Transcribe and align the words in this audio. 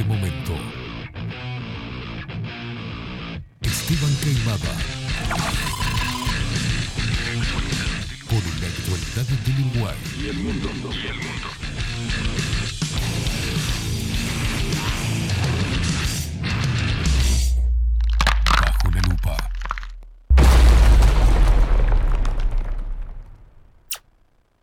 este 0.00 0.08
momento. 0.08 0.52
Esteban 3.60 4.16
Queimada. 4.22 4.74
Con 8.28 8.42
la 8.60 8.66
actualidad 8.68 9.26
del 9.26 9.66
Uruguay. 9.66 9.96
Y 10.18 10.28
el 10.28 10.38
mundo. 10.38 10.68
Y 10.90 11.06
el 11.06 11.16
mundo. 11.16 11.48
Bajo 18.62 18.90
la 18.90 19.00
lupa. 19.02 19.50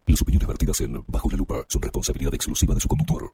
Las 0.08 0.22
opiniones 0.22 0.48
vertidas 0.48 0.82
en 0.82 1.04
Bajo 1.08 1.30
la 1.30 1.38
Lupa 1.38 1.66
son 1.68 1.82
responsabilidad 1.82 2.34
exclusiva 2.34 2.74
de 2.74 2.82
su 2.82 2.88
conductor. 2.88 3.34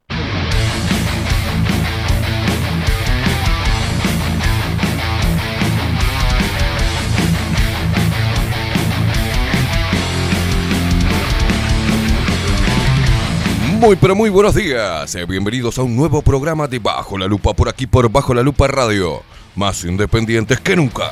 Muy 13.83 13.97
pero 13.97 14.15
muy 14.15 14.29
buenos 14.29 14.55
días, 14.55 15.13
Eh, 15.13 15.25
bienvenidos 15.25 15.77
a 15.77 15.83
un 15.83 15.93
nuevo 15.93 16.21
programa 16.21 16.69
de 16.69 16.79
Bajo 16.79 17.17
la 17.17 17.27
Lupa 17.27 17.53
por 17.53 17.67
aquí 17.67 17.85
por 17.85 18.09
Bajo 18.09 18.33
la 18.33 18.41
Lupa 18.41 18.65
Radio, 18.65 19.23
más 19.57 19.83
independientes 19.83 20.57
que 20.61 20.77
nunca. 20.77 21.11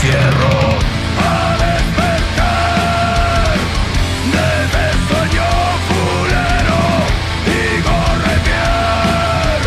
Desde 0.00 0.16
el 0.16 0.22
cierro, 0.22 0.58
a 1.18 1.56
despertar 1.58 3.56
desde 4.32 4.80
el 4.90 4.98
sueño 5.08 5.48
fulero 5.88 6.82
y 7.46 7.82
corretear 7.82 9.60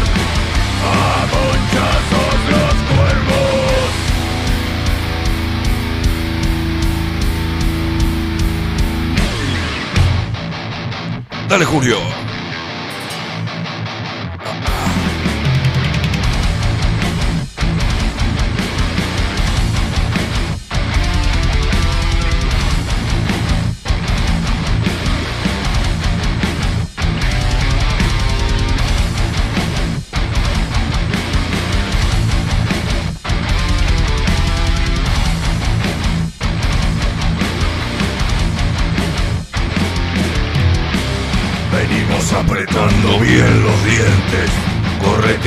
a 0.87 0.95
ponchazos 1.31 2.39
los 2.49 2.75
cuervos. 2.89 3.91
Dale 11.49 11.65
Julio. 11.65 12.10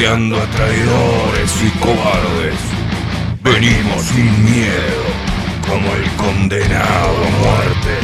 A 0.07 0.47
traidores 0.55 1.63
y 1.63 1.71
cobardes. 1.79 2.61
Venimos 3.43 4.05
sin 4.05 4.45
miedo, 4.45 5.05
como 5.67 5.95
el 5.95 6.11
condenado 6.17 7.17
a 7.25 7.31
muerte. 7.43 7.95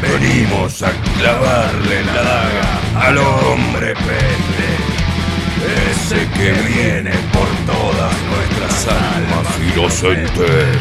Venimos 0.00 0.82
a 0.82 0.90
clavarle 1.18 2.02
la 2.04 2.22
daga 2.22 3.08
al 3.08 3.18
hombre 3.18 3.94
pende, 3.94 4.70
ese 5.90 6.26
que 6.30 6.52
viene 6.72 7.12
por 7.30 7.48
todas 7.66 8.14
nuestras 8.30 8.88
almas 8.88 9.46
inocentes. 9.70 10.78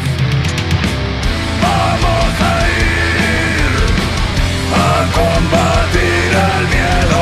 Vamos 1.61 2.33
a 2.39 2.53
ir 2.79 3.73
a 4.73 4.95
combatir 5.11 6.31
el 6.47 6.67
miedo, 6.69 7.21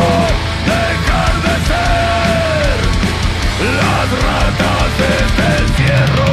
desde 5.89 6.28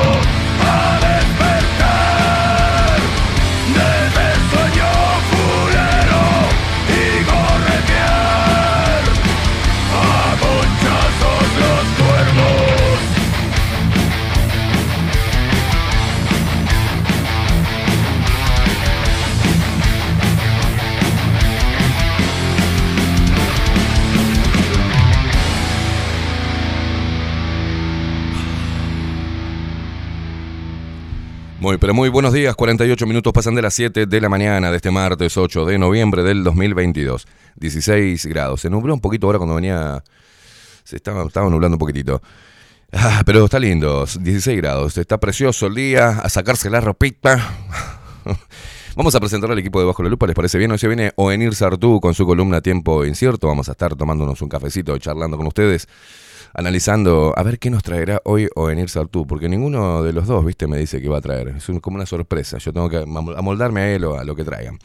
Pero 31.78 31.92
muy 31.92 32.08
buenos 32.08 32.32
días, 32.32 32.56
48 32.56 33.06
minutos 33.06 33.32
pasan 33.32 33.54
de 33.54 33.60
las 33.60 33.74
7 33.74 34.06
de 34.06 34.20
la 34.20 34.28
mañana 34.28 34.70
de 34.70 34.76
este 34.76 34.90
martes 34.90 35.36
8 35.36 35.66
de 35.66 35.78
noviembre 35.78 36.22
del 36.22 36.42
2022. 36.42 37.26
16 37.56 38.26
grados. 38.26 38.62
Se 38.62 38.70
nubló 38.70 38.94
un 38.94 39.00
poquito 39.00 39.26
ahora 39.26 39.38
cuando 39.38 39.56
venía... 39.56 40.02
Se 40.84 40.96
estaba, 40.96 41.24
estaba 41.24 41.50
nublando 41.50 41.74
un 41.74 41.78
poquitito. 41.78 42.22
Ah, 42.92 43.22
pero 43.26 43.44
está 43.44 43.58
lindo, 43.58 44.06
16 44.06 44.56
grados. 44.56 44.96
Está 44.96 45.18
precioso 45.18 45.66
el 45.66 45.74
día, 45.74 46.20
a 46.20 46.28
sacarse 46.28 46.70
la 46.70 46.80
ropita. 46.80 47.56
Vamos 48.96 49.14
a 49.14 49.20
presentar 49.20 49.50
al 49.50 49.58
equipo 49.58 49.78
de 49.78 49.86
Bajo 49.86 50.02
la 50.02 50.08
Lupa, 50.08 50.26
¿les 50.26 50.34
parece 50.34 50.56
bien? 50.56 50.70
Hoy 50.72 50.78
se 50.78 50.86
viene 50.86 51.12
Oenir 51.16 51.54
Sartú 51.54 52.00
con 52.00 52.14
su 52.14 52.24
columna 52.24 52.62
Tiempo 52.62 53.04
Incierto. 53.04 53.48
Vamos 53.48 53.68
a 53.68 53.72
estar 53.72 53.94
tomándonos 53.94 54.40
un 54.40 54.48
cafecito 54.48 54.96
y 54.96 55.00
charlando 55.00 55.36
con 55.36 55.46
ustedes, 55.46 55.86
analizando 56.54 57.32
a 57.36 57.42
ver 57.42 57.58
qué 57.58 57.70
nos 57.70 57.82
traerá 57.82 58.20
hoy 58.24 58.48
Oenir 58.54 58.88
Sartú, 58.88 59.26
porque 59.26 59.48
ninguno 59.48 60.02
de 60.02 60.12
los 60.12 60.26
dos, 60.26 60.44
viste, 60.44 60.66
me 60.66 60.78
dice 60.78 61.00
que 61.00 61.08
va 61.08 61.18
a 61.18 61.20
traer. 61.20 61.48
Es 61.48 61.66
como 61.80 61.96
una 61.96 62.06
sorpresa. 62.06 62.58
Yo 62.58 62.72
tengo 62.72 62.88
que 62.88 62.98
amol- 63.00 63.36
amoldarme 63.38 63.80
a 63.80 63.92
él 63.94 64.04
o 64.04 64.18
a 64.18 64.24
lo 64.24 64.34
que 64.36 64.44
traigan. 64.44 64.78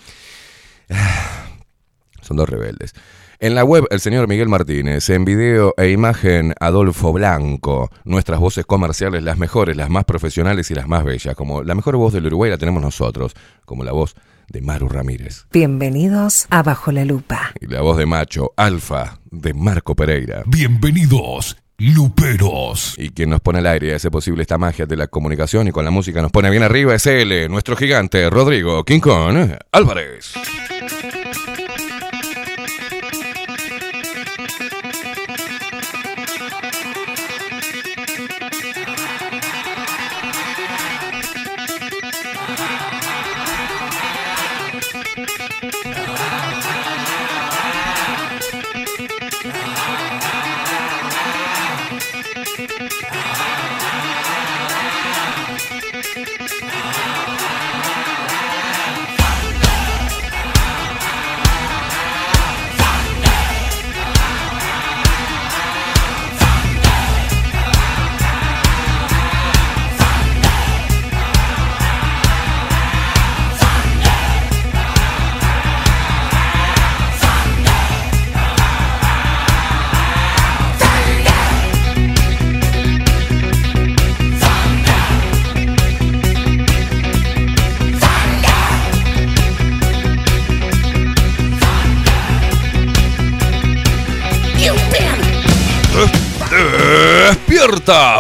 Son 2.22 2.38
dos 2.38 2.48
rebeldes. 2.50 2.94
En 3.40 3.56
la 3.56 3.64
web, 3.64 3.86
el 3.90 4.00
señor 4.00 4.28
Miguel 4.28 4.50
Martínez, 4.50 5.10
en 5.10 5.26
video 5.26 5.74
e 5.76 5.90
imagen, 5.90 6.54
Adolfo 6.60 7.12
Blanco. 7.12 7.90
Nuestras 8.04 8.40
voces 8.40 8.68
comerciales, 8.68 9.24
las 9.24 9.40
mejores, 9.40 9.76
las 9.76 9.90
más 9.90 10.06
profesionales 10.06 10.70
y 10.70 10.76
las 10.76 10.88
más 10.88 11.04
bellas. 11.04 11.36
Como 11.36 11.64
la 11.64 11.74
mejor 11.74 11.96
voz 11.96 12.14
del 12.14 12.28
Uruguay 12.28 12.52
la 12.52 12.60
tenemos 12.60 12.84
nosotros, 12.84 13.34
como 13.66 13.84
la 13.84 13.94
voz 13.94 14.14
de 14.52 14.62
Maru 14.62 14.90
Ramírez. 14.90 15.46
Bienvenidos 15.52 16.48
a 16.50 16.62
Bajo 16.62 16.92
la 16.92 17.06
Lupa. 17.06 17.54
Y 17.60 17.68
la 17.68 17.82
voz 17.82 17.98
de 17.98 18.06
macho, 18.06 18.54
Alfa, 18.58 19.20
de 19.32 19.54
Marco 19.54 19.96
Pereira. 19.96 20.44
Bienvenidos, 20.46 21.58
Luperos. 21.78 22.96
Y 22.98 23.12
quien 23.12 23.30
nos 23.30 23.40
pone 23.40 23.60
al 23.60 23.68
aire 23.68 23.88
y 23.88 23.92
hace 23.92 24.12
posible 24.12 24.42
esta 24.42 24.58
magia 24.58 24.86
de 24.86 24.98
la 24.98 25.08
comunicación 25.08 25.68
y 25.68 25.72
con 25.72 25.86
la 25.86 25.92
música 25.92 26.22
nos 26.22 26.32
pone 26.32 26.50
bien 26.50 26.64
arriba 26.64 26.94
es 26.94 27.06
él, 27.08 27.50
nuestro 27.50 27.76
gigante, 27.76 28.30
Rodrigo 28.30 28.84
King 28.84 29.00
Kong 29.00 29.56
Álvarez. 29.72 30.34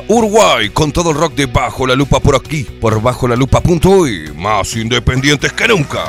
Uruguay 0.07 0.69
con 0.69 0.93
todo 0.93 1.11
el 1.11 1.17
rock 1.17 1.33
de 1.35 1.45
Bajo 1.45 1.85
la 1.85 1.93
Lupa 1.93 2.21
por 2.21 2.35
aquí, 2.35 2.63
por 2.63 3.01
bajo 3.01 3.27
la 3.27 3.35
lupa.uy, 3.35 4.31
más 4.33 4.75
independientes 4.77 5.51
que 5.51 5.67
nunca. 5.67 6.05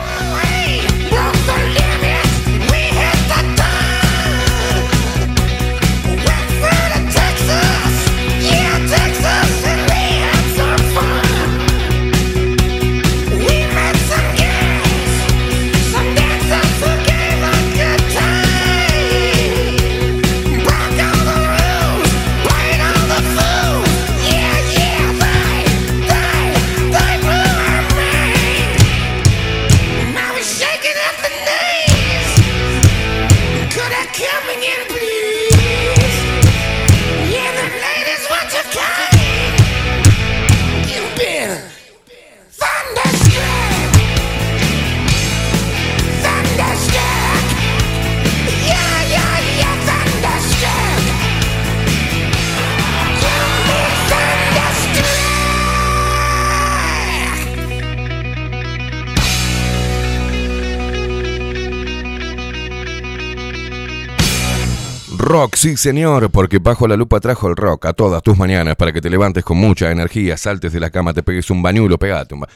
Rock, 65.25 65.55
sí 65.55 65.77
señor, 65.77 66.31
porque 66.33 66.59
bajo 66.59 66.89
la 66.89 66.97
lupa 66.97 67.21
trajo 67.21 67.47
el 67.49 67.55
rock 67.55 67.87
a 67.87 67.93
todas 67.93 68.25
tus 68.25 68.37
mañanas 68.37 68.75
para 68.75 68.93
que 68.93 69.01
te 69.01 69.09
levantes 69.09 69.45
con 69.45 69.57
mucha 69.57 69.93
energía, 69.93 70.37
saltes 70.37 70.73
de 70.73 70.81
la 70.81 70.91
cama, 70.91 71.15
te 71.15 71.23
pegues 71.23 71.49
un 71.49 71.63
bañulo, 71.63 71.97
pegate 71.97 72.35
un 72.35 72.41
ba... 72.41 72.49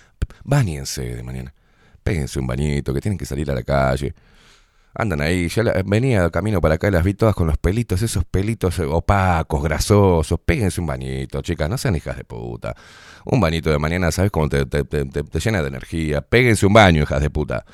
Báñense 0.43 1.15
de 1.15 1.23
mañana, 1.23 1.55
péguense 2.03 2.41
un 2.41 2.47
bañito, 2.49 2.93
que 2.93 3.01
tienen 3.01 3.19
que 3.19 3.25
salir 3.25 3.49
a 3.53 3.55
la 3.55 3.63
calle. 3.63 4.15
Andan 4.95 5.21
ahí, 5.21 5.49
ya 5.49 5.63
venía 5.85 6.29
camino 6.31 6.61
para 6.61 6.75
acá 6.75 6.89
y 6.89 6.91
las 6.91 7.05
vi 7.05 7.15
todas 7.15 7.37
con 7.37 7.47
los 7.47 7.57
pelitos, 7.57 8.03
esos 8.03 8.25
pelitos 8.25 8.81
opacos, 8.81 9.63
grasosos. 9.63 10.41
Péguense 10.45 10.81
un 10.81 10.89
bañito, 10.89 11.43
chicas, 11.43 11.71
no 11.71 11.79
sean 11.79 11.95
hijas 11.95 12.17
de 12.17 12.25
puta. 12.25 12.75
Un 13.27 13.39
bañito 13.41 13.71
de 13.71 13.79
mañana, 13.79 14.11
¿sabes 14.11 14.33
cómo 14.33 14.49
te, 14.49 14.67
te- 14.67 14.83
te- 14.83 15.05
te- 15.05 15.23
te 15.23 15.39
llena 15.41 15.63
de 15.63 15.69
energía? 15.69 16.21
Péguense 16.21 16.67
un 16.67 16.73
baño, 16.73 17.03
hijas 17.03 17.21
de 17.21 17.31
puta. 17.31 17.65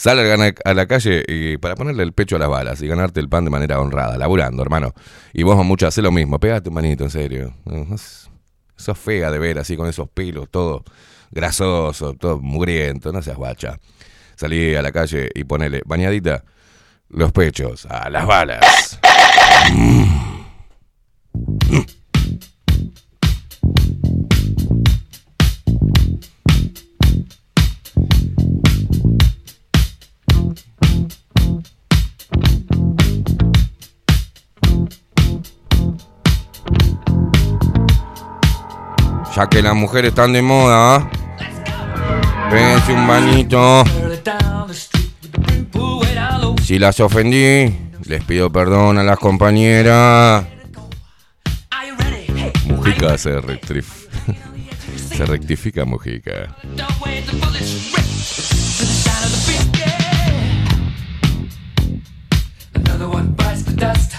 Salgan 0.00 0.54
a, 0.64 0.72
la 0.72 0.86
calle 0.86 1.22
y 1.28 1.58
para 1.58 1.74
ponerle 1.74 2.02
el 2.04 2.14
pecho 2.14 2.36
a 2.36 2.38
las 2.38 2.48
balas 2.48 2.80
y 2.80 2.86
ganarte 2.86 3.20
el 3.20 3.28
pan 3.28 3.44
de 3.44 3.50
manera 3.50 3.78
honrada, 3.78 4.16
laburando, 4.16 4.62
hermano. 4.62 4.94
Y 5.34 5.42
vos, 5.42 5.62
mucho, 5.62 5.86
hacé 5.86 6.00
lo 6.00 6.10
mismo. 6.10 6.40
Pégate 6.40 6.70
un 6.70 6.74
manito, 6.76 7.04
en 7.04 7.10
serio. 7.10 7.52
Sos- 8.76 8.98
fea 8.98 9.30
de 9.30 9.38
ver 9.38 9.58
así 9.58 9.76
con 9.76 9.86
esos 9.86 10.08
pelos, 10.08 10.48
todo 10.50 10.84
grasoso, 11.30 12.14
todo 12.14 12.40
mugriento. 12.40 13.12
No 13.12 13.20
seas 13.20 13.36
guacha. 13.36 13.78
Salí 14.36 14.74
a 14.74 14.80
la 14.80 14.90
calle 14.90 15.28
y 15.34 15.44
ponele 15.44 15.82
bañadita 15.84 16.44
los 17.10 17.30
pechos 17.32 17.84
a 17.84 18.08
las 18.08 18.26
balas. 18.26 18.98
Ya 39.34 39.46
que 39.48 39.62
las 39.62 39.74
mujeres 39.74 40.10
están 40.10 40.32
de 40.32 40.42
moda, 40.42 40.96
¿ah? 40.96 41.10
Péguense 42.50 42.92
un 42.92 43.06
bañito. 43.06 43.84
Si 46.64 46.78
las 46.78 46.98
ofendí, 47.00 47.76
les 48.04 48.24
pido 48.24 48.50
perdón 48.50 48.98
a 48.98 49.02
las 49.04 49.18
compañeras. 49.18 50.44
Mujica 52.64 53.16
se, 53.18 53.38
rectif- 53.40 54.08
se 55.16 55.26
rectifica, 55.26 55.84
Mujica. 55.84 56.56
Another 62.74 63.08
one 63.08 63.32
bites 63.34 63.64
the 63.64 63.72
dust. 63.72 64.14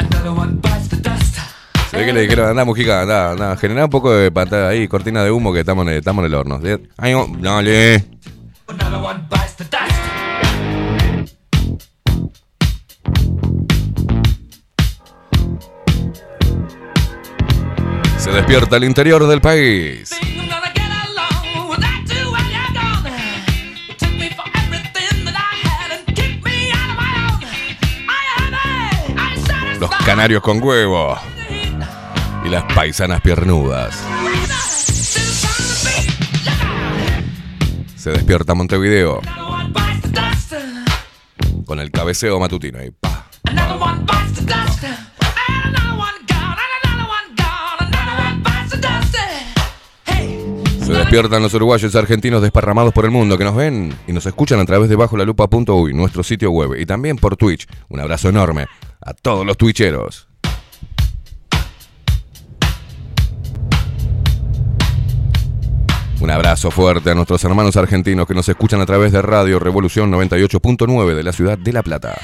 Another 0.00 0.32
one 0.32 0.56
bites. 0.56 0.69
Ve 1.92 2.06
que 2.06 2.12
le 2.12 2.20
dijeron, 2.22 2.48
anda, 2.48 2.64
Mujica, 2.64 3.02
anda, 3.02 3.32
anda, 3.32 3.56
generá 3.56 3.84
un 3.84 3.90
poco 3.90 4.12
de 4.12 4.30
pantalla 4.30 4.68
ahí, 4.68 4.86
cortina 4.86 5.24
de 5.24 5.30
humo 5.32 5.52
que 5.52 5.60
estamos 5.60 5.84
en 5.86 5.92
el, 5.92 5.98
estamos 5.98 6.22
en 6.22 6.26
el 6.26 6.34
horno. 6.34 6.60
Ay, 6.96 7.12
no, 7.12 7.26
dale. 7.40 8.04
Se 18.18 18.30
despierta 18.30 18.76
el 18.76 18.84
interior 18.84 19.26
del 19.26 19.40
país. 19.40 20.14
Los 29.80 29.90
canarios 30.04 30.42
con 30.42 30.62
huevo. 30.62 31.18
Y 32.44 32.48
las 32.48 32.64
paisanas 32.74 33.20
piernudas. 33.20 33.98
Se 37.96 38.10
despierta 38.10 38.54
Montevideo 38.54 39.20
con 41.70 41.78
el 41.78 41.92
cabeceo 41.92 42.40
matutino 42.40 42.80
ahí. 42.80 42.90
pa. 42.90 43.28
Se 50.84 50.92
despiertan 50.92 51.44
los 51.44 51.54
uruguayos 51.54 51.94
y 51.94 51.96
argentinos 51.96 52.42
desparramados 52.42 52.92
por 52.92 53.04
el 53.04 53.12
mundo 53.12 53.38
que 53.38 53.44
nos 53.44 53.54
ven 53.54 53.94
y 54.08 54.12
nos 54.12 54.26
escuchan 54.26 54.58
a 54.58 54.64
través 54.64 54.88
de 54.88 54.96
bajolalupa.uy, 54.96 55.94
nuestro 55.94 56.24
sitio 56.24 56.50
web, 56.50 56.74
y 56.76 56.86
también 56.86 57.18
por 57.18 57.36
Twitch. 57.36 57.68
Un 57.88 58.00
abrazo 58.00 58.30
enorme 58.30 58.66
a 59.00 59.14
todos 59.14 59.46
los 59.46 59.56
twitcheros. 59.56 60.29
Un 66.20 66.30
abrazo 66.30 66.70
fuerte 66.70 67.10
a 67.10 67.14
nuestros 67.14 67.42
hermanos 67.44 67.76
argentinos 67.76 68.26
que 68.26 68.34
nos 68.34 68.48
escuchan 68.48 68.80
a 68.82 68.86
través 68.86 69.10
de 69.10 69.22
Radio 69.22 69.58
Revolución 69.58 70.12
98.9 70.12 71.14
de 71.14 71.22
la 71.22 71.32
ciudad 71.32 71.56
de 71.56 71.72
La 71.72 71.82
Plata. 71.82 72.18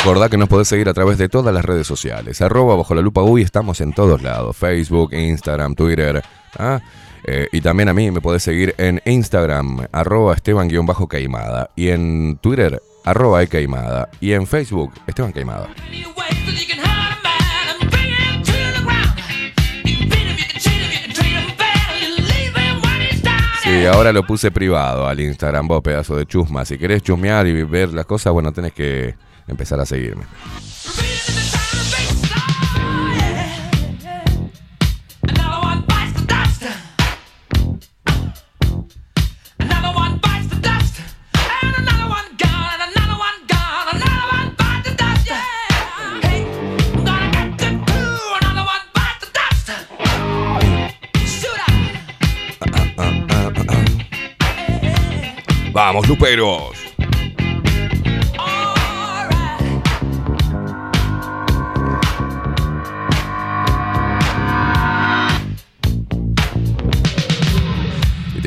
Recordá 0.00 0.30
que 0.30 0.38
nos 0.38 0.48
podés 0.48 0.66
seguir 0.66 0.88
a 0.88 0.94
través 0.94 1.18
de 1.18 1.28
todas 1.28 1.52
las 1.52 1.62
redes 1.62 1.86
sociales. 1.86 2.40
Arroba 2.40 2.74
bajo 2.74 2.94
la 2.94 3.02
lupa 3.02 3.22
uy, 3.22 3.42
estamos 3.42 3.82
en 3.82 3.92
todos 3.92 4.22
lados. 4.22 4.56
Facebook, 4.56 5.12
Instagram, 5.12 5.74
Twitter. 5.74 6.22
¿ah? 6.58 6.80
Eh, 7.24 7.48
y 7.52 7.60
también 7.60 7.90
a 7.90 7.92
mí 7.92 8.10
me 8.10 8.22
podés 8.22 8.42
seguir 8.42 8.74
en 8.78 9.02
Instagram, 9.04 9.86
arroba 9.92 10.34
Esteban-Caimada. 10.34 11.68
Y 11.76 11.90
en 11.90 12.38
Twitter, 12.40 12.82
arroba 13.04 13.44
Caimada. 13.44 14.08
Y 14.22 14.32
en 14.32 14.46
Facebook, 14.46 14.90
Esteban 15.06 15.32
Caimada. 15.32 15.68
Sí, 23.62 23.84
ahora 23.84 24.14
lo 24.14 24.26
puse 24.26 24.50
privado 24.50 25.06
al 25.06 25.20
Instagram, 25.20 25.68
vos 25.68 25.82
pedazo 25.82 26.16
de 26.16 26.24
chusma. 26.24 26.64
Si 26.64 26.78
querés 26.78 27.02
chusmear 27.02 27.46
y 27.46 27.64
ver 27.64 27.92
las 27.92 28.06
cosas, 28.06 28.32
bueno, 28.32 28.50
tenés 28.50 28.72
que 28.72 29.14
empezar 29.48 29.80
a 29.80 29.86
seguirme. 29.86 30.24
Another 35.22 35.60
one 35.64 35.80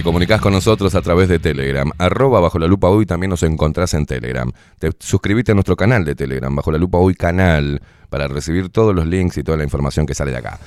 te 0.03 0.07
comunicás 0.07 0.41
con 0.41 0.51
nosotros 0.51 0.95
a 0.95 1.01
través 1.01 1.29
de 1.29 1.39
Telegram. 1.39 1.89
Arroba 1.97 2.41
bajo 2.41 2.59
la 2.59 2.67
lupa 2.67 2.89
hoy 2.89 3.05
también 3.05 3.29
nos 3.29 3.41
encontrás 3.43 3.93
en 3.93 4.05
Telegram. 4.05 4.51
Te 4.77 4.91
suscribite 4.99 5.53
a 5.53 5.55
nuestro 5.55 5.77
canal 5.77 6.03
de 6.03 6.13
Telegram, 6.13 6.53
bajo 6.53 6.73
la 6.73 6.77
lupa 6.77 6.97
hoy 6.97 7.15
canal, 7.15 7.81
para 8.09 8.27
recibir 8.27 8.67
todos 8.67 8.93
los 8.93 9.07
links 9.07 9.37
y 9.37 9.43
toda 9.43 9.57
la 9.57 9.63
información 9.63 10.05
que 10.05 10.13
sale 10.13 10.31
de 10.31 10.37
acá. 10.39 10.59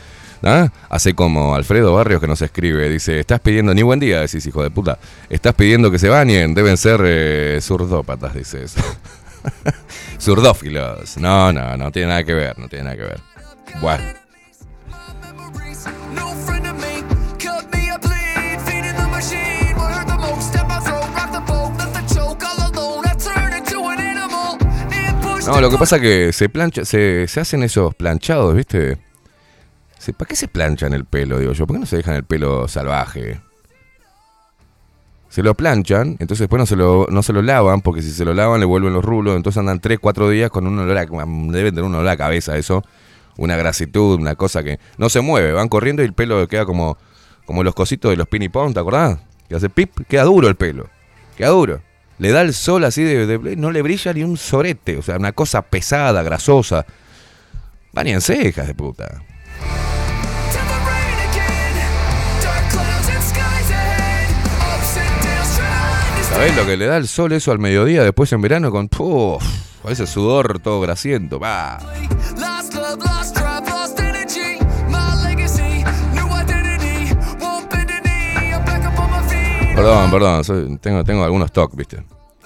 ¿Ah? 0.43 0.73
Hace 0.89 1.13
como 1.13 1.55
Alfredo 1.55 1.93
Barrios 1.93 2.23
que 2.23 2.27
nos 2.27 2.41
escribe, 2.41 2.89
dice, 2.89 3.21
estás 3.21 3.41
pidiendo, 3.41 3.75
ni 3.75 3.83
buen 3.83 4.01
día, 4.01 4.21
decís 4.21 4.47
hijo 4.47 4.63
de 4.63 4.71
puta, 4.71 4.99
estás 5.29 5.53
pidiendo 5.53 5.91
que 5.91 5.99
se 5.99 6.09
bañen, 6.09 6.55
deben 6.55 6.79
ser 6.79 7.03
eh, 7.05 7.59
zurdópatas, 7.61 8.33
dices. 8.33 8.75
Zurdófilos. 10.19 11.19
No, 11.19 11.53
no, 11.53 11.77
no 11.77 11.93
tiene 11.93 12.09
nada 12.09 12.25
que 12.25 12.33
ver, 12.33 12.59
no 12.59 12.69
tiene 12.69 12.85
nada 12.85 12.97
que 12.97 13.03
ver. 13.03 13.21
Bueno. 13.83 14.03
No, 25.47 25.61
lo 25.61 25.71
que 25.71 25.79
pasa 25.79 26.01
que 26.01 26.33
se 26.33 26.49
plancha, 26.49 26.85
se, 26.85 27.29
se 27.29 27.41
hacen 27.41 27.63
esos 27.63 27.95
planchados, 27.95 28.55
¿viste? 28.55 28.99
¿Para 30.17 30.29
qué 30.29 30.37
se 30.37 30.49
planchan 30.49 30.93
el 30.93 31.05
pelo, 31.05 31.39
digo 31.39 31.53
yo? 31.53 31.67
¿Por 31.67 31.77
qué 31.77 31.81
no 31.81 31.87
se 31.87 31.97
dejan 31.97 32.15
el 32.15 32.25
pelo 32.25 32.69
salvaje? 32.69 33.41
Se 35.29 35.43
lo 35.43 35.55
planchan, 35.55 36.17
entonces 36.19 36.41
después 36.41 36.61
no 36.61 36.67
se 36.67 36.77
lo, 36.77 37.07
no 37.11 37.23
se 37.23 37.33
lo 37.33 37.43
lavan, 37.43 37.81
porque 37.81 38.03
si 38.03 38.11
se 38.11 38.25
lo 38.25 38.33
lavan 38.33 38.61
le 38.61 38.67
vuelven 38.67 38.93
los 38.93 39.05
rulos, 39.05 39.37
entonces 39.37 39.59
andan 39.59 39.81
3, 39.81 39.99
4 40.01 40.31
días 40.31 40.51
con 40.51 40.67
un 40.67 40.79
olor 40.79 40.97
a, 40.97 41.05
deben 41.05 41.75
tener 41.75 41.85
un 41.85 41.95
olor 41.95 42.09
a 42.09 42.17
cabeza 42.17 42.57
eso, 42.57 42.85
una 43.37 43.57
grasitud, 43.57 44.19
una 44.19 44.35
cosa 44.35 44.63
que 44.63 44.79
no 44.99 45.09
se 45.09 45.21
mueve, 45.21 45.53
van 45.53 45.69
corriendo 45.69 46.03
y 46.03 46.07
el 46.07 46.15
pelo 46.15 46.47
queda 46.49 46.65
como, 46.65 46.97
como 47.45 47.65
los 47.65 47.75
cositos 47.75 48.11
de 48.11 48.17
los 48.17 48.29
pinipón, 48.29 48.73
¿te 48.73 48.81
acordás? 48.81 49.19
Que 49.49 49.57
hace 49.57 49.69
pip, 49.69 49.93
queda 50.09 50.25
duro 50.25 50.49
el 50.49 50.57
pelo, 50.57 50.89
queda 51.37 51.49
duro. 51.49 51.81
Le 52.19 52.31
da 52.31 52.41
el 52.43 52.55
sol 52.55 52.85
así 52.85 53.03
de, 53.03 53.27
de- 53.27 53.57
no 53.57 53.71
le 53.71 53.83
brilla 53.83 54.13
ni 54.13 54.23
un 54.23 54.37
sorete, 54.37 54.97
o 54.97 55.03
sea, 55.03 55.17
una 55.17 55.33
cosa 55.33 55.63
pesada, 55.63 56.23
grasosa. 56.23 56.87
Bañense, 57.93 58.49
hijas 58.49 58.67
de 58.67 58.75
puta. 58.75 59.23
¿Sabés 66.29 66.55
lo 66.57 66.67
que 66.67 66.77
le 66.77 66.87
da 66.87 66.97
el 66.97 67.09
sol 67.09 67.33
eso 67.33 67.53
al 67.53 67.59
mediodía 67.59 68.03
después 68.03 68.33
en 68.33 68.43
verano 68.43 68.71
con 68.71 68.89
puf, 68.89 69.43
a 69.85 69.91
ese 69.91 70.07
sudor 70.07 70.59
todo 70.59 70.81
grasiento? 70.81 71.39
Va. 71.39 71.79
Perdón, 79.77 80.11
perdón, 80.11 80.43
soy- 80.45 80.79
tengo, 80.79 81.05
tengo 81.05 81.23
algunos 81.23 81.53
toques, 81.53 81.77
¿viste? 81.77 82.03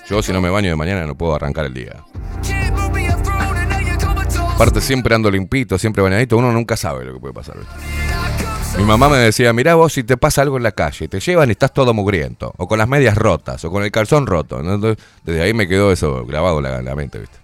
Yo 0.09 0.21
si 0.21 0.33
no 0.33 0.41
me 0.41 0.51
baño 0.51 0.69
de 0.71 0.77
mañana 0.77 1.07
no 1.07 1.15
puedo 1.15 1.35
arrancar 1.35 1.65
el 1.67 1.75
día. 1.75 2.03
Aparte 4.55 4.81
siempre 4.81 5.15
ando 5.15 5.31
limpito, 5.31 5.79
siempre 5.79 6.03
bañadito, 6.03 6.37
uno 6.37 6.51
nunca 6.53 6.77
sabe 6.77 7.05
lo 7.05 7.15
que 7.15 7.21
puede 7.21 7.33
pasar. 7.33 7.57
¿viste? 7.57 8.79
Mi 8.79 8.85
mamá 8.85 9.09
me 9.09 9.17
decía, 9.19 9.53
mirá 9.53 9.77
vos 9.77 9.93
si 9.93 10.03
te 10.03 10.17
pasa 10.17 10.43
algo 10.43 10.57
en 10.57 10.65
la 10.65 10.73
calle, 10.73 11.07
te 11.09 11.21
llevan 11.21 11.49
y 11.49 11.53
estás 11.53 11.73
todo 11.73 11.95
mugriento, 11.95 12.53
o 12.57 12.67
con 12.67 12.79
las 12.79 12.89
medias 12.89 13.17
rotas, 13.17 13.65
o 13.65 13.71
con 13.71 13.85
el 13.85 13.91
calzón 13.93 14.27
roto. 14.27 14.61
desde 15.25 15.43
ahí 15.43 15.55
me 15.55 15.69
quedó 15.69 15.93
eso 15.93 16.27
grabado 16.27 16.59
en 16.59 16.65
la, 16.65 16.83
la 16.83 16.95
mente, 16.97 17.21
¿viste? 17.21 17.37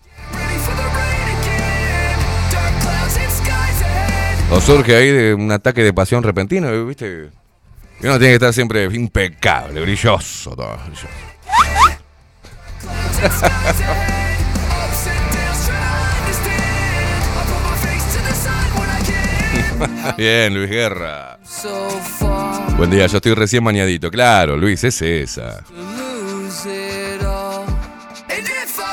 O 4.51 4.61
surge 4.61 4.95
ahí 4.97 5.11
de 5.11 5.35
un 5.35 5.51
ataque 5.53 5.83
de 5.83 5.93
pasión 5.93 6.23
repentino, 6.23 6.87
¿viste? 6.87 7.31
Y 8.01 8.07
uno 8.07 8.19
tiene 8.19 8.33
que 8.33 8.35
estar 8.35 8.53
siempre 8.53 8.85
impecable, 8.85 9.81
brilloso, 9.81 10.55
todo 10.55 10.77
brilloso. 10.87 11.09
Bien, 20.17 20.55
Luis 20.55 20.71
Guerra. 20.71 21.39
Buen 22.77 22.91
día, 22.91 23.07
yo 23.07 23.17
estoy 23.17 23.35
recién 23.35 23.65
bañadito. 23.65 24.11
Claro, 24.11 24.57
Luis, 24.57 24.85
es 24.85 25.01
esa. 25.03 25.65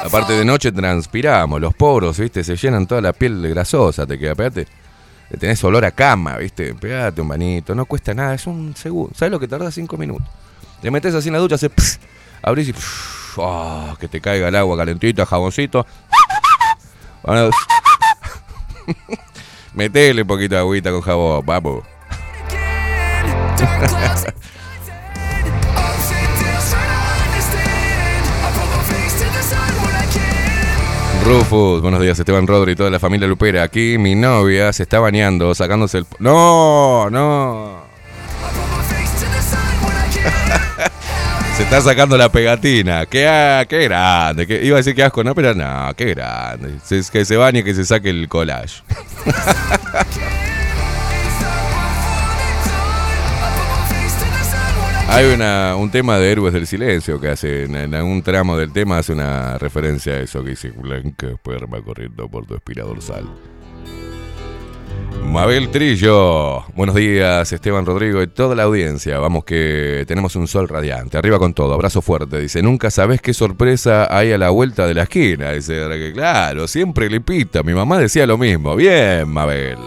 Aparte 0.03 0.33
de 0.33 0.45
noche 0.45 0.71
transpiramos, 0.71 1.61
los 1.61 1.73
poros, 1.73 2.19
¿viste? 2.19 2.43
Se 2.43 2.55
llenan 2.55 2.87
toda 2.87 3.01
la 3.01 3.13
piel 3.13 3.47
grasosa, 3.49 4.05
te 4.05 4.19
queda, 4.19 4.35
pegate. 4.35 4.67
Tenés 5.39 5.63
olor 5.63 5.83
a 5.85 5.91
cama, 5.91 6.37
¿viste? 6.37 6.73
Pegate 6.75 7.21
un 7.21 7.27
bañito, 7.27 7.73
no 7.75 7.85
cuesta 7.85 8.13
nada, 8.13 8.33
es 8.33 8.45
un 8.47 8.75
segundo. 8.75 9.13
¿Sabes 9.15 9.31
lo 9.31 9.39
que 9.39 9.47
tarda? 9.47 9.71
Cinco 9.71 9.97
minutos. 9.97 10.27
Te 10.81 10.91
metes 10.91 11.15
así 11.15 11.29
en 11.29 11.33
la 11.33 11.39
ducha, 11.39 11.55
hace 11.55 11.69
pss, 11.69 11.99
abrís 12.41 12.67
y 12.69 12.73
pss, 12.73 13.37
oh, 13.37 13.95
que 13.99 14.07
te 14.07 14.21
caiga 14.21 14.47
el 14.47 14.55
agua 14.55 14.77
calentita, 14.77 15.25
jaboncito. 15.25 15.85
Bueno, 17.23 17.49
Metele 19.73 20.21
un 20.21 20.27
poquito 20.27 20.55
de 20.55 20.61
agüita 20.61 20.91
con 20.91 21.01
jabón, 21.01 21.43
vamos. 21.45 21.83
Rufus, 31.23 31.81
buenos 31.81 32.01
días 32.01 32.19
Esteban 32.19 32.45
Rodri 32.47 32.73
y 32.73 32.75
toda 32.75 32.89
la 32.89 32.99
familia 32.99 33.27
Lupera. 33.27 33.63
Aquí 33.63 33.97
mi 33.97 34.13
novia 34.15 34.73
se 34.73 34.83
está 34.83 34.99
bañando, 34.99 35.55
sacándose 35.55 35.99
el... 35.99 36.05
No, 36.19 37.09
no. 37.09 37.81
Se 41.57 41.63
está 41.63 41.81
sacando 41.81 42.17
la 42.17 42.29
pegatina. 42.29 43.05
Qué, 43.05 43.21
grande. 43.69 44.59
iba 44.63 44.75
a 44.75 44.79
decir 44.79 44.95
que 44.95 45.03
asco, 45.03 45.23
no, 45.23 45.35
pero 45.35 45.53
no, 45.53 45.93
qué 45.95 46.05
grande. 46.15 46.79
Se- 46.83 47.03
que 47.11 47.25
se 47.25 47.37
bañe 47.37 47.63
que 47.63 47.75
se 47.75 47.85
saque 47.85 48.09
el 48.09 48.27
collage. 48.27 48.81
Hay 55.07 55.25
un 55.25 55.91
tema 55.91 56.17
de 56.17 56.31
Héroes 56.31 56.53
del 56.53 56.65
Silencio 56.65 57.19
que 57.19 57.29
hace, 57.29 57.63
en, 57.63 57.93
algún 57.93 58.23
tramo 58.23 58.57
del 58.57 58.71
tema 58.71 58.97
hace 58.97 59.13
una 59.13 59.57
referencia 59.57 60.13
a 60.13 60.19
eso 60.19 60.43
que 60.43 60.51
dice 60.51 60.71
blanca 60.71 61.27
esperma 61.27 61.81
corriendo 61.81 62.27
por 62.29 62.45
tu 62.45 62.55
espina 62.55 62.83
dorsal. 62.83 63.25
Mabel 65.25 65.69
Trillo, 65.69 66.63
buenos 66.75 66.95
días 66.95 67.51
Esteban 67.51 67.85
Rodrigo 67.85 68.21
y 68.21 68.27
toda 68.27 68.55
la 68.55 68.63
audiencia. 68.63 69.19
Vamos 69.19 69.45
que 69.45 70.03
tenemos 70.07 70.35
un 70.35 70.47
sol 70.47 70.67
radiante. 70.67 71.17
Arriba 71.17 71.39
con 71.39 71.53
todo, 71.53 71.73
abrazo 71.73 72.01
fuerte. 72.01 72.39
Dice, 72.39 72.61
nunca 72.61 72.91
sabes 72.91 73.21
qué 73.21 73.33
sorpresa 73.33 74.15
hay 74.15 74.31
a 74.31 74.37
la 74.37 74.49
vuelta 74.51 74.85
de 74.85 74.93
la 74.93 75.03
esquina. 75.03 75.51
Dice, 75.51 76.11
claro, 76.13 76.67
siempre 76.67 77.09
lipita. 77.09 77.63
Mi 77.63 77.73
mamá 77.73 77.97
decía 77.97 78.27
lo 78.27 78.37
mismo. 78.37 78.75
Bien, 78.75 79.27
Mabel. 79.27 79.77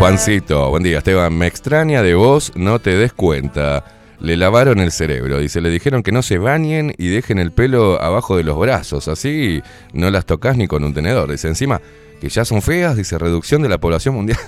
Juancito, 0.00 0.70
buen 0.70 0.82
día 0.82 0.96
Esteban. 0.96 1.34
Me 1.34 1.46
extraña 1.46 2.02
de 2.02 2.14
vos, 2.14 2.52
no 2.54 2.78
te 2.78 2.96
des 2.96 3.12
cuenta. 3.12 3.84
Le 4.18 4.38
lavaron 4.38 4.78
el 4.78 4.92
cerebro. 4.92 5.38
Dice, 5.38 5.60
le 5.60 5.68
dijeron 5.68 6.02
que 6.02 6.10
no 6.10 6.22
se 6.22 6.38
bañen 6.38 6.94
y 6.96 7.08
dejen 7.08 7.38
el 7.38 7.52
pelo 7.52 8.00
abajo 8.00 8.38
de 8.38 8.42
los 8.42 8.58
brazos. 8.58 9.08
Así 9.08 9.62
no 9.92 10.10
las 10.10 10.24
tocas 10.24 10.56
ni 10.56 10.66
con 10.66 10.84
un 10.84 10.94
tenedor. 10.94 11.30
Dice, 11.30 11.48
encima 11.48 11.82
que 12.18 12.30
ya 12.30 12.46
son 12.46 12.62
feas. 12.62 12.96
Dice, 12.96 13.18
reducción 13.18 13.60
de 13.60 13.68
la 13.68 13.76
población 13.76 14.14
mundial. 14.14 14.38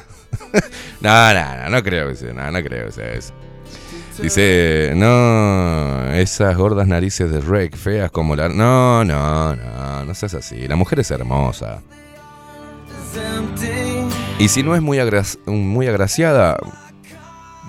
no, 1.02 1.34
no, 1.34 1.56
no, 1.56 1.68
no 1.68 1.82
creo 1.82 2.08
que 2.08 2.14
sea. 2.14 2.32
No, 2.32 2.62
creo 2.62 2.86
que 2.86 2.92
sea 2.92 3.12
eso. 3.12 3.34
Dice, 4.22 4.92
no, 4.96 6.14
esas 6.14 6.56
gordas 6.56 6.86
narices 6.88 7.30
de 7.30 7.42
Rek, 7.42 7.76
feas 7.76 8.10
como 8.10 8.36
la... 8.36 8.48
No, 8.48 9.04
no, 9.04 9.54
no, 9.54 10.04
no 10.06 10.14
seas 10.14 10.32
así. 10.32 10.66
La 10.66 10.76
mujer 10.76 11.00
es 11.00 11.10
hermosa. 11.10 11.82
Y 14.38 14.48
si 14.48 14.62
no 14.62 14.74
es 14.74 14.82
muy, 14.82 14.98
agra- 14.98 15.22
muy 15.46 15.86
agraciada, 15.86 16.56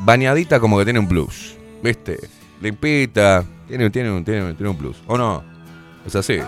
bañadita 0.03 0.59
como 0.59 0.77
que 0.79 0.85
tiene 0.85 0.99
un 0.99 1.07
plus. 1.07 1.55
¿Viste? 1.83 2.17
Limpita. 2.61 3.43
Tiene, 3.67 3.89
tiene, 3.89 4.21
tiene, 4.23 4.53
tiene 4.53 4.69
un 4.69 4.77
plus. 4.77 4.97
¿O 5.07 5.17
no? 5.17 5.43
Es 6.05 6.15
así. 6.15 6.39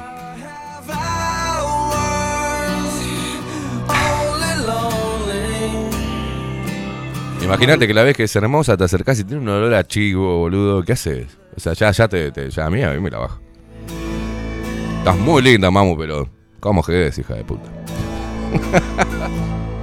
Imagínate 7.44 7.88
que 7.88 7.94
la 7.94 8.04
vez 8.04 8.18
que 8.18 8.24
es 8.24 8.36
hermosa 8.36 8.76
te 8.76 8.84
acercás 8.86 9.20
y 9.20 9.24
tiene 9.24 9.42
un 9.42 9.50
olor 9.50 9.74
a 9.76 9.84
chivo, 9.86 10.40
boludo. 10.40 10.84
¿Qué 10.84 10.94
haces? 10.94 11.38
O 11.56 11.60
sea, 11.60 11.74
ya, 11.74 11.92
ya 11.92 12.08
te, 12.08 12.32
te- 12.32 12.50
ya 12.50 12.66
a 12.66 12.70
mí, 12.70 12.82
a 12.82 12.92
mí 12.92 13.00
me 13.00 13.12
la 13.12 13.20
baja. 13.20 13.40
Estás 15.00 15.18
muy 15.18 15.42
linda, 15.44 15.70
mamu, 15.70 15.96
pero 15.98 16.28
¿cómo 16.60 16.84
es, 16.88 17.18
hija 17.20 17.36
de 17.36 17.44
puta? 17.44 17.70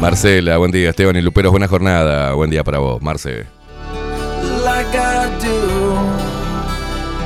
Marcela, 0.00 0.58
buen 0.58 0.70
día. 0.70 0.90
Esteban 0.90 1.16
y 1.16 1.22
Luperos, 1.22 1.50
buena 1.50 1.68
jornada. 1.68 2.32
Buen 2.34 2.50
día 2.50 2.62
para 2.62 2.78
vos, 2.78 3.00
Marce. 3.02 3.46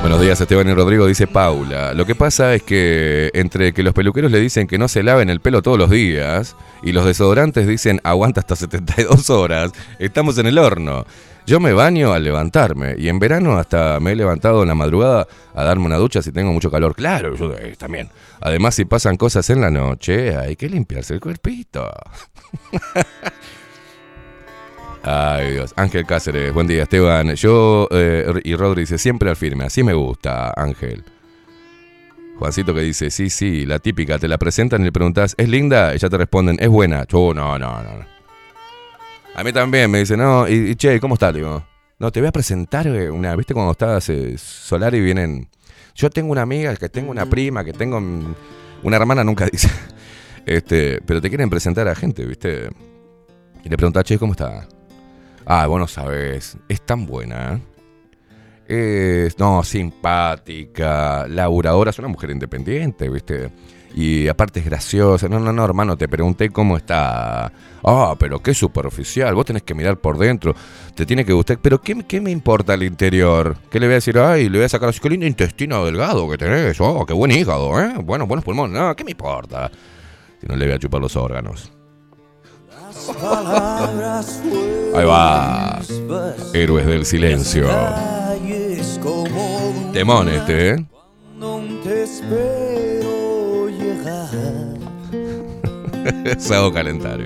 Buenos 0.01 0.19
días, 0.19 0.41
Esteban 0.41 0.67
y 0.67 0.73
Rodrigo, 0.73 1.07
dice 1.07 1.27
Paula. 1.27 1.93
Lo 1.93 2.05
que 2.05 2.13
pasa 2.13 2.53
es 2.53 2.63
que 2.63 3.31
entre 3.33 3.73
que 3.73 3.83
los 3.83 3.93
peluqueros 3.93 4.31
le 4.31 4.39
dicen 4.39 4.67
que 4.67 4.77
no 4.77 4.89
se 4.89 5.01
laven 5.01 5.29
el 5.29 5.39
pelo 5.39 5.61
todos 5.61 5.77
los 5.77 5.89
días 5.89 6.57
y 6.81 6.91
los 6.91 7.05
desodorantes 7.05 7.67
dicen 7.67 8.01
aguanta 8.03 8.41
hasta 8.41 8.57
72 8.57 9.29
horas, 9.29 9.71
estamos 9.99 10.37
en 10.37 10.47
el 10.47 10.57
horno. 10.57 11.05
Yo 11.45 11.59
me 11.59 11.73
baño 11.73 12.13
al 12.13 12.23
levantarme 12.23 12.95
y 12.97 13.09
en 13.09 13.19
verano 13.19 13.57
hasta 13.57 13.99
me 13.99 14.13
he 14.13 14.15
levantado 14.15 14.61
en 14.61 14.69
la 14.69 14.75
madrugada 14.75 15.27
a 15.53 15.63
darme 15.63 15.85
una 15.85 15.97
ducha 15.97 16.21
si 16.21 16.31
tengo 16.31 16.53
mucho 16.53 16.71
calor. 16.71 16.95
Claro, 16.95 17.35
yo 17.35 17.53
eh, 17.53 17.75
también. 17.77 18.09
Además, 18.39 18.75
si 18.75 18.85
pasan 18.85 19.17
cosas 19.17 19.49
en 19.49 19.59
la 19.59 19.69
noche, 19.69 20.37
hay 20.37 20.55
que 20.55 20.69
limpiarse 20.69 21.15
el 21.15 21.19
cuerpito. 21.19 21.91
Ay 25.05 25.51
Dios, 25.51 25.73
Ángel 25.75 26.05
Cáceres, 26.05 26.53
buen 26.53 26.65
día 26.65 26.83
Esteban. 26.83 27.35
Yo 27.35 27.89
eh, 27.91 28.39
y 28.45 28.55
Rodri 28.55 28.83
dice 28.83 28.97
siempre 28.97 29.29
al 29.29 29.35
firme, 29.35 29.65
así 29.65 29.83
me 29.83 29.93
gusta 29.93 30.53
Ángel. 30.55 31.03
Juancito 32.39 32.73
que 32.73 32.81
dice, 32.81 33.09
sí, 33.11 33.29
sí, 33.29 33.65
la 33.65 33.79
típica, 33.79 34.17
te 34.17 34.29
la 34.29 34.37
presentan 34.37 34.81
y 34.81 34.85
le 34.85 34.91
preguntas, 34.91 35.35
¿es 35.37 35.49
linda? 35.49 35.93
Y 35.93 35.97
ya 35.97 36.09
te 36.09 36.17
responden, 36.17 36.57
es 36.59 36.69
buena. 36.69 37.05
No, 37.11 37.33
no, 37.33 37.57
no. 37.59 38.12
A 39.35 39.43
mí 39.43 39.51
también 39.51 39.89
me 39.89 39.99
dice, 39.99 40.15
no, 40.15 40.47
y, 40.47 40.71
y, 40.71 40.75
che, 40.75 40.99
¿cómo 40.99 41.15
estás? 41.15 41.33
Digo, 41.33 41.65
no, 41.97 42.11
te 42.11 42.19
voy 42.19 42.27
a 42.27 42.31
presentar 42.31 42.85
eh, 42.85 43.09
una, 43.09 43.35
¿viste 43.35 43.53
cuando 43.53 43.71
estás 43.71 44.07
eh, 44.09 44.37
solar 44.37 44.93
y 44.93 45.01
vienen? 45.01 45.49
Yo 45.95 46.09
tengo 46.11 46.31
una 46.31 46.43
amiga, 46.43 46.75
que 46.75 46.87
tengo 46.87 47.09
una 47.09 47.25
prima, 47.25 47.63
que 47.63 47.73
tengo 47.73 47.99
mm, 47.99 48.35
una 48.83 48.97
hermana, 48.97 49.23
nunca 49.23 49.45
dice. 49.51 49.69
Este, 50.45 51.01
pero 51.05 51.19
te 51.19 51.29
quieren 51.29 51.49
presentar 51.49 51.87
a 51.87 51.95
gente, 51.95 52.25
¿viste? 52.25 52.69
Y 53.63 53.69
le 53.69 53.77
preguntas, 53.77 54.03
che, 54.03 54.19
¿cómo 54.19 54.33
está? 54.33 54.67
Ah, 55.45 55.65
vos 55.65 55.79
no 55.79 55.87
sabés, 55.87 56.57
es 56.69 56.81
tan 56.81 57.05
buena. 57.05 57.53
¿eh? 58.67 59.25
Es, 59.25 59.39
no, 59.39 59.63
simpática, 59.63 61.27
laburadora, 61.27 61.89
es 61.89 61.99
una 61.99 62.07
mujer 62.07 62.29
independiente, 62.29 63.09
¿viste? 63.09 63.49
Y 63.95 64.27
aparte 64.27 64.59
es 64.59 64.65
graciosa. 64.65 65.27
No, 65.27 65.39
no, 65.39 65.53
no, 65.53 65.63
hermano, 65.63 65.95
te 65.95 66.07
pregunté 66.07 66.49
cómo 66.49 66.77
está. 66.77 67.51
Ah, 67.83 68.15
pero 68.17 68.41
qué 68.41 68.53
superficial. 68.53 69.35
Vos 69.35 69.45
tenés 69.45 69.63
que 69.63 69.75
mirar 69.75 69.97
por 69.97 70.17
dentro. 70.17 70.55
Te 70.95 71.05
tiene 71.05 71.23
que 71.23 71.33
gustar. 71.33 71.59
Pero 71.61 71.79
¿qué, 71.79 72.03
qué 72.07 72.19
me 72.19 72.31
importa 72.31 72.73
el 72.73 72.83
interior? 72.83 73.55
¿Qué 73.69 73.79
le 73.79 73.85
voy 73.85 73.93
a 73.93 73.95
decir? 73.95 74.17
Ay, 74.17 74.49
le 74.49 74.57
voy 74.57 74.65
a 74.65 74.69
sacar 74.69 74.89
así. 74.89 74.99
Qué 74.99 75.09
lindo 75.09 75.27
intestino 75.27 75.85
delgado 75.85 76.27
que 76.29 76.37
tenés. 76.37 76.79
Oh, 76.81 77.05
qué 77.05 77.13
buen 77.13 77.31
hígado, 77.31 77.79
¿eh? 77.79 77.93
Bueno, 78.03 78.25
buenos 78.25 78.43
pulmones. 78.43 78.79
No, 78.79 78.95
¿qué 78.95 79.03
me 79.03 79.11
importa? 79.11 79.69
Si 80.41 80.47
no 80.47 80.55
le 80.55 80.65
voy 80.65 80.75
a 80.75 80.79
chupar 80.79 81.01
los 81.01 81.15
órganos. 81.15 81.71
Palabras 83.19 84.41
Ahí 84.95 85.05
va. 85.05 85.81
Héroes 86.53 86.85
del 86.85 87.05
silencio. 87.05 87.67
Temón 89.91 90.29
este, 90.29 90.69
¿eh? 90.69 90.85
Se 96.37 96.55
hago 96.55 96.71
calentar. 96.73 97.21
¿eh? 97.21 97.25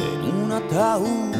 En 0.00 0.34
un 0.44 0.52
ataúd 0.52 1.34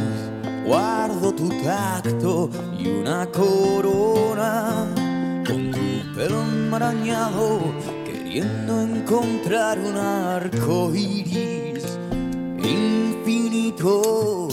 guardo 0.66 1.32
tu 1.32 1.48
tacto 1.62 2.50
y 2.78 2.88
una 2.88 3.26
corona 3.26 4.86
con 5.46 5.70
tu 5.70 6.14
pelo 6.14 6.42
enmarañado 6.42 7.60
queriendo 8.04 8.82
encontrar 8.82 9.78
un 9.78 9.96
arco 9.96 10.94
iris 10.94 11.98
infinito. 12.62 14.48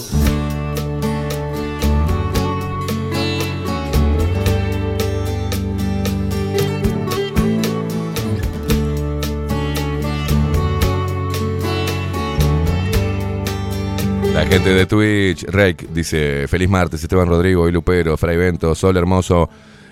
La 14.36 14.44
gente 14.44 14.68
de 14.68 14.84
Twitch, 14.84 15.44
Rek, 15.44 15.88
dice, 15.94 16.46
feliz 16.46 16.68
martes, 16.68 17.02
Esteban 17.02 17.26
Rodrigo 17.26 17.66
y 17.70 17.72
Lupero, 17.72 18.18
Fray 18.18 18.36
Bento, 18.36 18.74
Sol 18.74 18.98
Hermoso, 18.98 19.48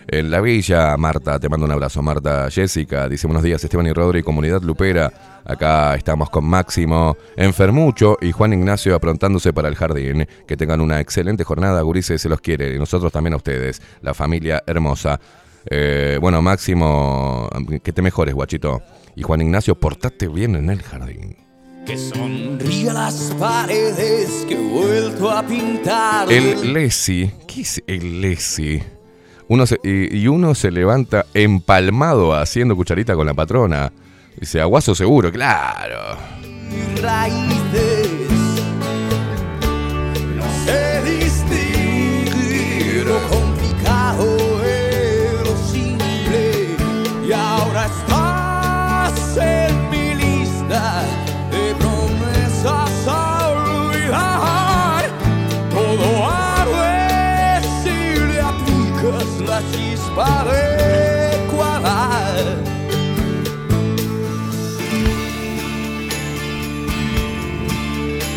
en 0.07 0.31
la 0.31 0.43
villa, 0.43 0.95
Marta, 0.99 1.41
te 1.41 1.49
mando 1.49 1.65
un 1.65 1.73
abrazo, 1.73 2.03
Marta, 2.03 2.51
Jessica, 2.51 3.09
dice, 3.09 3.27
buenos 3.27 3.43
días, 3.43 3.65
Esteban 3.65 3.87
y 3.87 3.95
Rodri, 3.95 4.23
comunidad 4.23 4.61
Lupera, 4.61 5.41
acá 5.47 5.95
estamos 5.95 6.29
con 6.29 6.45
Máximo, 6.45 7.17
Enfermucho 7.39 8.19
y 8.21 8.33
Juan 8.33 8.53
Ignacio 8.53 8.95
aprontándose 8.95 9.55
para 9.55 9.69
el 9.69 9.77
jardín, 9.77 10.27
que 10.47 10.59
tengan 10.59 10.83
una 10.83 11.01
excelente 11.01 11.43
jornada, 11.43 11.81
Gurises 11.81 12.21
se 12.21 12.29
los 12.29 12.43
quiere, 12.43 12.75
y 12.75 12.79
nosotros 12.79 13.11
también 13.11 13.33
a 13.33 13.37
ustedes, 13.37 13.81
la 14.03 14.13
familia 14.13 14.63
hermosa. 14.67 15.19
Eh, 15.71 16.19
bueno, 16.21 16.43
Máximo, 16.43 17.49
que 17.83 17.93
te 17.95 18.03
mejores, 18.03 18.35
guachito. 18.35 18.83
Y 19.17 19.23
Juan 19.23 19.41
Ignacio, 19.41 19.75
portate 19.75 20.29
bien 20.29 20.55
en 20.55 20.69
el 20.69 20.83
jardín. 20.83 21.44
Que 21.87 21.99
sonríe 21.99 22.93
las 22.93 23.35
paredes 23.39 24.47
que 24.49 24.55
he 24.55 24.69
vuelto 24.69 25.31
a 25.31 25.43
pintar. 25.43 26.33
El 26.33 26.73
Lesi, 26.73 27.31
¿qué 27.47 27.61
es 27.61 27.83
el 27.87 28.23
Lesi? 28.23 28.83
Uno 29.49 29.67
se, 29.67 29.79
y, 29.85 30.17
y, 30.17 30.27
uno 30.29 30.55
se 30.55 30.71
levanta 30.71 31.27
empalmado 31.35 32.33
haciendo 32.35 32.75
cucharita 32.75 33.15
con 33.15 33.27
la 33.27 33.35
patrona. 33.35 33.93
Dice, 34.41 34.63
aguazo 34.63 34.95
seguro, 34.95 35.31
claro. 35.31 36.17
Raíces, 37.03 38.09
no 40.35 40.45
sé 40.65 41.03
distinguir. 41.05 43.05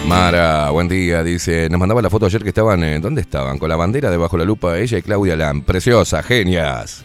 Mara, 0.07 0.69
buen 0.69 0.87
día, 0.87 1.21
dice, 1.21 1.69
nos 1.69 1.79
mandaba 1.79 2.01
la 2.01 2.09
foto 2.09 2.27
ayer 2.27 2.41
que 2.41 2.49
estaban, 2.49 2.81
eh, 2.81 2.99
¿dónde 2.99 3.19
estaban? 3.19 3.59
Con 3.59 3.67
la 3.67 3.75
bandera 3.75 4.09
debajo 4.09 4.37
la 4.37 4.45
lupa, 4.45 4.77
ella 4.77 4.97
y 4.97 5.01
Claudia 5.01 5.35
Lam, 5.35 5.63
preciosa, 5.63 6.23
genias. 6.23 7.03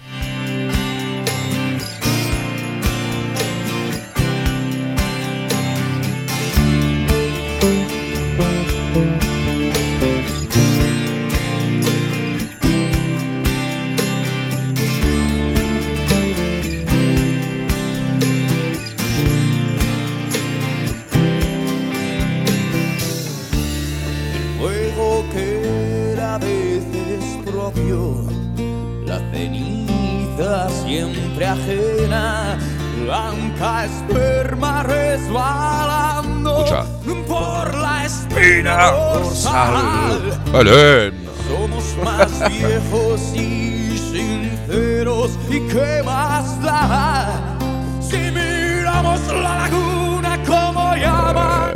Dorsal. 39.53 40.41
Belén. 40.53 41.15
Somos 41.49 41.97
más 42.05 42.51
viejos 42.51 43.21
y 43.35 43.99
sinceros 43.99 45.39
y 45.51 45.61
qué 45.69 46.03
más 46.05 46.63
da 46.63 47.59
si 48.01 48.17
miramos 48.31 49.21
la 49.29 49.69
laguna 49.69 50.39
como 50.47 50.95
llama. 50.97 51.73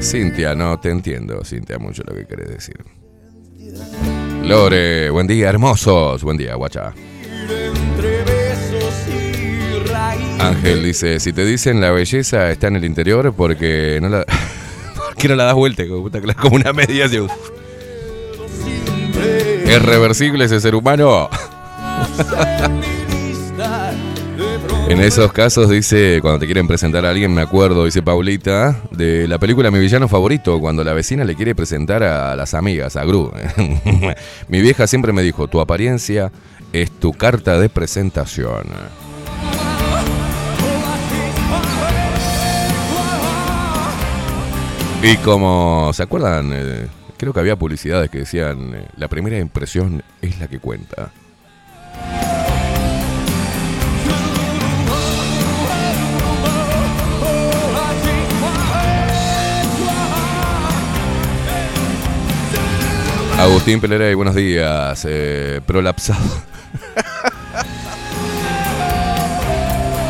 Cintia, 0.00 0.54
no 0.54 0.78
te 0.78 0.90
entiendo, 0.90 1.42
Cintia, 1.44 1.78
mucho 1.78 2.02
lo 2.06 2.14
que 2.14 2.26
querés 2.26 2.48
decir. 2.48 2.76
Lore, 4.44 5.10
buen 5.10 5.26
día, 5.26 5.48
hermosos. 5.48 6.22
Buen 6.22 6.36
día, 6.36 6.54
guacha. 6.54 6.94
Ángel 10.38 10.84
dice, 10.84 11.18
si 11.18 11.32
te 11.32 11.44
dicen 11.44 11.80
la 11.80 11.90
belleza 11.90 12.50
está 12.50 12.68
en 12.68 12.76
el 12.76 12.84
interior 12.84 13.34
porque 13.36 13.98
no 14.00 14.08
la... 14.08 14.24
¿Por 15.16 15.22
qué 15.22 15.28
no 15.28 15.36
la 15.36 15.44
das 15.44 15.54
vuelta? 15.54 15.82
Como, 16.36 16.56
una 16.56 16.74
media. 16.74 17.06
así, 17.06 17.16
¿Es 19.66 19.82
reversible 19.82 20.44
ese 20.44 20.60
ser 20.60 20.74
humano? 20.74 21.30
En 24.88 25.00
esos 25.00 25.32
casos 25.32 25.68
dice, 25.68 26.20
cuando 26.22 26.38
te 26.38 26.46
quieren 26.46 26.68
presentar 26.68 27.04
a 27.04 27.10
alguien, 27.10 27.34
me 27.34 27.42
acuerdo, 27.42 27.86
dice 27.86 28.02
Paulita, 28.02 28.82
de 28.92 29.26
la 29.26 29.38
película 29.38 29.72
Mi 29.72 29.80
villano 29.80 30.06
favorito, 30.06 30.60
cuando 30.60 30.84
la 30.84 30.92
vecina 30.92 31.24
le 31.24 31.34
quiere 31.34 31.56
presentar 31.56 32.04
a 32.04 32.36
las 32.36 32.54
amigas, 32.54 32.94
a 32.94 33.04
Gru. 33.04 33.32
Mi 34.48 34.60
vieja 34.60 34.86
siempre 34.86 35.12
me 35.12 35.22
dijo, 35.22 35.48
tu 35.48 35.60
apariencia 35.60 36.30
es 36.72 36.92
tu 36.92 37.12
carta 37.12 37.58
de 37.58 37.68
presentación. 37.68 38.62
Y 45.08 45.18
como, 45.18 45.92
¿se 45.92 46.02
acuerdan? 46.02 46.50
Eh, 46.52 46.88
creo 47.16 47.32
que 47.32 47.38
había 47.38 47.54
publicidades 47.54 48.10
que 48.10 48.18
decían, 48.18 48.74
eh, 48.74 48.88
la 48.96 49.06
primera 49.06 49.38
impresión 49.38 50.02
es 50.20 50.40
la 50.40 50.48
que 50.48 50.58
cuenta. 50.58 51.12
Agustín 63.38 63.80
Pelerey, 63.80 64.14
buenos 64.14 64.34
días. 64.34 65.06
Eh, 65.08 65.60
prolapsado. 65.64 66.18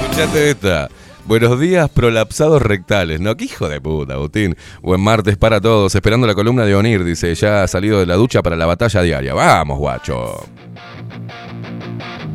Escuchate 0.04 0.52
esta. 0.52 0.88
Buenos 1.26 1.58
días, 1.58 1.90
prolapsados 1.90 2.62
rectales. 2.62 3.20
No, 3.20 3.36
qué 3.36 3.46
hijo 3.46 3.68
de 3.68 3.80
puta, 3.80 4.14
Agustín. 4.14 4.56
Buen 4.80 5.00
martes 5.00 5.36
para 5.36 5.60
todos. 5.60 5.92
Esperando 5.96 6.24
la 6.24 6.34
columna 6.34 6.64
de 6.64 6.76
Onir, 6.76 7.02
dice. 7.02 7.34
Ya 7.34 7.64
ha 7.64 7.68
salido 7.68 7.98
de 7.98 8.06
la 8.06 8.14
ducha 8.14 8.42
para 8.42 8.54
la 8.54 8.64
batalla 8.64 9.02
diaria. 9.02 9.34
Vamos, 9.34 9.76
guacho. 9.76 10.46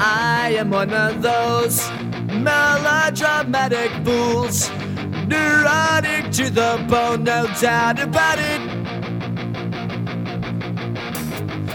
I 0.02 0.58
am 0.60 0.74
one 0.74 0.94
of 0.94 1.22
those 1.22 1.90
melodramatic 2.34 3.92
fools, 4.04 4.70
neurotic 5.26 6.30
to 6.32 6.50
the 6.50 6.84
bone, 6.90 7.24
no 7.24 7.48
doubt 7.62 7.98
about 7.98 8.40
it. 8.40 8.60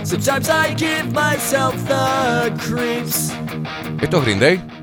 Sometimes 0.05 0.51
I 0.51 0.75
give 0.75 1.13
myself 1.15 1.75
the 1.89 2.53
creeps. 2.59 3.33
¿Esto 4.03 4.19
es 4.19 4.25
Green 4.25 4.39
Day? 4.39 4.76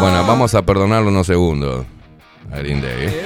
Bueno, 0.00 0.26
vamos 0.26 0.54
a 0.54 0.62
perdonarlo 0.62 1.08
unos 1.08 1.26
segundos. 1.26 1.86
A 2.52 2.58
Green 2.58 2.80
Day. 2.80 3.06
¿eh? 3.06 3.22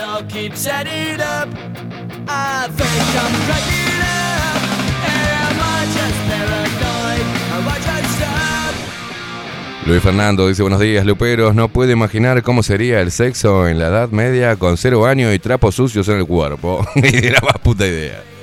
Luis 9.87 10.03
Fernando 10.03 10.49
dice 10.49 10.63
buenos 10.63 10.81
días, 10.81 11.07
Luperos. 11.07 11.55
No 11.55 11.69
puedo 11.69 11.93
imaginar 11.93 12.43
cómo 12.43 12.65
sería 12.65 13.01
el 13.01 13.13
sexo 13.13 13.69
en 13.69 13.79
la 13.79 13.87
Edad 13.87 14.09
Media 14.11 14.57
con 14.57 14.77
cero 14.77 15.07
años 15.07 15.33
y 15.33 15.39
trapos 15.39 15.77
sucios 15.77 16.09
en 16.09 16.19
el 16.19 16.27
cuerpo. 16.27 16.85
Ni 16.97 17.11
la 17.11 17.41
más 17.41 17.59
puta 17.63 17.87
idea. 17.87 18.36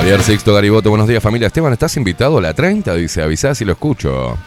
Javier 0.00 0.22
Sixto 0.22 0.54
Gariboto, 0.54 0.88
buenos 0.88 1.06
días 1.06 1.22
familia. 1.22 1.48
Esteban, 1.48 1.74
¿estás 1.74 1.94
invitado 1.98 2.38
a 2.38 2.40
la 2.40 2.54
30? 2.54 2.94
Dice, 2.94 3.20
avisá 3.20 3.54
si 3.54 3.66
lo 3.66 3.72
escucho. 3.72 4.38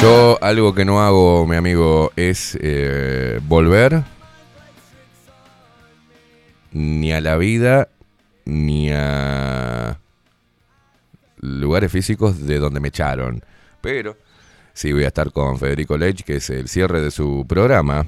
Yo 0.00 0.38
algo 0.40 0.74
que 0.74 0.86
no 0.86 1.02
hago, 1.02 1.46
mi 1.46 1.56
amigo, 1.56 2.12
es 2.16 2.56
eh, 2.62 3.40
volver 3.42 4.02
ni 6.72 7.12
a 7.12 7.20
la 7.20 7.36
vida 7.36 7.88
ni 8.46 8.90
a 8.90 9.98
lugares 11.42 11.92
físicos 11.92 12.46
de 12.46 12.58
donde 12.58 12.80
me 12.80 12.88
echaron. 12.88 13.44
Pero 13.82 14.16
sí 14.74 14.92
voy 14.92 15.04
a 15.04 15.08
estar 15.08 15.32
con 15.32 15.58
Federico 15.58 15.96
Lech, 15.96 16.22
que 16.24 16.36
es 16.36 16.50
el 16.50 16.68
cierre 16.68 17.00
de 17.00 17.10
su 17.10 17.46
programa 17.48 18.06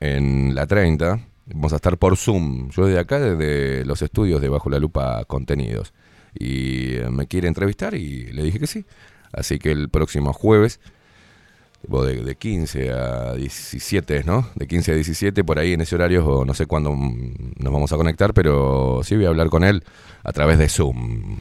en 0.00 0.54
la 0.54 0.66
30. 0.66 1.20
Vamos 1.46 1.72
a 1.72 1.76
estar 1.76 1.96
por 1.96 2.16
Zoom. 2.16 2.70
Yo 2.70 2.86
de 2.86 2.98
acá, 2.98 3.18
desde 3.18 3.84
los 3.84 4.02
estudios 4.02 4.42
de 4.42 4.48
Bajo 4.48 4.68
la 4.68 4.78
Lupa 4.78 5.24
Contenidos. 5.24 5.94
Y 6.34 6.94
eh, 6.96 7.08
me 7.10 7.26
quiere 7.26 7.48
entrevistar 7.48 7.94
y 7.94 8.32
le 8.32 8.42
dije 8.42 8.58
que 8.58 8.66
sí. 8.66 8.84
Así 9.32 9.58
que 9.58 9.72
el 9.72 9.88
próximo 9.88 10.32
jueves 10.32 10.80
de, 11.82 12.22
de 12.22 12.36
15 12.36 12.90
a 12.90 13.34
17, 13.34 14.24
¿no? 14.24 14.48
De 14.54 14.66
15 14.66 14.92
a 14.92 14.94
17, 14.94 15.44
por 15.44 15.58
ahí 15.58 15.72
en 15.72 15.80
ese 15.80 15.94
horario, 15.94 16.26
o 16.26 16.44
no 16.44 16.54
sé 16.54 16.66
cuándo 16.66 16.92
mm, 16.92 17.54
nos 17.58 17.72
vamos 17.72 17.92
a 17.92 17.96
conectar, 17.96 18.34
pero 18.34 19.00
sí 19.02 19.16
voy 19.16 19.26
a 19.26 19.28
hablar 19.28 19.48
con 19.48 19.64
él 19.64 19.82
a 20.22 20.32
través 20.32 20.58
de 20.58 20.68
Zoom. 20.68 21.38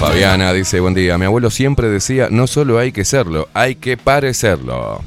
Fabiana 0.00 0.54
dice, 0.54 0.80
buen 0.80 0.94
día, 0.94 1.18
mi 1.18 1.26
abuelo 1.26 1.50
siempre 1.50 1.90
decía, 1.90 2.28
no 2.30 2.46
solo 2.46 2.78
hay 2.78 2.90
que 2.90 3.04
serlo, 3.04 3.50
hay 3.52 3.74
que 3.74 3.98
parecerlo. 3.98 5.02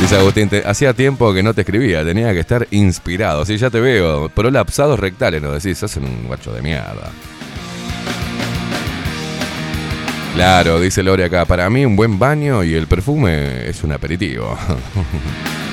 Dice 0.00 0.16
Agustín, 0.16 0.48
hacía 0.64 0.94
tiempo 0.94 1.34
que 1.34 1.42
no 1.42 1.52
te 1.52 1.62
escribía, 1.62 2.04
tenía 2.04 2.32
que 2.32 2.38
estar 2.38 2.68
inspirado. 2.70 3.44
Sí, 3.44 3.56
ya 3.56 3.70
te 3.70 3.80
veo, 3.80 4.28
prolapsados 4.28 5.00
rectales, 5.00 5.42
nos 5.42 5.60
decís, 5.60 5.78
sos 5.78 5.96
un 5.96 6.28
guacho 6.28 6.52
de 6.52 6.62
mierda. 6.62 7.10
Claro, 10.36 10.78
dice 10.78 11.02
Lore 11.02 11.24
acá, 11.24 11.44
para 11.44 11.68
mí 11.70 11.84
un 11.84 11.96
buen 11.96 12.20
baño 12.20 12.62
y 12.62 12.74
el 12.74 12.86
perfume 12.86 13.68
es 13.68 13.82
un 13.82 13.90
aperitivo. 13.90 14.56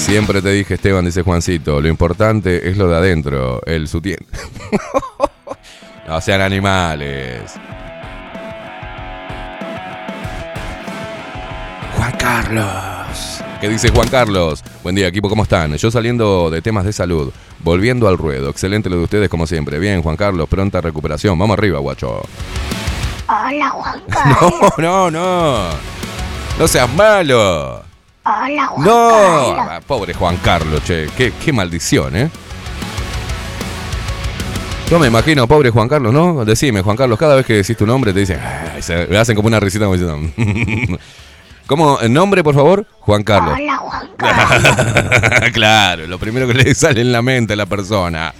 Siempre 0.00 0.40
te 0.40 0.50
dije, 0.50 0.74
Esteban, 0.74 1.04
dice 1.04 1.22
Juancito, 1.22 1.80
lo 1.80 1.86
importante 1.86 2.68
es 2.68 2.76
lo 2.78 2.88
de 2.88 2.96
adentro, 2.96 3.60
el 3.66 3.86
sutién. 3.86 4.18
no 6.08 6.20
sean 6.22 6.40
animales. 6.40 7.52
Juan 11.96 12.12
Carlos. 12.18 13.44
¿Qué 13.60 13.68
dice 13.68 13.90
Juan 13.90 14.08
Carlos? 14.08 14.64
Buen 14.82 14.94
día, 14.96 15.06
equipo, 15.06 15.28
¿cómo 15.28 15.42
están? 15.42 15.76
Yo 15.76 15.90
saliendo 15.90 16.50
de 16.50 16.62
temas 16.62 16.86
de 16.86 16.94
salud, 16.94 17.30
volviendo 17.60 18.08
al 18.08 18.16
ruedo. 18.16 18.48
Excelente 18.48 18.88
lo 18.88 18.96
de 18.96 19.04
ustedes, 19.04 19.28
como 19.28 19.46
siempre. 19.46 19.78
Bien, 19.78 20.02
Juan 20.02 20.16
Carlos, 20.16 20.48
pronta 20.48 20.80
recuperación. 20.80 21.38
Vamos 21.38 21.58
arriba, 21.58 21.78
guacho. 21.78 22.22
Hola 23.28 23.68
Juan 23.68 24.02
Carlos. 24.08 24.72
No, 24.78 25.10
no, 25.10 25.10
no. 25.10 25.68
No 26.58 26.66
seas 26.66 26.92
malo. 26.94 27.89
Hola 28.30 28.66
Juan 28.66 28.86
No. 28.86 29.54
Carlos. 29.56 29.84
Pobre 29.86 30.14
Juan 30.14 30.36
Carlos, 30.36 30.84
che. 30.84 31.08
Qué, 31.16 31.32
qué 31.44 31.52
maldición, 31.52 32.14
¿eh? 32.16 32.30
Yo 34.88 34.98
me 34.98 35.06
imagino, 35.06 35.46
pobre 35.46 35.70
Juan 35.70 35.88
Carlos, 35.88 36.12
¿no? 36.12 36.44
Decime, 36.44 36.82
Juan 36.82 36.96
Carlos, 36.96 37.18
cada 37.18 37.36
vez 37.36 37.46
que 37.46 37.54
decís 37.54 37.76
tu 37.76 37.86
nombre 37.86 38.12
te 38.12 38.20
dicen, 38.20 38.40
"Ay", 38.74 38.82
se 38.82 39.06
me 39.06 39.16
hacen 39.18 39.36
como 39.36 39.46
una 39.48 39.60
risita 39.60 39.84
como 39.86 39.96
diciendo, 39.96 40.32
¿Cómo? 41.66 42.00
¿El 42.00 42.12
nombre, 42.12 42.42
por 42.42 42.54
favor? 42.56 42.84
Juan 42.98 43.22
Carlos. 43.22 43.54
Hola 43.56 43.76
Juan 43.76 44.08
Carlos. 44.16 45.50
claro, 45.52 46.06
lo 46.08 46.18
primero 46.18 46.48
que 46.48 46.54
le 46.54 46.74
sale 46.74 47.00
en 47.02 47.12
la 47.12 47.22
mente 47.22 47.52
a 47.52 47.56
la 47.56 47.66
persona. 47.66 48.34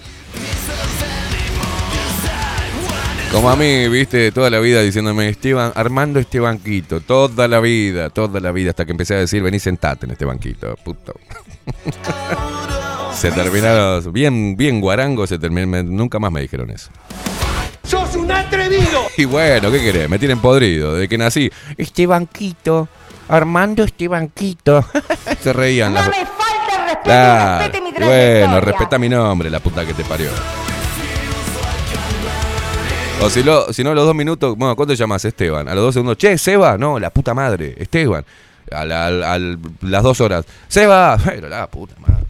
Como 3.32 3.48
a 3.48 3.54
mí, 3.56 3.88
viste, 3.88 4.32
toda 4.32 4.50
la 4.50 4.58
vida 4.58 4.82
diciéndome 4.82 5.28
Esteban, 5.28 5.72
Armando 5.76 6.18
este 6.18 6.40
banquito, 6.40 7.00
toda 7.00 7.46
la 7.46 7.60
vida, 7.60 8.10
toda 8.10 8.40
la 8.40 8.50
vida, 8.50 8.70
hasta 8.70 8.84
que 8.84 8.90
empecé 8.90 9.14
a 9.14 9.18
decir, 9.18 9.40
vení 9.42 9.60
sentate 9.60 10.06
en 10.06 10.12
este 10.12 10.24
banquito, 10.24 10.74
puto. 10.84 11.14
se 13.14 13.30
terminaron, 13.30 14.12
bien, 14.12 14.56
bien 14.56 14.80
guarango, 14.80 15.26
se 15.28 15.38
terminaron, 15.38 15.94
nunca 15.94 16.18
más 16.18 16.32
me 16.32 16.40
dijeron 16.40 16.70
eso. 16.70 16.90
¡Sos 17.84 18.16
un 18.16 18.30
atrevido! 18.30 19.02
Y 19.16 19.24
bueno, 19.26 19.70
¿qué 19.70 19.80
querés? 19.80 20.08
Me 20.10 20.18
tienen 20.18 20.40
podrido, 20.40 20.94
desde 20.94 21.08
que 21.08 21.16
nací. 21.18 21.50
Este 21.76 22.06
banquito, 22.06 22.88
Armando 23.28 23.84
este 23.84 24.08
banquito. 24.08 24.84
se 25.40 25.52
reían 25.52 25.94
las... 25.94 26.06
No 26.06 26.10
me 26.10 26.26
falta 26.26 26.76
el 26.76 26.82
respeto 26.84 27.04
Claro. 27.04 27.58
respete 27.64 27.80
mi. 27.80 27.92
Bueno, 28.04 28.60
respeta 28.60 28.98
mi 28.98 29.08
nombre, 29.08 29.50
la 29.50 29.60
puta 29.60 29.86
que 29.86 29.94
te 29.94 30.02
parió. 30.04 30.30
O 33.22 33.28
si, 33.28 33.42
lo, 33.42 33.70
si 33.72 33.84
no, 33.84 33.90
a 33.90 33.94
los 33.94 34.06
dos 34.06 34.14
minutos, 34.14 34.56
bueno, 34.56 34.74
¿cuánto 34.74 34.94
te 34.94 34.98
llamas 34.98 35.24
Esteban? 35.24 35.68
A 35.68 35.74
los 35.74 35.84
dos 35.84 35.94
segundos, 35.94 36.16
che, 36.16 36.38
Seba, 36.38 36.78
no, 36.78 36.98
la 36.98 37.10
puta 37.10 37.34
madre, 37.34 37.74
Esteban. 37.78 38.24
A, 38.72 38.84
la- 38.84 39.38
las 39.82 40.02
dos 40.02 40.20
horas, 40.20 40.44
Seba, 40.68 41.18
pero 41.24 41.48
la 41.48 41.66
puta 41.66 41.94
madre. 41.98 42.24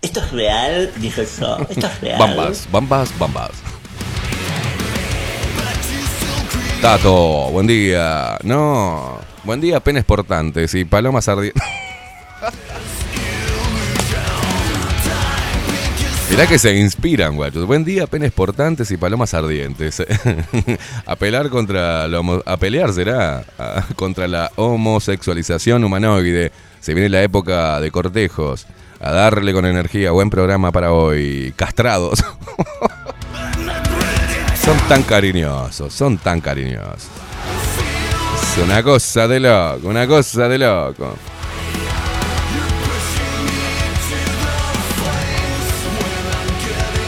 ¿Esto 0.00 0.20
es 0.20 0.32
real? 0.32 0.90
Dije 0.96 1.24
yo. 1.40 1.58
¿Esto 1.68 1.86
es 1.86 2.00
real? 2.00 2.18
Bambas, 2.18 2.68
bambas, 2.72 3.18
bambas. 3.18 3.50
Tato, 6.80 7.50
buen 7.52 7.68
día. 7.68 8.36
No, 8.42 9.18
buen 9.44 9.60
día, 9.60 9.78
penes 9.78 10.04
portantes 10.04 10.74
y 10.74 10.84
palomas 10.84 11.28
ardientes. 11.28 11.62
Mirá 16.32 16.46
que 16.46 16.58
se 16.58 16.74
inspiran, 16.78 17.36
guachos. 17.36 17.66
Buen 17.66 17.84
día, 17.84 18.06
penes 18.06 18.32
portantes 18.32 18.90
y 18.90 18.96
palomas 18.96 19.34
ardientes. 19.34 20.02
a 21.06 21.16
pelear 21.16 21.50
contra 21.50 22.08
la 22.08 22.22
a 22.46 22.56
pelear 22.56 22.90
será 22.94 23.44
A- 23.58 23.84
contra 23.96 24.26
la 24.26 24.50
homosexualización 24.56 25.84
humanoide. 25.84 26.50
Se 26.80 26.94
viene 26.94 27.10
la 27.10 27.22
época 27.22 27.78
de 27.80 27.90
cortejos. 27.90 28.66
A 28.98 29.12
darle 29.12 29.52
con 29.52 29.66
energía. 29.66 30.10
Buen 30.12 30.30
programa 30.30 30.72
para 30.72 30.92
hoy. 30.92 31.52
Castrados. 31.54 32.20
son 34.64 34.78
tan 34.88 35.02
cariñosos, 35.02 35.92
son 35.92 36.16
tan 36.16 36.40
cariñosos. 36.40 37.10
Es 38.56 38.58
una 38.64 38.82
cosa 38.82 39.28
de 39.28 39.38
loco, 39.40 39.86
una 39.86 40.06
cosa 40.06 40.48
de 40.48 40.58
loco. 40.58 41.14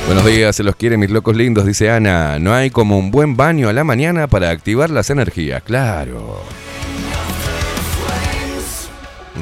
Buenos 0.07 0.27
días, 0.27 0.55
se 0.55 0.63
los 0.63 0.77
quiere 0.77 0.99
mis 0.99 1.11
locos 1.11 1.35
lindos, 1.35 1.65
dice 1.65 1.91
Ana. 1.91 2.39
No 2.39 2.53
hay 2.53 2.69
como 2.71 2.99
un 2.99 3.11
buen 3.11 3.37
baño 3.37 3.71
a 3.71 3.73
la 3.73 3.85
mañana 3.85 4.27
para 4.27 4.51
activar 4.51 4.91
las 4.91 5.09
energías, 5.09 5.63
claro. 5.63 6.43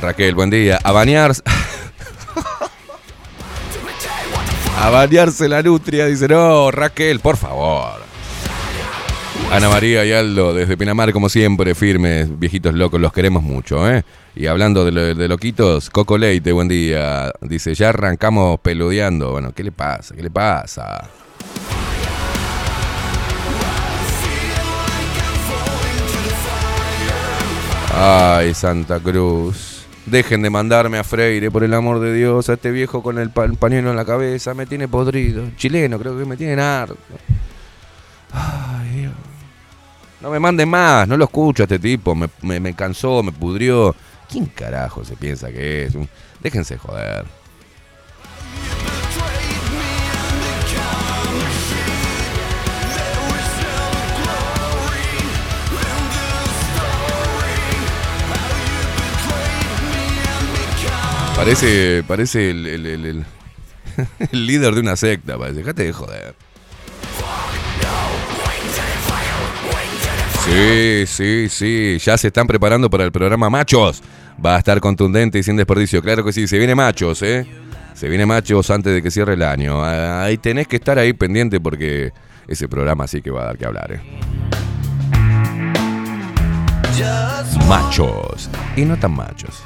Raquel, 0.00 0.36
buen 0.36 0.50
día. 0.50 0.78
A 0.84 0.92
bañarse. 0.92 1.42
A 4.78 4.90
bañarse 4.90 5.48
la 5.48 5.62
nutria, 5.62 6.06
dice, 6.06 6.28
no, 6.28 6.70
Raquel, 6.70 7.18
por 7.20 7.36
favor. 7.36 8.00
Ana 9.50 9.68
María 9.68 10.04
y 10.04 10.12
Aldo, 10.12 10.54
desde 10.54 10.76
Pinamar, 10.76 11.12
como 11.12 11.28
siempre, 11.28 11.74
firmes, 11.74 12.38
viejitos 12.38 12.74
locos, 12.74 13.00
los 13.00 13.12
queremos 13.12 13.42
mucho, 13.42 13.90
¿eh? 13.90 14.04
Y 14.34 14.46
hablando 14.46 14.84
de, 14.84 14.92
lo- 14.92 15.14
de 15.14 15.28
loquitos, 15.28 15.90
Coco 15.90 16.16
Leite, 16.16 16.52
buen 16.52 16.68
día. 16.68 17.32
Dice, 17.42 17.74
ya 17.74 17.90
arrancamos 17.90 18.58
peludeando. 18.60 19.32
Bueno, 19.32 19.52
¿qué 19.52 19.62
le 19.62 19.72
pasa? 19.72 20.14
¿Qué 20.14 20.22
le 20.22 20.30
pasa? 20.30 21.08
Ay, 27.94 28.54
Santa 28.54 28.98
Cruz. 29.00 29.84
Dejen 30.06 30.42
de 30.42 30.50
mandarme 30.50 30.98
a 30.98 31.04
Freire, 31.04 31.50
por 31.50 31.62
el 31.62 31.72
amor 31.74 32.00
de 32.00 32.12
Dios, 32.12 32.48
a 32.48 32.54
este 32.54 32.70
viejo 32.72 33.02
con 33.02 33.18
el, 33.18 33.30
pa- 33.30 33.44
el 33.44 33.54
pañuelo 33.54 33.90
en 33.90 33.96
la 33.96 34.04
cabeza. 34.04 34.54
Me 34.54 34.66
tiene 34.66 34.88
podrido. 34.88 35.44
Chileno, 35.56 35.98
creo 35.98 36.18
que 36.18 36.24
me 36.24 36.36
tienen 36.36 36.58
harto. 36.58 36.96
Ay, 38.32 38.88
Dios. 39.00 39.12
No 40.20 40.30
me 40.30 40.40
manden 40.40 40.68
más, 40.68 41.06
no 41.06 41.16
lo 41.16 41.24
escucho 41.24 41.62
a 41.62 41.64
este 41.64 41.78
tipo. 41.78 42.14
Me- 42.14 42.60
me 42.60 42.74
cansó, 42.74 43.22
me 43.22 43.30
pudrió. 43.32 43.94
¿Quién 44.32 44.46
carajo 44.46 45.04
se 45.04 45.14
piensa 45.16 45.50
que 45.52 45.84
es? 45.84 45.92
Déjense 46.40 46.78
joder. 46.78 47.24
Parece, 61.36 62.04
parece 62.06 62.50
el- 62.50 62.66
el- 62.66 63.24
el 64.32 64.46
líder 64.46 64.74
de 64.74 64.80
una 64.80 64.96
secta, 64.96 65.36
parece. 65.38 65.58
Dejate 65.58 65.84
de 65.84 65.92
joder. 65.92 66.34
Sí, 70.44 71.04
sí, 71.06 71.48
sí. 71.48 71.98
Ya 71.98 72.18
se 72.18 72.26
están 72.28 72.48
preparando 72.48 72.90
para 72.90 73.04
el 73.04 73.12
programa 73.12 73.48
Machos. 73.48 74.02
Va 74.44 74.56
a 74.56 74.58
estar 74.58 74.80
contundente 74.80 75.38
y 75.38 75.42
sin 75.44 75.56
desperdicio. 75.56 76.02
Claro 76.02 76.24
que 76.24 76.32
sí, 76.32 76.48
se 76.48 76.58
viene 76.58 76.74
Machos, 76.74 77.22
¿eh? 77.22 77.46
Se 77.94 78.08
viene 78.08 78.26
Machos 78.26 78.68
antes 78.70 78.92
de 78.92 79.02
que 79.02 79.10
cierre 79.12 79.34
el 79.34 79.42
año. 79.42 79.84
Ah, 79.84 80.24
Ahí 80.24 80.38
tenés 80.38 80.66
que 80.66 80.76
estar 80.76 80.98
ahí 80.98 81.12
pendiente 81.12 81.60
porque 81.60 82.12
ese 82.48 82.68
programa 82.68 83.06
sí 83.06 83.22
que 83.22 83.30
va 83.30 83.42
a 83.42 83.44
dar 83.46 83.58
que 83.58 83.66
hablar, 83.66 83.92
¿eh? 83.92 84.00
Machos. 87.68 88.50
Y 88.76 88.84
no 88.84 88.96
tan 88.98 89.12
machos. 89.12 89.62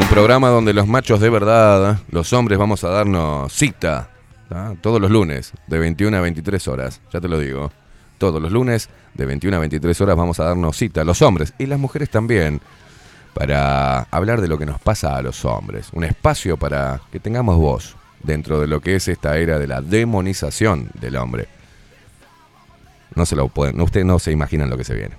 Un 0.00 0.08
programa 0.08 0.48
donde 0.48 0.72
los 0.74 0.88
machos 0.88 1.20
de 1.20 1.30
verdad, 1.30 1.98
los 2.10 2.32
hombres, 2.32 2.58
vamos 2.58 2.82
a 2.82 2.88
darnos 2.88 3.52
cita 3.52 4.11
todos 4.80 5.00
los 5.00 5.10
lunes 5.10 5.52
de 5.66 5.78
21 5.78 6.16
a 6.16 6.20
23 6.20 6.68
horas. 6.68 7.00
Ya 7.12 7.20
te 7.20 7.28
lo 7.28 7.38
digo. 7.38 7.72
Todos 8.18 8.40
los 8.40 8.52
lunes 8.52 8.88
de 9.14 9.26
21 9.26 9.56
a 9.56 9.60
23 9.60 10.00
horas 10.00 10.16
vamos 10.16 10.38
a 10.40 10.44
darnos 10.44 10.76
cita, 10.76 11.04
los 11.04 11.22
hombres 11.22 11.54
y 11.58 11.66
las 11.66 11.78
mujeres 11.78 12.08
también, 12.08 12.60
para 13.34 14.02
hablar 14.02 14.40
de 14.40 14.48
lo 14.48 14.58
que 14.58 14.66
nos 14.66 14.80
pasa 14.80 15.16
a 15.16 15.22
los 15.22 15.44
hombres. 15.44 15.88
Un 15.92 16.04
espacio 16.04 16.56
para 16.56 17.00
que 17.10 17.18
tengamos 17.18 17.56
voz 17.56 17.96
dentro 18.22 18.60
de 18.60 18.68
lo 18.68 18.80
que 18.80 18.96
es 18.96 19.08
esta 19.08 19.36
era 19.38 19.58
de 19.58 19.66
la 19.66 19.80
demonización 19.80 20.90
del 20.94 21.16
hombre. 21.16 21.48
No 23.14 23.26
se 23.26 23.36
lo 23.36 23.48
pueden, 23.48 23.80
ustedes 23.80 24.06
no 24.06 24.18
se 24.18 24.32
imaginan 24.32 24.70
lo 24.70 24.76
que 24.76 24.84
se 24.84 24.94
viene. 24.94 25.16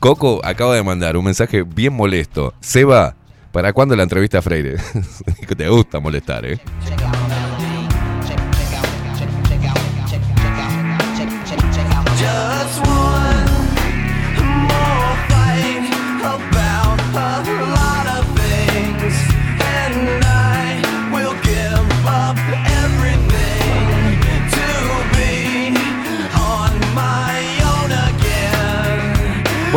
Coco 0.00 0.40
acaba 0.44 0.74
de 0.76 0.82
mandar 0.82 1.16
un 1.16 1.24
mensaje 1.24 1.62
bien 1.62 1.92
molesto. 1.92 2.54
Seba, 2.60 3.16
¿para 3.52 3.72
cuándo 3.72 3.96
la 3.96 4.04
entrevista 4.04 4.38
a 4.38 4.42
Freire? 4.42 4.76
te 5.56 5.68
gusta 5.68 5.98
molestar, 5.98 6.46
¿eh? 6.46 6.60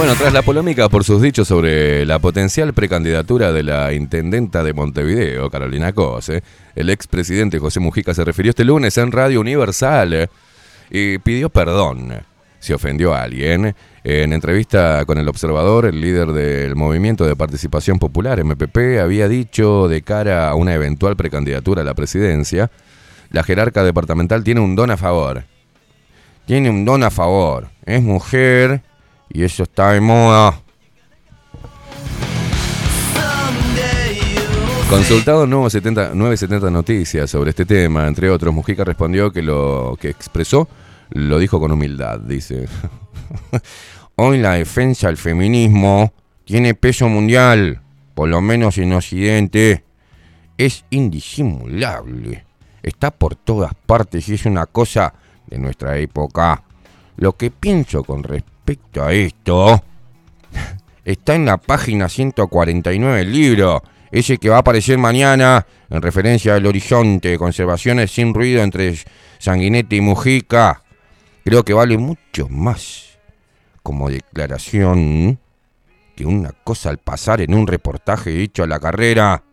Bueno, 0.01 0.15
tras 0.15 0.33
la 0.33 0.41
polémica 0.41 0.89
por 0.89 1.03
sus 1.03 1.21
dichos 1.21 1.47
sobre 1.47 2.07
la 2.07 2.17
potencial 2.17 2.73
precandidatura 2.73 3.51
de 3.51 3.61
la 3.61 3.93
intendenta 3.93 4.63
de 4.63 4.73
Montevideo, 4.73 5.51
Carolina 5.51 5.93
Cose, 5.93 6.41
el 6.75 6.89
expresidente 6.89 7.59
José 7.59 7.79
Mujica 7.79 8.15
se 8.15 8.25
refirió 8.25 8.49
este 8.49 8.65
lunes 8.65 8.97
en 8.97 9.11
Radio 9.11 9.39
Universal 9.39 10.13
eh, 10.15 10.27
y 10.89 11.19
pidió 11.19 11.51
perdón 11.51 12.13
si 12.57 12.73
ofendió 12.73 13.13
a 13.13 13.21
alguien. 13.21 13.75
En 14.03 14.33
entrevista 14.33 15.05
con 15.05 15.19
el 15.19 15.29
observador, 15.29 15.85
el 15.85 16.01
líder 16.01 16.29
del 16.29 16.75
Movimiento 16.75 17.27
de 17.27 17.35
Participación 17.35 17.99
Popular, 17.99 18.43
MPP, 18.43 18.99
había 18.99 19.27
dicho 19.27 19.87
de 19.87 20.01
cara 20.01 20.49
a 20.49 20.55
una 20.55 20.73
eventual 20.73 21.15
precandidatura 21.15 21.83
a 21.83 21.85
la 21.85 21.93
presidencia, 21.93 22.71
la 23.29 23.43
jerarca 23.43 23.83
departamental 23.83 24.43
tiene 24.43 24.61
un 24.61 24.75
don 24.75 24.89
a 24.89 24.97
favor. 24.97 25.43
Tiene 26.47 26.71
un 26.71 26.85
don 26.85 27.03
a 27.03 27.11
favor. 27.11 27.67
Es 27.85 28.01
mujer 28.01 28.81
y 29.33 29.43
eso 29.43 29.63
está 29.63 29.91
de 29.91 30.01
moda. 30.01 30.61
Consultado 34.89 35.47
Nuevo 35.47 35.69
70 35.69 36.13
970 36.13 36.69
Noticias 36.69 37.29
sobre 37.29 37.51
este 37.51 37.65
tema, 37.65 38.07
entre 38.07 38.29
otros, 38.29 38.53
Mujica 38.53 38.83
respondió 38.83 39.31
que 39.31 39.41
lo 39.41 39.97
que 39.99 40.09
expresó 40.09 40.67
lo 41.11 41.39
dijo 41.39 41.59
con 41.59 41.71
humildad, 41.71 42.19
dice. 42.19 42.67
Hoy 44.15 44.39
la 44.39 44.53
defensa 44.53 45.07
del 45.07 45.17
feminismo 45.17 46.13
tiene 46.43 46.73
peso 46.73 47.07
mundial, 47.07 47.81
por 48.13 48.27
lo 48.27 48.41
menos 48.41 48.77
en 48.77 48.91
Occidente. 48.93 49.85
Es 50.57 50.83
indisimulable. 50.89 52.45
Está 52.83 53.11
por 53.11 53.35
todas 53.35 53.73
partes 53.73 54.27
y 54.27 54.33
es 54.33 54.45
una 54.45 54.65
cosa 54.65 55.13
de 55.47 55.57
nuestra 55.57 55.97
época. 55.97 56.63
Lo 57.15 57.37
que 57.37 57.49
pienso 57.49 58.03
con 58.03 58.23
respecto 58.23 58.50
a 59.01 59.11
esto 59.11 59.83
está 61.05 61.35
en 61.35 61.45
la 61.45 61.57
página 61.57 62.07
149 62.07 63.17
del 63.17 63.31
libro, 63.31 63.83
ese 64.11 64.37
que 64.37 64.49
va 64.49 64.57
a 64.57 64.59
aparecer 64.59 64.97
mañana 64.97 65.65
en 65.89 66.01
referencia 66.01 66.55
al 66.55 66.65
horizonte, 66.65 67.37
conservaciones 67.37 68.11
sin 68.11 68.33
ruido 68.33 68.61
entre 68.63 68.95
Sanguinetti 69.39 69.97
y 69.97 70.01
Mujica. 70.01 70.83
Creo 71.43 71.63
que 71.63 71.73
vale 71.73 71.97
mucho 71.97 72.47
más 72.49 73.19
como 73.83 74.09
declaración 74.09 75.39
que 76.15 76.25
una 76.25 76.51
cosa 76.63 76.89
al 76.89 76.99
pasar 76.99 77.41
en 77.41 77.53
un 77.53 77.67
reportaje 77.67 78.29
dicho 78.29 78.63
a 78.63 78.67
la 78.67 78.79
carrera. 78.79 79.43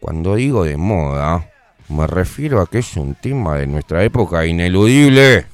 Cuando 0.00 0.36
digo 0.36 0.64
de 0.64 0.76
moda, 0.76 1.50
me 1.88 2.06
refiero 2.06 2.60
a 2.60 2.66
que 2.66 2.78
es 2.78 2.96
un 2.96 3.14
tema 3.14 3.56
de 3.56 3.66
nuestra 3.66 4.02
época 4.04 4.46
ineludible. 4.46 5.46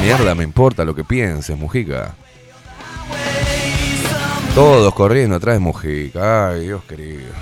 Mierda 0.00 0.34
me 0.34 0.44
importa 0.44 0.84
lo 0.84 0.94
que 0.94 1.04
pienses, 1.04 1.56
Mujica? 1.56 2.14
Todos 4.54 4.94
corriendo 4.94 5.36
atrás 5.36 5.60
Mujica. 5.60 6.48
Ay, 6.50 6.62
Dios 6.62 6.82
querido. 6.84 7.32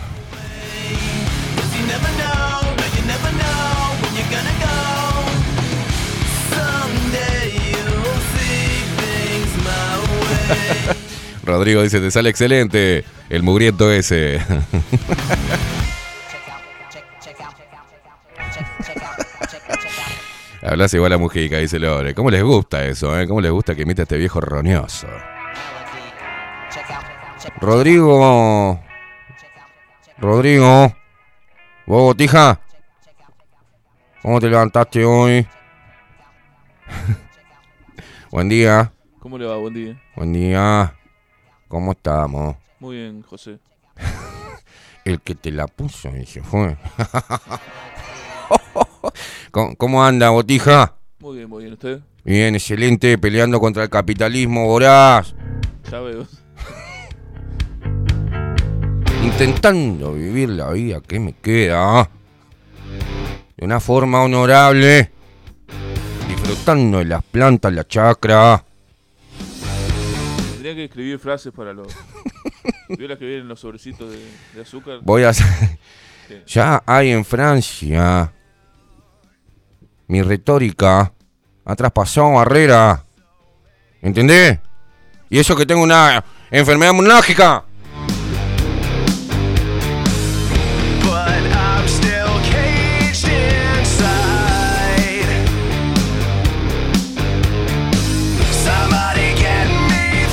Rodrigo 11.45 11.83
dice, 11.83 12.01
te 12.01 12.11
sale 12.11 12.31
excelente 12.31 13.05
el 13.31 13.43
mugriento 13.43 13.91
ese. 13.93 14.41
Hablas 20.69 20.93
igual 20.93 21.15
a 21.15 21.19
Mujica, 21.19 21.57
dice 21.57 21.79
Lore. 21.79 22.15
¿Cómo 22.15 22.31
les 22.31 22.43
gusta 22.43 22.85
eso, 22.85 23.19
eh? 23.19 23.27
¿Cómo 23.27 23.41
les 23.41 23.51
gusta 23.51 23.75
que 23.75 23.83
imite 23.83 24.03
a 24.03 24.05
este 24.05 24.19
viejo 24.19 24.39
roñoso? 24.39 25.07
Rodrigo. 27.59 28.79
Rodrigo. 30.19 30.95
¿Vos, 31.87 32.03
botija? 32.03 32.61
¿Cómo 34.21 34.41
te 34.41 34.51
levantaste 34.51 35.07
hoy? 35.07 35.47
Buen 38.31 38.51
día. 38.51 38.93
¿Cómo 39.21 39.39
le 39.39 39.47
va? 39.47 39.57
Buen 39.57 39.73
día. 39.73 40.03
Buen 40.17 40.33
día. 40.35 40.95
¿Cómo 41.67 41.93
estamos? 41.93 42.57
Muy 42.79 42.97
bien, 42.97 43.23
José. 43.23 43.59
El 45.07 45.23
que 45.23 45.35
te 45.35 45.51
la 45.51 45.67
puso 45.67 46.11
se 46.27 46.43
fue. 46.43 46.77
¿Cómo, 49.77 50.05
anda, 50.05 50.31
botija? 50.31 50.97
Muy 51.21 51.39
bien, 51.39 51.49
muy 51.49 51.65
bien. 51.65 51.75
¿Usted? 51.75 52.01
Bien, 52.25 52.55
excelente, 52.55 53.19
peleando 53.19 53.61
contra 53.61 53.83
el 53.85 53.91
capitalismo 53.91 54.67
voraz. 54.67 55.35
Ya 55.91 56.01
veo. 56.01 56.27
Intentando 59.25 60.13
vivir 60.15 60.51
la 60.51 60.71
vida 60.71 61.01
que 61.01 61.19
me 61.19 61.33
queda. 61.33 62.11
De 63.57 63.65
una 63.65 63.81
forma 63.81 64.23
honorable. 64.23 65.11
Disfrutando 66.29 66.99
de 66.99 67.07
las 67.07 67.25
plantas, 67.25 67.73
la 67.73 67.87
chacra. 67.87 68.65
Tendría 70.53 70.75
que 70.75 70.85
escribir 70.85 71.19
frases 71.19 71.53
para 71.53 71.73
los. 71.73 71.89
¿Vio 72.89 73.09
las 73.09 73.19
que 73.19 73.25
vienen 73.25 73.43
en 73.43 73.49
los 73.49 73.61
sobrecitos 73.61 74.11
de, 74.11 74.19
de 74.55 74.63
azúcar? 74.63 75.01
Voy 75.03 75.23
a 75.25 75.31
hacer... 75.31 75.47
Sí. 76.29 76.35
Ya 76.47 76.83
hay 76.87 77.11
en 77.11 77.25
Francia. 77.25 78.33
Mi 80.09 80.23
retórica 80.23 81.13
ha 81.65 81.77
traspasado 81.77 82.33
barrera. 82.33 83.05
¿Entendés? 84.03 84.59
Y 85.31 85.39
eso 85.39 85.55
que 85.55 85.67
tengo 85.67 85.83
una 85.83 86.25
enfermedad 86.51 86.93
through. 86.93 87.69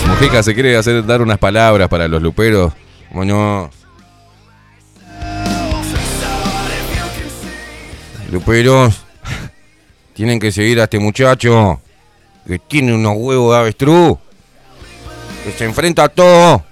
Mujica 0.07 0.41
se 0.43 0.53
quiere 0.53 0.77
hacer 0.77 1.05
dar 1.05 1.21
unas 1.21 1.37
palabras 1.37 1.89
para 1.89 2.07
los 2.07 2.21
luperos. 2.21 2.71
Bueno, 3.11 3.69
luperos, 8.31 9.04
tienen 10.15 10.39
que 10.39 10.51
seguir 10.51 10.79
a 10.79 10.85
este 10.85 10.97
muchacho 10.97 11.81
que 12.47 12.57
tiene 12.57 12.95
unos 12.95 13.15
huevos 13.17 13.53
de 13.53 13.59
avestruz, 13.59 14.17
que 15.43 15.51
se 15.51 15.65
enfrenta 15.65 16.05
a 16.05 16.09
todo, 16.09 16.63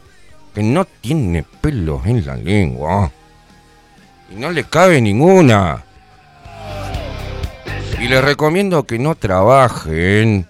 que 0.56 0.64
no 0.64 0.86
tiene 0.86 1.44
pelos 1.44 2.06
en 2.06 2.26
la 2.26 2.38
lengua 2.38 3.12
y 4.32 4.36
no 4.36 4.50
le 4.50 4.64
cabe 4.64 5.02
ninguna. 5.02 5.84
Y 8.00 8.08
les 8.08 8.24
recomiendo 8.24 8.84
que 8.84 8.98
no 8.98 9.16
trabajen, 9.16 10.48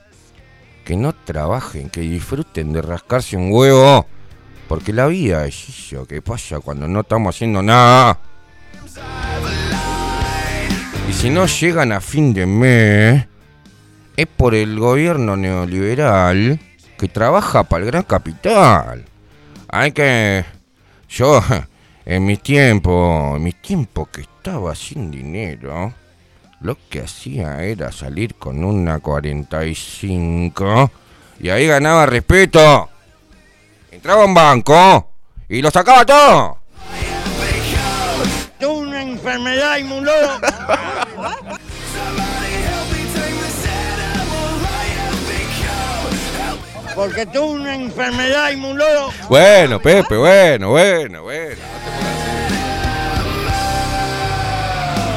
que 0.85 0.95
no 0.95 1.13
trabajen, 1.13 1.89
que 1.89 2.01
disfruten 2.01 2.73
de 2.73 2.81
rascarse 2.83 3.35
un 3.37 3.51
huevo, 3.51 4.05
porque 4.67 4.93
la 4.93 5.07
vida 5.07 5.45
es 5.47 5.67
eso 5.67 6.05
que 6.05 6.21
pasa 6.21 6.59
cuando 6.59 6.87
no 6.87 7.01
estamos 7.01 7.35
haciendo 7.35 7.63
nada. 7.63 8.19
Y 11.07 11.13
si 11.13 11.29
no 11.29 11.45
llegan 11.45 11.91
a 11.91 11.99
fin 11.99 12.33
de 12.33 12.45
mes, 12.45 13.27
es 14.15 14.27
por 14.27 14.55
el 14.55 14.79
gobierno 14.79 15.35
neoliberal 15.35 16.59
que 16.97 17.07
trabaja 17.07 17.63
para 17.63 17.83
el 17.83 17.91
gran 17.91 18.03
capital. 18.03 19.03
Hay 19.67 19.91
que... 19.91 20.45
Yo, 21.09 21.41
en 22.05 22.25
mis 22.25 22.41
tiempos, 22.41 23.35
en 23.35 23.43
mis 23.43 23.61
tiempos 23.61 24.07
que 24.09 24.21
estaba 24.21 24.73
sin 24.75 25.11
dinero, 25.11 25.93
lo 26.61 26.77
que 26.89 27.01
hacía 27.01 27.61
era 27.63 27.91
salir 27.91 28.35
con 28.35 28.63
una 28.63 28.99
45 28.99 30.91
y 31.41 31.49
ahí 31.49 31.67
ganaba 31.67 32.05
respeto. 32.05 32.89
Entraba 33.91 34.23
a 34.23 34.25
un 34.25 34.33
banco 34.33 35.11
y 35.49 35.61
lo 35.61 35.69
sacaba 35.69 36.05
todo. 36.05 36.62
Enfermedad 39.33 39.77
inmunológica. 39.77 40.77
Porque 46.95 47.25
tuve 47.25 47.61
una 47.61 47.73
enfermedad 47.73 48.51
inmunológica. 48.51 49.25
Bueno, 49.27 49.79
Pepe, 49.79 50.17
bueno, 50.17 50.69
bueno, 50.69 51.23
bueno. 51.23 51.61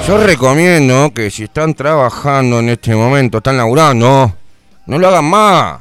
Yo 0.09 0.17
recomiendo 0.17 1.13
que 1.13 1.31
si 1.31 1.45
están 1.45 1.75
trabajando 1.75 2.61
en 2.61 2.71
este 2.71 2.95
momento, 2.95 3.39
están 3.39 3.59
laburando, 3.59 4.35
no 4.87 4.99
lo 4.99 5.09
hagan 5.09 5.25
más. 5.27 5.81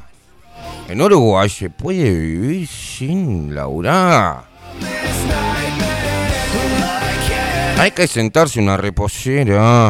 En 0.88 1.00
Uruguay 1.00 1.48
se 1.48 1.70
puede 1.70 2.10
vivir 2.10 2.68
sin 2.68 3.54
laburar. 3.54 4.55
Hay 7.78 7.90
que 7.90 8.06
sentarse 8.06 8.58
en 8.58 8.64
una 8.64 8.76
reposera 8.78 9.88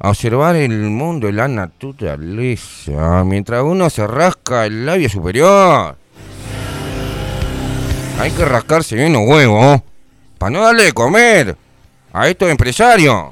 a 0.00 0.10
observar 0.10 0.56
el 0.56 0.78
mundo 0.78 1.28
y 1.28 1.32
la 1.32 1.48
naturaleza 1.48 3.24
mientras 3.24 3.62
uno 3.62 3.88
se 3.90 4.06
rasca 4.06 4.66
el 4.66 4.84
labio 4.86 5.08
superior. 5.08 5.96
Hay 8.20 8.30
que 8.32 8.44
rascarse 8.44 8.94
bien 8.94 9.14
los 9.14 9.22
huevos 9.26 9.80
para 10.38 10.50
no 10.50 10.60
darle 10.60 10.84
de 10.84 10.92
comer 10.92 11.56
a 12.12 12.28
estos 12.28 12.50
empresarios. 12.50 13.28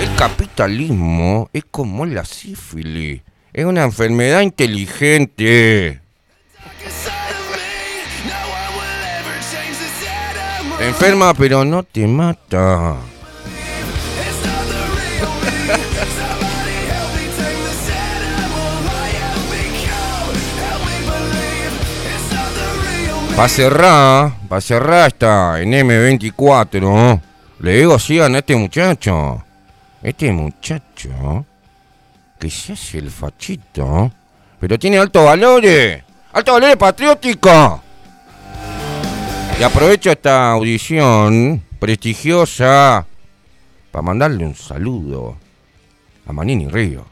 El 0.00 0.14
capitalismo 0.14 1.50
es 1.52 1.64
como 1.70 2.06
la 2.06 2.24
sífilis. 2.24 3.22
Es 3.52 3.64
una 3.64 3.82
enfermedad 3.82 4.42
inteligente. 4.42 6.00
Enferma 10.80 11.34
pero 11.34 11.64
no 11.64 11.82
te 11.82 12.06
mata. 12.06 12.96
Va 23.38 23.48
cerrar, 23.48 24.32
va 24.52 24.60
cerrar 24.60 25.08
está 25.08 25.60
en 25.60 25.72
M24. 25.72 26.80
¿no? 26.80 27.22
Le 27.60 27.78
digo 27.78 27.98
sigan 27.98 28.34
a 28.34 28.38
este 28.38 28.56
muchacho. 28.56 29.44
Este 30.02 30.32
muchacho 30.32 31.44
que 32.38 32.50
se 32.50 32.72
hace 32.72 32.98
el 32.98 33.10
fachito, 33.10 34.12
pero 34.60 34.78
tiene 34.78 34.98
altos 34.98 35.24
valores. 35.24 36.02
Altos 36.32 36.54
valores 36.54 36.76
patrióticos. 36.76 37.87
Y 39.58 39.62
aprovecho 39.64 40.12
esta 40.12 40.52
audición 40.52 41.64
prestigiosa 41.80 43.04
para 43.90 44.02
mandarle 44.02 44.46
un 44.46 44.54
saludo 44.54 45.36
a 46.28 46.32
Manini 46.32 46.68
Río, 46.68 47.04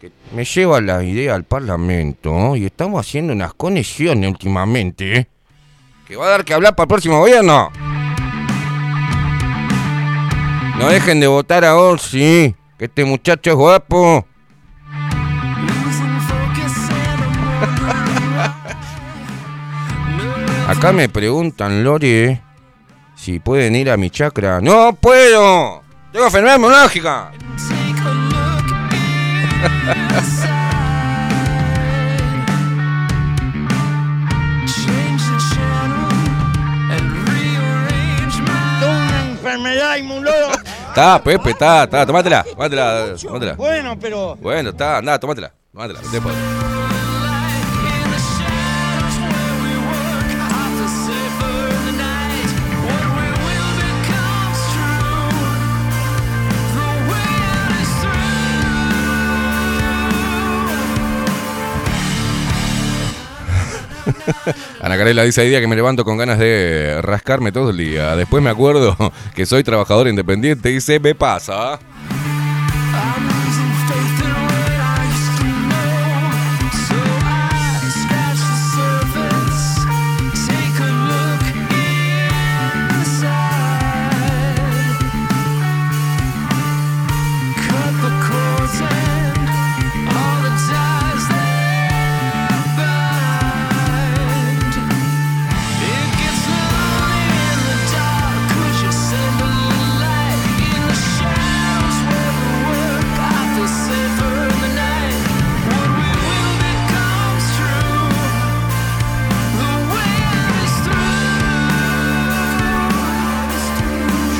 que 0.00 0.10
me 0.34 0.44
lleva 0.44 0.80
la 0.80 1.04
idea 1.04 1.36
al 1.36 1.44
Parlamento 1.44 2.56
y 2.56 2.64
estamos 2.64 3.06
haciendo 3.06 3.34
unas 3.34 3.54
conexiones 3.54 4.28
últimamente 4.28 5.28
que 6.08 6.16
va 6.16 6.26
a 6.26 6.30
dar 6.30 6.44
que 6.44 6.54
hablar 6.54 6.74
para 6.74 6.86
el 6.86 6.88
próximo 6.88 7.20
gobierno. 7.20 7.70
No 10.76 10.88
dejen 10.88 11.20
de 11.20 11.28
votar 11.28 11.64
a 11.64 11.76
Orsi, 11.76 12.52
que 12.76 12.86
este 12.86 13.04
muchacho 13.04 13.50
es 13.50 13.56
guapo. 13.56 14.26
Acá 20.72 20.90
me 20.92 21.08
preguntan, 21.08 21.84
Lore, 21.84 22.40
si 23.14 23.38
pueden 23.40 23.76
ir 23.76 23.90
a 23.90 23.96
mi 23.98 24.08
chacra. 24.10 24.60
¡No 24.62 24.94
puedo! 24.94 25.82
¡Tengo 26.12 26.24
enfermedad 26.26 26.56
inmunológica! 26.56 27.30
Enfermedad 39.30 39.96
inmunológica. 39.96 40.62
Está, 40.88 41.22
Pepe, 41.22 41.50
está, 41.50 41.84
está, 41.84 42.06
tomátela, 42.06 42.44
tomátela, 42.44 43.14
tomátela. 43.20 43.54
Bueno, 43.54 43.98
pero 43.98 44.36
Bueno, 44.36 44.70
está, 44.70 44.98
anda, 44.98 45.18
tomátela, 45.18 45.52
tomátela. 45.72 46.00
después. 46.12 46.34
Ana 64.80 64.96
Carela 64.96 65.22
dice, 65.22 65.40
hay 65.40 65.48
día 65.48 65.60
que 65.60 65.66
me 65.66 65.76
levanto 65.76 66.04
con 66.04 66.16
ganas 66.16 66.38
de 66.38 67.00
rascarme 67.02 67.52
todo 67.52 67.70
el 67.70 67.76
día. 67.76 68.16
Después 68.16 68.42
me 68.42 68.50
acuerdo 68.50 68.96
que 69.34 69.46
soy 69.46 69.64
trabajador 69.64 70.08
independiente 70.08 70.70
y 70.70 70.80
se 70.80 71.00
me 71.00 71.14
pasa. 71.14 71.78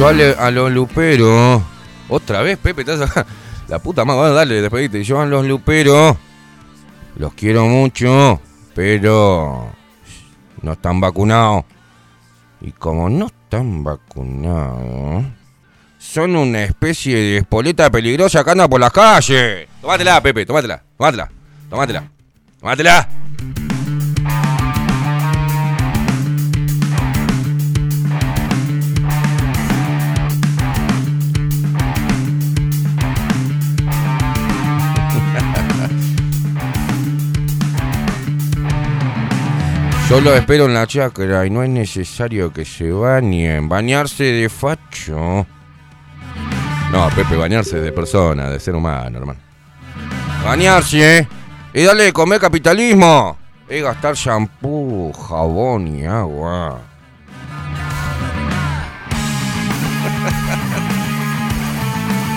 Yo 0.03 0.09
a, 0.09 0.12
le- 0.12 0.34
a 0.36 0.50
los 0.50 0.72
luperos. 0.72 1.62
Otra 2.09 2.42
vez, 2.42 2.59
Pepe, 2.59 2.80
estás 2.82 3.00
acá. 3.03 3.24
La 3.68 3.78
puta 3.78 4.05
madre, 4.05 4.20
bueno, 4.20 4.34
dale, 4.34 4.61
despedite. 4.61 5.05
Yo 5.05 5.20
a 5.20 5.26
los 5.26 5.46
luperos. 5.46 6.16
Los 7.16 7.32
quiero 7.34 7.66
mucho, 7.66 8.40
pero 8.74 9.70
no 10.62 10.72
están 10.72 11.00
vacunados. 11.00 11.64
Y 12.61 12.72
como 12.72 13.09
no 13.09 13.26
están 13.26 13.84
vacunados, 13.84 15.24
son 15.98 16.34
una 16.36 16.64
especie 16.64 17.14
de 17.16 17.36
espoleta 17.38 17.90
peligrosa 17.90 18.42
que 18.42 18.50
anda 18.50 18.66
por 18.68 18.80
las 18.80 18.90
calles. 18.92 19.68
Tómatela, 19.80 20.20
Pepe, 20.22 20.44
tómatela, 20.46 20.82
tómatela, 20.96 21.30
tómatela, 21.70 22.05
tómatela. 22.61 23.09
Yo 40.12 40.20
lo 40.20 40.34
espero 40.34 40.66
en 40.66 40.74
la 40.74 40.86
chacra 40.86 41.46
y 41.46 41.48
no 41.48 41.62
es 41.62 41.70
necesario 41.70 42.52
que 42.52 42.66
se 42.66 42.92
bañen. 42.92 43.66
Bañarse 43.66 44.24
de 44.24 44.50
facho. 44.50 45.46
No, 46.90 47.08
Pepe, 47.16 47.34
bañarse 47.34 47.80
de 47.80 47.92
persona, 47.92 48.50
de 48.50 48.60
ser 48.60 48.74
humano, 48.74 49.16
hermano. 49.16 49.40
Bañarse, 50.44 51.20
¿eh? 51.20 51.28
Y 51.72 51.84
darle 51.84 52.04
de 52.04 52.12
comer 52.12 52.38
capitalismo. 52.38 53.38
Es 53.66 53.82
gastar 53.82 54.14
shampoo, 54.14 55.14
jabón 55.14 55.88
y 55.88 56.04
agua. 56.04 56.78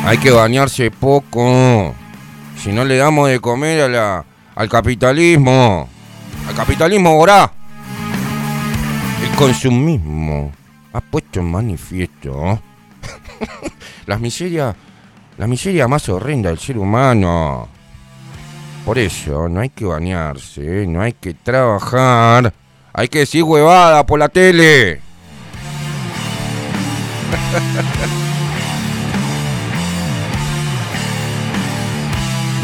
Hay 0.05 0.17
que 0.19 0.32
bañarse 0.32 0.91
poco. 0.91 1.93
Si 2.57 2.71
no 2.71 2.86
le 2.86 2.95
damos 2.95 3.28
de 3.28 3.41
comer 3.41 3.82
a 3.82 3.89
la, 3.89 4.26
al 4.55 4.69
capitalismo. 4.69 5.89
Al 6.47 6.55
capitalismo 6.55 7.17
vorá. 7.17 7.51
El 9.22 9.36
consumismo 9.36 10.51
ha 10.93 11.01
puesto 11.01 11.39
en 11.39 11.51
manifiesto 11.51 12.59
las 14.05 14.20
miserias, 14.22 14.76
la 15.38 15.47
miseria 15.47 15.88
más 15.88 16.07
horrenda 16.09 16.49
del 16.49 16.59
ser 16.59 16.78
humano. 16.78 17.68
Por 18.86 18.97
eso 18.99 19.49
no 19.49 19.61
hay 19.61 19.70
que 19.70 19.86
bañarse, 19.86 20.86
no 20.88 21.01
hay 21.01 21.13
que 21.13 21.34
trabajar, 21.34 22.53
hay 22.93 23.07
que 23.07 23.20
decir 23.20 23.43
huevada 23.43 24.05
por 24.05 24.20
la 24.20 24.30
tele. 24.30 25.01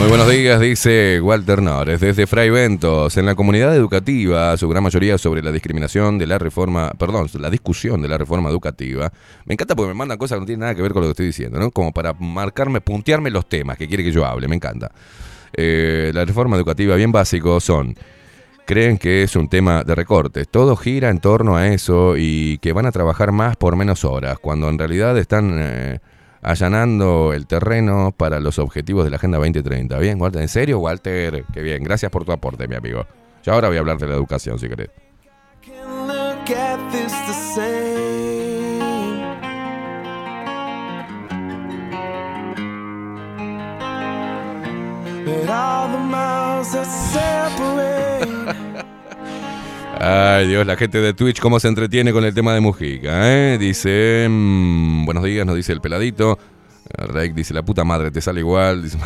Muy 0.01 0.09
buenos 0.09 0.31
días, 0.31 0.59
dice 0.59 1.21
Walter 1.21 1.61
Nores, 1.61 1.99
desde 1.99 2.25
Fray 2.25 2.49
Ventos, 2.49 3.15
en 3.17 3.27
la 3.27 3.35
comunidad 3.35 3.75
educativa, 3.75 4.57
su 4.57 4.67
gran 4.67 4.81
mayoría 4.81 5.15
sobre 5.19 5.43
la 5.43 5.51
discriminación 5.51 6.17
de 6.17 6.25
la 6.25 6.39
reforma, 6.39 6.89
perdón, 6.97 7.27
la 7.39 7.51
discusión 7.51 8.01
de 8.01 8.07
la 8.07 8.17
reforma 8.17 8.49
educativa. 8.49 9.13
Me 9.45 9.53
encanta 9.53 9.75
porque 9.75 9.89
me 9.89 9.93
mandan 9.93 10.17
cosas 10.17 10.37
que 10.37 10.39
no 10.39 10.45
tienen 10.47 10.61
nada 10.61 10.73
que 10.73 10.81
ver 10.81 10.91
con 10.91 11.03
lo 11.03 11.07
que 11.09 11.11
estoy 11.11 11.27
diciendo, 11.27 11.59
¿no? 11.59 11.69
Como 11.69 11.91
para 11.91 12.13
marcarme, 12.13 12.81
puntearme 12.81 13.29
los 13.29 13.47
temas 13.47 13.77
que 13.77 13.87
quiere 13.87 14.03
que 14.03 14.11
yo 14.11 14.25
hable, 14.25 14.47
me 14.47 14.55
encanta. 14.55 14.89
Eh, 15.53 16.09
la 16.15 16.25
reforma 16.25 16.55
educativa 16.57 16.95
bien 16.95 17.11
básico 17.11 17.59
son 17.59 17.95
creen 18.65 18.97
que 18.97 19.21
es 19.21 19.35
un 19.35 19.49
tema 19.49 19.83
de 19.83 19.93
recortes. 19.93 20.49
Todo 20.49 20.75
gira 20.77 21.09
en 21.09 21.19
torno 21.19 21.57
a 21.57 21.67
eso 21.67 22.15
y 22.17 22.57
que 22.57 22.73
van 22.73 22.87
a 22.87 22.91
trabajar 22.91 23.31
más 23.31 23.55
por 23.55 23.75
menos 23.75 24.03
horas, 24.03 24.39
cuando 24.39 24.67
en 24.67 24.79
realidad 24.79 25.15
están 25.19 25.57
eh, 25.59 25.99
allanando 26.41 27.33
el 27.33 27.47
terreno 27.47 28.13
para 28.15 28.39
los 28.39 28.59
objetivos 28.59 29.03
de 29.03 29.11
la 29.11 29.17
Agenda 29.17 29.37
2030. 29.37 29.97
Bien, 29.99 30.19
Walter, 30.19 30.41
¿en 30.41 30.47
serio, 30.47 30.79
Walter? 30.79 31.45
Qué 31.53 31.61
bien, 31.61 31.83
gracias 31.83 32.11
por 32.11 32.25
tu 32.25 32.31
aporte, 32.31 32.67
mi 32.67 32.75
amigo. 32.75 33.05
Yo 33.43 33.53
ahora 33.53 33.67
voy 33.67 33.77
a 33.77 33.79
hablar 33.79 33.97
de 33.97 34.07
la 34.07 34.15
educación, 34.15 34.59
si 34.59 34.67
querés. 34.67 34.89
Ay, 49.99 50.47
Dios, 50.47 50.65
la 50.65 50.75
gente 50.77 50.99
de 50.99 51.13
Twitch, 51.13 51.39
cómo 51.39 51.59
se 51.59 51.67
entretiene 51.67 52.11
con 52.11 52.23
el 52.25 52.33
tema 52.33 52.53
de 52.53 52.59
Mujica, 52.59 53.11
¿eh? 53.31 53.57
Dice, 53.59 54.25
mm, 54.29 55.05
buenos 55.05 55.23
días, 55.23 55.45
nos 55.45 55.55
dice 55.55 55.73
el 55.73 55.81
peladito. 55.81 56.39
Rake 56.97 57.33
dice, 57.33 57.53
la 57.53 57.61
puta 57.63 57.83
madre, 57.83 58.09
te 58.11 58.19
sale 58.19 58.39
igual. 58.39 58.83
Dice, 58.83 58.97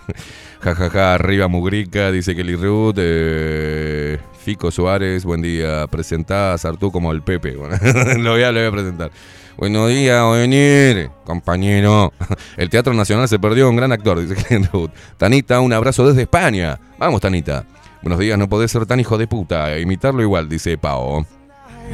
jajaja, 0.60 1.14
arriba 1.14 1.48
Mugrica, 1.48 2.10
dice 2.10 2.34
Kelly 2.34 2.56
Ruth. 2.56 2.96
eh, 2.98 4.18
Fico 4.44 4.70
Suárez, 4.72 5.24
buen 5.24 5.40
día. 5.42 5.86
Presentá 5.86 6.52
a 6.52 6.58
Sartú 6.58 6.90
como 6.90 7.12
el 7.12 7.22
Pepe. 7.22 7.56
Bueno, 7.56 7.76
lo, 8.18 8.32
voy 8.32 8.42
a, 8.42 8.50
lo 8.50 8.58
voy 8.58 8.68
a 8.68 8.72
presentar. 8.72 9.10
Buenos 9.56 9.88
días, 9.90 10.24
venir, 10.32 11.10
compañero. 11.24 12.12
El 12.56 12.70
Teatro 12.70 12.94
Nacional 12.94 13.28
se 13.28 13.38
perdió 13.38 13.68
un 13.68 13.76
gran 13.76 13.92
actor, 13.92 14.18
dice 14.26 14.34
Kelly 14.42 14.66
Ruth. 14.72 14.90
Tanita, 15.18 15.60
un 15.60 15.72
abrazo 15.72 16.06
desde 16.08 16.22
España. 16.22 16.80
Vamos, 16.98 17.20
Tanita. 17.20 17.64
Buenos 18.02 18.18
días, 18.18 18.36
no 18.36 18.48
podés 18.48 18.72
ser 18.72 18.84
tan 18.84 18.98
hijo 18.98 19.16
de 19.16 19.28
puta. 19.28 19.78
Imitarlo 19.78 20.22
igual, 20.22 20.48
dice 20.48 20.76
Pao. 20.76 21.24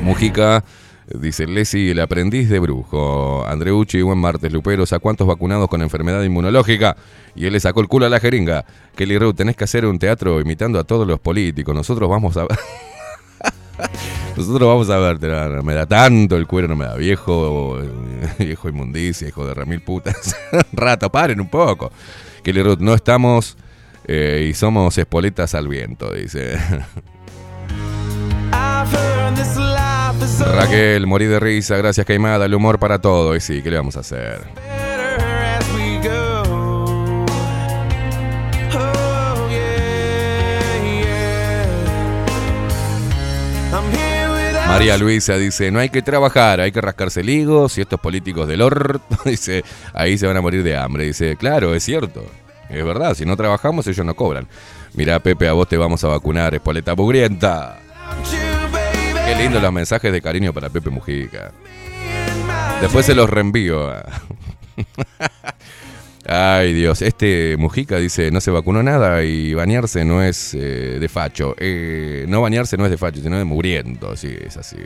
Mujica, 0.02 0.64
dice 1.06 1.46
Leslie, 1.46 1.90
el 1.90 2.00
aprendiz 2.00 2.48
de 2.48 2.58
brujo. 2.58 3.44
Andreucci, 3.46 4.00
buen 4.00 4.18
martes, 4.18 4.50
Luperos, 4.50 4.94
¿a 4.94 5.00
cuántos 5.00 5.26
vacunados 5.26 5.68
con 5.68 5.82
enfermedad 5.82 6.22
inmunológica? 6.22 6.96
Y 7.34 7.44
él 7.44 7.52
le 7.52 7.60
sacó 7.60 7.82
el 7.82 7.88
culo 7.88 8.06
a 8.06 8.08
la 8.08 8.20
jeringa. 8.20 8.64
Kelly 8.96 9.18
Ruth, 9.18 9.34
tenés 9.34 9.54
que 9.54 9.64
hacer 9.64 9.84
un 9.84 9.98
teatro 9.98 10.40
imitando 10.40 10.78
a 10.78 10.84
todos 10.84 11.06
los 11.06 11.20
políticos. 11.20 11.74
Nosotros 11.74 12.08
vamos 12.08 12.38
a 12.38 12.46
Nosotros 14.34 14.66
vamos 14.66 14.88
a 14.88 14.96
ver, 14.96 15.20
no 15.20 15.62
me 15.62 15.74
da 15.74 15.84
tanto 15.84 16.38
el 16.38 16.46
cuero, 16.46 16.68
no 16.68 16.76
me 16.76 16.86
da 16.86 16.94
viejo, 16.94 17.76
viejo 18.38 18.68
inmundicia, 18.70 19.28
hijo 19.28 19.46
de 19.46 19.52
remil 19.52 19.82
putas. 19.82 20.34
Rato, 20.72 21.12
paren 21.12 21.38
un 21.38 21.50
poco. 21.50 21.92
Kelly 22.42 22.62
Ruth, 22.62 22.80
no 22.80 22.94
estamos 22.94 23.58
eh, 24.08 24.46
y 24.48 24.54
somos 24.54 24.96
espoletas 24.96 25.54
al 25.54 25.68
viento, 25.68 26.10
dice. 26.12 26.58
Raquel, 30.54 31.06
morí 31.06 31.26
de 31.26 31.38
risa, 31.38 31.76
gracias 31.76 32.06
Caimada, 32.06 32.46
el 32.46 32.54
humor 32.54 32.78
para 32.78 32.98
todo. 33.00 33.36
Y 33.36 33.40
sí, 33.40 33.62
¿qué 33.62 33.70
le 33.70 33.76
vamos 33.76 33.96
a 33.96 34.00
hacer? 34.00 34.40
María 44.68 44.96
Luisa 44.96 45.36
dice, 45.36 45.70
no 45.70 45.80
hay 45.80 45.88
que 45.88 46.02
trabajar, 46.02 46.60
hay 46.60 46.70
que 46.70 46.80
rascarse 46.80 47.22
el 47.22 47.30
higo, 47.30 47.68
si 47.68 47.80
estos 47.80 47.98
políticos 47.98 48.46
del 48.46 48.62
orto, 48.62 49.02
dice, 49.24 49.64
ahí 49.92 50.16
se 50.16 50.26
van 50.26 50.36
a 50.36 50.40
morir 50.40 50.62
de 50.62 50.76
hambre. 50.76 51.04
Dice, 51.04 51.36
claro, 51.36 51.74
es 51.74 51.82
cierto, 51.82 52.24
es 52.70 52.84
verdad, 52.84 53.14
si 53.14 53.24
no 53.24 53.36
trabajamos 53.36 53.86
ellos 53.86 54.04
no 54.04 54.14
cobran. 54.14 54.46
Mira, 54.94 55.18
Pepe, 55.20 55.48
a 55.48 55.52
vos 55.52 55.68
te 55.68 55.76
vamos 55.76 56.02
a 56.04 56.08
vacunar, 56.08 56.54
espoleta 56.54 56.94
baby. 56.94 57.28
Qué 59.26 59.34
lindo 59.36 59.60
los 59.60 59.72
mensajes 59.72 60.12
de 60.12 60.20
cariño 60.20 60.52
para 60.52 60.68
Pepe 60.70 60.90
Mujica. 60.90 61.52
Después 62.80 63.06
se 63.06 63.14
los 63.14 63.28
reenvío. 63.28 63.92
Ay 66.30 66.74
Dios, 66.74 67.00
este 67.00 67.56
Mujica 67.58 67.96
dice 67.96 68.30
no 68.30 68.42
se 68.42 68.50
vacunó 68.50 68.82
nada 68.82 69.24
y 69.24 69.54
bañarse 69.54 70.04
no 70.04 70.22
es 70.22 70.52
eh, 70.54 70.98
de 71.00 71.08
facho. 71.08 71.54
Eh, 71.58 72.26
no 72.28 72.42
bañarse 72.42 72.76
no 72.76 72.84
es 72.84 72.90
de 72.90 72.98
facho, 72.98 73.22
sino 73.22 73.38
de 73.38 73.44
mugriento, 73.44 74.14
sí, 74.16 74.36
es 74.38 74.56
así. 74.56 74.76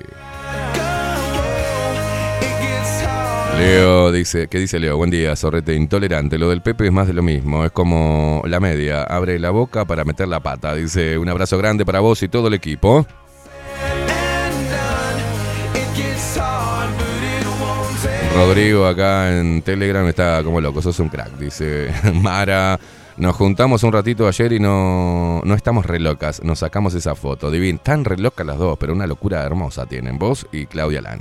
Leo 3.59 4.11
dice, 4.13 4.49
¿qué 4.49 4.59
dice 4.59 4.79
Leo? 4.79 4.97
Buen 4.97 5.11
día, 5.11 5.37
zorrete 5.37 5.75
intolerante. 5.75 6.39
Lo 6.39 6.49
del 6.49 6.63
Pepe 6.63 6.87
es 6.87 6.93
más 6.93 7.07
de 7.07 7.13
lo 7.13 7.23
mismo, 7.23 7.65
es 7.65 7.71
como 7.71 8.43
la 8.47 8.61
media, 8.61 9.03
abre 9.05 9.39
la 9.39 9.51
boca 9.51 9.85
para 9.85 10.05
meter 10.05 10.29
la 10.29 10.41
pata. 10.41 10.75
Dice, 10.75 11.19
un 11.19 11.29
abrazo 11.29 11.59
grande 11.59 11.85
para 11.85 12.01
vos 12.01 12.23
y 12.23 12.29
todo 12.29 12.49
el 12.49 12.55
equipo. 12.55 13.07
Rodrigo 18.35 18.87
acá 18.87 19.39
en 19.39 19.61
Telegram 19.63 20.07
está 20.09 20.43
como 20.43 20.61
loco, 20.61 20.81
sos 20.81 20.99
un 21.01 21.09
crack, 21.09 21.37
dice 21.39 21.93
Mara. 22.15 22.81
Nos 23.19 23.37
juntamos 23.37 23.83
un 23.83 23.93
ratito 23.93 24.27
ayer 24.27 24.55
y 24.55 24.59
no, 24.59 25.43
no 25.45 25.55
estamos 25.55 25.85
re 25.85 26.01
locas. 26.01 26.43
Nos 26.43 26.61
sacamos 26.61 26.95
esa 26.95 27.15
foto. 27.15 27.51
Divin, 27.51 27.79
tan 27.79 28.05
re 28.07 28.17
locas 28.17 28.47
las 28.47 28.59
dos, 28.59 28.79
pero 28.79 28.95
una 28.95 29.07
locura 29.07 29.43
hermosa 29.43 29.85
tienen. 29.85 30.19
Vos 30.19 30.47
y 30.51 30.65
Claudia 30.65 31.03
Lan. 31.03 31.21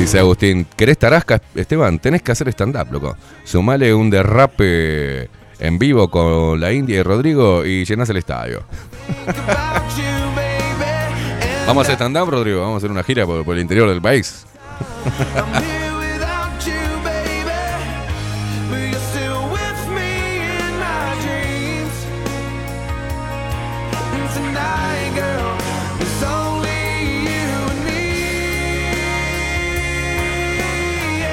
Dice 0.00 0.18
Agustín, 0.18 0.66
¿querés 0.76 0.96
tarasca, 0.96 1.42
Esteban? 1.54 1.98
Tenés 1.98 2.22
que 2.22 2.32
hacer 2.32 2.48
stand-up, 2.48 2.90
loco. 2.90 3.18
Sumale 3.44 3.92
un 3.92 4.08
derrape 4.08 5.28
en 5.58 5.78
vivo 5.78 6.10
con 6.10 6.58
la 6.58 6.72
India 6.72 7.00
y 7.00 7.02
Rodrigo 7.02 7.66
y 7.66 7.84
llenás 7.84 8.08
el 8.08 8.16
estadio. 8.16 8.62
Vamos 11.66 11.82
a 11.82 11.84
hacer 11.92 11.96
stand-up, 11.96 12.30
Rodrigo. 12.30 12.62
Vamos 12.62 12.76
a 12.76 12.78
hacer 12.78 12.90
una 12.90 13.02
gira 13.02 13.26
por, 13.26 13.44
por 13.44 13.56
el 13.56 13.60
interior 13.60 13.90
del 13.90 14.00
país. 14.00 14.46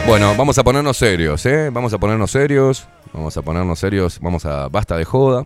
Bueno, 0.07 0.33
vamos 0.37 0.57
a 0.57 0.63
ponernos 0.63 0.97
serios, 0.97 1.45
¿eh? 1.45 1.69
Vamos 1.69 1.93
a 1.93 1.97
ponernos 1.97 2.31
serios. 2.31 2.87
Vamos 3.13 3.35
a 3.35 3.41
ponernos 3.41 3.77
serios. 3.79 4.19
Vamos 4.21 4.45
a. 4.45 4.69
Basta 4.69 4.95
de 4.97 5.03
joda. 5.03 5.45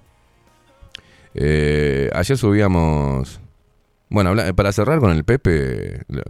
Eh, 1.33 2.09
ayer 2.13 2.37
subíamos. 2.37 3.39
Bueno, 4.09 4.29
habla- 4.29 4.53
para 4.53 4.71
cerrar 4.71 4.99
con 4.99 5.11
el 5.11 5.23
Pepe. 5.23 6.03
La, 6.07 6.23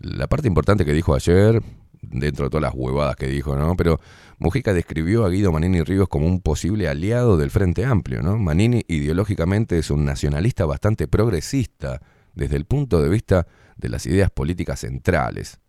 la 0.00 0.26
parte 0.26 0.46
importante 0.46 0.84
que 0.84 0.92
dijo 0.92 1.14
ayer, 1.14 1.62
dentro 2.02 2.44
de 2.44 2.50
todas 2.50 2.62
las 2.62 2.74
huevadas 2.74 3.16
que 3.16 3.28
dijo, 3.28 3.56
¿no? 3.56 3.76
Pero 3.76 3.98
Mujica 4.38 4.74
describió 4.74 5.24
a 5.24 5.30
Guido 5.30 5.50
Manini 5.50 5.82
Ríos 5.82 6.08
como 6.08 6.26
un 6.26 6.40
posible 6.42 6.86
aliado 6.88 7.38
del 7.38 7.50
Frente 7.50 7.86
Amplio, 7.86 8.20
¿no? 8.22 8.36
Manini 8.36 8.82
ideológicamente 8.88 9.78
es 9.78 9.90
un 9.90 10.04
nacionalista 10.04 10.66
bastante 10.66 11.08
progresista 11.08 12.00
desde 12.34 12.56
el 12.56 12.66
punto 12.66 13.00
de 13.00 13.08
vista 13.08 13.46
de 13.76 13.88
las 13.88 14.04
ideas 14.04 14.30
políticas 14.30 14.80
centrales. 14.80 15.60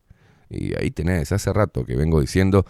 Y 0.55 0.73
ahí 0.75 0.91
tenés, 0.91 1.31
hace 1.31 1.51
rato 1.53 1.85
que 1.85 1.95
vengo 1.95 2.21
diciendo, 2.21 2.65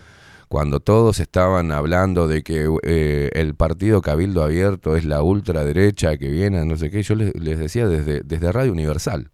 cuando 0.48 0.80
todos 0.80 1.20
estaban 1.20 1.72
hablando 1.72 2.28
de 2.28 2.44
que 2.44 2.70
eh, 2.84 3.30
el 3.34 3.56
partido 3.56 4.02
Cabildo 4.02 4.44
Abierto 4.44 4.96
es 4.96 5.06
la 5.06 5.22
ultraderecha 5.22 6.18
que 6.18 6.30
viene, 6.30 6.66
no 6.66 6.78
sé 6.78 6.90
qué, 6.90 7.04
yo 7.04 7.16
les, 7.16 7.36
les 7.36 7.58
decía 7.58 7.88
desde, 7.88 8.22
desde 8.22 8.52
Radio 8.52 8.72
Universal. 8.72 9.32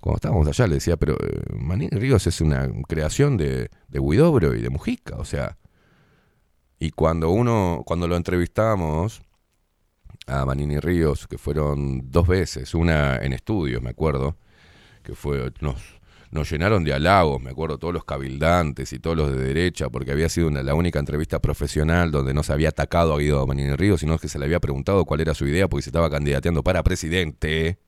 Cuando 0.00 0.16
estábamos 0.16 0.46
allá, 0.46 0.68
le 0.68 0.74
decía, 0.74 0.96
pero 0.96 1.14
eh, 1.14 1.42
Manini 1.52 1.90
Ríos 1.90 2.26
es 2.26 2.40
una 2.40 2.70
creación 2.86 3.36
de, 3.36 3.70
de 3.88 3.98
Huidobro 3.98 4.54
y 4.54 4.62
de 4.62 4.70
Mujica, 4.70 5.16
o 5.16 5.24
sea. 5.24 5.58
Y 6.78 6.90
cuando 6.90 7.30
uno, 7.30 7.82
cuando 7.84 8.06
lo 8.06 8.16
entrevistamos 8.16 9.22
a 10.26 10.44
Manini 10.44 10.78
Ríos, 10.78 11.26
que 11.26 11.38
fueron 11.38 12.10
dos 12.10 12.28
veces, 12.28 12.74
una 12.74 13.16
en 13.16 13.32
estudios, 13.32 13.82
me 13.82 13.90
acuerdo, 13.90 14.36
que 15.02 15.14
fue, 15.14 15.52
nos, 15.60 15.95
nos 16.36 16.50
llenaron 16.50 16.84
de 16.84 16.92
halagos, 16.92 17.42
me 17.42 17.50
acuerdo, 17.50 17.78
todos 17.78 17.92
los 17.92 18.04
cabildantes 18.04 18.92
y 18.92 19.00
todos 19.00 19.16
los 19.16 19.32
de 19.32 19.38
derecha, 19.38 19.88
porque 19.88 20.12
había 20.12 20.28
sido 20.28 20.50
la 20.50 20.74
única 20.74 20.98
entrevista 21.00 21.40
profesional 21.40 22.12
donde 22.12 22.34
no 22.34 22.42
se 22.42 22.52
había 22.52 22.68
atacado 22.68 23.14
a 23.14 23.18
Guido 23.18 23.44
Manini 23.46 23.74
Ríos, 23.74 24.00
sino 24.00 24.18
que 24.18 24.28
se 24.28 24.38
le 24.38 24.44
había 24.44 24.60
preguntado 24.60 25.04
cuál 25.04 25.22
era 25.22 25.34
su 25.34 25.46
idea, 25.46 25.66
porque 25.66 25.82
se 25.82 25.88
estaba 25.88 26.10
candidateando 26.10 26.62
para 26.62 26.84
presidente. 26.84 27.78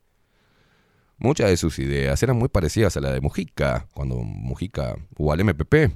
Muchas 1.18 1.50
de 1.50 1.56
sus 1.56 1.78
ideas 1.78 2.22
eran 2.22 2.36
muy 2.36 2.48
parecidas 2.48 2.96
a 2.96 3.00
la 3.00 3.12
de 3.12 3.20
Mujica, 3.20 3.86
cuando 3.92 4.16
Mujica 4.16 4.96
hubo 5.16 5.32
al 5.32 5.44
MPP. 5.44 5.92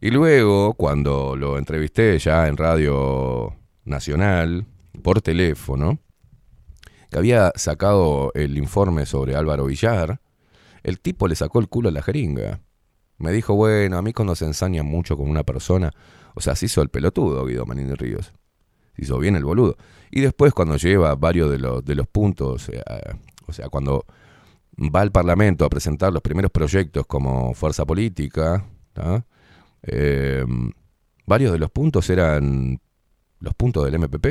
Y 0.00 0.10
luego, 0.10 0.74
cuando 0.74 1.34
lo 1.34 1.58
entrevisté 1.58 2.18
ya 2.18 2.46
en 2.46 2.56
Radio 2.56 3.56
Nacional, 3.84 4.66
por 5.02 5.22
teléfono, 5.22 5.98
que 7.10 7.18
había 7.18 7.52
sacado 7.56 8.32
el 8.34 8.58
informe 8.58 9.06
sobre 9.06 9.34
Álvaro 9.34 9.64
Villar, 9.64 10.20
el 10.82 11.00
tipo 11.00 11.28
le 11.28 11.34
sacó 11.34 11.60
el 11.60 11.68
culo 11.68 11.88
a 11.88 11.92
la 11.92 12.02
jeringa. 12.02 12.60
Me 13.18 13.32
dijo, 13.32 13.54
bueno, 13.54 13.98
a 13.98 14.02
mí 14.02 14.12
cuando 14.12 14.34
se 14.34 14.44
ensaña 14.44 14.82
mucho 14.82 15.16
con 15.16 15.28
una 15.28 15.42
persona, 15.42 15.92
o 16.34 16.40
sea, 16.40 16.54
se 16.54 16.66
hizo 16.66 16.82
el 16.82 16.88
pelotudo 16.88 17.44
Guido 17.46 17.66
Manini 17.66 17.94
Ríos. 17.94 18.32
Se 18.94 19.02
hizo 19.02 19.18
bien 19.18 19.36
el 19.36 19.44
boludo. 19.44 19.76
Y 20.10 20.20
después 20.20 20.52
cuando 20.52 20.76
lleva 20.76 21.14
varios 21.16 21.50
de 21.50 21.58
los, 21.58 21.84
de 21.84 21.94
los 21.94 22.06
puntos, 22.06 22.68
eh, 22.68 22.82
o 23.46 23.52
sea, 23.52 23.68
cuando 23.68 24.04
va 24.78 25.00
al 25.00 25.10
Parlamento 25.10 25.64
a 25.64 25.68
presentar 25.68 26.12
los 26.12 26.22
primeros 26.22 26.50
proyectos 26.50 27.06
como 27.06 27.54
fuerza 27.54 27.84
política. 27.84 28.64
Eh, 29.82 30.44
varios 31.26 31.52
de 31.52 31.58
los 31.58 31.70
puntos 31.70 32.08
eran 32.10 32.80
los 33.40 33.54
puntos 33.54 33.84
del 33.84 33.98
MPP. 33.98 34.26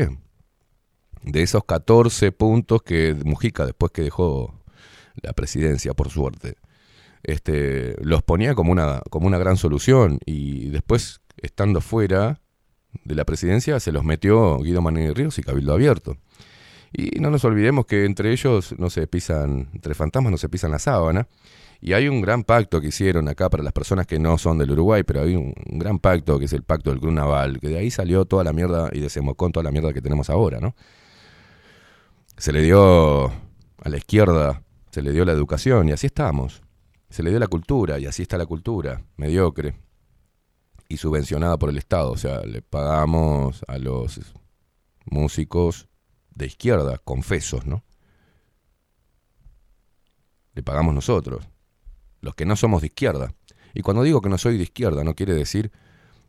De 1.24 1.42
esos 1.42 1.66
14 1.66 2.32
puntos 2.32 2.82
que 2.82 3.16
Mujica, 3.26 3.66
después 3.66 3.92
que 3.92 4.04
dejó 4.04 4.54
la 5.22 5.34
presidencia, 5.34 5.94
por 5.94 6.10
suerte, 6.10 6.56
este, 7.24 7.96
los 8.02 8.24
ponía 8.24 8.56
como 8.56 8.72
una, 8.72 9.02
como 9.10 9.28
una 9.28 9.38
gran 9.38 9.58
solución 9.58 10.20
y 10.26 10.70
después, 10.70 11.22
estando 11.38 11.82
fuera 11.82 12.42
de 13.04 13.16
la 13.16 13.26
presidencia, 13.26 13.80
se 13.80 13.92
los 13.92 14.04
metió 14.04 14.60
Guido 14.60 14.82
Manini 14.82 15.12
Ríos 15.12 15.38
y 15.40 15.44
Cabildo 15.44 15.74
Abierto. 15.74 16.18
Y 16.94 17.20
no 17.20 17.30
nos 17.30 17.44
olvidemos 17.44 17.86
que 17.86 18.06
entre 18.06 18.32
ellos 18.32 18.74
no 18.78 18.90
se 18.90 19.08
pisan, 19.08 19.70
entre 19.74 19.94
fantasmas 19.94 20.32
no 20.32 20.38
se 20.38 20.50
pisan 20.50 20.72
la 20.72 20.80
sábana. 20.80 21.28
Y 21.80 21.94
hay 21.94 22.08
un 22.08 22.22
gran 22.22 22.44
pacto 22.44 22.82
que 22.82 22.88
hicieron 22.88 23.28
acá 23.28 23.50
para 23.50 23.62
las 23.62 23.74
personas 23.74 24.08
que 24.08 24.18
no 24.18 24.38
son 24.38 24.58
del 24.58 24.72
Uruguay, 24.72 25.04
pero 25.04 25.22
hay 25.22 25.36
un, 25.36 25.54
gran 25.66 26.00
pacto 26.00 26.40
que 26.40 26.46
es 26.46 26.54
el 26.54 26.64
pacto 26.64 26.90
del 26.90 27.00
Club 27.00 27.14
Naval, 27.14 27.60
que 27.60 27.68
de 27.68 27.78
ahí 27.78 27.92
salió 27.92 28.26
toda 28.26 28.44
la 28.44 28.52
mierda 28.52 28.90
y 28.92 29.00
desembocó 29.00 29.46
en 29.46 29.52
toda 29.52 29.64
la 29.64 29.72
mierda 29.72 29.94
que 29.94 30.02
tenemos 30.02 30.30
ahora, 30.30 30.60
¿no? 30.60 30.76
Se 32.38 32.52
le 32.52 32.62
dio 32.62 33.26
a 33.26 33.90
la 33.90 33.98
izquierda, 33.98 34.64
se 34.98 35.04
le 35.04 35.12
dio 35.12 35.26
la 35.26 35.32
educación 35.32 35.88
y 35.88 35.92
así 35.92 36.08
estamos. 36.08 36.64
Se 37.12 37.22
le 37.22 37.30
dio 37.30 37.38
la 37.38 37.46
cultura 37.46 38.00
y 38.00 38.08
así 38.08 38.24
está 38.24 38.36
la 38.36 38.48
cultura, 38.48 39.06
mediocre 39.16 39.76
y 40.90 40.98
subvencionada 40.98 41.56
por 41.60 41.70
el 41.70 41.78
Estado. 41.78 42.10
O 42.10 42.18
sea, 42.18 42.42
le 42.42 42.64
pagamos 42.64 43.64
a 43.68 43.78
los 43.78 44.20
músicos 45.06 45.88
de 46.34 46.48
izquierda, 46.48 46.98
confesos, 46.98 47.68
¿no? 47.68 47.84
Le 50.56 50.64
pagamos 50.64 50.96
nosotros, 50.96 51.48
los 52.22 52.34
que 52.34 52.48
no 52.48 52.56
somos 52.56 52.82
de 52.82 52.88
izquierda. 52.88 53.36
Y 53.76 53.82
cuando 53.82 54.02
digo 54.02 54.20
que 54.22 54.30
no 54.30 54.40
soy 54.40 54.58
de 54.58 54.64
izquierda, 54.64 55.04
no 55.04 55.14
quiere 55.14 55.36
decir 55.36 55.72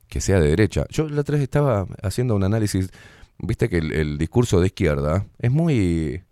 que 0.09 0.21
sea 0.21 0.41
de 0.41 0.49
derecha. 0.51 0.85
Yo 0.91 1.09
la 1.09 1.23
otra 1.23 1.37
vez 1.37 1.43
estaba 1.43 1.87
haciendo 2.03 2.37
un 2.37 2.45
análisis, 2.45 2.91
viste 3.39 3.71
que 3.71 3.79
el, 3.79 3.95
el 3.95 4.19
discurso 4.19 4.61
de 4.61 4.67
izquierda 4.67 5.27
es 5.39 5.51
muy, 5.51 6.23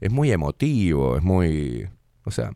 es 0.00 0.10
muy 0.12 0.30
emotivo, 0.32 1.16
es 1.16 1.22
muy, 1.22 1.88
o 2.24 2.30
sea, 2.30 2.52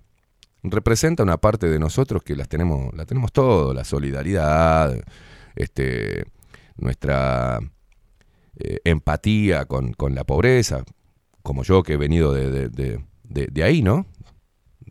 representa 0.62 1.22
una 1.22 1.38
parte 1.38 1.68
de 1.68 1.78
nosotros 1.78 2.22
que 2.22 2.36
las 2.36 2.48
tenemos, 2.48 2.94
la 2.94 3.06
tenemos 3.06 3.32
todo, 3.32 3.72
la 3.74 3.84
solidaridad, 3.84 4.94
este, 5.56 6.24
nuestra 6.76 7.60
eh, 8.56 8.78
empatía 8.84 9.64
con, 9.64 9.92
con 9.94 10.14
la 10.14 10.24
pobreza, 10.24 10.84
como 11.42 11.62
yo 11.62 11.82
que 11.82 11.94
he 11.94 11.96
venido 11.96 12.32
de, 12.34 12.68
de- 12.68 13.00
de- 13.24 13.64
ahí, 13.64 13.82
¿no? 13.82 14.06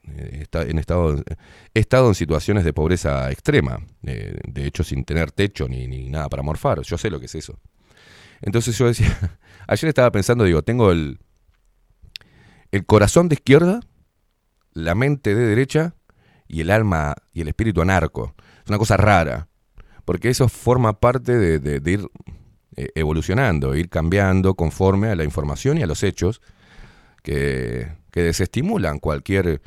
Eh, 0.07 0.39
está- 0.43 0.63
en 0.63 0.79
estado, 0.79 1.21
he 1.73 1.79
estado 1.79 2.07
en 2.07 2.15
situaciones 2.15 2.63
de 2.63 2.73
pobreza 2.73 3.31
extrema, 3.31 3.79
eh, 4.03 4.39
de 4.47 4.65
hecho 4.65 4.83
sin 4.83 5.03
tener 5.03 5.31
techo 5.31 5.67
ni, 5.67 5.87
ni 5.87 6.09
nada 6.09 6.29
para 6.29 6.41
morfar, 6.43 6.81
yo 6.81 6.97
sé 6.97 7.09
lo 7.09 7.19
que 7.19 7.25
es 7.27 7.35
eso. 7.35 7.59
Entonces 8.41 8.77
yo 8.77 8.87
decía, 8.87 9.37
ayer 9.67 9.89
estaba 9.89 10.11
pensando, 10.11 10.43
digo, 10.45 10.63
tengo 10.63 10.91
el, 10.91 11.19
el 12.71 12.85
corazón 12.85 13.29
de 13.29 13.35
izquierda, 13.35 13.79
la 14.73 14.95
mente 14.95 15.35
de 15.35 15.45
derecha 15.45 15.95
y 16.47 16.61
el 16.61 16.71
alma 16.71 17.15
y 17.33 17.41
el 17.41 17.47
espíritu 17.47 17.81
anarco. 17.81 18.35
Es 18.63 18.69
una 18.69 18.77
cosa 18.77 18.97
rara, 18.97 19.47
porque 20.05 20.29
eso 20.29 20.47
forma 20.49 20.99
parte 20.99 21.37
de, 21.37 21.91
ir 21.91 22.07
eh, 22.75 22.89
evolucionando, 22.95 23.75
ir 23.75 23.89
cambiando 23.89 24.55
conforme 24.55 25.09
a 25.09 25.15
la 25.15 25.23
información 25.23 25.77
y 25.77 25.83
a 25.83 25.87
los 25.87 26.03
hechos 26.03 26.41
que, 27.23 27.91
que 28.11 28.23
desestimulan 28.23 28.99
cualquier, 28.99 29.61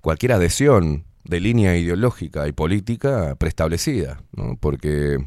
cualquier 0.00 0.32
adhesión 0.32 1.04
de 1.24 1.40
línea 1.40 1.76
ideológica 1.76 2.48
y 2.48 2.52
política 2.52 3.36
preestablecida, 3.36 4.22
porque 4.60 5.18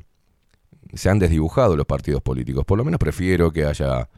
se 0.94 1.10
han 1.10 1.20
desdibujado 1.20 1.76
los 1.76 1.86
partidos 1.86 2.22
políticos. 2.22 2.66
Por 2.66 2.78
lo 2.78 2.86
menos 2.86 3.00
prefiero 3.00 3.52
que 3.52 3.66
haya 3.66 4.10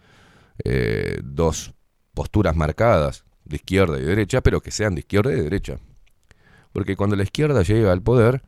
eh, 0.63 1.19
dos 1.23 1.73
posturas 2.17 2.55
marcadas, 2.55 3.25
de 3.45 3.57
izquierda 3.57 3.99
y 3.99 4.01
derecha, 4.01 4.41
pero 4.41 4.59
que 4.59 4.71
sean 4.71 4.95
de 4.95 5.01
izquierda 5.01 5.31
y 5.31 5.35
de 5.35 5.43
derecha. 5.43 5.77
Porque 6.73 6.95
cuando 6.95 7.15
la 7.15 7.21
izquierda 7.21 7.61
llega 7.61 7.91
al 7.91 8.01
poder, 8.01 8.41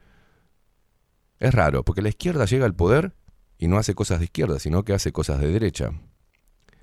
es 1.39 1.53
raro, 1.53 1.83
porque 1.83 2.01
la 2.01 2.09
izquierda 2.09 2.45
llega 2.45 2.65
al 2.65 2.73
poder 2.73 3.13
y 3.59 3.67
no 3.67 3.77
hace 3.77 3.93
cosas 3.93 4.17
de 4.17 4.25
izquierda, 4.25 4.57
sino 4.57 4.81
que 4.83 4.93
hace 4.93 5.11
cosas 5.11 5.39
de 5.39 5.51
derecha. 5.51 5.91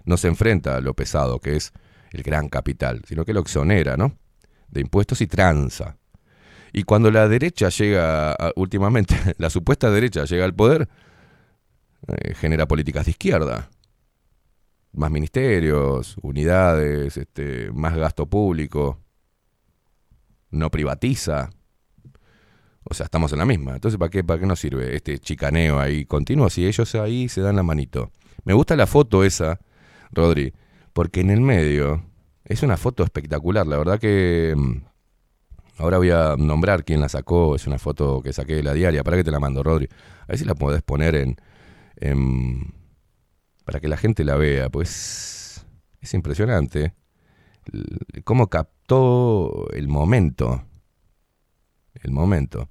No 0.04 0.16
se 0.16 0.28
enfrenta 0.28 0.76
a 0.76 0.80
lo 0.80 0.94
pesado, 0.94 1.40
que 1.40 1.56
es 1.56 1.72
el 2.12 2.22
gran 2.22 2.48
capital, 2.48 3.02
sino 3.04 3.24
que 3.24 3.32
lo 3.32 3.40
exonera, 3.40 3.96
¿no? 3.96 4.16
De 4.68 4.80
impuestos 4.80 5.20
y 5.22 5.26
tranza. 5.26 5.96
Y 6.72 6.84
cuando 6.84 7.10
la 7.10 7.26
derecha 7.26 7.68
llega, 7.68 8.36
últimamente, 8.54 9.16
la 9.38 9.50
supuesta 9.50 9.90
derecha 9.90 10.24
llega 10.24 10.44
al 10.44 10.54
poder, 10.54 10.88
eh, 12.06 12.34
genera 12.34 12.68
políticas 12.68 13.06
de 13.06 13.10
izquierda. 13.10 13.70
Más 14.96 15.10
ministerios, 15.10 16.16
unidades, 16.22 17.16
este, 17.18 17.70
más 17.72 17.94
gasto 17.96 18.26
público, 18.26 18.98
no 20.50 20.70
privatiza. 20.70 21.50
O 22.84 22.94
sea, 22.94 23.04
estamos 23.04 23.32
en 23.32 23.38
la 23.38 23.46
misma. 23.46 23.74
Entonces, 23.74 23.98
¿para 23.98 24.10
qué, 24.10 24.22
¿para 24.24 24.40
qué 24.40 24.46
nos 24.46 24.60
sirve 24.60 24.94
este 24.96 25.18
chicaneo 25.18 25.78
ahí 25.80 26.04
continuo 26.04 26.48
si 26.50 26.66
ellos 26.66 26.94
ahí 26.94 27.28
se 27.28 27.40
dan 27.40 27.56
la 27.56 27.62
manito? 27.62 28.10
Me 28.44 28.54
gusta 28.54 28.76
la 28.76 28.86
foto 28.86 29.24
esa, 29.24 29.58
Rodri, 30.12 30.52
porque 30.92 31.20
en 31.20 31.30
el 31.30 31.40
medio 31.40 32.04
es 32.44 32.62
una 32.62 32.76
foto 32.76 33.02
espectacular. 33.02 33.66
La 33.66 33.76
verdad 33.76 33.98
que 33.98 34.54
mm, 34.56 34.76
ahora 35.78 35.98
voy 35.98 36.10
a 36.10 36.36
nombrar 36.38 36.84
quién 36.84 37.00
la 37.00 37.08
sacó. 37.08 37.56
Es 37.56 37.66
una 37.66 37.78
foto 37.78 38.22
que 38.22 38.32
saqué 38.32 38.54
de 38.54 38.62
la 38.62 38.72
diaria. 38.72 39.02
¿Para 39.04 39.16
qué 39.16 39.24
te 39.24 39.32
la 39.32 39.40
mando, 39.40 39.62
Rodri? 39.62 39.88
A 40.22 40.26
ver 40.28 40.38
si 40.38 40.44
la 40.44 40.54
podés 40.54 40.82
poner 40.82 41.16
en, 41.16 41.36
en- 41.96 42.72
para 43.66 43.80
que 43.80 43.88
la 43.88 43.98
gente 43.98 44.24
la 44.24 44.36
vea. 44.36 44.70
Pues 44.70 45.66
es 46.00 46.14
impresionante 46.14 46.94
cómo 48.24 48.48
captó 48.48 49.68
el 49.72 49.88
momento. 49.88 50.64
El 52.02 52.12
momento. 52.12 52.70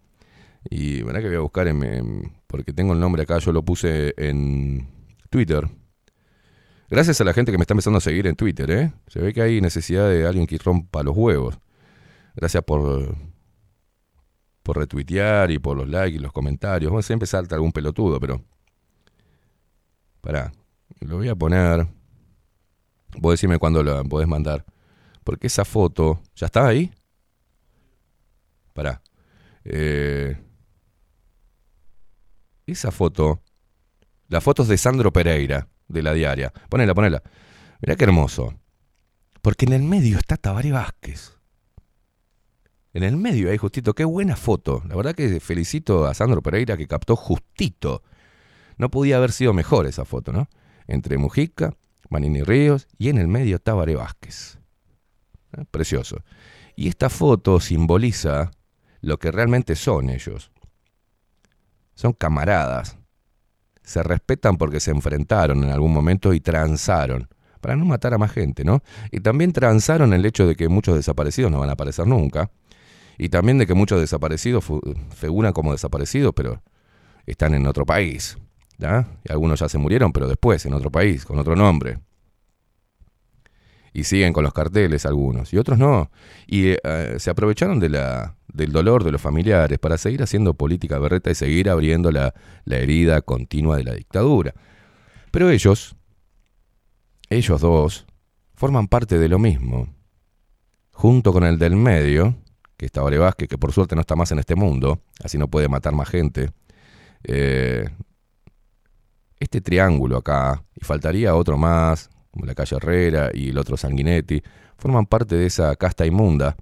Y 0.70 1.02
verdad 1.04 1.20
que 1.22 1.28
voy 1.28 1.36
a 1.38 1.42
buscar 1.42 1.68
en, 1.68 1.84
en- 1.84 2.34
porque 2.48 2.74
tengo 2.74 2.94
el 2.94 3.00
nombre 3.00 3.24
acá, 3.24 3.38
yo 3.40 3.52
lo 3.52 3.64
puse 3.64 4.14
en 4.18 4.88
Twitter. 5.30 5.68
Gracias 6.90 7.20
a 7.20 7.24
la 7.24 7.34
gente 7.34 7.52
que 7.52 7.58
me 7.58 7.64
está 7.64 7.74
empezando 7.74 7.98
a 7.98 8.02
seguir 8.02 8.26
en 8.28 8.36
Twitter, 8.36 8.70
¿eh? 8.72 8.94
Se 9.08 9.20
ve 9.20 9.34
que 9.34 9.42
hay 9.42 9.60
necesidad 9.60 10.08
de 10.10 10.26
alguien 10.26 10.48
que 10.48 10.58
rompa 10.58 11.04
los 11.04 11.16
huevos. 11.18 11.60
Gracias 12.36 12.64
por 12.64 13.16
por 14.64 14.78
retuitear 14.78 15.52
y 15.52 15.60
por 15.60 15.78
los 15.78 15.88
likes 15.88 16.16
y 16.18 16.20
los 16.20 16.32
comentarios. 16.32 16.92
Bueno, 16.92 17.04
siempre 17.04 17.28
salta 17.28 17.54
algún 17.56 17.72
pelotudo, 17.72 18.20
pero 18.20 18.42
pará, 20.22 20.52
lo 21.02 21.18
voy 21.18 21.30
a 21.30 21.36
poner. 21.36 21.88
Vos 23.18 23.34
decime 23.34 23.60
cuándo 23.60 23.84
la 23.84 24.04
podés 24.04 24.28
mandar. 24.28 24.66
Porque 25.24 25.48
esa 25.48 25.66
foto, 25.66 26.22
¿ya 26.36 26.48
está 26.48 26.68
ahí? 26.68 26.92
Pará. 28.74 29.02
Eh, 29.64 30.38
esa 32.68 32.92
foto, 32.92 33.42
la 34.28 34.42
foto 34.42 34.64
es 34.64 34.70
de 34.70 34.78
Sandro 34.78 35.12
Pereira, 35.12 35.68
de 35.88 36.04
la 36.04 36.14
diaria. 36.14 36.52
Ponela, 36.70 36.94
ponela. 36.94 37.24
Mirá 37.82 37.96
qué 37.96 38.04
hermoso. 38.04 38.54
Porque 39.42 39.66
en 39.66 39.74
el 39.74 39.84
medio 39.84 40.18
está 40.18 40.38
Tabaré 40.38 40.72
Vázquez. 40.72 41.38
En 42.94 43.04
el 43.04 43.18
medio 43.18 43.52
ahí, 43.52 43.58
justito. 43.58 43.94
Qué 43.94 44.06
buena 44.06 44.36
foto. 44.36 44.82
La 44.88 44.96
verdad 44.96 45.14
que 45.14 45.40
felicito 45.40 46.08
a 46.08 46.14
Sandro 46.14 46.42
Pereira 46.42 46.78
que 46.78 46.88
captó 46.88 47.16
justito. 47.16 48.04
No 48.78 48.90
podía 48.90 49.18
haber 49.18 49.32
sido 49.32 49.54
mejor 49.54 49.86
esa 49.86 50.06
foto, 50.06 50.32
¿no? 50.32 50.48
Entre 50.88 51.18
Mujica, 51.18 51.76
Manini 52.10 52.44
Ríos 52.44 52.88
y 52.98 53.10
en 53.10 53.18
el 53.18 53.28
medio 53.28 53.60
Tabaré 53.60 53.96
Vázquez. 53.96 54.60
¿Eh? 55.58 55.66
Precioso. 55.70 56.24
Y 56.76 56.88
esta 56.90 57.10
foto 57.10 57.60
simboliza 57.60 58.52
lo 59.02 59.18
que 59.18 59.32
realmente 59.32 59.76
son 59.76 60.10
ellos. 60.10 60.52
Son 61.94 62.14
camaradas. 62.14 62.98
Se 63.84 64.04
respetan 64.04 64.58
porque 64.58 64.80
se 64.80 64.92
enfrentaron 64.92 65.64
en 65.64 65.70
algún 65.70 65.94
momento 65.94 66.34
y 66.34 66.42
transaron. 66.42 67.30
Para 67.62 67.76
no 67.76 67.86
matar 67.86 68.14
a 68.14 68.18
más 68.18 68.32
gente, 68.32 68.64
¿no? 68.64 68.84
Y 69.12 69.22
también 69.22 69.54
transaron 69.54 70.14
el 70.14 70.26
hecho 70.26 70.46
de 70.46 70.56
que 70.56 70.68
muchos 70.68 70.96
desaparecidos 70.96 71.52
no 71.52 71.60
van 71.60 71.70
a 71.70 71.74
aparecer 71.74 72.06
nunca. 72.06 72.52
Y 73.18 73.30
también 73.30 73.58
de 73.58 73.66
que 73.66 73.74
muchos 73.74 74.00
desaparecidos 74.00 74.66
figuran 75.16 75.54
como 75.54 75.72
desaparecidos, 75.72 76.34
pero 76.36 76.62
están 77.26 77.54
en 77.54 77.66
otro 77.66 77.86
país. 77.86 78.38
¿Ya? 78.78 79.08
Y 79.24 79.32
algunos 79.32 79.60
ya 79.60 79.70
se 79.70 79.78
murieron, 79.78 80.12
pero 80.12 80.28
después, 80.28 80.66
en 80.66 80.74
otro 80.74 80.92
país, 80.92 81.26
con 81.26 81.40
otro 81.40 81.56
nombre. 81.56 82.00
Y 83.94 84.04
siguen 84.04 84.34
con 84.34 84.44
los 84.44 84.54
carteles 84.54 85.06
algunos, 85.06 85.54
y 85.54 85.58
otros 85.58 85.78
no. 85.78 86.12
Y 86.48 86.72
eh, 86.84 87.16
se 87.18 87.30
aprovecharon 87.30 87.80
de 87.80 87.90
la, 87.90 88.36
del 88.48 88.72
dolor 88.72 89.04
de 89.04 89.12
los 89.12 89.22
familiares 89.22 89.80
para 89.80 89.98
seguir 89.98 90.22
haciendo 90.22 90.54
política 90.54 91.00
berreta 91.00 91.32
y 91.32 91.36
seguir 91.36 91.70
abriendo 91.70 92.12
la, 92.12 92.34
la 92.66 92.78
herida 92.78 93.22
continua 93.22 93.78
de 93.78 93.84
la 93.86 93.94
dictadura. 93.94 94.54
Pero 95.32 95.50
ellos, 95.50 95.96
ellos 97.30 97.62
dos, 97.62 98.06
forman 98.56 98.88
parte 98.88 99.18
de 99.18 99.30
lo 99.30 99.40
mismo. 99.40 99.94
Junto 100.92 101.34
con 101.34 101.44
el 101.44 101.60
del 101.60 101.76
medio, 101.76 102.36
que 102.78 102.86
está 102.86 103.04
Ore 103.04 103.18
Vázquez, 103.18 103.48
que 103.48 103.58
por 103.58 103.74
suerte 103.74 103.96
no 103.96 104.02
está 104.02 104.16
más 104.16 104.32
en 104.32 104.40
este 104.40 104.56
mundo, 104.56 105.02
así 105.24 105.38
no 105.38 105.50
puede 105.50 105.68
matar 105.68 105.94
más 105.94 106.10
gente. 106.10 106.52
Eh, 107.24 107.90
este 109.40 109.62
triángulo 109.62 110.18
acá, 110.18 110.64
y 110.76 110.84
faltaría 110.86 111.36
otro 111.36 111.58
más, 111.58 112.10
como 112.32 112.46
la 112.46 112.56
calle 112.56 112.76
Herrera 112.78 113.30
y 113.34 113.50
el 113.50 113.58
otro 113.58 113.78
Sanguinetti, 113.78 114.42
forman 114.78 115.06
parte 115.06 115.36
de 115.36 115.46
esa 115.46 115.76
casta 115.76 116.06
inmunda 116.06 116.56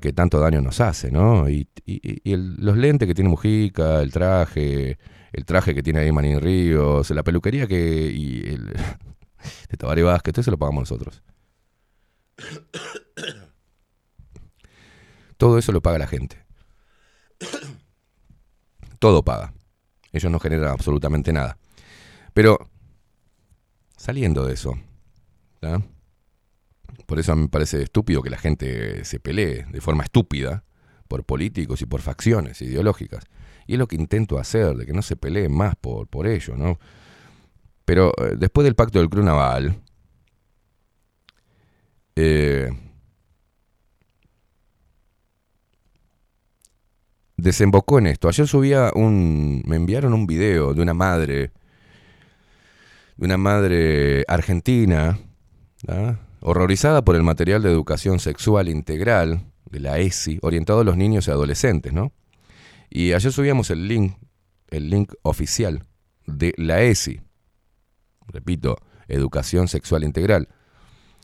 que 0.00 0.12
tanto 0.12 0.40
daño 0.40 0.60
nos 0.60 0.80
hace, 0.80 1.10
¿no? 1.12 1.48
Y 1.48 1.68
el- 2.24 2.56
los 2.56 2.76
lentes 2.76 3.06
que 3.06 3.14
tiene 3.14 3.30
Mujica, 3.30 4.02
el 4.02 4.10
traje, 4.12 4.98
el 5.32 5.44
traje 5.44 5.72
que 5.74 5.82
tiene 5.84 6.00
ahí 6.00 6.10
Manín 6.10 6.40
Ríos, 6.40 7.08
la 7.10 7.22
peluquería 7.22 7.66
que. 7.68 8.10
y 8.12 8.40
el, 8.48 8.66
de 9.70 9.76
Tabaré 9.76 10.02
Vázquez, 10.02 10.34
todo 10.34 10.40
eso 10.40 10.50
lo 10.50 10.58
pagamos 10.58 10.82
nosotros. 10.82 11.22
Todo 15.36 15.58
eso 15.58 15.72
lo 15.72 15.80
paga 15.80 15.98
la 15.98 16.06
gente. 16.06 16.44
Todo 18.98 19.22
paga. 19.22 19.52
Ellos 20.12 20.30
no 20.32 20.38
generan 20.38 20.70
absolutamente 20.70 21.32
nada. 21.32 21.58
Pero, 22.32 22.58
saliendo 23.96 24.46
de 24.46 24.54
eso, 24.54 24.78
por 27.06 27.18
eso 27.18 27.34
me 27.36 27.48
parece 27.48 27.82
estúpido 27.82 28.22
que 28.22 28.30
la 28.30 28.38
gente 28.38 29.04
se 29.04 29.20
pelee 29.20 29.64
de 29.70 29.80
forma 29.80 30.04
estúpida 30.04 30.64
por 31.08 31.24
políticos 31.24 31.82
y 31.82 31.86
por 31.86 32.00
facciones 32.00 32.60
ideológicas. 32.62 33.24
Y 33.66 33.74
es 33.74 33.78
lo 33.78 33.86
que 33.86 33.96
intento 33.96 34.38
hacer, 34.38 34.76
de 34.76 34.86
que 34.86 34.92
no 34.92 35.02
se 35.02 35.16
peleen 35.16 35.52
más 35.52 35.74
por, 35.76 36.08
por 36.08 36.26
ello, 36.26 36.56
¿no? 36.56 36.78
Pero 37.84 38.12
eh, 38.18 38.36
después 38.38 38.64
del 38.64 38.74
pacto 38.74 38.98
del 38.98 39.08
Club 39.08 39.24
Naval, 39.24 39.80
eh, 42.16 42.70
desembocó 47.38 47.98
en 47.98 48.08
esto. 48.08 48.28
Ayer 48.28 48.46
subía 48.46 48.90
un. 48.94 49.62
Me 49.64 49.76
enviaron 49.76 50.12
un 50.12 50.26
video 50.26 50.74
de 50.74 50.82
una 50.82 50.92
madre. 50.92 51.52
De 53.16 53.24
una 53.24 53.38
madre 53.38 54.24
argentina. 54.28 55.18
Horrorizada 56.40 57.02
por 57.02 57.16
el 57.16 57.22
material 57.22 57.62
de 57.62 57.70
educación 57.70 58.20
sexual 58.20 58.68
integral 58.68 59.46
de 59.70 59.80
la 59.80 59.98
ESI, 59.98 60.38
orientado 60.42 60.80
a 60.80 60.84
los 60.84 60.96
niños 60.96 61.26
y 61.26 61.30
adolescentes, 61.30 61.92
¿no? 61.92 62.12
Y 62.90 63.12
ayer 63.12 63.32
subíamos 63.32 63.70
el 63.70 63.86
link, 63.86 64.16
el 64.70 64.88
link 64.88 65.12
oficial 65.22 65.84
de 66.26 66.54
la 66.56 66.80
ESI. 66.80 67.20
Repito, 68.28 68.76
educación 69.08 69.68
sexual 69.68 70.04
integral. 70.04 70.48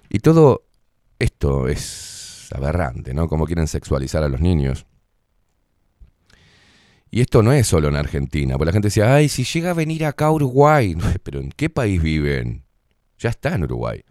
Y 0.09 0.19
todo 0.19 0.65
esto 1.19 1.69
es 1.69 2.49
aberrante, 2.53 3.15
¿no? 3.15 3.29
Cómo 3.29 3.47
quieren 3.47 3.67
sexualizar 3.67 4.23
a 4.23 4.29
los 4.29 4.41
niños. 4.41 4.87
Y 7.15 7.21
esto 7.21 7.45
no 7.45 7.53
es 7.53 7.69
solo 7.69 7.87
en 7.87 7.95
Argentina, 7.95 8.55
porque 8.55 8.67
la 8.67 8.73
gente 8.73 8.89
decía, 8.89 9.15
ay, 9.15 9.29
si 9.29 9.45
llega 9.45 9.71
a 9.71 9.75
venir 9.75 10.05
acá 10.05 10.27
a 10.27 10.33
Uruguay, 10.33 10.97
pero 11.23 11.39
¿en 11.39 11.51
qué 11.51 11.71
país 11.71 12.03
viven? 12.03 12.65
Ya 13.21 13.29
está 13.31 13.55
en 13.55 13.63
Uruguay. 13.63 14.03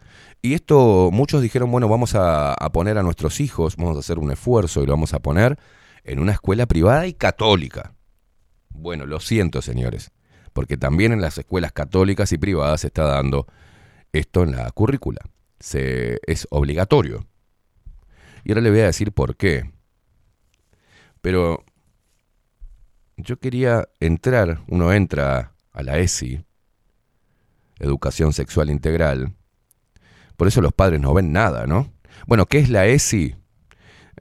Y 0.42 0.54
esto 0.54 1.10
muchos 1.12 1.42
dijeron, 1.42 1.70
bueno, 1.70 1.90
vamos 1.90 2.16
a, 2.16 2.54
a 2.54 2.72
poner 2.72 2.98
a 2.98 3.04
nuestros 3.04 3.42
hijos, 3.42 3.76
vamos 3.76 3.98
a 3.98 4.00
hacer 4.00 4.20
un 4.20 4.32
esfuerzo 4.32 4.82
y 4.82 4.86
lo 4.86 4.94
vamos 4.94 5.14
a 5.14 5.20
poner 5.20 5.60
en 6.06 6.20
una 6.20 6.32
escuela 6.32 6.66
privada 6.66 7.06
y 7.06 7.12
católica. 7.12 7.94
Bueno, 8.70 9.06
lo 9.06 9.20
siento, 9.20 9.62
señores, 9.62 10.12
porque 10.54 10.78
también 10.78 11.12
en 11.12 11.20
las 11.20 11.38
escuelas 11.38 11.74
católicas 11.74 12.32
y 12.32 12.38
privadas 12.38 12.80
se 12.80 12.88
está 12.88 13.04
dando 13.04 13.48
esto 14.14 14.44
en 14.44 14.56
la 14.56 14.72
currícula. 14.72 15.20
Se, 15.60 16.22
es 16.26 16.48
obligatorio. 16.52 17.28
Y 18.46 18.52
ahora 18.52 18.62
le 18.62 18.70
voy 18.70 18.80
a 18.80 18.86
decir 18.86 19.12
por 19.12 19.36
qué. 19.36 19.74
Pero 21.22 21.66
yo 23.18 23.40
quería 23.40 23.88
entrar, 24.00 24.62
uno 24.68 24.94
entra 24.94 25.54
a 25.72 25.84
la 25.84 25.98
ESI, 26.00 26.44
Educación 27.80 28.34
Sexual 28.34 28.70
Integral, 28.70 29.36
por 30.38 30.48
eso 30.48 30.62
los 30.62 30.74
padres 30.74 31.00
no 31.00 31.14
ven 31.14 31.32
nada, 31.32 31.68
¿no? 31.68 31.92
Bueno, 32.28 32.46
¿qué 32.46 32.60
es 32.60 32.70
la 32.70 32.86
ESI? 32.86 33.36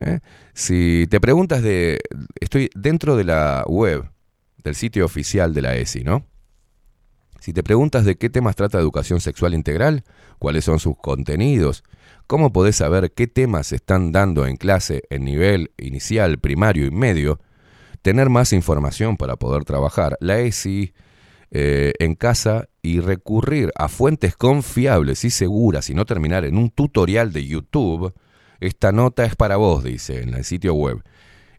¿Eh? 0.01 0.21
Si 0.55 1.07
te 1.09 1.21
preguntas 1.21 1.63
de... 1.63 2.01
Estoy 2.41 2.71
dentro 2.75 3.17
de 3.17 3.25
la 3.25 3.65
web, 3.67 4.11
del 4.59 4.75
sitio 4.75 5.05
oficial 5.05 5.55
de 5.55 5.63
la 5.63 5.77
ESI, 5.77 6.05
¿no? 6.05 6.27
Si 7.41 7.53
te 7.53 7.63
preguntas 7.63 8.05
de 8.05 8.17
qué 8.17 8.31
temas 8.31 8.55
trata 8.55 8.79
educación 8.79 9.21
sexual 9.21 9.55
integral, 9.55 10.05
cuáles 10.39 10.65
son 10.65 10.79
sus 10.79 10.97
contenidos, 10.97 11.83
cómo 12.29 12.53
podés 12.53 12.77
saber 12.77 13.13
qué 13.13 13.27
temas 13.27 13.69
se 13.69 13.77
están 13.77 14.13
dando 14.13 14.47
en 14.47 14.57
clase 14.57 15.03
en 15.11 15.25
nivel 15.25 15.73
inicial, 15.77 16.39
primario 16.39 16.87
y 16.87 16.93
medio, 16.93 17.41
tener 18.03 18.29
más 18.29 18.53
información 18.53 19.17
para 19.17 19.37
poder 19.37 19.65
trabajar, 19.65 20.17
la 20.21 20.41
ESI 20.41 20.93
eh, 21.51 21.93
en 21.99 22.15
casa 22.15 22.69
y 22.83 23.01
recurrir 23.01 23.71
a 23.77 23.89
fuentes 23.89 24.37
confiables 24.37 25.25
y 25.25 25.31
seguras 25.31 25.89
y 25.89 25.95
no 25.95 26.05
terminar 26.05 26.45
en 26.45 26.59
un 26.59 26.71
tutorial 26.71 27.33
de 27.33 27.47
YouTube, 27.47 28.13
esta 28.61 28.93
nota 28.93 29.25
es 29.25 29.37
para 29.37 29.57
vos, 29.57 29.83
dice 29.85 30.23
en 30.23 30.35
el 30.35 30.45
sitio 30.45 30.75
web. 30.75 31.03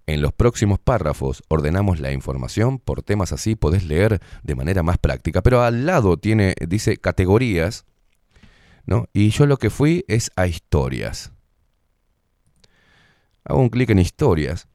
En 0.05 0.21
los 0.21 0.33
próximos 0.33 0.79
párrafos 0.79 1.43
ordenamos 1.47 1.99
la 1.99 2.11
información, 2.11 2.77
por 2.79 3.03
temas 3.03 3.31
así 3.31 3.55
podés 3.55 3.85
leer 3.85 4.19
de 4.43 4.55
manera 4.55 4.83
más 4.83 4.97
práctica, 4.97 5.41
pero 5.41 5.61
al 5.61 5.85
lado 5.85 6.17
tiene, 6.17 6.55
dice 6.67 6.97
categorías, 6.97 7.85
¿no? 8.85 9.07
Y 9.13 9.29
yo 9.29 9.45
lo 9.45 9.57
que 9.57 9.69
fui 9.69 10.03
es 10.09 10.31
a 10.35 10.47
historias. 10.47 11.31
Hago 13.45 13.59
un 13.59 13.69
clic 13.69 13.89
en 13.91 13.99
historias, 13.99 14.67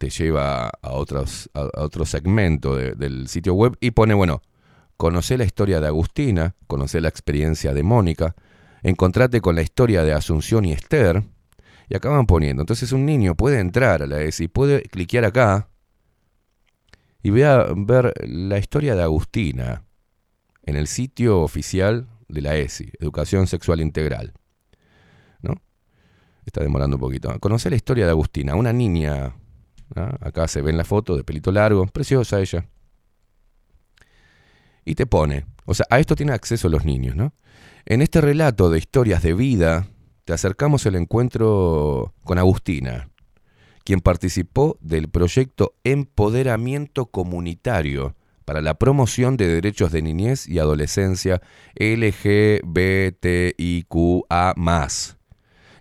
te 0.00 0.08
lleva 0.08 0.68
a, 0.68 0.92
otros, 0.92 1.50
a, 1.52 1.68
otro 1.82 2.06
segmento 2.06 2.74
de- 2.74 2.94
del 2.94 3.28
sitio 3.28 3.52
web 3.52 3.76
y 3.80 3.90
pone, 3.90 4.14
bueno, 4.14 4.40
conocer 4.96 5.38
la 5.40 5.44
historia 5.44 5.78
de 5.78 5.88
Agustina, 5.88 6.54
conocer 6.66 7.02
la 7.02 7.10
experiencia 7.10 7.74
de 7.74 7.82
Mónica, 7.82 8.34
encontrate 8.82 9.42
con 9.42 9.56
la 9.56 9.60
historia 9.60 10.02
de 10.02 10.14
Asunción 10.14 10.64
y 10.64 10.72
Esther, 10.72 11.22
y 11.90 11.96
acaban 11.96 12.24
poniendo. 12.24 12.62
Entonces 12.62 12.92
un 12.92 13.04
niño 13.04 13.34
puede 13.34 13.58
entrar 13.60 14.02
a 14.02 14.06
la 14.06 14.22
ESI, 14.22 14.48
puede 14.48 14.84
cliquear 14.84 15.26
acá 15.26 15.68
y 17.22 17.28
vea, 17.28 17.66
ver 17.76 18.14
la 18.26 18.56
historia 18.56 18.94
de 18.94 19.02
Agustina 19.02 19.84
en 20.62 20.76
el 20.76 20.86
sitio 20.86 21.40
oficial 21.42 22.08
de 22.26 22.40
la 22.40 22.56
ESI, 22.56 22.90
Educación 23.00 23.46
Sexual 23.46 23.82
Integral. 23.82 24.32
¿No? 25.42 25.56
Está 26.46 26.62
demorando 26.62 26.96
un 26.96 27.00
poquito. 27.00 27.38
Conocer 27.38 27.72
la 27.72 27.76
historia 27.76 28.06
de 28.06 28.12
Agustina, 28.12 28.54
una 28.54 28.72
niña, 28.72 29.34
acá 29.94 30.48
se 30.48 30.62
ve 30.62 30.70
en 30.70 30.76
la 30.76 30.84
foto 30.84 31.16
de 31.16 31.24
pelito 31.24 31.52
largo, 31.52 31.86
preciosa 31.86 32.40
ella. 32.40 32.66
Y 34.84 34.94
te 34.94 35.06
pone, 35.06 35.46
o 35.66 35.74
sea, 35.74 35.86
a 35.90 35.98
esto 35.98 36.16
tienen 36.16 36.34
acceso 36.34 36.68
los 36.68 36.84
niños, 36.84 37.16
¿no? 37.16 37.32
En 37.86 38.02
este 38.02 38.20
relato 38.20 38.70
de 38.70 38.78
historias 38.78 39.22
de 39.22 39.34
vida, 39.34 39.88
te 40.24 40.32
acercamos 40.32 40.86
el 40.86 40.96
encuentro 40.96 42.14
con 42.24 42.38
Agustina, 42.38 43.10
quien 43.84 44.00
participó 44.00 44.78
del 44.80 45.08
proyecto 45.08 45.74
Empoderamiento 45.84 47.06
Comunitario 47.06 48.14
para 48.44 48.60
la 48.62 48.74
promoción 48.74 49.36
de 49.36 49.48
derechos 49.48 49.92
de 49.92 50.02
niñez 50.02 50.48
y 50.48 50.58
adolescencia 50.58 51.40
LGBTIQA, 51.76 52.64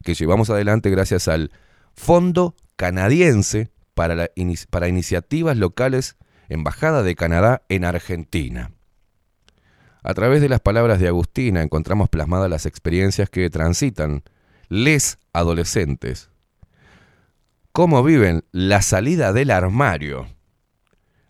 que 0.04 0.14
llevamos 0.14 0.50
adelante 0.50 0.90
gracias 0.90 1.28
al 1.28 1.52
Fondo 1.94 2.56
Canadiense 2.76 3.72
para, 4.00 4.88
Iniciativas 4.88 5.58
Locales 5.58 6.16
Embajada 6.48 7.04
de 7.04 7.16
Canadá 7.16 7.64
en 7.68 7.84
Argentina. 7.84 8.72
A 10.04 10.14
través 10.14 10.40
de 10.40 10.48
las 10.48 10.62
palabras 10.62 11.02
de 11.02 11.10
Agustina 11.10 11.62
encontramos 11.62 12.08
plasmadas 12.08 12.50
las 12.50 12.66
experiencias 12.66 13.30
que 13.30 13.50
transitan 13.50 14.24
les 14.70 15.20
adolescentes. 15.34 16.30
Cómo 17.74 18.02
viven 18.02 18.46
la 18.54 18.82
salida 18.82 19.34
del 19.34 19.52
armario. 19.52 20.28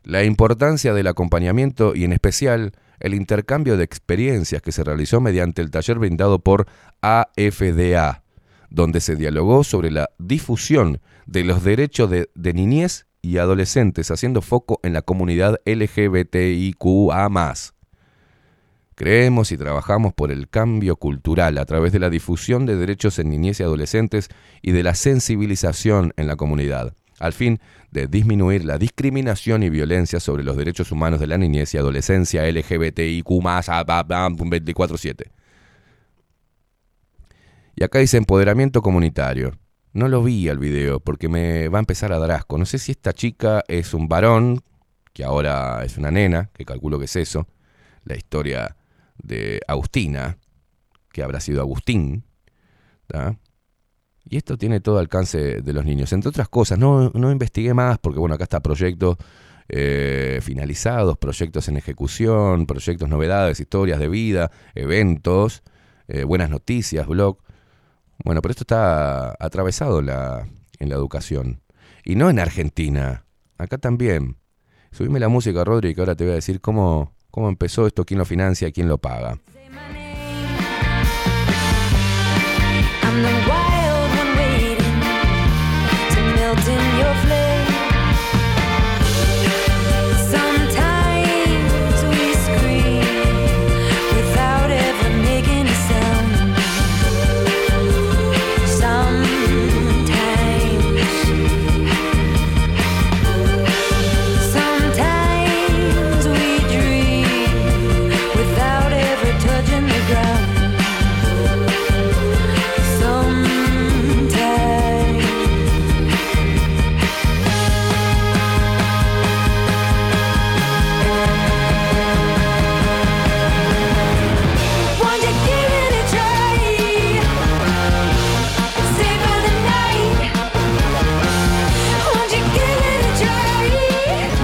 La 0.03 0.23
importancia 0.23 0.93
del 0.93 1.07
acompañamiento 1.07 1.95
y 1.95 2.03
en 2.03 2.13
especial 2.13 2.73
el 2.99 3.15
intercambio 3.15 3.77
de 3.77 3.83
experiencias 3.83 4.61
que 4.61 4.71
se 4.71 4.83
realizó 4.83 5.21
mediante 5.21 5.63
el 5.63 5.71
taller 5.71 5.97
brindado 5.97 6.37
por 6.39 6.67
AFDA, 7.01 8.23
donde 8.69 9.01
se 9.01 9.15
dialogó 9.15 9.63
sobre 9.63 9.91
la 9.91 10.09
difusión 10.17 11.01
de 11.25 11.43
los 11.43 11.63
derechos 11.63 12.09
de, 12.09 12.29
de 12.35 12.53
niñez 12.53 13.05
y 13.21 13.37
adolescentes, 13.37 14.11
haciendo 14.11 14.41
foco 14.41 14.79
en 14.83 14.93
la 14.93 15.01
comunidad 15.01 15.59
LGBTIQA 15.65 17.53
Creemos 18.95 19.51
y 19.53 19.57
trabajamos 19.57 20.13
por 20.13 20.29
el 20.29 20.49
cambio 20.49 20.97
cultural 20.97 21.57
a 21.57 21.65
través 21.65 21.93
de 21.93 21.99
la 21.99 22.09
difusión 22.09 22.65
de 22.65 22.75
derechos 22.75 23.17
en 23.17 23.29
niñez 23.29 23.61
y 23.61 23.63
adolescentes 23.63 24.27
y 24.61 24.73
de 24.73 24.83
la 24.83 24.93
sensibilización 24.93 26.13
en 26.17 26.27
la 26.27 26.35
comunidad, 26.35 26.93
al 27.17 27.31
fin 27.31 27.61
de 27.91 28.07
disminuir 28.07 28.65
la 28.65 28.77
discriminación 28.77 29.63
y 29.63 29.69
violencia 29.69 30.19
sobre 30.19 30.43
los 30.43 30.57
derechos 30.57 30.91
humanos 30.91 31.21
de 31.21 31.27
la 31.27 31.37
niñez 31.37 31.73
y 31.73 31.77
adolescencia 31.77 32.45
LGBTIQ 32.45 33.25
24-7. 33.25 35.31
Y 37.79 37.83
acá 37.85 37.99
dice 37.99 38.17
empoderamiento 38.17 38.81
comunitario. 38.81 39.57
No 39.93 40.09
lo 40.09 40.21
vi 40.21 40.49
al 40.49 40.57
video 40.59 40.99
porque 40.99 41.29
me 41.29 41.69
va 41.69 41.77
a 41.77 41.79
empezar 41.79 42.11
a 42.11 42.19
dar 42.19 42.31
asco. 42.31 42.57
No 42.57 42.65
sé 42.65 42.77
si 42.77 42.91
esta 42.91 43.13
chica 43.13 43.63
es 43.69 43.93
un 43.93 44.09
varón, 44.09 44.61
que 45.13 45.23
ahora 45.23 45.85
es 45.85 45.97
una 45.97 46.11
nena, 46.11 46.49
que 46.53 46.65
calculo 46.65 46.99
que 46.99 47.05
es 47.05 47.15
eso. 47.15 47.47
La 48.03 48.17
historia 48.17 48.75
de 49.23 49.61
Agustina, 49.65 50.37
que 51.13 51.23
habrá 51.23 51.39
sido 51.39 51.61
Agustín. 51.61 52.25
Y 54.25 54.35
esto 54.35 54.57
tiene 54.57 54.81
todo 54.81 54.99
alcance 54.99 55.61
de 55.61 55.73
los 55.73 55.85
niños. 55.85 56.11
Entre 56.11 56.27
otras 56.27 56.49
cosas, 56.49 56.77
no, 56.77 57.11
no 57.11 57.31
investigué 57.31 57.73
más 57.73 57.97
porque, 57.97 58.19
bueno, 58.19 58.35
acá 58.35 58.43
está 58.43 58.59
proyectos 58.59 59.15
eh, 59.69 60.41
finalizados, 60.41 61.17
proyectos 61.17 61.69
en 61.69 61.77
ejecución, 61.77 62.65
proyectos, 62.65 63.07
novedades, 63.07 63.61
historias 63.61 63.99
de 63.99 64.09
vida, 64.09 64.51
eventos, 64.75 65.63
eh, 66.09 66.25
buenas 66.25 66.49
noticias, 66.49 67.07
blog. 67.07 67.37
Bueno, 68.23 68.41
pero 68.41 68.51
esto 68.51 68.63
está 68.63 69.35
atravesado 69.39 70.01
la, 70.01 70.47
en 70.79 70.89
la 70.89 70.95
educación. 70.95 71.61
Y 72.03 72.15
no 72.15 72.29
en 72.29 72.39
Argentina, 72.39 73.25
acá 73.57 73.77
también. 73.77 74.37
Subime 74.91 75.19
la 75.19 75.29
música, 75.29 75.63
Rodri, 75.63 75.93
que 75.93 76.01
ahora 76.01 76.15
te 76.15 76.23
voy 76.23 76.31
a 76.31 76.35
decir 76.35 76.61
cómo, 76.61 77.13
cómo 77.31 77.49
empezó 77.49 77.87
esto, 77.87 78.05
quién 78.05 78.17
lo 78.17 78.25
financia, 78.25 78.71
quién 78.71 78.87
lo 78.87 78.97
paga. 78.97 79.39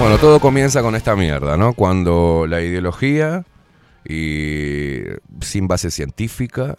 Bueno, 0.06 0.20
todo 0.20 0.38
comienza 0.38 0.82
con 0.82 0.94
esta 0.94 1.16
mierda, 1.16 1.56
¿no? 1.56 1.72
Cuando 1.72 2.46
la 2.48 2.62
ideología 2.62 3.44
y 4.08 5.00
sin 5.40 5.66
base 5.66 5.90
científica, 5.90 6.78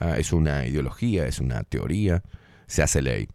ah, 0.00 0.16
es 0.16 0.32
una 0.32 0.64
ideología, 0.64 1.26
es 1.26 1.40
una 1.40 1.62
teoría, 1.64 2.22
se 2.66 2.82
hace 2.82 3.02
ley. 3.02 3.28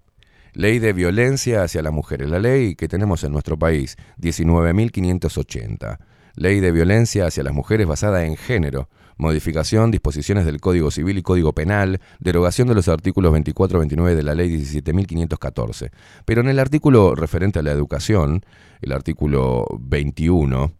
Ley 0.53 0.79
de 0.79 0.93
violencia 0.93 1.61
hacia 1.61 1.83
las 1.83 1.93
mujeres. 1.93 2.31
La 2.31 2.39
ley 2.39 2.73
que 2.73 2.87
tenemos 2.87 3.23
en 3.23 3.31
nuestro 3.31 3.55
país, 3.55 3.97
19.580. 4.19 5.99
Ley 6.33 6.59
de 6.59 6.71
violencia 6.71 7.27
hacia 7.27 7.43
las 7.43 7.53
mujeres 7.53 7.85
basada 7.85 8.25
en 8.25 8.35
género. 8.35 8.89
Modificación, 9.19 9.91
disposiciones 9.91 10.45
del 10.45 10.61
Código 10.61 10.91
Civil 10.91 11.17
y 11.17 11.21
Código 11.21 11.51
Penal, 11.51 11.99
derogación 12.19 12.69
de 12.69 12.73
los 12.73 12.87
artículos 12.87 13.33
24-29 13.33 14.15
de 14.15 14.23
la 14.23 14.33
Ley 14.33 14.49
17.514. 14.49 15.91
Pero 16.23 16.39
en 16.39 16.47
el 16.47 16.57
artículo 16.57 17.15
referente 17.15 17.59
a 17.59 17.61
la 17.61 17.73
educación, 17.73 18.45
el 18.79 18.93
artículo 18.93 19.67
21, 19.77 20.71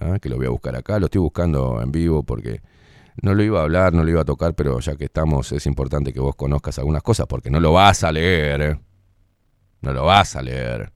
ah, 0.00 0.18
que 0.18 0.30
lo 0.30 0.38
voy 0.38 0.46
a 0.46 0.48
buscar 0.48 0.74
acá, 0.76 0.98
lo 0.98 1.06
estoy 1.06 1.20
buscando 1.20 1.82
en 1.82 1.92
vivo 1.92 2.22
porque 2.22 2.62
no 3.20 3.34
lo 3.34 3.42
iba 3.42 3.60
a 3.60 3.64
hablar, 3.64 3.92
no 3.92 4.02
lo 4.02 4.10
iba 4.10 4.22
a 4.22 4.24
tocar, 4.24 4.54
pero 4.54 4.80
ya 4.80 4.96
que 4.96 5.04
estamos 5.04 5.52
es 5.52 5.66
importante 5.66 6.14
que 6.14 6.20
vos 6.20 6.36
conozcas 6.36 6.78
algunas 6.78 7.02
cosas 7.02 7.26
porque 7.26 7.50
no 7.50 7.60
lo 7.60 7.74
vas 7.74 8.02
a 8.02 8.10
leer. 8.10 8.62
¿eh? 8.62 8.80
No 9.82 9.92
lo 9.92 10.06
vas 10.06 10.36
a 10.36 10.40
leer. 10.42 10.90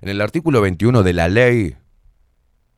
En 0.00 0.08
el 0.08 0.20
artículo 0.20 0.60
21 0.62 1.04
de 1.04 1.12
la 1.12 1.28
ley 1.28 1.76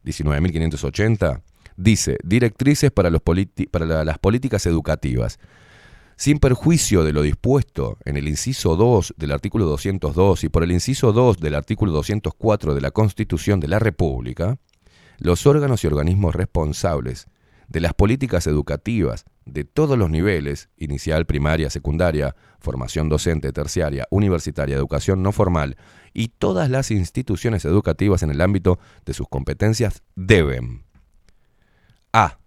19.580 0.05 1.41
dice 1.77 2.19
directrices 2.25 2.91
para, 2.91 3.11
las 3.11 4.19
políticas 4.19 4.67
educativas. 4.67 5.39
Sin 6.17 6.39
perjuicio 6.39 7.05
de 7.05 7.13
lo 7.13 7.23
dispuesto 7.23 7.99
en 8.05 8.17
el 8.17 8.29
inciso 8.29 8.77
2 8.77 9.15
del 9.17 9.33
artículo 9.33 9.65
202 9.65 10.45
y 10.45 10.49
por 10.49 10.63
el 10.63 10.73
inciso 10.73 11.13
2 11.13 11.39
del 11.39 11.55
artículo 11.55 11.93
204 11.93 12.75
de 12.75 12.81
la 12.81 12.91
Constitución 12.91 13.61
de 13.61 13.69
la 13.69 13.79
República, 13.79 14.59
los 15.19 15.47
órganos 15.47 15.83
y 15.83 15.87
organismos 15.87 16.35
responsables 16.35 17.27
de 17.69 17.81
las 17.81 17.95
políticas 17.95 18.47
educativas 18.47 19.25
de 19.47 19.65
todos 19.65 19.99
los 19.99 20.11
niveles, 20.11 20.69
inicial, 20.77 21.27
primaria, 21.27 21.71
secundaria, 21.71 22.37
formación 22.61 23.09
docente, 23.09 23.53
terciaria, 23.53 24.07
universitaria, 24.11 24.77
educación 24.77 25.23
no 25.23 25.33
formal 25.33 25.77
y 26.13 26.29
todas 26.29 26.71
las 26.71 26.91
instituciones 26.91 27.65
educativas 27.65 28.23
en 28.23 28.31
el 28.31 28.41
ámbito 28.41 28.79
de 29.05 29.15
sus 29.15 29.29
competencias 29.29 30.03
deben 30.15 30.85
a. 32.13 32.39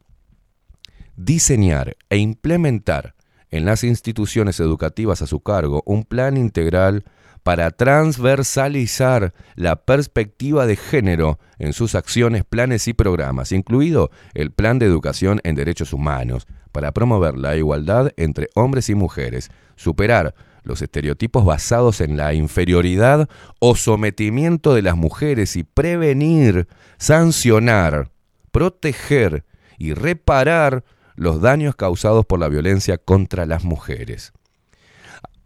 Diseñar 1.16 1.95
e 2.09 2.18
implementar 2.18 3.16
en 3.49 3.66
las 3.66 3.84
instituciones 3.84 4.59
educativas 4.59 5.22
a 5.22 5.28
su 5.28 5.39
cargo 5.39 5.82
un 5.86 6.03
plan 6.03 6.38
integral 6.38 7.05
para 7.43 7.70
transversalizar 7.70 9.34
la 9.55 9.76
perspectiva 9.76 10.66
de 10.66 10.76
género 10.76 11.39
en 11.59 11.74
sus 11.74 11.93
acciones, 11.93 12.43
planes 12.43 12.88
y 12.88 12.93
programas, 12.93 13.51
incluido 13.51 14.09
el 14.34 14.51
Plan 14.51 14.80
de 14.80 14.88
Educación 14.88 15.41
en 15.43 15.53
Derechos 15.53 15.93
Humanos, 15.93 16.47
para 16.72 16.91
promover 16.91 17.38
la 17.38 17.55
igualdad 17.55 18.11
entre 18.18 18.49
hombres 18.55 18.89
y 18.89 18.95
mujeres, 18.95 19.51
superar 19.76 20.34
los 20.63 20.82
estereotipos 20.82 21.45
basados 21.45 22.01
en 22.01 22.18
la 22.18 22.34
inferioridad 22.34 23.30
o 23.59 23.76
sometimiento 23.76 24.74
de 24.74 24.82
las 24.82 24.97
mujeres 24.97 25.55
y 25.55 25.63
prevenir, 25.63 26.68
sancionar, 26.97 28.09
proteger 28.51 29.45
y 29.78 29.93
reparar 29.93 30.84
los 31.15 31.41
daños 31.41 31.76
causados 31.76 32.26
por 32.26 32.39
la 32.39 32.49
violencia 32.49 32.97
contra 32.97 33.45
las 33.45 33.63
mujeres. 33.63 34.34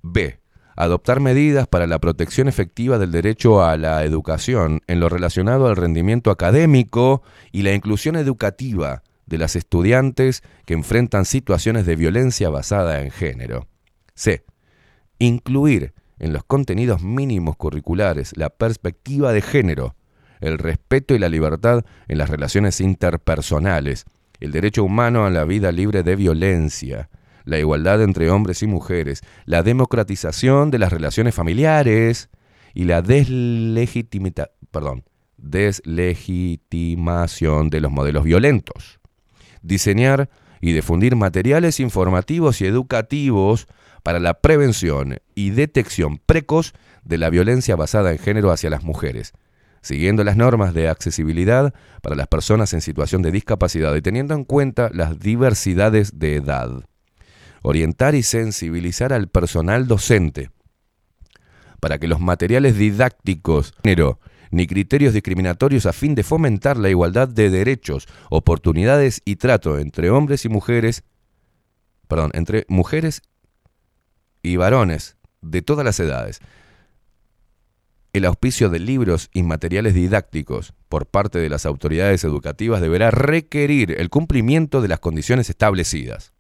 B. 0.01 0.39
Adoptar 0.75 1.19
medidas 1.19 1.67
para 1.67 1.87
la 1.87 1.99
protección 1.99 2.47
efectiva 2.47 2.97
del 2.97 3.11
derecho 3.11 3.63
a 3.63 3.75
la 3.75 4.03
educación 4.05 4.81
en 4.87 5.01
lo 5.01 5.09
relacionado 5.09 5.67
al 5.67 5.75
rendimiento 5.75 6.31
académico 6.31 7.21
y 7.51 7.63
la 7.63 7.73
inclusión 7.73 8.15
educativa 8.15 9.03
de 9.25 9.37
las 9.37 9.55
estudiantes 9.55 10.41
que 10.65 10.73
enfrentan 10.73 11.25
situaciones 11.25 11.85
de 11.85 11.95
violencia 11.95 12.49
basada 12.49 13.01
en 13.01 13.11
género. 13.11 13.67
C. 14.15 14.45
Incluir 15.19 15.93
en 16.17 16.33
los 16.33 16.43
contenidos 16.43 17.01
mínimos 17.01 17.55
curriculares 17.55 18.35
la 18.37 18.49
perspectiva 18.49 19.33
de 19.33 19.41
género, 19.41 19.95
el 20.39 20.57
respeto 20.57 21.13
y 21.13 21.19
la 21.19 21.29
libertad 21.29 21.83
en 22.07 22.17
las 22.17 22.29
relaciones 22.29 22.79
interpersonales, 22.81 24.05
el 24.39 24.51
derecho 24.51 24.83
humano 24.83 25.25
a 25.25 25.29
la 25.29 25.45
vida 25.45 25.71
libre 25.71 26.01
de 26.03 26.15
violencia, 26.15 27.09
la 27.45 27.59
igualdad 27.59 28.01
entre 28.01 28.29
hombres 28.29 28.61
y 28.63 28.67
mujeres, 28.67 29.21
la 29.45 29.63
democratización 29.63 30.71
de 30.71 30.79
las 30.79 30.93
relaciones 30.93 31.35
familiares 31.35 32.29
y 32.73 32.85
la 32.85 33.03
perdón, 34.71 35.03
deslegitimación 35.37 37.69
de 37.69 37.81
los 37.81 37.91
modelos 37.91 38.23
violentos. 38.23 39.01
Diseñar 39.61 40.29
y 40.61 40.71
difundir 40.73 41.15
materiales 41.15 41.79
informativos 41.79 42.59
y 42.61 42.65
educativos 42.65 43.67
para 44.03 44.19
la 44.19 44.41
prevención 44.41 45.19
y 45.35 45.51
detección 45.51 46.19
precoz 46.25 46.73
de 47.03 47.17
la 47.17 47.29
violencia 47.29 47.75
basada 47.75 48.11
en 48.11 48.19
género 48.19 48.51
hacia 48.51 48.69
las 48.69 48.83
mujeres, 48.83 49.33
siguiendo 49.81 50.23
las 50.23 50.37
normas 50.37 50.73
de 50.73 50.89
accesibilidad 50.89 51.73
para 52.01 52.15
las 52.15 52.27
personas 52.27 52.73
en 52.73 52.81
situación 52.81 53.21
de 53.21 53.31
discapacidad 53.31 53.95
y 53.95 54.01
teniendo 54.01 54.33
en 54.33 54.43
cuenta 54.43 54.89
las 54.93 55.19
diversidades 55.19 56.19
de 56.19 56.35
edad. 56.35 56.83
Orientar 57.61 58.15
y 58.15 58.23
sensibilizar 58.23 59.13
al 59.13 59.27
personal 59.27 59.87
docente 59.87 60.49
para 61.79 61.97
que 61.97 62.07
los 62.07 62.19
materiales 62.19 62.77
didácticos 62.77 63.73
ni 64.51 64.67
criterios 64.67 65.13
discriminatorios 65.13 65.85
a 65.85 65.93
fin 65.93 66.15
de 66.15 66.23
fomentar 66.23 66.77
la 66.77 66.89
igualdad 66.89 67.27
de 67.27 67.49
derechos, 67.49 68.07
oportunidades 68.29 69.21
y 69.25 69.35
trato 69.35 69.77
entre 69.77 70.09
hombres 70.09 70.45
y 70.45 70.49
mujeres, 70.49 71.03
perdón, 72.07 72.31
entre 72.33 72.65
mujeres 72.67 73.21
y 74.41 74.55
varones 74.55 75.17
de 75.41 75.61
todas 75.61 75.85
las 75.85 75.99
edades. 75.99 76.39
El 78.11 78.25
auspicio 78.25 78.69
de 78.69 78.79
libros 78.79 79.29
y 79.33 79.43
materiales 79.43 79.93
didácticos 79.93 80.73
por 80.87 81.05
parte 81.05 81.37
de 81.37 81.47
las 81.47 81.67
autoridades 81.67 82.23
educativas 82.23 82.81
deberá 82.81 83.11
requerir 83.11 83.91
el 83.99 84.09
cumplimiento 84.09 84.81
de 84.81 84.87
las 84.87 84.99
condiciones 84.99 85.47
establecidas. 85.51 86.33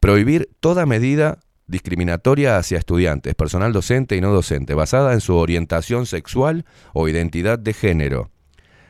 Prohibir 0.00 0.50
toda 0.58 0.84
medida 0.84 1.38
discriminatoria 1.68 2.56
hacia 2.56 2.78
estudiantes, 2.78 3.36
personal 3.36 3.72
docente 3.72 4.16
y 4.16 4.20
no 4.20 4.32
docente, 4.32 4.74
basada 4.74 5.12
en 5.12 5.20
su 5.20 5.36
orientación 5.36 6.06
sexual 6.06 6.64
o 6.92 7.08
identidad 7.08 7.60
de 7.60 7.72
género. 7.72 8.32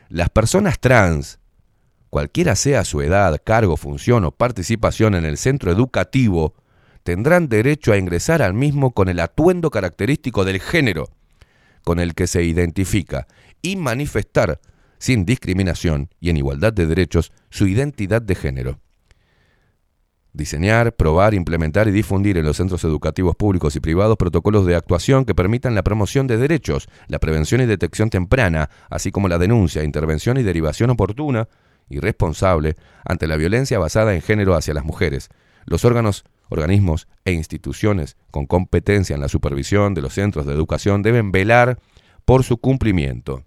Las 0.09 0.31
personas 0.31 0.79
trans, 0.79 1.37
cualquiera 2.09 2.55
sea 2.55 2.83
su 2.83 3.03
edad, 3.03 3.39
cargo, 3.43 3.77
función 3.77 4.25
o 4.25 4.31
participación 4.31 5.13
en 5.13 5.23
el 5.23 5.37
centro 5.37 5.71
educativo, 5.71 6.55
tendrán 7.03 7.47
derecho 7.47 7.93
a 7.93 7.97
ingresar 7.97 8.41
al 8.41 8.55
mismo 8.55 8.91
con 8.91 9.07
el 9.07 9.19
atuendo 9.19 9.69
característico 9.69 10.45
del 10.45 10.59
género 10.59 11.09
con 11.83 11.99
el 11.99 12.13
que 12.13 12.27
se 12.27 12.43
identifica 12.43 13.27
y 13.61 13.75
manifestar 13.75 14.59
sin 14.97 15.25
discriminación 15.25 16.09
y 16.19 16.29
en 16.29 16.37
igualdad 16.37 16.73
de 16.73 16.87
derechos 16.87 17.31
su 17.49 17.67
identidad 17.67 18.21
de 18.21 18.35
género. 18.35 18.79
Diseñar, 20.31 20.95
probar, 20.95 21.35
implementar 21.35 21.87
y 21.87 21.91
difundir 21.91 22.37
en 22.37 22.45
los 22.45 22.57
centros 22.57 22.83
educativos 22.85 23.35
públicos 23.35 23.75
y 23.75 23.79
privados 23.79 24.17
protocolos 24.17 24.65
de 24.65 24.75
actuación 24.75 25.25
que 25.25 25.35
permitan 25.35 25.75
la 25.75 25.83
promoción 25.83 26.25
de 26.25 26.37
derechos, 26.37 26.87
la 27.07 27.19
prevención 27.19 27.61
y 27.61 27.67
detección 27.67 28.09
temprana, 28.09 28.69
así 28.89 29.11
como 29.11 29.27
la 29.27 29.37
denuncia, 29.37 29.83
intervención 29.83 30.37
y 30.37 30.43
derivación 30.43 30.89
oportuna 30.89 31.47
y 31.87 31.99
responsable 31.99 32.75
ante 33.05 33.27
la 33.27 33.35
violencia 33.35 33.77
basada 33.77 34.15
en 34.15 34.21
género 34.21 34.55
hacia 34.55 34.73
las 34.73 34.85
mujeres. 34.85 35.29
Los 35.65 35.85
órganos, 35.85 36.23
organismos 36.53 37.07
e 37.25 37.33
instituciones 37.33 38.15
con 38.29 38.45
competencia 38.45 39.15
en 39.15 39.21
la 39.21 39.27
supervisión 39.27 39.95
de 39.95 40.01
los 40.01 40.13
centros 40.13 40.45
de 40.45 40.53
educación 40.53 41.01
deben 41.01 41.31
velar 41.31 41.79
por 42.25 42.43
su 42.43 42.57
cumplimiento. 42.57 43.43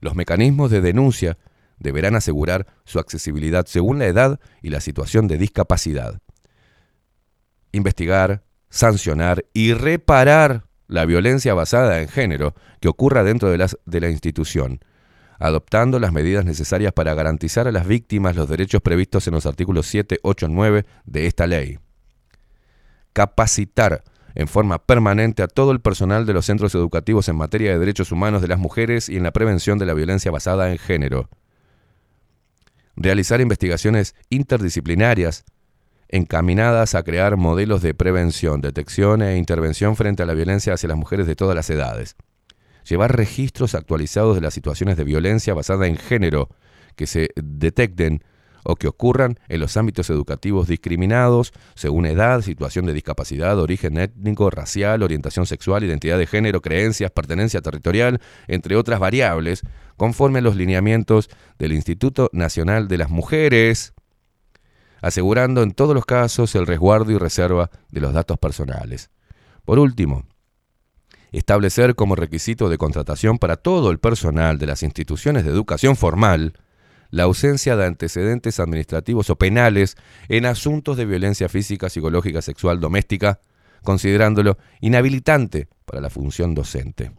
Los 0.00 0.16
mecanismos 0.16 0.72
de 0.72 0.80
denuncia 0.80 1.38
deberán 1.78 2.16
asegurar 2.16 2.66
su 2.84 2.98
accesibilidad 2.98 3.66
según 3.66 4.00
la 4.00 4.06
edad 4.06 4.40
y 4.60 4.70
la 4.70 4.80
situación 4.80 5.28
de 5.28 5.38
discapacidad. 5.38 6.20
Investigar, 7.70 8.42
sancionar 8.68 9.44
y 9.54 9.72
reparar 9.72 10.64
la 10.88 11.06
violencia 11.06 11.54
basada 11.54 12.02
en 12.02 12.08
género 12.08 12.54
que 12.80 12.88
ocurra 12.88 13.22
dentro 13.22 13.50
de, 13.50 14.00
la 14.00 14.10
institución, 14.10 14.80
adoptando 15.38 15.98
las 15.98 16.12
medidas 16.12 16.44
necesarias 16.44 16.92
para 16.92 17.14
garantizar 17.14 17.68
a 17.68 17.72
las 17.72 17.86
víctimas 17.86 18.36
los 18.36 18.48
derechos 18.48 18.82
previstos 18.82 19.26
en 19.26 19.34
los 19.34 19.46
artículos 19.46 19.86
7, 19.86 20.20
8, 20.22 20.48
9 20.48 20.84
de 21.04 21.26
esta 21.26 21.46
ley. 21.46 21.78
Capacitar 23.12 24.04
en 24.34 24.48
forma 24.48 24.78
permanente 24.78 25.42
a 25.42 25.48
todo 25.48 25.72
el 25.72 25.80
personal 25.80 26.24
de 26.26 26.32
los 26.32 26.46
centros 26.46 26.74
educativos 26.74 27.28
en 27.28 27.36
materia 27.36 27.72
de 27.72 27.78
derechos 27.78 28.12
humanos 28.12 28.40
de 28.40 28.48
las 28.48 28.58
mujeres 28.58 29.08
y 29.08 29.16
en 29.16 29.22
la 29.22 29.32
prevención 29.32 29.78
de 29.78 29.86
la 29.86 29.94
violencia 29.94 30.30
basada 30.30 30.70
en 30.70 30.78
género 30.78 31.28
realizar 32.96 33.40
investigaciones 33.40 34.14
interdisciplinarias 34.30 35.44
encaminadas 36.08 36.94
a 36.94 37.02
crear 37.02 37.36
modelos 37.36 37.80
de 37.80 37.94
prevención, 37.94 38.60
detección 38.60 39.22
e 39.22 39.38
intervención 39.38 39.96
frente 39.96 40.22
a 40.22 40.26
la 40.26 40.34
violencia 40.34 40.74
hacia 40.74 40.90
las 40.90 40.98
mujeres 40.98 41.26
de 41.26 41.36
todas 41.36 41.56
las 41.56 41.70
edades. 41.70 42.16
Llevar 42.88 43.16
registros 43.16 43.74
actualizados 43.74 44.34
de 44.34 44.40
las 44.40 44.54
situaciones 44.54 44.96
de 44.96 45.04
violencia 45.04 45.54
basada 45.54 45.86
en 45.86 45.96
género 45.96 46.48
que 46.96 47.06
se 47.06 47.30
detecten 47.36 48.22
o 48.64 48.76
que 48.76 48.88
ocurran 48.88 49.38
en 49.48 49.60
los 49.60 49.76
ámbitos 49.76 50.08
educativos 50.10 50.68
discriminados 50.68 51.52
según 51.74 52.06
edad, 52.06 52.42
situación 52.42 52.86
de 52.86 52.92
discapacidad, 52.92 53.58
origen 53.58 53.98
étnico, 53.98 54.50
racial, 54.50 55.02
orientación 55.02 55.46
sexual, 55.46 55.84
identidad 55.84 56.18
de 56.18 56.26
género, 56.26 56.60
creencias, 56.60 57.10
pertenencia 57.10 57.60
territorial, 57.60 58.20
entre 58.46 58.76
otras 58.76 59.00
variables, 59.00 59.62
conforme 59.96 60.38
a 60.38 60.42
los 60.42 60.56
lineamientos 60.56 61.28
del 61.58 61.72
Instituto 61.72 62.30
Nacional 62.32 62.88
de 62.88 62.98
las 62.98 63.10
Mujeres, 63.10 63.94
asegurando 65.00 65.62
en 65.62 65.72
todos 65.72 65.94
los 65.94 66.06
casos 66.06 66.54
el 66.54 66.66
resguardo 66.66 67.10
y 67.10 67.18
reserva 67.18 67.70
de 67.90 68.00
los 68.00 68.12
datos 68.12 68.38
personales. 68.38 69.10
Por 69.64 69.78
último, 69.78 70.24
establecer 71.32 71.94
como 71.94 72.14
requisito 72.14 72.68
de 72.68 72.78
contratación 72.78 73.38
para 73.38 73.56
todo 73.56 73.90
el 73.90 73.98
personal 73.98 74.58
de 74.58 74.66
las 74.66 74.82
instituciones 74.82 75.44
de 75.44 75.50
educación 75.50 75.96
formal 75.96 76.54
la 77.12 77.24
ausencia 77.24 77.76
de 77.76 77.84
antecedentes 77.86 78.58
administrativos 78.58 79.28
o 79.28 79.36
penales 79.36 79.96
en 80.28 80.46
asuntos 80.46 80.96
de 80.96 81.04
violencia 81.04 81.48
física, 81.48 81.90
psicológica, 81.90 82.40
sexual, 82.40 82.80
doméstica, 82.80 83.40
considerándolo 83.82 84.56
inhabilitante 84.80 85.68
para 85.84 86.00
la 86.00 86.08
función 86.08 86.54
docente. 86.54 87.12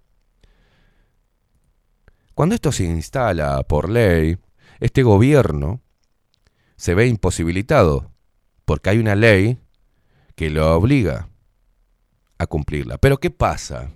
Cuando 2.34 2.56
esto 2.56 2.72
se 2.72 2.86
instala 2.86 3.62
por 3.64 3.88
ley, 3.88 4.38
este 4.80 5.04
gobierno 5.04 5.82
se 6.76 6.96
ve 6.96 7.08
imposibilitado 7.08 8.12
porque 8.66 8.90
hay 8.90 8.98
una 8.98 9.14
ley 9.16 9.60
que 10.36 10.50
lo 10.50 10.76
obliga 10.76 11.30
a 12.40 12.48
cumplirla. 12.48 12.98
Pero 12.98 13.20
¿qué 13.20 13.30
pasa? 13.30 13.92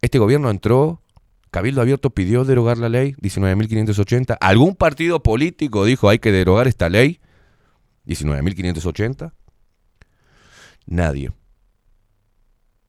Este 0.00 0.18
gobierno 0.18 0.50
entró, 0.50 1.02
Cabildo 1.50 1.80
Abierto 1.80 2.10
pidió 2.10 2.44
derogar 2.44 2.78
la 2.78 2.88
ley 2.88 3.12
19.580. 3.14 4.36
¿Algún 4.40 4.76
partido 4.76 5.22
político 5.22 5.84
dijo 5.84 6.08
hay 6.08 6.18
que 6.18 6.30
derogar 6.30 6.68
esta 6.68 6.88
ley 6.88 7.20
19.580? 8.06 9.32
Nadie. 10.86 11.32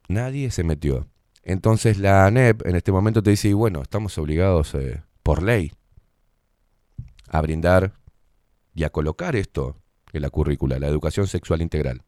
Nadie 0.07 0.51
se 0.51 0.63
metió. 0.63 1.07
Entonces 1.43 1.97
la 1.97 2.25
ANEP 2.25 2.65
en 2.65 2.75
este 2.75 2.91
momento 2.91 3.23
te 3.23 3.31
dice, 3.31 3.49
y 3.49 3.53
bueno, 3.53 3.81
estamos 3.81 4.17
obligados 4.17 4.75
eh, 4.75 5.01
por 5.23 5.41
ley 5.41 5.71
a 7.27 7.41
brindar 7.41 7.93
y 8.75 8.83
a 8.83 8.89
colocar 8.89 9.35
esto 9.35 9.77
en 10.13 10.21
la 10.21 10.29
currícula, 10.29 10.79
la 10.79 10.87
educación 10.87 11.27
sexual 11.27 11.61
integral. 11.61 12.03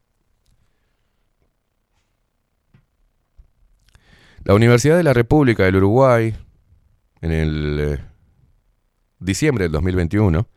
La 4.44 4.54
Universidad 4.54 4.96
de 4.96 5.04
la 5.04 5.12
República 5.12 5.62
del 5.64 5.76
Uruguay, 5.76 6.34
en 7.20 7.30
el 7.30 7.78
eh, 7.80 7.98
diciembre 9.20 9.64
del 9.64 9.72
2021, 9.72 10.48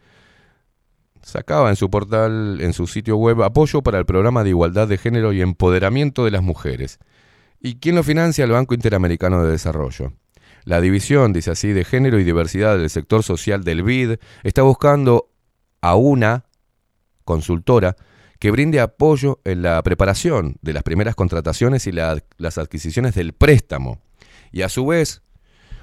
sacaba 1.22 1.70
en 1.70 1.76
su 1.76 1.92
portal, 1.92 2.60
en 2.62 2.74
su 2.74 2.88
sitio 2.88 3.18
web, 3.18 3.44
apoyo 3.44 3.84
para 3.84 4.00
el 4.00 4.06
programa 4.06 4.44
de 4.44 4.50
igualdad 4.50 4.88
de 4.88 4.98
género 4.98 5.34
y 5.34 5.42
empoderamiento 5.42 6.26
de 6.26 6.32
las 6.32 6.42
mujeres. 6.42 6.98
¿Y 7.60 7.76
quién 7.76 7.96
lo 7.96 8.02
financia? 8.02 8.44
El 8.44 8.52
Banco 8.52 8.74
Interamericano 8.74 9.44
de 9.44 9.52
Desarrollo. 9.52 10.14
La 10.64 10.82
división, 10.82 11.32
dice 11.32 11.52
así, 11.52 11.72
de 11.72 11.84
género 11.86 12.20
y 12.20 12.24
diversidad 12.24 12.80
del 12.80 12.90
sector 12.90 13.22
social 13.22 13.64
del 13.64 13.84
BID 13.84 14.16
está 14.42 14.64
buscando 14.64 15.30
a 15.82 15.96
una 15.96 16.46
consultora 17.24 17.96
que 18.40 18.52
brinde 18.52 18.80
apoyo 18.80 19.40
en 19.46 19.62
la 19.62 19.82
preparación 19.84 20.58
de 20.62 20.74
las 20.74 20.84
primeras 20.84 21.16
contrataciones 21.16 21.88
y 21.88 21.92
la- 21.92 22.22
las 22.38 22.58
adquisiciones 22.58 23.16
del 23.16 23.34
préstamo. 23.34 24.02
Y 24.52 24.62
a 24.62 24.70
su 24.70 24.86
vez, 24.86 25.22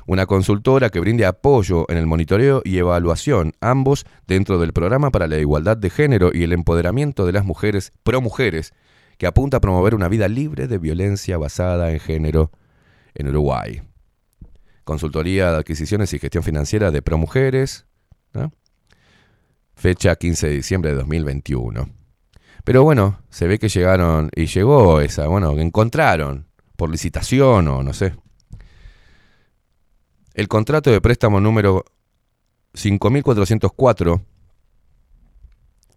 una 0.06 0.26
consultora 0.26 0.90
que 0.90 1.00
brinde 1.00 1.26
apoyo 1.26 1.86
en 1.88 1.96
el 1.96 2.06
monitoreo 2.06 2.62
y 2.64 2.78
evaluación, 2.78 3.52
ambos 3.60 4.04
dentro 4.26 4.58
del 4.58 4.72
programa 4.72 5.10
para 5.10 5.26
la 5.28 5.38
igualdad 5.38 5.76
de 5.76 5.90
género 5.90 6.30
y 6.32 6.42
el 6.42 6.52
empoderamiento 6.52 7.24
de 7.26 7.32
las 7.32 7.44
mujeres, 7.44 7.92
pro 8.02 8.20
mujeres, 8.20 8.72
que 9.18 9.26
apunta 9.26 9.58
a 9.58 9.60
promover 9.60 9.94
una 9.94 10.08
vida 10.08 10.26
libre 10.28 10.66
de 10.66 10.78
violencia 10.78 11.38
basada 11.38 11.92
en 11.92 12.00
género 12.00 12.50
en 13.14 13.28
Uruguay. 13.28 13.82
Consultoría 14.84 15.52
de 15.52 15.58
Adquisiciones 15.58 16.12
y 16.12 16.18
Gestión 16.18 16.42
Financiera 16.42 16.90
de 16.90 17.02
Promujeres, 17.02 17.86
¿no? 18.32 18.52
fecha 19.76 20.16
15 20.16 20.48
de 20.48 20.54
diciembre 20.54 20.90
de 20.90 20.96
2021. 20.96 22.01
Pero 22.64 22.84
bueno, 22.84 23.20
se 23.28 23.46
ve 23.46 23.58
que 23.58 23.68
llegaron 23.68 24.30
y 24.34 24.46
llegó 24.46 25.00
esa, 25.00 25.26
bueno, 25.26 25.54
que 25.54 25.62
encontraron 25.62 26.46
por 26.76 26.90
licitación 26.90 27.66
o 27.68 27.82
no 27.82 27.92
sé. 27.92 28.14
El 30.34 30.48
contrato 30.48 30.90
de 30.90 31.00
préstamo 31.00 31.40
número 31.40 31.84
5404, 32.74 34.22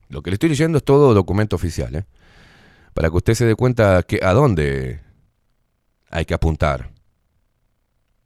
lo 0.09 0.21
que 0.21 0.29
le 0.29 0.33
estoy 0.35 0.49
leyendo 0.49 0.77
es 0.79 0.83
todo 0.83 1.13
documento 1.13 1.55
oficial, 1.55 1.95
¿eh? 1.95 2.05
para 2.93 3.09
que 3.09 3.17
usted 3.17 3.33
se 3.33 3.45
dé 3.45 3.55
cuenta 3.55 4.03
que 4.03 4.19
a 4.23 4.33
dónde 4.33 5.01
hay 6.09 6.25
que 6.25 6.33
apuntar. 6.33 6.91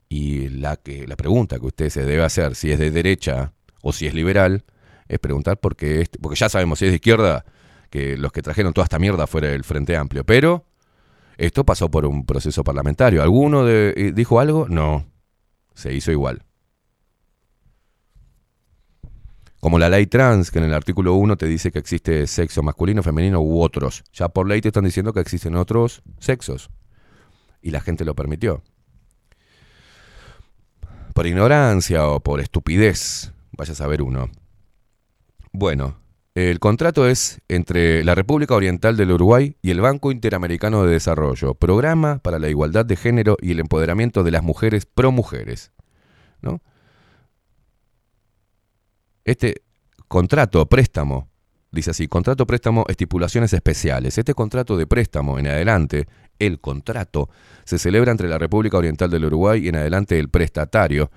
Y 0.07 0.49
la, 0.49 0.75
que, 0.77 1.05
la 1.07 1.15
pregunta 1.15 1.59
que 1.59 1.67
usted 1.67 1.89
se 1.89 2.03
debe 2.03 2.23
hacer, 2.23 2.55
si 2.55 2.71
es 2.71 2.79
de 2.79 2.89
derecha 2.89 3.53
o 3.83 3.93
si 3.93 4.07
es 4.07 4.13
liberal, 4.15 4.63
es 5.07 5.19
preguntar 5.19 5.57
por 5.59 5.75
qué, 5.75 6.01
este- 6.01 6.17
porque 6.19 6.37
ya 6.39 6.49
sabemos 6.49 6.79
si 6.79 6.85
es 6.85 6.91
de 6.91 6.95
izquierda, 6.95 7.45
que 7.89 8.17
los 8.17 8.31
que 8.31 8.41
trajeron 8.41 8.73
toda 8.73 8.85
esta 8.85 8.99
mierda 8.99 9.27
fuera 9.27 9.49
del 9.49 9.63
Frente 9.63 9.95
Amplio. 9.97 10.23
Pero 10.23 10.65
Esto 11.37 11.65
pasó 11.65 11.89
por 11.89 12.05
un 12.05 12.25
proceso 12.25 12.65
parlamentario. 12.65 13.23
¿Alguno 13.23 13.65
eh, 13.67 14.11
dijo 14.13 14.41
algo? 14.41 14.67
No. 14.67 15.05
Se 15.73 15.93
hizo 15.93 16.11
igual. 16.11 16.43
Como 19.61 19.79
la 19.79 19.89
ley 19.89 20.05
trans, 20.05 20.51
que 20.51 20.59
en 20.59 20.65
el 20.65 20.73
artículo 20.73 21.13
1 21.15 21.37
te 21.37 21.45
dice 21.45 21.71
que 21.71 21.79
existe 21.79 22.27
sexo 22.27 22.61
masculino, 22.61 23.03
femenino 23.03 23.41
u 23.41 23.61
otros. 23.61 24.03
Ya 24.13 24.29
por 24.29 24.47
ley 24.47 24.61
te 24.61 24.69
están 24.69 24.85
diciendo 24.85 25.13
que 25.13 25.19
existen 25.19 25.55
otros 25.55 26.01
sexos. 26.19 26.69
Y 27.61 27.71
la 27.71 27.81
gente 27.81 28.05
lo 28.05 28.15
permitió. 28.15 28.61
Por 31.13 31.25
ignorancia 31.25 32.07
o 32.07 32.21
por 32.21 32.39
estupidez. 32.39 33.33
Vaya 33.51 33.73
a 33.73 33.75
saber 33.75 34.01
uno. 34.01 34.29
Bueno, 35.51 35.97
el 36.39 36.59
contrato 36.59 37.05
es 37.07 37.41
entre 37.49 38.03
la 38.05 38.15
República 38.15 38.55
Oriental 38.55 38.95
del 38.95 39.11
Uruguay 39.11 39.57
y 39.61 39.71
el 39.71 39.81
Banco 39.81 40.11
Interamericano 40.11 40.83
de 40.83 40.93
Desarrollo, 40.93 41.53
Programa 41.53 42.19
para 42.19 42.39
la 42.39 42.47
Igualdad 42.47 42.85
de 42.85 42.95
Género 42.95 43.35
y 43.41 43.51
el 43.51 43.59
Empoderamiento 43.59 44.23
de 44.23 44.31
las 44.31 44.41
Mujeres 44.41 44.85
pro 44.85 45.11
Mujeres. 45.11 45.73
¿no? 46.41 46.61
Este 49.25 49.63
contrato, 50.07 50.65
préstamo, 50.67 51.27
dice 51.71 51.91
así, 51.91 52.07
contrato, 52.07 52.47
préstamo, 52.47 52.85
estipulaciones 52.87 53.51
especiales. 53.51 54.17
Este 54.17 54.33
contrato 54.33 54.77
de 54.77 54.87
préstamo 54.87 55.39
en 55.39 55.47
adelante, 55.47 56.07
el 56.39 56.61
contrato, 56.61 57.29
se 57.65 57.77
celebra 57.77 58.11
entre 58.11 58.29
la 58.29 58.37
República 58.37 58.77
Oriental 58.77 59.09
del 59.09 59.25
Uruguay 59.25 59.65
y 59.65 59.67
en 59.67 59.75
adelante 59.75 60.17
el 60.17 60.29
prestatario, 60.29 61.11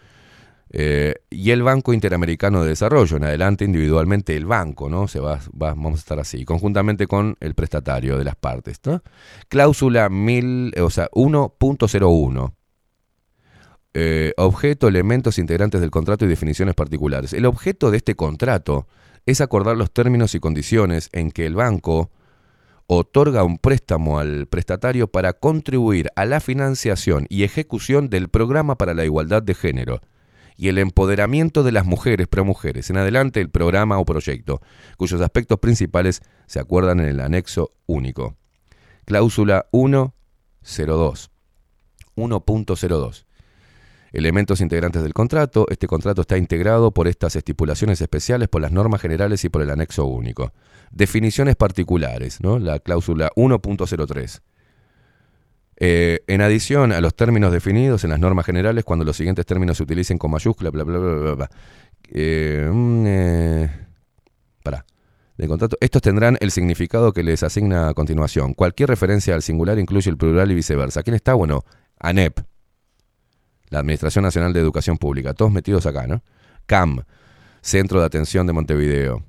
eh, 0.74 1.16
y 1.28 1.50
el 1.50 1.62
Banco 1.62 1.92
Interamericano 1.92 2.62
de 2.62 2.70
Desarrollo, 2.70 3.18
en 3.18 3.24
adelante 3.24 3.64
individualmente 3.66 4.34
el 4.36 4.46
banco, 4.46 4.88
¿no? 4.88 5.06
Se 5.06 5.20
va, 5.20 5.36
va- 5.50 5.74
vamos 5.74 5.94
a 5.94 5.98
estar 5.98 6.18
así, 6.18 6.44
conjuntamente 6.46 7.06
con 7.06 7.36
el 7.40 7.54
prestatario 7.54 8.16
de 8.18 8.24
las 8.24 8.36
partes, 8.36 8.80
¿no? 8.86 9.02
Cláusula 9.48 10.08
1000, 10.08 10.74
o 10.80 10.88
sea, 10.90 11.08
1.01. 11.12 12.54
Eh, 13.94 14.32
objeto, 14.38 14.88
elementos 14.88 15.38
integrantes 15.38 15.82
del 15.82 15.90
contrato 15.90 16.24
y 16.24 16.28
definiciones 16.28 16.74
particulares. 16.74 17.34
El 17.34 17.44
objeto 17.44 17.90
de 17.90 17.98
este 17.98 18.14
contrato 18.14 18.86
es 19.26 19.42
acordar 19.42 19.76
los 19.76 19.92
términos 19.92 20.34
y 20.34 20.40
condiciones 20.40 21.10
en 21.12 21.30
que 21.30 21.44
el 21.44 21.54
banco 21.54 22.10
otorga 22.86 23.44
un 23.44 23.58
préstamo 23.58 24.18
al 24.18 24.46
prestatario 24.46 25.08
para 25.08 25.34
contribuir 25.34 26.08
a 26.16 26.24
la 26.24 26.40
financiación 26.40 27.26
y 27.28 27.42
ejecución 27.44 28.08
del 28.08 28.28
programa 28.30 28.76
para 28.78 28.94
la 28.94 29.04
igualdad 29.04 29.42
de 29.42 29.54
género 29.54 30.00
y 30.62 30.68
el 30.68 30.78
empoderamiento 30.78 31.64
de 31.64 31.72
las 31.72 31.84
mujeres 31.84 32.28
pro 32.28 32.44
mujeres. 32.44 32.88
En 32.88 32.96
adelante 32.96 33.40
el 33.40 33.50
programa 33.50 33.98
o 33.98 34.04
proyecto, 34.04 34.60
cuyos 34.96 35.20
aspectos 35.20 35.58
principales 35.58 36.22
se 36.46 36.60
acuerdan 36.60 37.00
en 37.00 37.06
el 37.06 37.18
anexo 37.18 37.72
único. 37.86 38.36
Cláusula 39.04 39.66
102. 39.72 41.32
1.02. 42.14 43.24
Elementos 44.12 44.60
integrantes 44.60 45.02
del 45.02 45.14
contrato. 45.14 45.66
Este 45.68 45.88
contrato 45.88 46.20
está 46.20 46.38
integrado 46.38 46.92
por 46.92 47.08
estas 47.08 47.34
estipulaciones 47.34 48.00
especiales, 48.00 48.48
por 48.48 48.62
las 48.62 48.70
normas 48.70 49.00
generales 49.00 49.44
y 49.44 49.48
por 49.48 49.62
el 49.62 49.70
anexo 49.70 50.04
único. 50.04 50.52
Definiciones 50.92 51.56
particulares, 51.56 52.40
¿no? 52.40 52.60
La 52.60 52.78
cláusula 52.78 53.32
1.03. 53.34 54.40
Eh, 55.76 56.20
en 56.26 56.40
adición 56.42 56.92
a 56.92 57.00
los 57.00 57.14
términos 57.14 57.52
definidos 57.52 58.04
en 58.04 58.10
las 58.10 58.20
normas 58.20 58.46
generales, 58.46 58.84
cuando 58.84 59.04
los 59.04 59.16
siguientes 59.16 59.46
términos 59.46 59.76
se 59.76 59.82
utilicen 59.82 60.18
con 60.18 60.30
mayúscula, 60.30 60.70
bla, 60.70 60.84
bla, 60.84 60.98
bla, 60.98 61.14
bla, 61.14 61.34
bla. 61.34 61.50
Eh, 62.10 62.68
mm, 62.72 63.04
eh. 63.06 63.70
De 65.36 65.48
contrato, 65.48 65.76
estos 65.80 66.02
tendrán 66.02 66.36
el 66.40 66.50
significado 66.50 67.12
que 67.12 67.22
les 67.22 67.42
asigna 67.42 67.88
a 67.88 67.94
continuación. 67.94 68.54
Cualquier 68.54 68.90
referencia 68.90 69.34
al 69.34 69.42
singular 69.42 69.78
incluye 69.78 70.10
el 70.10 70.16
plural 70.16 70.50
y 70.52 70.54
viceversa. 70.54 71.02
¿Quién 71.02 71.14
está? 71.14 71.34
Bueno, 71.34 71.64
ANEP, 71.98 72.38
la 73.70 73.80
Administración 73.80 74.24
Nacional 74.24 74.52
de 74.52 74.60
Educación 74.60 74.98
Pública, 74.98 75.32
todos 75.32 75.50
metidos 75.50 75.86
acá, 75.86 76.06
¿no? 76.06 76.22
CAM, 76.66 77.02
Centro 77.62 77.98
de 78.00 78.06
Atención 78.06 78.46
de 78.46 78.52
Montevideo. 78.52 79.24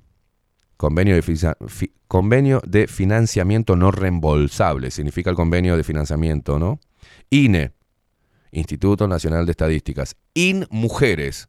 Convenio 0.83 1.15
de, 1.15 1.91
convenio 2.09 2.61
de 2.67 2.87
financiamiento 2.87 3.77
no 3.77 3.89
reembolsable, 3.89 4.91
significa 4.91 5.29
el 5.29 5.37
convenio 5.37 5.77
de 5.77 5.85
financiamiento, 5.85 6.59
¿no? 6.59 6.81
INE, 7.29 7.71
Instituto 8.51 9.07
Nacional 9.07 9.45
de 9.45 9.51
Estadísticas. 9.51 10.17
IN 10.33 10.67
Mujeres, 10.69 11.47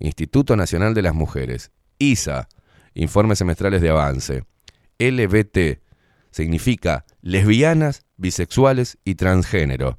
Instituto 0.00 0.54
Nacional 0.54 0.92
de 0.92 1.00
las 1.00 1.14
Mujeres. 1.14 1.70
ISA, 1.98 2.50
Informes 2.92 3.38
Semestrales 3.38 3.80
de 3.80 3.88
Avance. 3.88 4.44
LBT, 4.98 5.80
significa 6.30 7.06
lesbianas, 7.22 8.04
bisexuales 8.18 8.98
y 9.02 9.14
transgénero. 9.14 9.96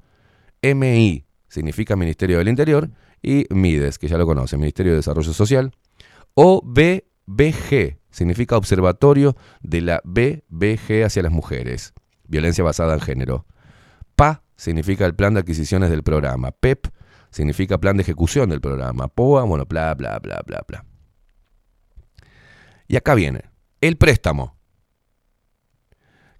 MI, 0.61 1.25
significa 1.47 1.95
Ministerio 1.95 2.37
del 2.37 2.49
Interior. 2.49 2.91
Y 3.23 3.47
MIDES, 3.49 3.97
que 3.97 4.07
ya 4.07 4.19
lo 4.19 4.27
conocen, 4.27 4.59
Ministerio 4.59 4.91
de 4.91 4.97
Desarrollo 4.97 5.33
Social. 5.33 5.71
OBBG, 6.35 7.98
significa 8.19 8.57
Observatorio 8.57 9.37
de 9.61 9.79
la 9.79 10.01
BBG 10.03 11.05
hacia 11.05 11.23
las 11.23 11.31
mujeres, 11.31 11.93
violencia 12.27 12.65
basada 12.65 12.93
en 12.93 12.99
género. 12.99 13.45
PA 14.17 14.43
significa 14.57 15.05
el 15.05 15.15
plan 15.15 15.33
de 15.33 15.39
adquisiciones 15.39 15.89
del 15.89 16.03
programa. 16.03 16.51
PEP 16.51 16.87
significa 17.31 17.77
plan 17.77 17.95
de 17.95 18.03
ejecución 18.03 18.49
del 18.49 18.59
programa. 18.59 19.07
POA, 19.07 19.43
bueno, 19.45 19.63
bla, 19.65 19.95
bla, 19.95 20.19
bla, 20.19 20.41
bla, 20.45 20.65
bla. 20.67 20.85
Y 22.89 22.97
acá 22.97 23.15
viene, 23.15 23.43
el 23.79 23.95
préstamo. 23.95 24.57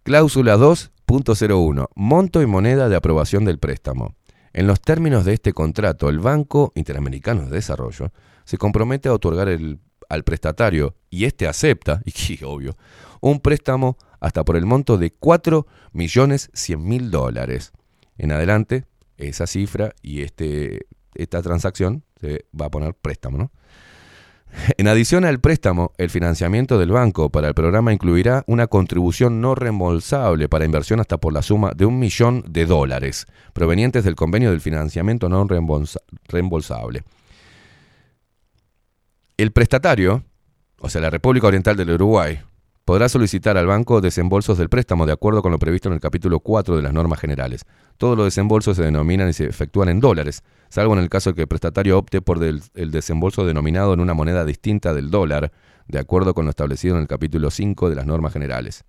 Cláusula 0.04 0.58
2.01, 0.58 1.88
monto 1.96 2.42
y 2.42 2.46
moneda 2.46 2.90
de 2.90 2.98
aprobación 2.98 3.46
del 3.46 3.58
préstamo. 3.58 4.16
En 4.52 4.68
los 4.68 4.82
términos 4.82 5.24
de 5.24 5.34
este 5.34 5.54
contrato, 5.54 6.10
el 6.10 6.20
Banco 6.20 6.74
Interamericano 6.76 7.44
de 7.46 7.52
Desarrollo 7.52 8.12
se 8.44 8.58
compromete 8.58 9.08
a 9.08 9.14
otorgar 9.14 9.48
el- 9.48 9.80
al 10.10 10.24
prestatario, 10.24 10.96
y 11.10 11.26
este 11.26 11.48
acepta, 11.48 12.02
y 12.06 12.44
obvio, 12.44 12.76
un 13.22 13.40
préstamo 13.40 13.98
hasta 14.20 14.44
por 14.44 14.58
el 14.58 14.66
monto 14.66 14.98
de 14.98 15.12
4 15.12 15.66
millones 15.94 16.50
100 16.54 16.84
mil 16.84 17.12
dólares. 17.12 17.72
En 18.18 18.32
adelante, 18.32 18.86
esa 19.18 19.48
cifra 19.48 19.94
y 20.02 20.22
este, 20.22 20.88
esta 21.16 21.42
transacción 21.42 22.04
se 22.20 22.46
va 22.60 22.66
a 22.66 22.72
poner 22.72 22.94
préstamo, 22.96 23.38
¿no? 23.38 23.52
En 24.78 24.88
adición 24.88 25.26
al 25.26 25.40
préstamo, 25.40 25.92
el 25.98 26.10
financiamiento 26.10 26.80
del 26.80 26.92
banco 26.92 27.30
para 27.30 27.48
el 27.48 27.54
programa 27.54 27.94
incluirá 27.94 28.44
una 28.48 28.66
contribución 28.66 29.42
no 29.42 29.54
reembolsable 29.54 30.50
para 30.50 30.66
inversión 30.66 31.00
hasta 31.00 31.20
por 31.20 31.34
la 31.34 31.44
suma 31.44 31.72
de 31.76 31.86
un 31.86 32.00
millón 32.00 32.44
de 32.50 32.66
dólares, 32.66 33.28
provenientes 33.54 34.04
del 34.04 34.16
convenio 34.16 34.50
del 34.50 34.60
financiamiento 34.60 35.30
no 35.30 35.46
reembolsa- 35.46 36.02
reembolsable. 36.28 37.04
El 39.40 39.54
prestatario, 39.54 40.26
o 40.82 40.90
sea, 40.90 41.00
la 41.00 41.10
República 41.10 41.48
Oriental 41.48 41.78
del 41.78 41.92
Uruguay, 41.92 42.42
podrá 42.84 43.08
solicitar 43.08 43.56
al 43.56 43.68
banco 43.68 44.02
desembolsos 44.02 44.58
del 44.58 44.68
préstamo 44.68 45.06
de 45.06 45.14
acuerdo 45.14 45.42
con 45.42 45.54
lo 45.54 45.60
previsto 45.60 45.88
en 45.88 45.94
el 45.94 46.02
capítulo 46.02 46.42
4 46.42 46.76
de 46.76 46.82
las 46.82 46.92
normas 46.92 47.22
generales. 47.22 47.66
Todos 47.98 48.18
los 48.18 48.26
desembolsos 48.26 48.76
se 48.76 48.84
denominan 48.84 49.30
y 49.30 49.34
se 49.34 49.46
efectúan 49.46 49.88
en 49.88 50.02
dólares, 50.02 50.44
salvo 50.68 50.92
en 50.92 51.00
el 51.00 51.08
caso 51.08 51.34
que 51.34 51.44
el 51.44 51.48
prestatario 51.48 51.98
opte 51.98 52.22
por 52.22 52.44
el 52.44 52.92
desembolso 52.92 53.46
denominado 53.46 53.94
en 53.94 54.02
una 54.02 54.14
moneda 54.14 54.44
distinta 54.44 54.94
del 54.94 55.10
dólar, 55.10 55.54
de 55.88 56.00
acuerdo 56.00 56.34
con 56.34 56.44
lo 56.44 56.50
establecido 56.50 56.96
en 56.96 57.04
el 57.04 57.08
capítulo 57.08 57.50
5 57.50 57.90
de 57.90 57.96
las 57.96 58.06
normas 58.06 58.34
generales. 58.34 58.84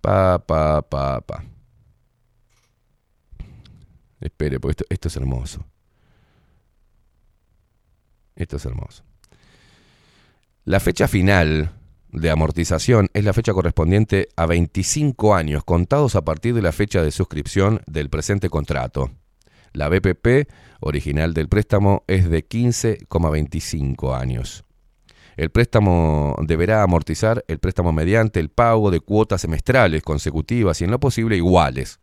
Pa, 0.00 0.38
pa, 0.38 0.80
pa, 0.80 1.20
pa. 1.20 1.44
Espere, 4.22 4.58
porque 4.58 4.84
esto 4.88 5.08
es 5.08 5.16
hermoso. 5.18 5.66
Esto 8.38 8.56
es 8.56 8.64
hermoso. 8.64 9.02
La 10.64 10.80
fecha 10.80 11.08
final 11.08 11.72
de 12.12 12.30
amortización 12.30 13.08
es 13.12 13.24
la 13.24 13.32
fecha 13.32 13.52
correspondiente 13.52 14.28
a 14.36 14.46
25 14.46 15.34
años 15.34 15.64
contados 15.64 16.14
a 16.14 16.22
partir 16.24 16.54
de 16.54 16.62
la 16.62 16.72
fecha 16.72 17.02
de 17.02 17.10
suscripción 17.10 17.82
del 17.86 18.08
presente 18.08 18.48
contrato. 18.48 19.10
La 19.72 19.88
BPP 19.88 20.48
original 20.80 21.34
del 21.34 21.48
préstamo 21.48 22.04
es 22.06 22.30
de 22.30 22.48
15,25 22.48 24.16
años. 24.16 24.64
El 25.36 25.50
préstamo 25.50 26.36
deberá 26.42 26.82
amortizar 26.82 27.44
el 27.48 27.58
préstamo 27.58 27.92
mediante 27.92 28.40
el 28.40 28.50
pago 28.50 28.90
de 28.90 29.00
cuotas 29.00 29.40
semestrales 29.40 30.02
consecutivas 30.02 30.80
y 30.80 30.84
en 30.84 30.92
lo 30.92 31.00
posible 31.00 31.36
iguales. 31.36 31.98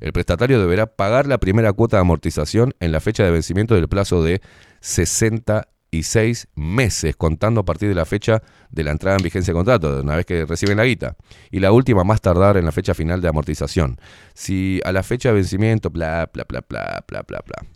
El 0.00 0.12
prestatario 0.12 0.60
deberá 0.60 0.86
pagar 0.86 1.26
la 1.26 1.38
primera 1.38 1.72
cuota 1.72 1.96
de 1.96 2.02
amortización 2.02 2.74
en 2.80 2.92
la 2.92 3.00
fecha 3.00 3.24
de 3.24 3.30
vencimiento 3.30 3.74
del 3.74 3.88
plazo 3.88 4.22
de 4.22 4.40
66 4.84 6.48
meses, 6.56 7.16
contando 7.16 7.62
a 7.62 7.64
partir 7.64 7.88
de 7.88 7.94
la 7.94 8.04
fecha 8.04 8.42
de 8.70 8.84
la 8.84 8.90
entrada 8.90 9.16
en 9.16 9.24
vigencia 9.24 9.52
del 9.52 9.58
contrato, 9.58 9.96
de 9.96 10.02
una 10.02 10.16
vez 10.16 10.26
que 10.26 10.44
reciben 10.44 10.76
la 10.76 10.84
guita. 10.84 11.16
Y 11.50 11.60
la 11.60 11.72
última 11.72 12.04
más 12.04 12.20
tardar 12.20 12.58
en 12.58 12.66
la 12.66 12.72
fecha 12.72 12.92
final 12.92 13.22
de 13.22 13.28
amortización. 13.28 13.98
Si 14.34 14.82
a 14.84 14.92
la 14.92 15.02
fecha 15.02 15.30
de 15.30 15.36
vencimiento, 15.36 15.88
bla, 15.88 16.30
bla, 16.34 16.44
bla, 16.46 16.62
bla, 16.68 17.02
bla, 17.08 17.22
bla, 17.22 17.42
bla. 17.46 17.66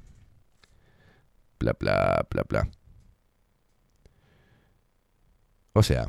Bla, 1.58 1.72
bla, 1.80 2.26
bla, 2.30 2.42
bla. 2.46 2.68
O 5.72 5.82
sea, 5.82 6.08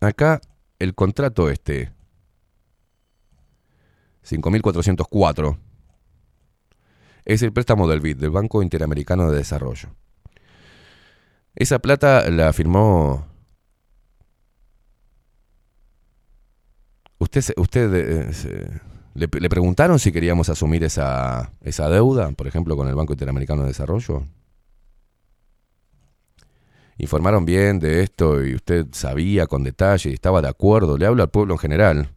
acá 0.00 0.40
el 0.78 0.94
contrato 0.94 1.50
este, 1.50 1.92
5.404, 4.24 5.58
es 7.24 7.42
el 7.42 7.52
préstamo 7.52 7.88
del 7.88 8.00
BID, 8.00 8.16
del 8.16 8.30
Banco 8.30 8.62
Interamericano 8.62 9.30
de 9.30 9.38
Desarrollo. 9.38 9.90
Esa 11.54 11.78
plata 11.78 12.28
la 12.30 12.52
firmó... 12.52 13.26
Usted, 17.18 17.54
usted 17.56 17.94
eh, 17.94 18.80
le, 19.14 19.28
le 19.32 19.48
preguntaron 19.48 19.98
si 20.00 20.10
queríamos 20.10 20.48
asumir 20.48 20.82
esa, 20.82 21.52
esa 21.60 21.88
deuda, 21.88 22.30
por 22.32 22.48
ejemplo, 22.48 22.76
con 22.76 22.88
el 22.88 22.96
Banco 22.96 23.12
Interamericano 23.12 23.62
de 23.62 23.68
Desarrollo. 23.68 24.26
Informaron 26.98 27.44
bien 27.44 27.78
de 27.78 28.02
esto 28.02 28.44
y 28.44 28.54
usted 28.54 28.86
sabía 28.92 29.46
con 29.46 29.62
detalle 29.62 30.10
y 30.10 30.14
estaba 30.14 30.42
de 30.42 30.48
acuerdo. 30.48 30.98
Le 30.98 31.06
hablo 31.06 31.22
al 31.22 31.30
pueblo 31.30 31.54
en 31.54 31.58
general. 31.58 32.08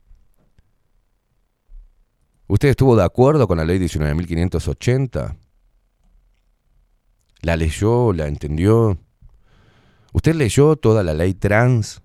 ¿Usted 2.48 2.70
estuvo 2.70 2.96
de 2.96 3.04
acuerdo 3.04 3.48
con 3.48 3.58
la 3.58 3.66
ley 3.66 3.80
19.580? 3.80 5.36
¿La 7.42 7.56
leyó? 7.56 8.14
¿La 8.14 8.28
entendió? 8.28 8.98
¿Usted 10.14 10.36
leyó 10.36 10.76
toda 10.76 11.04
la 11.04 11.14
ley 11.14 11.34
trans? 11.34 12.02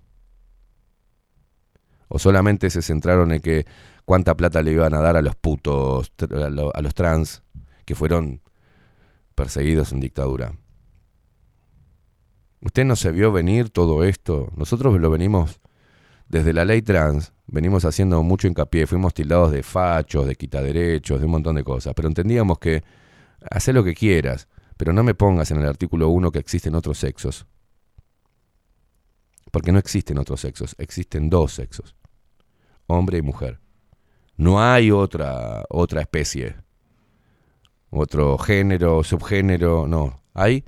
¿O 2.07 2.17
solamente 2.17 2.69
se 2.71 2.81
centraron 2.81 3.31
en 3.31 3.41
que 3.41 3.65
cuánta 4.03 4.35
plata 4.35 4.63
le 4.63 4.71
iban 4.71 4.93
a 4.95 4.99
dar 4.99 5.15
a 5.15 5.21
los 5.21 5.35
putos, 5.35 6.11
a 6.73 6.81
los 6.81 6.93
trans 6.95 7.43
que 7.85 7.95
fueron 7.95 8.41
perseguidos 9.35 9.91
en 9.91 9.99
dictadura? 9.99 10.53
¿Usted 12.61 12.85
no 12.85 12.95
se 12.95 13.11
vio 13.11 13.31
venir 13.31 13.69
todo 13.69 14.03
esto? 14.03 14.51
Nosotros 14.55 14.99
lo 14.99 15.09
venimos 15.11 15.61
desde 16.27 16.53
la 16.53 16.65
ley 16.65 16.81
trans, 16.81 17.33
venimos 17.51 17.85
haciendo 17.85 18.23
mucho 18.23 18.47
hincapié, 18.47 18.87
fuimos 18.87 19.13
tildados 19.13 19.51
de 19.51 19.61
fachos, 19.61 20.25
de 20.25 20.35
quitaderechos, 20.35 21.19
de 21.19 21.25
un 21.25 21.31
montón 21.33 21.55
de 21.55 21.63
cosas, 21.63 21.93
pero 21.93 22.07
entendíamos 22.07 22.57
que 22.57 22.83
haz 23.49 23.67
lo 23.67 23.83
que 23.83 23.93
quieras, 23.93 24.47
pero 24.77 24.93
no 24.93 25.03
me 25.03 25.13
pongas 25.13 25.51
en 25.51 25.57
el 25.59 25.67
artículo 25.67 26.09
1 26.09 26.31
que 26.31 26.39
existen 26.39 26.73
otros 26.73 26.97
sexos. 26.97 27.45
Porque 29.51 29.71
no 29.71 29.79
existen 29.79 30.17
otros 30.17 30.39
sexos, 30.39 30.75
existen 30.79 31.29
dos 31.29 31.51
sexos, 31.51 31.95
hombre 32.87 33.17
y 33.17 33.21
mujer. 33.21 33.59
No 34.37 34.63
hay 34.63 34.89
otra, 34.89 35.65
otra 35.69 36.01
especie, 36.01 36.55
otro 37.89 38.37
género, 38.37 39.03
subgénero, 39.03 39.87
no. 39.87 40.23
Hay 40.33 40.63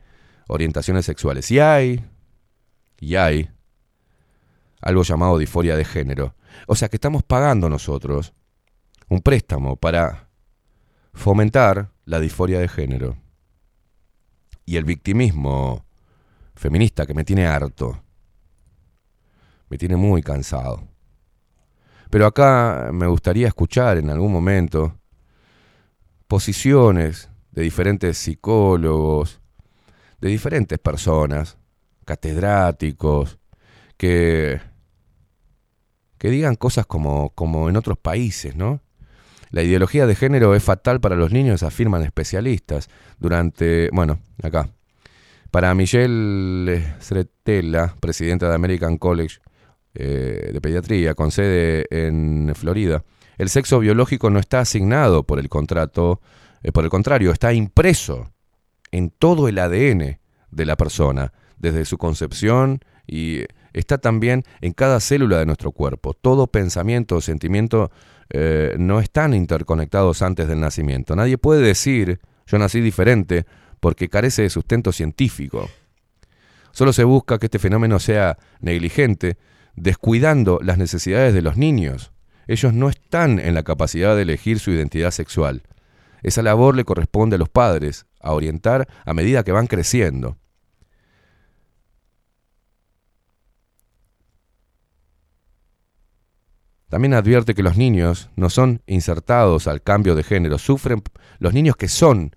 orientaciones 0.47 1.05
sexuales. 1.05 1.49
Y 1.49 1.59
hay, 1.59 2.05
y 2.99 3.15
hay 3.15 3.49
algo 4.81 5.03
llamado 5.03 5.37
disforia 5.37 5.75
de 5.77 5.85
género. 5.85 6.35
O 6.67 6.75
sea 6.75 6.89
que 6.89 6.97
estamos 6.97 7.23
pagando 7.23 7.69
nosotros 7.69 8.33
un 9.09 9.21
préstamo 9.21 9.75
para 9.75 10.29
fomentar 11.13 11.91
la 12.05 12.19
disforia 12.19 12.59
de 12.59 12.67
género. 12.67 13.17
Y 14.65 14.77
el 14.77 14.85
victimismo 14.85 15.85
feminista 16.55 17.05
que 17.05 17.13
me 17.13 17.23
tiene 17.23 17.45
harto. 17.45 18.01
Me 19.69 19.77
tiene 19.77 19.95
muy 19.95 20.21
cansado. 20.21 20.87
Pero 22.09 22.27
acá 22.27 22.91
me 22.93 23.07
gustaría 23.07 23.47
escuchar 23.47 23.97
en 23.97 24.09
algún 24.09 24.31
momento 24.31 24.99
posiciones 26.27 27.29
de 27.51 27.63
diferentes 27.63 28.17
psicólogos, 28.17 29.41
de 30.21 30.29
diferentes 30.29 30.79
personas, 30.79 31.57
catedráticos, 32.05 33.39
que, 33.97 34.61
que 36.23 36.29
digan 36.29 36.55
cosas 36.55 36.85
como, 36.85 37.31
como 37.31 37.67
en 37.67 37.75
otros 37.75 37.97
países, 37.97 38.55
¿no? 38.55 38.79
La 39.49 39.61
ideología 39.61 40.07
de 40.07 40.15
género 40.15 40.55
es 40.55 40.63
fatal 40.63 41.01
para 41.01 41.17
los 41.17 41.33
niños, 41.33 41.63
afirman 41.63 42.01
especialistas. 42.01 42.87
Durante, 43.19 43.89
bueno, 43.91 44.19
acá. 44.41 44.69
Para 45.51 45.75
Michelle 45.75 46.95
Sretella, 47.01 47.93
presidenta 47.99 48.47
de 48.47 48.55
American 48.55 48.97
College 48.97 49.39
eh, 49.95 50.51
de 50.53 50.61
Pediatría, 50.61 51.13
con 51.13 51.29
sede 51.29 51.87
en 51.89 52.53
Florida, 52.55 53.03
el 53.37 53.49
sexo 53.49 53.79
biológico 53.79 54.29
no 54.29 54.39
está 54.39 54.61
asignado 54.61 55.23
por 55.23 55.39
el 55.39 55.49
contrato, 55.49 56.21
eh, 56.63 56.71
por 56.71 56.85
el 56.85 56.89
contrario, 56.89 57.33
está 57.33 57.51
impreso 57.51 58.31
en 58.91 59.09
todo 59.09 59.49
el 59.49 59.59
ADN 59.59 60.19
de 60.51 60.65
la 60.65 60.77
persona, 60.77 61.33
desde 61.57 61.83
su 61.83 61.97
concepción 61.97 62.79
y 63.05 63.41
está 63.73 63.97
también 63.97 64.43
en 64.61 64.73
cada 64.73 64.99
célula 64.99 65.39
de 65.39 65.45
nuestro 65.45 65.71
cuerpo. 65.71 66.13
Todo 66.13 66.47
pensamiento 66.47 67.17
o 67.17 67.21
sentimiento 67.21 67.91
eh, 68.29 68.75
no 68.77 68.99
están 68.99 69.33
interconectados 69.33 70.21
antes 70.21 70.47
del 70.47 70.59
nacimiento. 70.59 71.15
Nadie 71.15 71.37
puede 71.37 71.61
decir 71.61 72.19
yo 72.47 72.57
nací 72.57 72.81
diferente 72.81 73.45
porque 73.79 74.09
carece 74.09 74.43
de 74.43 74.49
sustento 74.49 74.91
científico. 74.91 75.69
Solo 76.71 76.93
se 76.93 77.03
busca 77.03 77.37
que 77.37 77.47
este 77.47 77.59
fenómeno 77.59 77.99
sea 77.99 78.37
negligente, 78.59 79.37
descuidando 79.75 80.59
las 80.61 80.77
necesidades 80.77 81.33
de 81.33 81.41
los 81.41 81.57
niños. 81.57 82.11
Ellos 82.47 82.73
no 82.73 82.89
están 82.89 83.39
en 83.39 83.53
la 83.53 83.63
capacidad 83.63 84.15
de 84.15 84.23
elegir 84.23 84.59
su 84.59 84.71
identidad 84.71 85.11
sexual. 85.11 85.63
Esa 86.23 86.41
labor 86.41 86.75
le 86.75 86.85
corresponde 86.85 87.35
a 87.35 87.39
los 87.39 87.49
padres, 87.49 88.05
a 88.21 88.31
orientar 88.31 88.87
a 89.05 89.13
medida 89.13 89.43
que 89.43 89.51
van 89.51 89.67
creciendo. 89.67 90.37
También 96.93 97.15
advierte 97.15 97.55
que 97.55 97.63
los 97.63 97.75
niños 97.75 98.29
no 98.35 98.51
son 98.51 98.83
insertados 98.85 99.65
al 99.65 99.81
cambio 99.81 100.13
de 100.13 100.21
género, 100.21 100.59
sufren 100.59 101.01
los 101.39 101.51
niños 101.51 101.75
que 101.75 101.87
son 101.87 102.35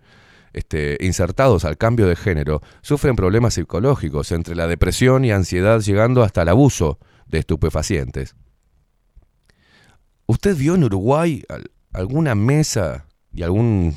este, 0.54 0.96
insertados 1.00 1.66
al 1.66 1.76
cambio 1.76 2.06
de 2.06 2.16
género 2.16 2.62
sufren 2.80 3.16
problemas 3.16 3.52
psicológicos 3.52 4.32
entre 4.32 4.54
la 4.54 4.66
depresión 4.66 5.26
y 5.26 5.30
ansiedad 5.30 5.80
llegando 5.80 6.22
hasta 6.22 6.40
el 6.40 6.48
abuso 6.48 6.98
de 7.26 7.40
estupefacientes. 7.40 8.34
¿Usted 10.24 10.56
vio 10.56 10.74
en 10.74 10.84
Uruguay 10.84 11.42
al- 11.50 11.70
alguna 11.92 12.34
mesa 12.34 13.04
y 13.34 13.42
algún 13.42 13.94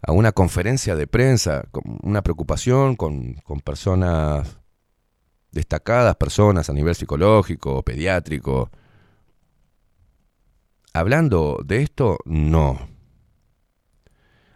alguna 0.00 0.32
conferencia 0.32 0.96
de 0.96 1.06
prensa 1.06 1.64
con 1.72 1.82
una 2.02 2.22
preocupación 2.22 2.96
con, 2.96 3.34
con 3.44 3.60
personas 3.60 4.56
destacadas, 5.52 6.16
personas 6.16 6.70
a 6.70 6.72
nivel 6.72 6.94
psicológico, 6.94 7.82
pediátrico? 7.82 8.70
Hablando 10.92 11.60
de 11.64 11.82
esto, 11.82 12.18
no. 12.24 12.88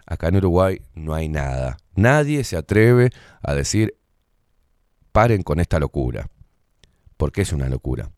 Acá 0.06 0.28
en 0.28 0.36
Uruguay 0.36 0.80
no 0.94 1.14
hay 1.14 1.28
nada. 1.28 1.78
Nadie 1.94 2.44
se 2.44 2.56
atreve 2.56 3.10
a 3.42 3.54
decir, 3.54 3.96
paren 5.12 5.42
con 5.42 5.60
esta 5.60 5.78
locura. 5.78 6.28
Porque 7.16 7.42
es 7.42 7.52
una 7.52 7.68
locura. 7.68 8.10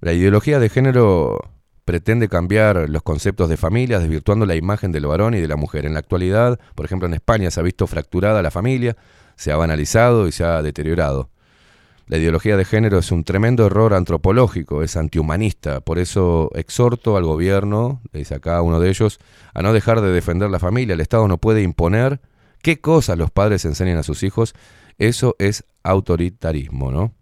La 0.00 0.12
ideología 0.12 0.58
de 0.58 0.68
género 0.68 1.38
pretende 1.84 2.28
cambiar 2.28 2.88
los 2.90 3.02
conceptos 3.02 3.48
de 3.48 3.56
familia, 3.56 3.98
desvirtuando 3.98 4.46
la 4.46 4.54
imagen 4.54 4.92
del 4.92 5.06
varón 5.06 5.34
y 5.34 5.40
de 5.40 5.48
la 5.48 5.56
mujer. 5.56 5.86
En 5.86 5.94
la 5.94 6.00
actualidad, 6.00 6.60
por 6.74 6.84
ejemplo, 6.84 7.06
en 7.06 7.14
España 7.14 7.50
se 7.50 7.60
ha 7.60 7.62
visto 7.62 7.86
fracturada 7.86 8.42
la 8.42 8.50
familia, 8.50 8.96
se 9.36 9.50
ha 9.50 9.56
banalizado 9.56 10.28
y 10.28 10.32
se 10.32 10.44
ha 10.44 10.60
deteriorado. 10.62 11.30
La 12.12 12.18
ideología 12.18 12.58
de 12.58 12.66
género 12.66 12.98
es 12.98 13.10
un 13.10 13.24
tremendo 13.24 13.64
error 13.64 13.94
antropológico, 13.94 14.82
es 14.82 14.98
antihumanista. 14.98 15.80
Por 15.80 15.98
eso 15.98 16.50
exhorto 16.54 17.16
al 17.16 17.24
gobierno, 17.24 18.02
dice 18.12 18.34
acá 18.34 18.60
uno 18.60 18.80
de 18.80 18.90
ellos, 18.90 19.18
a 19.54 19.62
no 19.62 19.72
dejar 19.72 20.02
de 20.02 20.12
defender 20.12 20.50
la 20.50 20.58
familia. 20.58 20.92
El 20.92 21.00
Estado 21.00 21.26
no 21.26 21.38
puede 21.38 21.62
imponer 21.62 22.20
qué 22.60 22.82
cosas 22.82 23.16
los 23.16 23.30
padres 23.30 23.64
enseñan 23.64 23.96
a 23.96 24.02
sus 24.02 24.24
hijos. 24.24 24.52
Eso 24.98 25.36
es 25.38 25.64
autoritarismo, 25.84 26.92
¿no? 26.92 27.14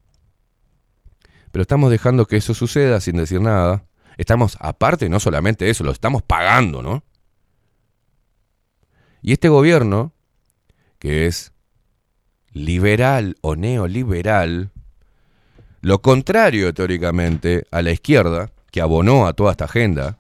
Pero 1.53 1.63
estamos 1.63 1.93
dejando 1.93 2.27
que 2.27 2.39
eso 2.39 2.53
suceda 2.53 3.01
sin 3.01 3.15
decir 3.15 3.41
nada. 3.41 3.85
Estamos, 4.17 4.57
aparte, 4.59 5.09
no 5.09 5.21
solamente 5.21 5.71
eso, 5.71 5.85
lo 5.85 5.93
estamos 5.93 6.25
pagando, 6.25 6.83
¿no? 6.83 7.05
Y 9.23 9.35
este 9.35 9.49
gobierno, 9.49 10.15
que 10.99 11.29
es 11.29 11.53
liberal 12.51 13.37
o 13.41 13.55
neoliberal, 13.55 14.73
lo 15.81 16.03
contrario 16.03 16.73
teóricamente 16.75 17.67
a 17.71 17.83
la 17.83 17.91
izquierda, 17.91 18.51
que 18.71 18.81
abonó 18.81 19.27
a 19.27 19.33
toda 19.33 19.53
esta 19.53 19.65
agenda, 19.65 20.19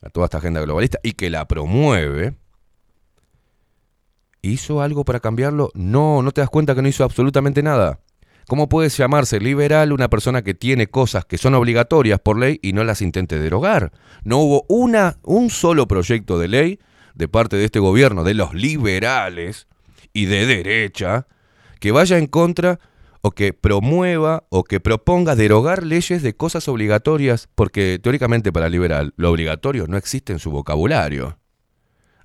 a 0.00 0.10
toda 0.10 0.26
esta 0.26 0.38
agenda 0.38 0.60
globalista 0.60 0.98
y 1.02 1.12
que 1.12 1.30
la 1.30 1.46
promueve, 1.46 2.36
¿hizo 4.42 4.80
algo 4.80 5.04
para 5.04 5.20
cambiarlo? 5.20 5.70
No, 5.74 6.22
no 6.22 6.30
te 6.32 6.40
das 6.40 6.50
cuenta 6.50 6.74
que 6.74 6.82
no 6.82 6.88
hizo 6.88 7.04
absolutamente 7.04 7.62
nada. 7.62 8.00
¿Cómo 8.46 8.68
puede 8.70 8.88
llamarse 8.88 9.40
liberal 9.40 9.92
una 9.92 10.08
persona 10.08 10.40
que 10.40 10.54
tiene 10.54 10.86
cosas 10.86 11.26
que 11.26 11.36
son 11.36 11.54
obligatorias 11.54 12.18
por 12.18 12.38
ley 12.38 12.58
y 12.62 12.72
no 12.72 12.82
las 12.82 13.02
intente 13.02 13.38
derogar? 13.38 13.92
No 14.24 14.38
hubo 14.38 14.64
una, 14.68 15.18
un 15.22 15.50
solo 15.50 15.86
proyecto 15.86 16.38
de 16.38 16.48
ley 16.48 16.80
de 17.14 17.28
parte 17.28 17.56
de 17.56 17.66
este 17.66 17.78
gobierno, 17.78 18.24
de 18.24 18.32
los 18.32 18.54
liberales 18.54 19.66
y 20.14 20.24
de 20.24 20.46
derecha, 20.46 21.26
que 21.78 21.90
vaya 21.90 22.16
en 22.16 22.26
contra 22.26 22.80
o 23.20 23.30
que 23.32 23.52
promueva 23.52 24.46
o 24.50 24.64
que 24.64 24.80
proponga 24.80 25.34
derogar 25.36 25.82
leyes 25.82 26.22
de 26.22 26.36
cosas 26.36 26.68
obligatorias, 26.68 27.48
porque 27.54 27.98
teóricamente 28.02 28.52
para 28.52 28.68
liberal 28.68 29.12
lo 29.16 29.30
obligatorio 29.30 29.86
no 29.86 29.96
existe 29.96 30.32
en 30.32 30.38
su 30.38 30.50
vocabulario. 30.50 31.38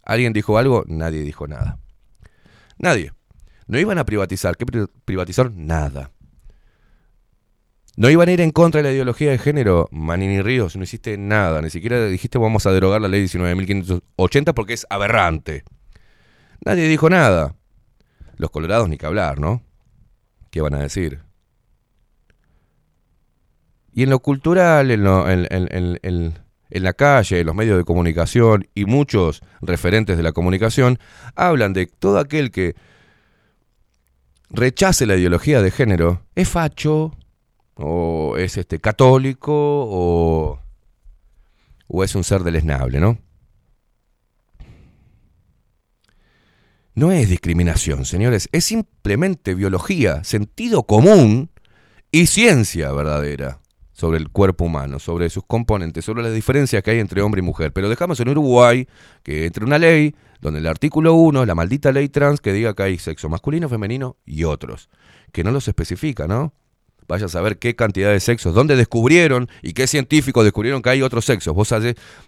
¿Alguien 0.03 0.33
dijo 0.33 0.57
algo? 0.57 0.83
Nadie 0.87 1.21
dijo 1.21 1.47
nada. 1.47 1.79
Nadie. 2.77 3.11
No 3.67 3.79
iban 3.79 3.97
a 3.97 4.05
privatizar. 4.05 4.57
¿Qué 4.57 4.65
pri- 4.65 4.87
privatizaron? 5.05 5.65
Nada. 5.65 6.11
No 7.95 8.09
iban 8.09 8.27
a 8.27 8.31
ir 8.31 8.41
en 8.41 8.51
contra 8.51 8.79
de 8.81 8.87
la 8.89 8.91
ideología 8.93 9.31
de 9.31 9.37
género. 9.37 9.87
Manini 9.91 10.41
Ríos, 10.41 10.75
no 10.75 10.83
hiciste 10.83 11.17
nada. 11.17 11.61
Ni 11.61 11.69
siquiera 11.69 12.05
dijiste 12.07 12.37
vamos 12.37 12.65
a 12.65 12.71
derogar 12.71 12.99
la 13.01 13.07
ley 13.07 13.23
19.580 13.23 14.53
porque 14.53 14.73
es 14.73 14.85
aberrante. 14.89 15.63
Nadie 16.65 16.87
dijo 16.87 17.09
nada. 17.09 17.55
Los 18.37 18.49
colorados 18.49 18.89
ni 18.89 18.97
que 18.97 19.05
hablar, 19.05 19.39
¿no? 19.39 19.61
¿Qué 20.53 20.61
van 20.61 20.75
a 20.75 20.79
decir? 20.81 21.19
Y 23.91 24.03
en 24.03 24.11
lo 24.11 24.19
cultural, 24.19 24.91
en, 24.91 25.03
lo- 25.03 25.27
en- 25.27 25.47
la 26.69 26.93
calle, 26.93 27.39
en 27.39 27.47
los 27.47 27.55
medios 27.55 27.75
de 27.75 27.83
comunicación 27.83 28.67
y 28.75 28.85
muchos 28.85 29.41
referentes 29.61 30.15
de 30.15 30.21
la 30.21 30.31
comunicación 30.31 30.99
hablan 31.33 31.73
de 31.73 31.87
todo 31.87 32.19
aquel 32.19 32.51
que 32.51 32.75
rechace 34.51 35.07
la 35.07 35.15
ideología 35.15 35.59
de 35.63 35.71
género 35.71 36.21
es 36.35 36.47
facho 36.49 37.17
o 37.73 38.35
es 38.37 38.55
este 38.57 38.77
católico 38.79 39.53
o, 39.55 40.59
o 41.87 42.03
es 42.03 42.13
un 42.13 42.23
ser 42.23 42.43
deleznable, 42.43 42.99
¿no? 42.99 43.17
No 46.95 47.11
es 47.11 47.27
discriminación, 47.27 48.05
señores, 48.05 48.49
es 48.51 48.65
simplemente 48.65 49.55
biología, 49.55 50.23
sentido 50.23 50.83
común 50.83 51.49
y 52.11 52.27
ciencia 52.27 52.91
verdadera 52.91 53.59
sobre 53.93 54.19
el 54.19 54.29
cuerpo 54.29 54.65
humano, 54.65 54.99
sobre 54.99 55.31
sus 55.31 55.43
componentes, 55.45 56.05
sobre 56.05 56.21
las 56.21 56.33
diferencias 56.33 56.83
que 56.83 56.91
hay 56.91 56.99
entre 56.99 57.23
hombre 57.23 57.39
y 57.39 57.41
mujer. 57.41 57.73
Pero 57.73 57.89
dejamos 57.89 58.19
en 58.19 58.29
Uruguay 58.29 58.87
que 59.23 59.47
entre 59.47 59.65
una 59.65 59.79
ley 59.79 60.13
donde 60.39 60.59
el 60.59 60.67
artículo 60.67 61.15
1, 61.15 61.45
la 61.45 61.55
maldita 61.55 61.91
ley 61.91 62.09
trans, 62.09 62.41
que 62.41 62.53
diga 62.53 62.75
que 62.75 62.83
hay 62.83 62.99
sexo 62.99 63.27
masculino, 63.27 63.69
femenino 63.69 64.17
y 64.25 64.43
otros, 64.43 64.89
que 65.31 65.43
no 65.43 65.51
los 65.51 65.67
especifica, 65.67 66.27
¿no? 66.27 66.53
Vaya 67.07 67.25
a 67.25 67.29
saber 67.29 67.57
qué 67.57 67.75
cantidad 67.75 68.11
de 68.11 68.19
sexos, 68.19 68.53
dónde 68.53 68.75
descubrieron 68.75 69.49
y 69.61 69.73
qué 69.73 69.87
científicos 69.87 70.43
descubrieron 70.43 70.83
que 70.83 70.91
hay 70.91 71.01
otros 71.01 71.25
sexos. 71.25 71.55
Vos, 71.55 71.73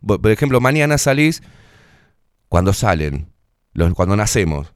por 0.02 0.32
ejemplo, 0.32 0.60
mañana 0.60 0.98
salís 0.98 1.44
cuando 2.50 2.74
salen, 2.74 3.28
los- 3.76 3.94
cuando 3.94 4.16
nacemos. 4.16 4.74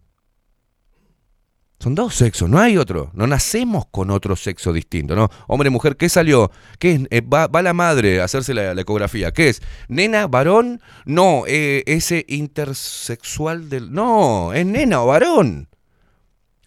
Son 1.80 1.96
dos 1.96 2.14
sexos, 2.14 2.50
no 2.50 2.60
hay 2.60 2.76
otro. 2.78 3.10
No 3.14 3.26
nacemos 3.26 3.86
con 3.90 4.12
otro 4.12 4.36
sexo 4.36 4.74
distinto, 4.74 5.16
¿no? 5.16 5.30
Hombre, 5.48 5.70
mujer, 5.70 5.96
¿qué 5.96 6.10
salió? 6.10 6.52
¿Qué 6.78 6.92
es? 6.92 7.02
Eh, 7.10 7.22
va, 7.22 7.48
la 7.62 7.74
madre 7.74 8.20
a 8.20 8.26
hacerse 8.26 8.54
la, 8.54 8.74
la 8.74 8.82
ecografía. 8.82 9.32
¿Qué 9.32 9.48
es? 9.48 9.62
¿Nena, 9.88 10.28
varón? 10.28 10.82
No, 11.06 11.44
eh, 11.48 11.84
ese 11.88 12.26
intersexual 12.28 13.70
del... 13.70 13.94
No, 13.94 14.52
es 14.52 14.66
nena 14.66 15.02
o 15.02 15.08
varón. 15.08 15.70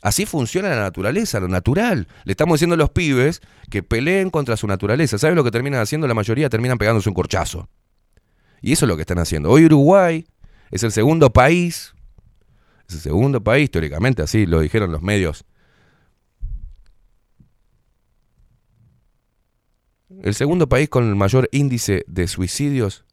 Así 0.00 0.24
funciona 0.24 0.70
la 0.70 0.80
naturaleza, 0.80 1.40
lo 1.40 1.48
natural. 1.48 2.08
Le 2.24 2.32
estamos 2.32 2.54
diciendo 2.54 2.74
a 2.74 2.78
los 2.78 2.90
pibes 2.90 3.42
que 3.70 3.82
peleen 3.82 4.30
contra 4.30 4.56
su 4.56 4.66
naturaleza. 4.66 5.18
¿Saben 5.18 5.36
lo 5.36 5.44
que 5.44 5.50
terminan 5.50 5.82
haciendo? 5.82 6.08
La 6.08 6.14
mayoría 6.14 6.48
terminan 6.48 6.78
pegándose 6.78 7.10
un 7.10 7.14
corchazo. 7.14 7.68
Y 8.62 8.72
eso 8.72 8.86
es 8.86 8.88
lo 8.88 8.96
que 8.96 9.02
están 9.02 9.18
haciendo. 9.18 9.50
Hoy 9.50 9.66
Uruguay 9.66 10.24
es 10.70 10.82
el 10.84 10.90
segundo 10.90 11.30
país, 11.34 11.94
es 12.88 12.94
el 12.94 13.00
segundo 13.00 13.42
país, 13.42 13.70
teóricamente, 13.70 14.22
así 14.22 14.46
lo 14.46 14.60
dijeron 14.60 14.92
los 14.92 15.02
medios. 15.02 15.44
El 20.22 20.34
segundo 20.34 20.68
país 20.68 20.88
con 20.88 21.08
el 21.08 21.16
mayor 21.16 21.48
índice 21.52 22.04
de 22.06 22.28
suicidios 22.28 23.04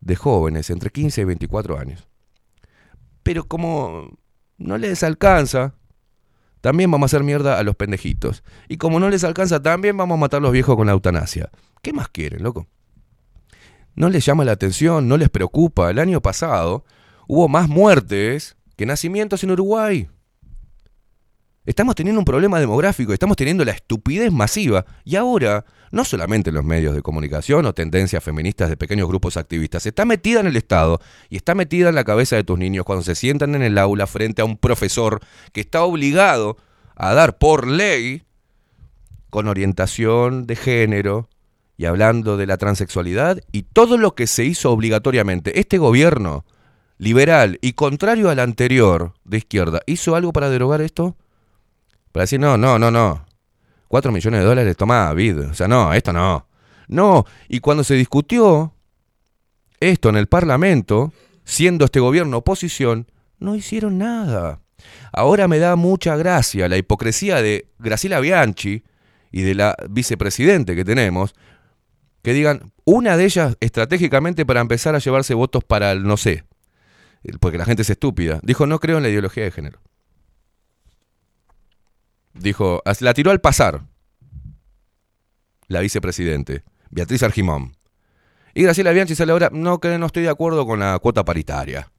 de 0.00 0.16
jóvenes 0.16 0.70
entre 0.70 0.90
15 0.90 1.20
y 1.20 1.24
24 1.24 1.78
años. 1.78 2.08
Pero 3.22 3.44
como 3.44 4.18
no 4.58 4.78
les 4.78 5.02
alcanza, 5.02 5.74
también 6.60 6.90
vamos 6.90 7.06
a 7.06 7.16
hacer 7.16 7.24
mierda 7.24 7.58
a 7.58 7.62
los 7.62 7.76
pendejitos. 7.76 8.42
Y 8.68 8.78
como 8.78 8.98
no 8.98 9.08
les 9.08 9.22
alcanza, 9.24 9.62
también 9.62 9.96
vamos 9.96 10.16
a 10.16 10.20
matar 10.20 10.38
a 10.38 10.42
los 10.42 10.52
viejos 10.52 10.76
con 10.76 10.86
la 10.86 10.92
eutanasia. 10.92 11.50
¿Qué 11.82 11.92
más 11.92 12.08
quieren, 12.08 12.42
loco? 12.42 12.66
No 13.94 14.10
les 14.10 14.24
llama 14.24 14.44
la 14.44 14.52
atención, 14.52 15.08
no 15.08 15.16
les 15.16 15.30
preocupa. 15.30 15.90
El 15.90 15.98
año 15.98 16.20
pasado 16.20 16.84
hubo 17.28 17.48
más 17.48 17.68
muertes 17.68 18.56
que 18.76 18.86
nacimientos 18.86 19.42
en 19.42 19.50
Uruguay. 19.50 20.08
Estamos 21.64 21.96
teniendo 21.96 22.20
un 22.20 22.24
problema 22.24 22.60
demográfico, 22.60 23.12
estamos 23.12 23.36
teniendo 23.36 23.64
la 23.64 23.72
estupidez 23.72 24.30
masiva. 24.30 24.86
Y 25.04 25.16
ahora, 25.16 25.64
no 25.90 26.04
solamente 26.04 26.50
en 26.50 26.54
los 26.54 26.64
medios 26.64 26.94
de 26.94 27.02
comunicación 27.02 27.66
o 27.66 27.74
tendencias 27.74 28.22
feministas 28.22 28.68
de 28.68 28.76
pequeños 28.76 29.08
grupos 29.08 29.36
activistas, 29.36 29.84
está 29.84 30.04
metida 30.04 30.38
en 30.38 30.46
el 30.46 30.56
Estado 30.56 31.00
y 31.28 31.36
está 31.36 31.56
metida 31.56 31.88
en 31.88 31.96
la 31.96 32.04
cabeza 32.04 32.36
de 32.36 32.44
tus 32.44 32.56
niños 32.56 32.84
cuando 32.84 33.02
se 33.02 33.16
sientan 33.16 33.56
en 33.56 33.62
el 33.62 33.78
aula 33.78 34.06
frente 34.06 34.42
a 34.42 34.44
un 34.44 34.56
profesor 34.56 35.20
que 35.52 35.60
está 35.60 35.82
obligado 35.82 36.56
a 36.94 37.14
dar 37.14 37.36
por 37.36 37.66
ley, 37.66 38.22
con 39.28 39.48
orientación 39.48 40.46
de 40.46 40.54
género 40.54 41.28
y 41.76 41.86
hablando 41.86 42.36
de 42.36 42.46
la 42.46 42.58
transexualidad 42.58 43.40
y 43.50 43.62
todo 43.62 43.98
lo 43.98 44.14
que 44.14 44.28
se 44.28 44.44
hizo 44.44 44.70
obligatoriamente. 44.70 45.58
Este 45.58 45.78
gobierno 45.78 46.44
liberal 46.98 47.58
y 47.60 47.72
contrario 47.72 48.30
al 48.30 48.38
anterior 48.38 49.14
de 49.24 49.38
izquierda, 49.38 49.80
¿hizo 49.86 50.16
algo 50.16 50.32
para 50.32 50.50
derogar 50.50 50.80
esto? 50.80 51.16
Para 52.12 52.24
decir, 52.24 52.40
no, 52.40 52.56
no, 52.56 52.78
no, 52.78 52.90
no. 52.90 53.26
Cuatro 53.88 54.10
millones 54.10 54.40
de 54.40 54.46
dólares, 54.46 54.76
toma, 54.76 55.12
vid. 55.12 55.38
O 55.50 55.54
sea, 55.54 55.68
no, 55.68 55.92
esto 55.92 56.12
no. 56.12 56.46
No, 56.88 57.24
y 57.48 57.60
cuando 57.60 57.84
se 57.84 57.94
discutió 57.94 58.72
esto 59.80 60.08
en 60.08 60.16
el 60.16 60.26
Parlamento, 60.26 61.12
siendo 61.44 61.84
este 61.84 62.00
gobierno 62.00 62.38
oposición, 62.38 63.10
no 63.38 63.54
hicieron 63.54 63.98
nada. 63.98 64.60
Ahora 65.12 65.48
me 65.48 65.58
da 65.58 65.76
mucha 65.76 66.16
gracia 66.16 66.68
la 66.68 66.76
hipocresía 66.76 67.42
de 67.42 67.68
Graciela 67.78 68.20
Bianchi 68.20 68.84
y 69.30 69.42
de 69.42 69.54
la 69.54 69.76
vicepresidente 69.90 70.76
que 70.76 70.84
tenemos, 70.84 71.34
que 72.22 72.32
digan, 72.32 72.72
una 72.84 73.16
de 73.16 73.24
ellas 73.24 73.56
estratégicamente 73.60 74.46
para 74.46 74.60
empezar 74.60 74.94
a 74.94 74.98
llevarse 74.98 75.34
votos 75.34 75.64
para 75.64 75.92
el 75.92 76.04
no 76.04 76.16
sé, 76.16 76.44
porque 77.40 77.58
la 77.58 77.64
gente 77.64 77.82
es 77.82 77.90
estúpida, 77.90 78.40
dijo, 78.42 78.66
no 78.66 78.78
creo 78.78 78.98
en 78.98 79.02
la 79.02 79.08
ideología 79.08 79.44
de 79.44 79.50
género. 79.50 79.80
Dijo, 82.34 82.82
la 83.00 83.14
tiró 83.14 83.30
al 83.30 83.40
pasar 83.40 83.82
la 85.68 85.80
vicepresidente, 85.80 86.64
Beatriz 86.90 87.22
Argimón. 87.22 87.76
Y 88.54 88.62
Graciela 88.62 88.92
Bianchi 88.92 89.14
sale 89.14 89.32
ahora, 89.32 89.50
no, 89.52 89.80
que 89.80 89.98
no 89.98 90.06
estoy 90.06 90.22
de 90.22 90.30
acuerdo 90.30 90.66
con 90.66 90.80
la 90.80 90.98
cuota 90.98 91.24
paritaria. 91.24 91.90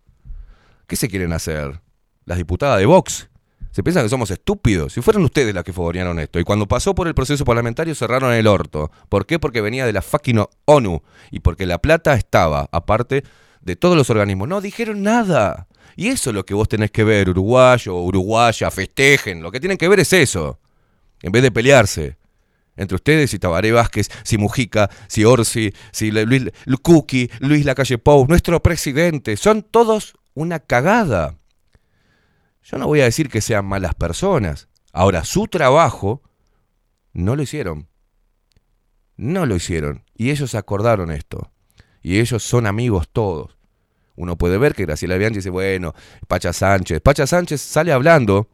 ¿Qué 0.87 0.95
se 0.95 1.09
quieren 1.09 1.33
hacer? 1.33 1.81
Las 2.25 2.37
diputadas 2.37 2.79
de 2.79 2.85
Vox. 2.85 3.29
¿Se 3.71 3.83
piensan 3.83 4.03
que 4.03 4.09
somos 4.09 4.31
estúpidos? 4.31 4.93
Si 4.93 5.01
fueron 5.01 5.23
ustedes 5.23 5.53
las 5.53 5.63
que 5.63 5.73
favorearon 5.73 6.19
esto. 6.19 6.39
Y 6.39 6.43
cuando 6.43 6.67
pasó 6.67 6.95
por 6.95 7.07
el 7.07 7.13
proceso 7.13 7.45
parlamentario 7.45 7.93
cerraron 7.93 8.33
el 8.33 8.47
orto. 8.47 8.89
¿Por 9.07 9.27
qué? 9.27 9.37
Porque 9.37 9.61
venía 9.61 9.85
de 9.85 9.93
la 9.93 10.01
fucking 10.01 10.45
ONU. 10.65 11.03
Y 11.29 11.41
porque 11.41 11.67
la 11.67 11.77
plata 11.77 12.15
estaba, 12.15 12.69
aparte 12.71 13.23
de 13.67 13.75
todos 13.75 13.97
los 13.97 14.09
organismos. 14.09 14.47
No 14.47 14.61
dijeron 14.61 15.03
nada. 15.03 15.67
Y 15.97 16.07
eso 16.07 16.29
es 16.29 16.35
lo 16.35 16.45
que 16.45 16.53
vos 16.53 16.69
tenés 16.69 16.89
que 16.89 17.03
ver, 17.03 17.29
uruguayo 17.29 17.95
uruguaya, 17.95 18.71
festejen. 18.71 19.43
Lo 19.43 19.51
que 19.51 19.59
tienen 19.59 19.77
que 19.77 19.89
ver 19.89 19.99
es 19.99 20.13
eso. 20.13 20.59
En 21.21 21.31
vez 21.31 21.43
de 21.43 21.51
pelearse. 21.51 22.17
Entre 22.77 22.95
ustedes 22.95 23.33
y 23.33 23.39
Tabaré 23.39 23.71
Vázquez, 23.71 24.07
si 24.23 24.37
Mujica, 24.37 24.89
si 25.07 25.25
Orsi, 25.25 25.73
si 25.91 26.11
Luis 26.11 26.49
Cookie, 26.81 27.29
Luis 27.39 27.65
Lacalle 27.65 27.97
Pou, 27.97 28.25
nuestro 28.27 28.61
presidente. 28.61 29.35
Son 29.35 29.63
todos 29.63 30.15
una 30.33 30.59
cagada. 30.59 31.35
Yo 32.63 32.77
no 32.77 32.87
voy 32.87 33.01
a 33.01 33.05
decir 33.05 33.29
que 33.29 33.41
sean 33.41 33.65
malas 33.65 33.95
personas. 33.95 34.69
Ahora, 34.93 35.25
su 35.25 35.47
trabajo 35.47 36.21
no 37.11 37.35
lo 37.35 37.41
hicieron. 37.41 37.89
No 39.17 39.45
lo 39.45 39.55
hicieron. 39.55 40.03
Y 40.15 40.29
ellos 40.29 40.55
acordaron 40.55 41.11
esto. 41.11 41.51
Y 42.03 42.19
ellos 42.19 42.43
son 42.43 42.67
amigos 42.67 43.09
todos. 43.11 43.56
Uno 44.17 44.35
puede 44.35 44.57
ver 44.57 44.73
que 44.73 44.85
Graciela 44.85 45.15
Bianchi 45.15 45.37
dice, 45.37 45.51
bueno, 45.51 45.93
Pacha 46.27 46.51
Sánchez. 46.51 47.01
Pacha 47.01 47.25
Sánchez 47.25 47.61
sale 47.61 47.93
hablando 47.93 48.49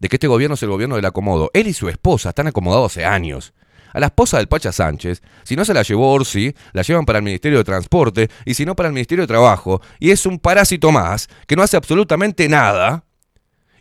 de 0.00 0.08
que 0.08 0.16
este 0.16 0.26
gobierno 0.26 0.54
es 0.54 0.62
el 0.62 0.68
gobierno 0.68 0.96
del 0.96 1.04
acomodo. 1.04 1.50
Él 1.54 1.68
y 1.68 1.72
su 1.72 1.88
esposa 1.88 2.30
están 2.30 2.48
acomodados 2.48 2.92
hace 2.92 3.04
años. 3.04 3.54
A 3.92 4.00
la 4.00 4.06
esposa 4.06 4.38
del 4.38 4.48
Pacha 4.48 4.72
Sánchez, 4.72 5.22
si 5.44 5.56
no 5.56 5.64
se 5.64 5.74
la 5.74 5.82
llevó 5.82 6.12
Orsi, 6.12 6.54
la 6.72 6.82
llevan 6.82 7.06
para 7.06 7.18
el 7.18 7.24
Ministerio 7.24 7.58
de 7.58 7.64
Transporte 7.64 8.28
y 8.44 8.54
si 8.54 8.64
no 8.64 8.76
para 8.76 8.88
el 8.88 8.92
Ministerio 8.92 9.22
de 9.22 9.28
Trabajo. 9.28 9.80
Y 10.00 10.10
es 10.10 10.26
un 10.26 10.38
parásito 10.38 10.90
más 10.90 11.28
que 11.46 11.56
no 11.56 11.62
hace 11.62 11.76
absolutamente 11.76 12.48
nada 12.48 13.04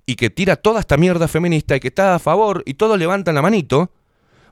y 0.06 0.16
que 0.16 0.30
tira 0.30 0.56
toda 0.56 0.80
esta 0.80 0.98
mierda 0.98 1.28
feminista 1.28 1.76
y 1.76 1.80
que 1.80 1.90
está 1.90 2.16
a 2.16 2.20
favor 2.20 2.64
y 2.66 2.76
todos 2.76 2.98
levantan 2.98 3.36
la 3.36 3.42
manito 3.42 3.92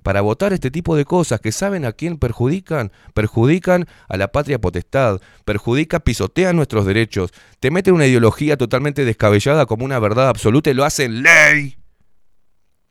para 0.07 0.21
votar 0.21 0.53
este 0.53 0.71
tipo 0.71 0.95
de 0.95 1.03
cosas 1.03 1.41
que 1.41 1.51
saben 1.51 1.83
a 1.83 1.91
quién 1.91 2.17
perjudican, 2.17 2.93
perjudican 3.13 3.87
a 4.07 4.15
la 4.15 4.31
patria 4.31 4.57
potestad, 4.57 5.19
perjudica, 5.43 5.99
pisotean 5.99 6.55
nuestros 6.55 6.85
derechos, 6.85 7.33
te 7.59 7.71
meten 7.71 7.93
una 7.93 8.05
ideología 8.05 8.55
totalmente 8.55 9.03
descabellada 9.03 9.65
como 9.65 9.83
una 9.83 9.99
verdad 9.99 10.29
absoluta 10.29 10.69
y 10.69 10.75
lo 10.75 10.85
hacen 10.85 11.23
ley. 11.23 11.77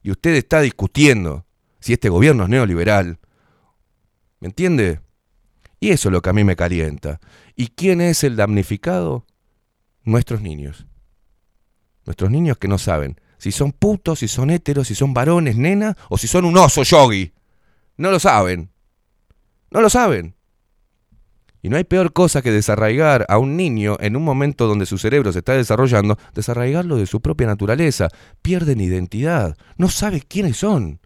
Y 0.02 0.10
usted 0.10 0.34
está 0.34 0.60
discutiendo 0.60 1.46
si 1.80 1.94
este 1.94 2.10
gobierno 2.10 2.42
es 2.42 2.50
neoliberal. 2.50 3.18
¿Me 4.40 4.48
entiende? 4.48 5.00
Y 5.80 5.92
eso 5.92 6.10
es 6.10 6.12
lo 6.12 6.20
que 6.20 6.28
a 6.28 6.34
mí 6.34 6.44
me 6.44 6.54
calienta. 6.54 7.18
¿Y 7.54 7.68
quién 7.68 8.02
es 8.02 8.24
el 8.24 8.36
damnificado? 8.36 9.24
Nuestros 10.02 10.42
niños. 10.42 10.86
Nuestros 12.04 12.30
niños 12.30 12.58
que 12.58 12.68
no 12.68 12.76
saben 12.76 13.18
si 13.38 13.52
son 13.52 13.72
putos, 13.72 14.20
si 14.20 14.28
son 14.28 14.50
héteros, 14.50 14.88
si 14.88 14.94
son 14.94 15.14
varones, 15.14 15.56
nena, 15.56 15.96
o 16.08 16.18
si 16.18 16.26
son 16.26 16.44
un 16.44 16.56
oso 16.56 16.82
yogi. 16.82 17.32
No 17.96 18.10
lo 18.10 18.18
saben. 18.18 18.70
No 19.70 19.80
lo 19.80 19.90
saben. 19.90 20.34
Y 21.62 21.68
no 21.68 21.76
hay 21.76 21.84
peor 21.84 22.12
cosa 22.12 22.42
que 22.42 22.52
desarraigar 22.52 23.26
a 23.28 23.38
un 23.38 23.56
niño 23.56 23.96
en 23.98 24.16
un 24.16 24.22
momento 24.22 24.68
donde 24.68 24.86
su 24.86 24.98
cerebro 24.98 25.32
se 25.32 25.40
está 25.40 25.54
desarrollando, 25.54 26.16
desarraigarlo 26.34 26.96
de 26.96 27.06
su 27.06 27.20
propia 27.20 27.48
naturaleza. 27.48 28.08
Pierden 28.40 28.80
identidad. 28.80 29.56
No 29.76 29.88
sabe 29.88 30.20
quiénes 30.20 30.58
son. 30.58 31.00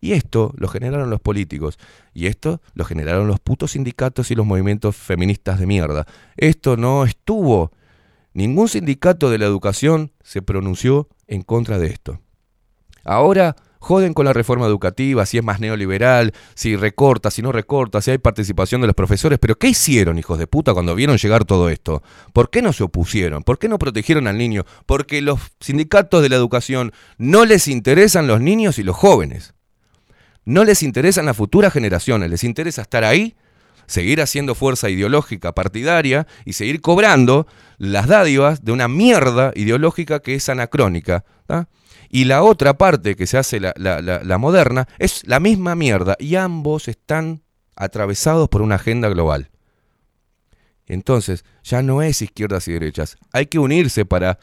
Y 0.00 0.12
esto 0.12 0.54
lo 0.56 0.68
generaron 0.68 1.10
los 1.10 1.20
políticos. 1.20 1.78
Y 2.14 2.26
esto 2.26 2.60
lo 2.74 2.84
generaron 2.84 3.26
los 3.26 3.40
putos 3.40 3.72
sindicatos 3.72 4.30
y 4.30 4.36
los 4.36 4.46
movimientos 4.46 4.94
feministas 4.94 5.58
de 5.58 5.66
mierda. 5.66 6.06
Esto 6.36 6.76
no 6.76 7.04
estuvo. 7.04 7.72
Ningún 8.36 8.68
sindicato 8.68 9.30
de 9.30 9.38
la 9.38 9.46
educación 9.46 10.12
se 10.22 10.42
pronunció 10.42 11.08
en 11.26 11.40
contra 11.40 11.78
de 11.78 11.86
esto. 11.86 12.20
Ahora 13.02 13.56
joden 13.78 14.12
con 14.12 14.26
la 14.26 14.34
reforma 14.34 14.66
educativa, 14.66 15.24
si 15.24 15.38
es 15.38 15.42
más 15.42 15.58
neoliberal, 15.58 16.34
si 16.54 16.76
recorta, 16.76 17.30
si 17.30 17.40
no 17.40 17.50
recorta, 17.50 18.02
si 18.02 18.10
hay 18.10 18.18
participación 18.18 18.82
de 18.82 18.88
los 18.88 18.94
profesores. 18.94 19.38
Pero 19.38 19.54
¿qué 19.54 19.68
hicieron, 19.68 20.18
hijos 20.18 20.38
de 20.38 20.46
puta, 20.46 20.74
cuando 20.74 20.94
vieron 20.94 21.16
llegar 21.16 21.46
todo 21.46 21.70
esto? 21.70 22.02
¿Por 22.34 22.50
qué 22.50 22.60
no 22.60 22.74
se 22.74 22.84
opusieron? 22.84 23.42
¿Por 23.42 23.58
qué 23.58 23.70
no 23.70 23.78
protegieron 23.78 24.26
al 24.26 24.36
niño? 24.36 24.66
Porque 24.84 25.22
los 25.22 25.40
sindicatos 25.60 26.20
de 26.20 26.28
la 26.28 26.36
educación 26.36 26.92
no 27.16 27.46
les 27.46 27.68
interesan 27.68 28.26
los 28.26 28.42
niños 28.42 28.78
y 28.78 28.82
los 28.82 28.96
jóvenes. 28.96 29.54
No 30.44 30.62
les 30.64 30.82
interesan 30.82 31.24
las 31.24 31.38
futuras 31.38 31.72
generaciones, 31.72 32.28
les 32.28 32.44
interesa 32.44 32.82
estar 32.82 33.02
ahí, 33.02 33.34
seguir 33.86 34.20
haciendo 34.20 34.54
fuerza 34.54 34.88
ideológica 34.90 35.52
partidaria 35.52 36.26
y 36.44 36.52
seguir 36.54 36.80
cobrando 36.80 37.46
las 37.78 38.06
dádivas 38.06 38.64
de 38.64 38.72
una 38.72 38.88
mierda 38.88 39.52
ideológica 39.54 40.20
que 40.20 40.34
es 40.34 40.48
anacrónica. 40.48 41.24
Y 42.08 42.24
la 42.24 42.42
otra 42.42 42.78
parte 42.78 43.16
que 43.16 43.26
se 43.26 43.36
hace 43.38 43.58
la- 43.60 43.74
la 43.76 44.38
moderna 44.38 44.86
es 44.98 45.22
la 45.26 45.40
misma 45.40 45.74
mierda 45.74 46.16
y 46.18 46.36
ambos 46.36 46.88
están 46.88 47.42
atravesados 47.74 48.48
por 48.48 48.62
una 48.62 48.76
agenda 48.76 49.08
global. 49.08 49.50
Entonces, 50.86 51.44
ya 51.64 51.82
no 51.82 52.00
es 52.02 52.22
izquierdas 52.22 52.68
y 52.68 52.72
derechas. 52.72 53.16
Hay 53.32 53.46
que 53.46 53.58
unirse 53.58 54.04
para 54.04 54.38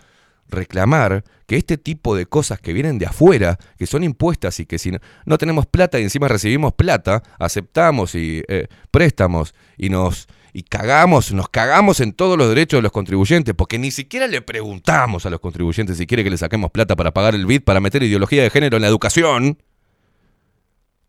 reclamar 0.48 1.24
que 1.48 1.58
este 1.58 1.78
tipo 1.78 2.16
de 2.16 2.26
cosas 2.26 2.60
que 2.60 2.74
vienen 2.74 3.00
de 3.00 3.06
afuera, 3.06 3.58
que 3.78 3.86
son 3.86 4.04
impuestas 4.04 4.60
y 4.60 4.66
que 4.66 4.80
si 4.80 4.92
no, 4.92 5.00
no 5.26 5.38
tenemos 5.38 5.66
plata 5.66 6.00
y 6.00 6.04
encima 6.04 6.28
recibimos 6.28 6.74
plata, 6.74 7.24
aceptamos 7.40 8.16
y 8.16 8.44
eh, 8.48 8.68
préstamos 8.92 9.54
y 9.78 9.90
nos 9.90 10.28
y 10.56 10.62
cagamos, 10.62 11.34
nos 11.34 11.50
cagamos 11.50 12.00
en 12.00 12.14
todos 12.14 12.38
los 12.38 12.48
derechos 12.48 12.78
de 12.78 12.84
los 12.84 12.92
contribuyentes, 12.92 13.56
porque 13.56 13.80
ni 13.80 13.90
siquiera 13.90 14.28
le 14.28 14.42
preguntamos 14.42 15.26
a 15.26 15.32
los 15.32 15.40
contribuyentes 15.40 15.98
si 15.98 16.06
quiere 16.06 16.24
que 16.24 16.30
le 16.30 16.38
saquemos 16.38 16.70
plata 16.70 16.96
para 16.96 17.12
pagar 17.12 17.34
el 17.34 17.48
BID, 17.48 17.64
para 17.64 17.80
meter 17.80 18.04
ideología 18.04 18.44
de 18.44 18.52
género 18.52 18.78
en 18.78 18.84
la 18.84 18.88
educación. 18.88 19.58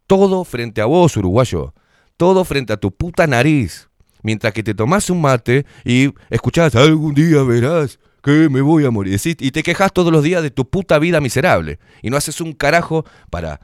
Todo 0.07 0.45
frente 0.45 0.81
a 0.81 0.87
vos, 0.87 1.17
uruguayo. 1.19 1.75
Todo 2.17 2.45
frente 2.45 2.73
a 2.73 2.79
tu 2.79 2.91
puta 2.91 3.27
nariz. 3.27 3.91
Mientras 4.23 4.55
que 4.55 4.63
te 4.63 4.75
tomás 4.75 5.11
un 5.11 5.21
mate 5.21 5.67
y 5.85 6.11
escuchás, 6.31 6.75
algún 6.75 7.15
día 7.15 7.43
verás 7.43 7.99
que 8.25 8.49
me 8.49 8.63
voy 8.63 8.87
a 8.87 8.91
morir. 8.91 9.21
Y 9.23 9.51
te 9.51 9.63
quejas 9.63 9.93
todos 9.93 10.11
los 10.11 10.25
días 10.25 10.43
de 10.43 10.51
tu 10.51 10.69
puta 10.69 10.99
vida 10.99 11.21
miserable. 11.21 11.79
Y 12.01 12.09
no 12.09 12.17
haces 12.17 12.41
un 12.41 12.55
carajo 12.55 13.05
para 13.31 13.61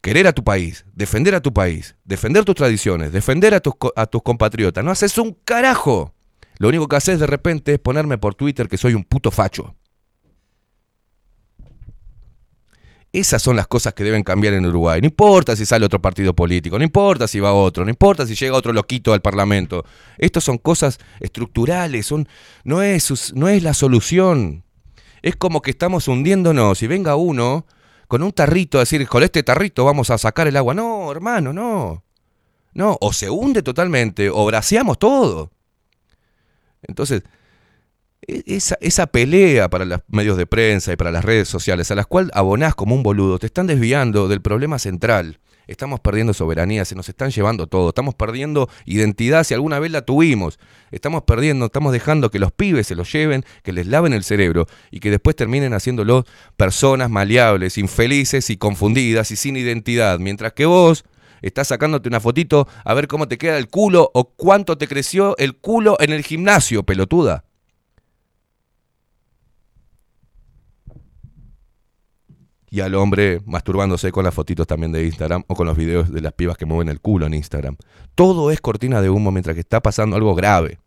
querer 0.00 0.28
a 0.28 0.32
tu 0.32 0.44
país, 0.44 0.86
defender 0.94 1.34
a 1.34 1.42
tu 1.42 1.52
país, 1.52 1.96
defender 2.04 2.44
tus 2.44 2.54
tradiciones, 2.54 3.12
defender 3.12 3.54
a 3.54 3.60
tus 3.60 4.22
compatriotas. 4.22 4.84
No 4.84 4.92
haces 4.92 5.18
un 5.18 5.36
carajo. 5.44 6.14
Lo 6.58 6.68
único 6.68 6.86
que 6.86 6.96
haces 6.96 7.18
de 7.18 7.26
repente 7.26 7.74
es 7.74 7.78
ponerme 7.80 8.16
por 8.16 8.36
Twitter 8.36 8.68
que 8.68 8.78
soy 8.78 8.94
un 8.94 9.02
puto 9.02 9.32
facho. 9.32 9.74
Esas 13.12 13.40
son 13.40 13.56
las 13.56 13.66
cosas 13.66 13.94
que 13.94 14.04
deben 14.04 14.22
cambiar 14.22 14.52
en 14.54 14.66
Uruguay. 14.66 15.00
No 15.00 15.06
importa 15.06 15.56
si 15.56 15.64
sale 15.64 15.86
otro 15.86 16.00
partido 16.00 16.34
político, 16.34 16.78
no 16.78 16.84
importa 16.84 17.26
si 17.26 17.40
va 17.40 17.52
otro, 17.52 17.84
no 17.84 17.90
importa 17.90 18.26
si 18.26 18.34
llega 18.34 18.54
otro 18.54 18.72
loquito 18.72 19.14
al 19.14 19.22
Parlamento. 19.22 19.84
Estas 20.18 20.44
son 20.44 20.58
cosas 20.58 20.98
estructurales, 21.20 22.06
son, 22.06 22.28
no, 22.64 22.82
es, 22.82 23.32
no 23.34 23.48
es 23.48 23.62
la 23.62 23.72
solución. 23.72 24.64
Es 25.22 25.36
como 25.36 25.62
que 25.62 25.70
estamos 25.70 26.06
hundiéndonos 26.06 26.82
y 26.82 26.86
venga 26.86 27.16
uno 27.16 27.66
con 28.08 28.22
un 28.22 28.32
tarrito 28.32 28.78
a 28.78 28.80
decir, 28.80 29.06
con 29.08 29.22
este 29.22 29.42
tarrito 29.42 29.84
vamos 29.84 30.10
a 30.10 30.18
sacar 30.18 30.46
el 30.46 30.56
agua. 30.56 30.74
No, 30.74 31.10
hermano, 31.10 31.52
no. 31.52 32.04
No, 32.74 32.96
o 33.00 33.12
se 33.12 33.30
hunde 33.30 33.62
totalmente 33.62 34.28
o 34.30 34.44
braceamos 34.44 34.98
todo. 34.98 35.50
Entonces, 36.82 37.22
esa, 38.26 38.76
esa 38.80 39.06
pelea 39.06 39.68
para 39.68 39.84
los 39.84 40.00
medios 40.08 40.36
de 40.36 40.46
prensa 40.46 40.92
y 40.92 40.96
para 40.96 41.10
las 41.10 41.24
redes 41.24 41.48
sociales, 41.48 41.90
a 41.90 41.94
las 41.94 42.06
cuales 42.06 42.30
abonás 42.34 42.74
como 42.74 42.94
un 42.94 43.02
boludo, 43.02 43.38
te 43.38 43.46
están 43.46 43.66
desviando 43.66 44.28
del 44.28 44.42
problema 44.42 44.78
central. 44.78 45.38
Estamos 45.68 46.00
perdiendo 46.00 46.32
soberanía, 46.32 46.86
se 46.86 46.94
nos 46.94 47.10
están 47.10 47.30
llevando 47.30 47.66
todo, 47.66 47.90
estamos 47.90 48.14
perdiendo 48.14 48.70
identidad 48.86 49.44
si 49.44 49.52
alguna 49.52 49.78
vez 49.78 49.92
la 49.92 50.00
tuvimos. 50.00 50.58
Estamos 50.90 51.24
perdiendo, 51.24 51.66
estamos 51.66 51.92
dejando 51.92 52.30
que 52.30 52.38
los 52.38 52.52
pibes 52.52 52.86
se 52.86 52.94
los 52.94 53.12
lleven, 53.12 53.44
que 53.62 53.74
les 53.74 53.86
laven 53.86 54.14
el 54.14 54.24
cerebro 54.24 54.66
y 54.90 55.00
que 55.00 55.10
después 55.10 55.36
terminen 55.36 55.74
haciéndolo 55.74 56.24
personas 56.56 57.10
maleables, 57.10 57.76
infelices 57.76 58.48
y 58.48 58.56
confundidas 58.56 59.30
y 59.30 59.36
sin 59.36 59.58
identidad. 59.58 60.18
Mientras 60.18 60.54
que 60.54 60.64
vos 60.64 61.04
estás 61.42 61.68
sacándote 61.68 62.08
una 62.08 62.20
fotito 62.20 62.66
a 62.82 62.94
ver 62.94 63.06
cómo 63.06 63.28
te 63.28 63.36
queda 63.36 63.58
el 63.58 63.68
culo 63.68 64.10
o 64.14 64.30
cuánto 64.30 64.78
te 64.78 64.88
creció 64.88 65.36
el 65.36 65.54
culo 65.54 65.98
en 66.00 66.12
el 66.12 66.24
gimnasio, 66.24 66.82
pelotuda. 66.82 67.44
Y 72.70 72.80
al 72.80 72.94
hombre 72.94 73.40
masturbándose 73.46 74.12
con 74.12 74.24
las 74.24 74.34
fotitos 74.34 74.66
también 74.66 74.92
de 74.92 75.04
Instagram 75.04 75.44
o 75.46 75.54
con 75.54 75.66
los 75.66 75.76
videos 75.76 76.12
de 76.12 76.20
las 76.20 76.32
pibas 76.32 76.56
que 76.56 76.66
mueven 76.66 76.88
el 76.88 77.00
culo 77.00 77.26
en 77.26 77.34
Instagram. 77.34 77.76
Todo 78.14 78.50
es 78.50 78.60
cortina 78.60 79.00
de 79.00 79.10
humo 79.10 79.30
mientras 79.30 79.54
que 79.54 79.60
está 79.60 79.80
pasando 79.80 80.16
algo 80.16 80.34
grave. 80.34 80.78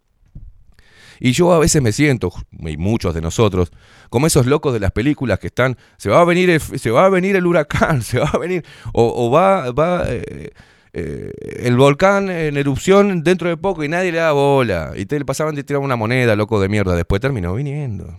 Y 1.23 1.33
yo 1.33 1.53
a 1.53 1.59
veces 1.59 1.83
me 1.83 1.91
siento, 1.91 2.31
y 2.51 2.77
muchos 2.77 3.13
de 3.13 3.21
nosotros, 3.21 3.71
como 4.09 4.25
esos 4.25 4.47
locos 4.47 4.73
de 4.73 4.79
las 4.79 4.91
películas 4.91 5.37
que 5.37 5.47
están, 5.47 5.77
se 5.97 6.09
va 6.09 6.21
a 6.21 6.25
venir 6.25 6.49
el, 6.49 6.59
se 6.59 6.89
va 6.89 7.05
a 7.05 7.09
venir 7.09 7.35
el 7.35 7.45
huracán, 7.45 8.01
se 8.01 8.17
va 8.17 8.27
a 8.27 8.39
venir, 8.39 8.65
o, 8.91 9.29
va, 9.29 9.71
va 9.71 10.05
eh, 10.07 10.49
eh, 10.93 11.31
el 11.57 11.77
volcán 11.77 12.29
en 12.31 12.57
erupción 12.57 13.23
dentro 13.23 13.49
de 13.49 13.55
poco 13.55 13.83
y 13.83 13.87
nadie 13.87 14.11
le 14.11 14.17
da 14.17 14.31
bola. 14.31 14.93
Y 14.95 15.05
te 15.05 15.19
le 15.19 15.25
pasaban 15.25 15.53
de 15.53 15.63
tirar 15.63 15.81
una 15.81 15.95
moneda, 15.95 16.35
loco 16.35 16.59
de 16.59 16.69
mierda. 16.69 16.95
Después 16.95 17.21
terminó 17.21 17.53
viniendo. 17.53 18.15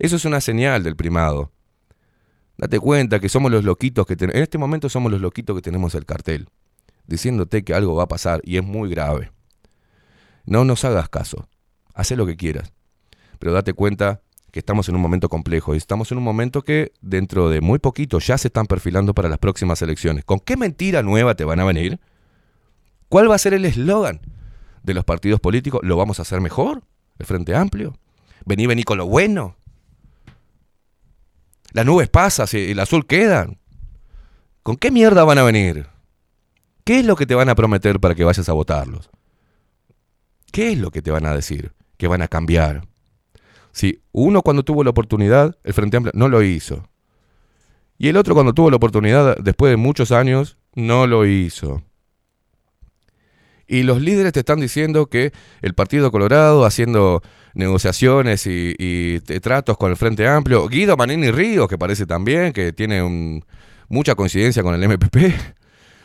Eso 0.00 0.16
es 0.16 0.24
una 0.24 0.40
señal 0.40 0.82
del 0.82 0.96
primado. 0.96 1.52
Date 2.56 2.78
cuenta 2.78 3.20
que 3.20 3.28
somos 3.28 3.50
los 3.50 3.64
loquitos 3.64 4.06
que 4.06 4.16
tenemos. 4.16 4.36
En 4.36 4.42
este 4.42 4.58
momento 4.58 4.88
somos 4.88 5.10
los 5.10 5.20
loquitos 5.20 5.56
que 5.56 5.62
tenemos 5.62 5.94
el 5.94 6.04
cartel. 6.04 6.48
Diciéndote 7.06 7.64
que 7.64 7.74
algo 7.74 7.94
va 7.94 8.04
a 8.04 8.08
pasar 8.08 8.40
y 8.44 8.56
es 8.56 8.64
muy 8.64 8.88
grave. 8.88 9.32
No 10.44 10.64
nos 10.64 10.84
hagas 10.84 11.08
caso. 11.08 11.48
Haz 11.94 12.10
lo 12.12 12.26
que 12.26 12.36
quieras. 12.36 12.72
Pero 13.38 13.52
date 13.52 13.72
cuenta 13.72 14.22
que 14.50 14.58
estamos 14.58 14.88
en 14.88 14.94
un 14.94 15.00
momento 15.00 15.28
complejo 15.28 15.74
y 15.74 15.78
estamos 15.78 16.12
en 16.12 16.18
un 16.18 16.24
momento 16.24 16.62
que 16.62 16.92
dentro 17.00 17.48
de 17.48 17.60
muy 17.60 17.78
poquito 17.78 18.18
ya 18.18 18.36
se 18.36 18.48
están 18.48 18.66
perfilando 18.66 19.14
para 19.14 19.28
las 19.28 19.38
próximas 19.38 19.80
elecciones. 19.82 20.24
¿Con 20.24 20.40
qué 20.40 20.56
mentira 20.56 21.02
nueva 21.02 21.34
te 21.34 21.44
van 21.44 21.58
a 21.58 21.64
venir? 21.64 21.98
¿Cuál 23.08 23.30
va 23.30 23.34
a 23.34 23.38
ser 23.38 23.54
el 23.54 23.64
eslogan 23.64 24.20
de 24.82 24.94
los 24.94 25.04
partidos 25.04 25.40
políticos? 25.40 25.80
¿Lo 25.82 25.96
vamos 25.96 26.18
a 26.18 26.22
hacer 26.22 26.40
mejor? 26.40 26.82
¿El 27.18 27.26
Frente 27.26 27.54
Amplio? 27.54 27.96
¿Vení, 28.44 28.66
vení 28.66 28.82
con 28.84 28.98
lo 28.98 29.06
bueno? 29.06 29.56
Las 31.72 31.86
nubes 31.86 32.08
pasan 32.08 32.46
el 32.52 32.78
azul 32.80 33.06
quedan. 33.06 33.58
¿Con 34.62 34.76
qué 34.76 34.90
mierda 34.90 35.24
van 35.24 35.38
a 35.38 35.42
venir? 35.42 35.86
¿Qué 36.84 37.00
es 37.00 37.06
lo 37.06 37.16
que 37.16 37.26
te 37.26 37.34
van 37.34 37.48
a 37.48 37.54
prometer 37.54 38.00
para 38.00 38.14
que 38.14 38.24
vayas 38.24 38.48
a 38.48 38.52
votarlos? 38.52 39.10
¿Qué 40.52 40.72
es 40.72 40.78
lo 40.78 40.90
que 40.90 41.02
te 41.02 41.10
van 41.10 41.26
a 41.26 41.34
decir? 41.34 41.72
Que 41.96 42.08
van 42.08 42.22
a 42.22 42.28
cambiar. 42.28 42.86
Si 43.72 44.02
uno 44.12 44.42
cuando 44.42 44.64
tuvo 44.64 44.84
la 44.84 44.90
oportunidad, 44.90 45.56
el 45.64 45.72
Frente 45.72 45.96
Amplio 45.96 46.12
no 46.14 46.28
lo 46.28 46.42
hizo. 46.42 46.88
Y 47.96 48.08
el 48.08 48.16
otro 48.16 48.34
cuando 48.34 48.52
tuvo 48.52 48.70
la 48.70 48.76
oportunidad, 48.76 49.36
después 49.38 49.70
de 49.70 49.76
muchos 49.76 50.12
años, 50.12 50.58
no 50.74 51.06
lo 51.06 51.24
hizo. 51.24 51.82
Y 53.66 53.84
los 53.84 54.02
líderes 54.02 54.32
te 54.32 54.40
están 54.40 54.60
diciendo 54.60 55.06
que 55.06 55.32
el 55.62 55.74
Partido 55.74 56.10
Colorado 56.10 56.66
haciendo 56.66 57.22
negociaciones 57.54 58.46
y, 58.46 59.20
tratos 59.40 59.76
con 59.76 59.90
el 59.90 59.96
Frente 59.96 60.26
Amplio. 60.26 60.68
Guido 60.68 60.96
Manini 60.96 61.30
Ríos, 61.30 61.68
que 61.68 61.78
parece 61.78 62.06
también, 62.06 62.52
que 62.52 62.72
tiene 62.72 63.02
un- 63.02 63.44
mucha 63.88 64.14
coincidencia 64.14 64.62
con 64.62 64.74
el 64.74 64.82
MPP. 64.82 65.16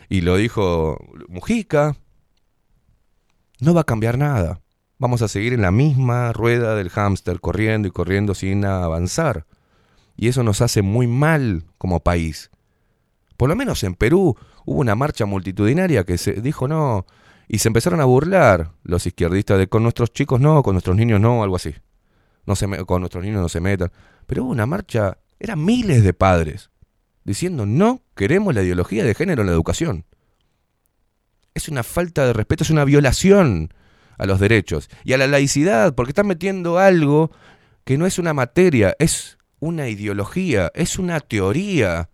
Y 0.09 0.21
lo 0.21 0.37
dijo 0.37 0.97
Mujica. 1.27 1.97
No 3.59 3.73
va 3.73 3.81
a 3.81 3.83
cambiar 3.83 4.17
nada. 4.17 4.61
Vamos 4.99 5.21
a 5.21 5.27
seguir 5.27 5.51
en 5.51 5.61
la 5.61 5.71
misma 5.71 6.31
rueda 6.31 6.75
del 6.75 6.89
hámster, 6.89 7.41
corriendo 7.41 7.89
y 7.89 7.91
corriendo 7.91 8.33
sin 8.33 8.63
avanzar. 8.63 9.45
Y 10.15 10.29
eso 10.29 10.43
nos 10.43 10.61
hace 10.61 10.81
muy 10.81 11.07
mal 11.07 11.65
como 11.77 11.99
país. 11.99 12.51
Por 13.35 13.49
lo 13.49 13.55
menos 13.57 13.83
en 13.83 13.95
Perú 13.95 14.37
hubo 14.65 14.79
una 14.79 14.95
marcha 14.95 15.25
multitudinaria 15.25 16.05
que 16.05 16.17
se 16.17 16.33
dijo 16.41 16.67
no, 16.69 17.05
y 17.47 17.59
se 17.59 17.69
empezaron 17.69 18.01
a 18.01 18.05
burlar 18.05 18.71
los 18.83 19.05
izquierdistas 19.05 19.57
de 19.57 19.67
con 19.67 19.83
nuestros 19.83 20.11
chicos 20.11 20.39
no, 20.39 20.61
con 20.63 20.73
nuestros 20.73 20.95
niños 20.97 21.19
no, 21.19 21.43
algo 21.43 21.55
así. 21.55 21.73
No 22.45 22.55
se 22.55 22.67
me- 22.67 22.83
con 22.85 23.01
nuestros 23.01 23.23
niños 23.23 23.41
no 23.41 23.49
se 23.49 23.59
metan. 23.61 23.91
Pero 24.25 24.43
hubo 24.43 24.51
una 24.51 24.65
marcha, 24.65 25.17
eran 25.39 25.63
miles 25.63 26.03
de 26.03 26.13
padres 26.13 26.69
diciendo 27.23 27.65
no 27.65 28.01
queremos 28.15 28.53
la 28.55 28.63
ideología 28.63 29.03
de 29.03 29.13
género 29.15 29.41
en 29.41 29.47
la 29.47 29.53
educación. 29.53 30.05
Es 31.53 31.67
una 31.69 31.83
falta 31.83 32.25
de 32.25 32.33
respeto, 32.33 32.63
es 32.63 32.69
una 32.69 32.85
violación 32.85 33.73
a 34.17 34.25
los 34.25 34.39
derechos 34.39 34.89
y 35.03 35.13
a 35.13 35.17
la 35.17 35.27
laicidad, 35.27 35.95
porque 35.95 36.11
están 36.11 36.27
metiendo 36.27 36.77
algo 36.79 37.31
que 37.83 37.97
no 37.97 38.05
es 38.05 38.19
una 38.19 38.33
materia, 38.33 38.95
es 38.99 39.37
una 39.59 39.87
ideología, 39.89 40.71
es 40.75 40.99
una 40.99 41.19
teoría 41.19 42.09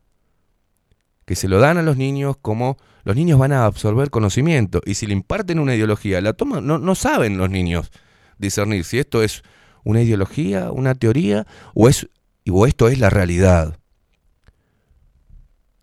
que 1.26 1.36
se 1.36 1.48
lo 1.48 1.60
dan 1.60 1.78
a 1.78 1.82
los 1.84 1.98
niños 1.98 2.38
como 2.42 2.78
los 3.04 3.16
niños 3.16 3.40
van 3.40 3.52
a 3.52 3.66
absorber 3.66 4.10
conocimiento 4.10 4.82
y 4.86 4.96
si 4.96 5.08
le 5.08 5.14
imparten 5.14 5.60
una 5.60 5.76
ideología, 5.76 6.22
la 6.22 6.34
toman, 6.34 6.66
no, 6.66 6.80
no 6.80 6.96
saben 6.96 7.38
los 7.38 7.50
niños 7.50 7.92
discernir 8.38 8.86
si 8.86 9.00
esto 9.00 9.24
es 9.24 9.44
una 9.84 10.02
ideología, 10.02 10.72
una 10.72 10.96
teoría 10.96 11.46
o 11.74 11.90
es 11.90 12.08
o 12.50 12.66
esto 12.66 12.88
es 12.88 13.00
la 13.00 13.10
realidad. 13.10 13.78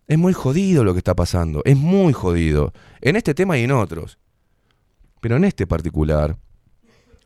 Es 0.07 0.19
muy 0.19 0.33
jodido 0.33 0.85
lo 0.85 0.93
que 0.93 0.99
está 0.99 1.15
pasando, 1.15 1.63
es 1.65 1.77
muy 1.77 2.13
jodido. 2.13 2.73
En 3.01 3.17
este 3.17 3.33
tema 3.33 3.57
y 3.59 3.65
en 3.65 3.71
otros. 3.71 4.19
Pero 5.21 5.37
en 5.37 5.45
este 5.45 5.67
particular, 5.67 6.37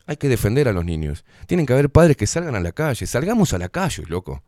hay 0.07 0.17
que 0.17 0.29
defender 0.29 0.69
a 0.69 0.73
los 0.73 0.85
niños. 0.85 1.25
Tienen 1.47 1.67
que 1.67 1.73
haber 1.73 1.91
padres 1.91 2.17
que 2.17 2.27
salgan 2.27 2.55
a 2.55 2.61
la 2.61 2.73
calle. 2.73 3.07
Salgamos 3.07 3.55
a 3.55 3.59
la 3.59 3.69
calle, 3.69 4.05
loco. 4.07 4.43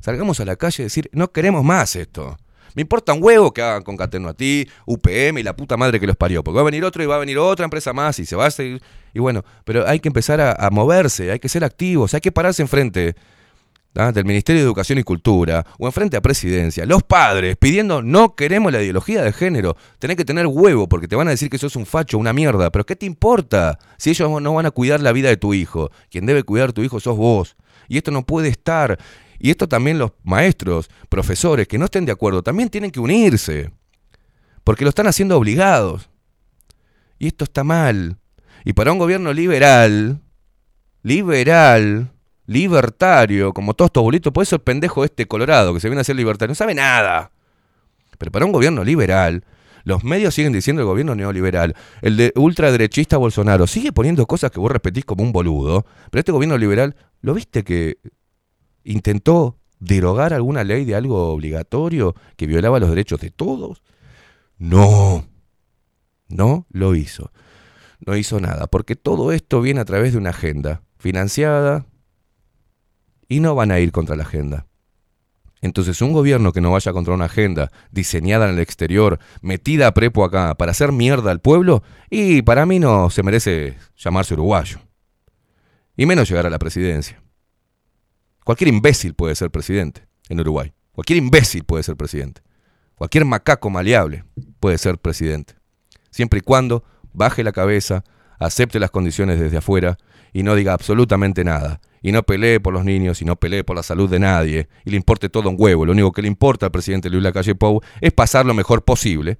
Salgamos 0.00 0.40
a 0.40 0.44
la 0.44 0.56
calle 0.56 0.82
y 0.82 0.84
decir, 0.84 1.10
no 1.12 1.30
queremos 1.30 1.62
más 1.62 1.94
esto. 1.96 2.36
Me 2.74 2.82
importa 2.82 3.12
un 3.12 3.22
huevo 3.22 3.52
que 3.52 3.62
hagan 3.62 3.82
con 3.82 3.96
a 4.00 4.34
ti, 4.34 4.68
UPM 4.86 5.38
y 5.38 5.42
la 5.42 5.56
puta 5.56 5.76
madre 5.76 6.00
que 6.00 6.06
los 6.06 6.16
parió. 6.16 6.44
Porque 6.44 6.56
va 6.56 6.62
a 6.62 6.64
venir 6.64 6.84
otro 6.84 7.02
y 7.02 7.06
va 7.06 7.16
a 7.16 7.18
venir 7.18 7.38
otra 7.38 7.64
empresa 7.64 7.92
más 7.92 8.18
y 8.18 8.26
se 8.26 8.36
va 8.36 8.46
a 8.46 8.50
seguir. 8.50 8.82
Y 9.12 9.20
bueno, 9.20 9.44
pero 9.64 9.86
hay 9.86 10.00
que 10.00 10.08
empezar 10.08 10.40
a, 10.40 10.52
a 10.52 10.70
moverse, 10.70 11.30
hay 11.30 11.38
que 11.38 11.48
ser 11.48 11.64
activos, 11.64 12.14
hay 12.14 12.20
que 12.20 12.32
pararse 12.32 12.62
enfrente 12.62 13.14
¿ah? 13.96 14.12
del 14.12 14.24
Ministerio 14.24 14.62
de 14.62 14.66
Educación 14.66 14.98
y 14.98 15.02
Cultura 15.02 15.64
o 15.78 15.86
enfrente 15.86 16.16
a 16.16 16.22
Presidencia, 16.22 16.86
los 16.86 17.02
padres 17.02 17.56
pidiendo 17.56 18.02
no 18.02 18.34
queremos 18.34 18.72
la 18.72 18.82
ideología 18.82 19.22
de 19.22 19.32
género, 19.32 19.76
tenés 19.98 20.16
que 20.16 20.24
tener 20.24 20.46
huevo 20.46 20.88
porque 20.88 21.08
te 21.08 21.16
van 21.16 21.28
a 21.28 21.32
decir 21.32 21.50
que 21.50 21.58
sos 21.58 21.76
un 21.76 21.86
facho, 21.86 22.18
una 22.18 22.32
mierda, 22.32 22.70
pero 22.70 22.84
¿qué 22.84 22.96
te 22.96 23.06
importa 23.06 23.78
si 23.96 24.10
ellos 24.10 24.42
no 24.42 24.54
van 24.54 24.66
a 24.66 24.70
cuidar 24.70 25.00
la 25.00 25.12
vida 25.12 25.28
de 25.28 25.36
tu 25.36 25.54
hijo? 25.54 25.90
Quien 26.10 26.26
debe 26.26 26.42
cuidar 26.42 26.72
tu 26.72 26.82
hijo 26.82 27.00
sos 27.00 27.16
vos. 27.16 27.56
Y 27.86 27.98
esto 27.98 28.10
no 28.10 28.24
puede 28.24 28.48
estar. 28.48 28.98
Y 29.44 29.50
esto 29.50 29.68
también 29.68 29.98
los 29.98 30.12
maestros, 30.22 30.88
profesores 31.10 31.68
que 31.68 31.76
no 31.76 31.84
estén 31.84 32.06
de 32.06 32.12
acuerdo, 32.12 32.42
también 32.42 32.70
tienen 32.70 32.90
que 32.90 32.98
unirse. 32.98 33.70
Porque 34.64 34.84
lo 34.84 34.88
están 34.88 35.06
haciendo 35.06 35.36
obligados. 35.36 36.08
Y 37.18 37.26
esto 37.26 37.44
está 37.44 37.62
mal. 37.62 38.16
Y 38.64 38.72
para 38.72 38.90
un 38.90 38.96
gobierno 38.96 39.34
liberal, 39.34 40.22
liberal, 41.02 42.10
libertario, 42.46 43.52
como 43.52 43.74
todos 43.74 43.90
estos 43.90 44.02
bolitos, 44.02 44.32
por 44.32 44.44
eso 44.44 44.56
el 44.56 44.62
pendejo 44.62 45.04
este 45.04 45.26
colorado 45.26 45.74
que 45.74 45.80
se 45.80 45.90
viene 45.90 46.00
a 46.00 46.04
ser 46.04 46.16
libertario, 46.16 46.52
no 46.52 46.54
sabe 46.54 46.74
nada. 46.74 47.30
Pero 48.16 48.32
para 48.32 48.46
un 48.46 48.52
gobierno 48.52 48.82
liberal, 48.82 49.44
los 49.84 50.04
medios 50.04 50.34
siguen 50.34 50.54
diciendo 50.54 50.80
el 50.80 50.86
gobierno 50.86 51.14
neoliberal. 51.14 51.76
El 52.00 52.16
de 52.16 52.32
ultraderechista 52.34 53.18
Bolsonaro 53.18 53.66
sigue 53.66 53.92
poniendo 53.92 54.24
cosas 54.24 54.50
que 54.50 54.58
vos 54.58 54.72
repetís 54.72 55.04
como 55.04 55.22
un 55.22 55.32
boludo. 55.32 55.84
Pero 56.10 56.20
este 56.20 56.32
gobierno 56.32 56.56
liberal, 56.56 56.96
¿lo 57.20 57.34
viste 57.34 57.62
que 57.62 57.98
intentó 58.84 59.58
derogar 59.80 60.32
alguna 60.32 60.64
ley 60.64 60.84
de 60.84 60.94
algo 60.94 61.32
obligatorio 61.32 62.14
que 62.36 62.46
violaba 62.46 62.80
los 62.80 62.90
derechos 62.90 63.20
de 63.20 63.30
todos? 63.30 63.82
No, 64.58 65.26
no 66.28 66.66
lo 66.70 66.94
hizo. 66.94 67.32
No 68.06 68.16
hizo 68.16 68.40
nada, 68.40 68.66
porque 68.66 68.96
todo 68.96 69.32
esto 69.32 69.60
viene 69.60 69.80
a 69.80 69.84
través 69.84 70.12
de 70.12 70.18
una 70.18 70.30
agenda 70.30 70.82
financiada 70.98 71.86
y 73.28 73.40
no 73.40 73.54
van 73.54 73.70
a 73.70 73.80
ir 73.80 73.92
contra 73.92 74.16
la 74.16 74.24
agenda. 74.24 74.66
Entonces, 75.64 76.02
un 76.02 76.12
gobierno 76.12 76.52
que 76.52 76.60
no 76.60 76.72
vaya 76.72 76.92
contra 76.92 77.14
una 77.14 77.24
agenda 77.24 77.72
diseñada 77.90 78.46
en 78.46 78.56
el 78.56 78.60
exterior, 78.60 79.18
metida 79.40 79.86
a 79.86 79.94
prepo 79.94 80.22
acá 80.22 80.54
para 80.56 80.72
hacer 80.72 80.92
mierda 80.92 81.30
al 81.30 81.40
pueblo, 81.40 81.82
y 82.10 82.42
para 82.42 82.66
mí 82.66 82.78
no 82.78 83.08
se 83.08 83.22
merece 83.22 83.78
llamarse 83.96 84.34
uruguayo. 84.34 84.80
Y 85.96 86.04
menos 86.04 86.28
llegar 86.28 86.46
a 86.46 86.50
la 86.50 86.58
presidencia. 86.58 87.23
Cualquier 88.44 88.68
imbécil 88.68 89.14
puede 89.14 89.34
ser 89.34 89.50
presidente 89.50 90.06
en 90.28 90.40
Uruguay. 90.40 90.72
Cualquier 90.92 91.18
imbécil 91.18 91.64
puede 91.64 91.82
ser 91.82 91.96
presidente. 91.96 92.42
Cualquier 92.94 93.24
macaco 93.24 93.70
maleable 93.70 94.24
puede 94.60 94.78
ser 94.78 94.98
presidente. 94.98 95.54
Siempre 96.10 96.38
y 96.38 96.42
cuando 96.42 96.84
baje 97.12 97.42
la 97.42 97.52
cabeza, 97.52 98.04
acepte 98.38 98.78
las 98.78 98.90
condiciones 98.90 99.40
desde 99.40 99.56
afuera 99.56 99.98
y 100.32 100.42
no 100.42 100.54
diga 100.54 100.72
absolutamente 100.72 101.42
nada. 101.42 101.80
Y 102.02 102.12
no 102.12 102.22
pelee 102.22 102.60
por 102.60 102.74
los 102.74 102.84
niños 102.84 103.22
y 103.22 103.24
no 103.24 103.36
pelee 103.36 103.64
por 103.64 103.76
la 103.76 103.82
salud 103.82 104.10
de 104.10 104.18
nadie. 104.18 104.68
Y 104.84 104.90
le 104.90 104.96
importe 104.96 105.30
todo 105.30 105.48
un 105.48 105.56
huevo. 105.58 105.86
Lo 105.86 105.92
único 105.92 106.12
que 106.12 106.20
le 106.20 106.28
importa 106.28 106.66
al 106.66 106.72
presidente 106.72 107.08
Luis 107.08 107.22
Lacalle 107.22 107.54
Pou 107.54 107.80
es 108.00 108.12
pasar 108.12 108.44
lo 108.44 108.52
mejor 108.52 108.84
posible. 108.84 109.38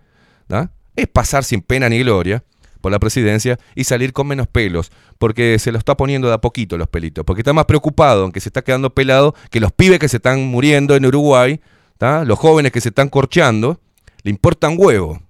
¿da? 0.49 0.73
Es 0.97 1.07
pasar 1.09 1.45
sin 1.45 1.61
pena 1.61 1.89
ni 1.91 1.99
gloria 1.99 2.43
por 2.85 2.93
la 2.93 2.99
presidencia 2.99 3.59
y 3.75 3.85
salir 3.85 4.13
con 4.13 4.27
menos 4.27 4.47
pelos, 4.47 4.93
porque 5.17 5.59
se 5.59 5.73
lo 5.73 5.79
está 5.79 5.97
poniendo 5.97 6.29
de 6.29 6.35
a 6.35 6.39
poquito 6.43 6.77
los 6.77 6.87
pelitos, 6.87 7.25
porque 7.25 7.41
está 7.41 7.55
más 7.55 7.65
preocupado, 7.65 8.25
aunque 8.25 8.41
se 8.41 8.51
está 8.51 8.61
quedando 8.61 8.91
pelado, 8.91 9.35
que 9.51 9.59
los 9.59 9.73
pibes 9.73 9.99
que 9.99 10.07
se 10.07 10.19
están 10.19 10.49
muriendo 10.49 10.95
en 10.95 11.07
Uruguay, 11.07 11.63
los 11.99 12.39
jóvenes 12.39 12.73
que 12.73 12.83
se 12.83 12.91
están 12.91 13.09
corchando, 13.09 13.81
le 14.23 14.31
importa 14.31 14.69
un 14.69 14.77
huevo. 14.79 15.23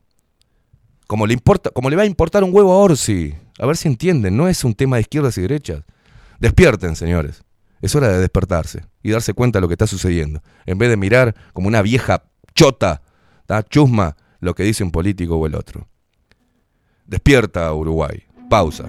Como 1.07 1.29
le, 1.29 1.35
importa, 1.35 1.71
como 1.71 1.91
le 1.91 1.95
va 1.95 2.03
a 2.03 2.07
importar 2.07 2.43
un 2.43 2.53
huevo 2.53 2.73
a 2.73 2.77
Orsi. 2.79 3.37
A 3.61 3.67
ver 3.67 3.77
si 3.77 3.87
entienden, 3.87 4.37
no 4.37 4.49
es 4.49 4.65
un 4.65 4.75
tema 4.75 4.97
de 4.97 5.03
izquierdas 5.03 5.39
y 5.39 5.43
derechas. 5.43 5.85
Despierten, 6.41 6.97
señores. 6.97 7.45
Es 7.83 7.95
hora 7.95 8.09
de 8.09 8.19
despertarse 8.19 8.81
y 9.01 9.13
darse 9.13 9.33
cuenta 9.33 9.59
de 9.59 9.61
lo 9.61 9.69
que 9.69 9.75
está 9.75 9.87
sucediendo. 9.87 10.43
En 10.67 10.77
vez 10.77 10.91
de 10.91 10.97
mirar 10.97 11.37
como 11.53 11.69
una 11.69 11.83
vieja 11.83 12.25
chota, 12.53 13.03
chusma, 13.71 14.17
lo 14.41 14.57
que 14.57 14.65
dice 14.65 14.83
un 14.83 14.91
político 14.91 15.37
o 15.37 15.47
el 15.47 15.55
otro. 15.55 15.87
Despierta, 17.07 17.73
Uruguay. 17.75 18.25
Pausa. 18.49 18.89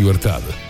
Libertad. 0.00 0.69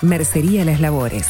Mercería 0.02 0.65
Las 0.65 0.81
Labores. 0.81 1.30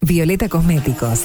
Violeta 0.00 0.48
Cosméticos. 0.48 1.24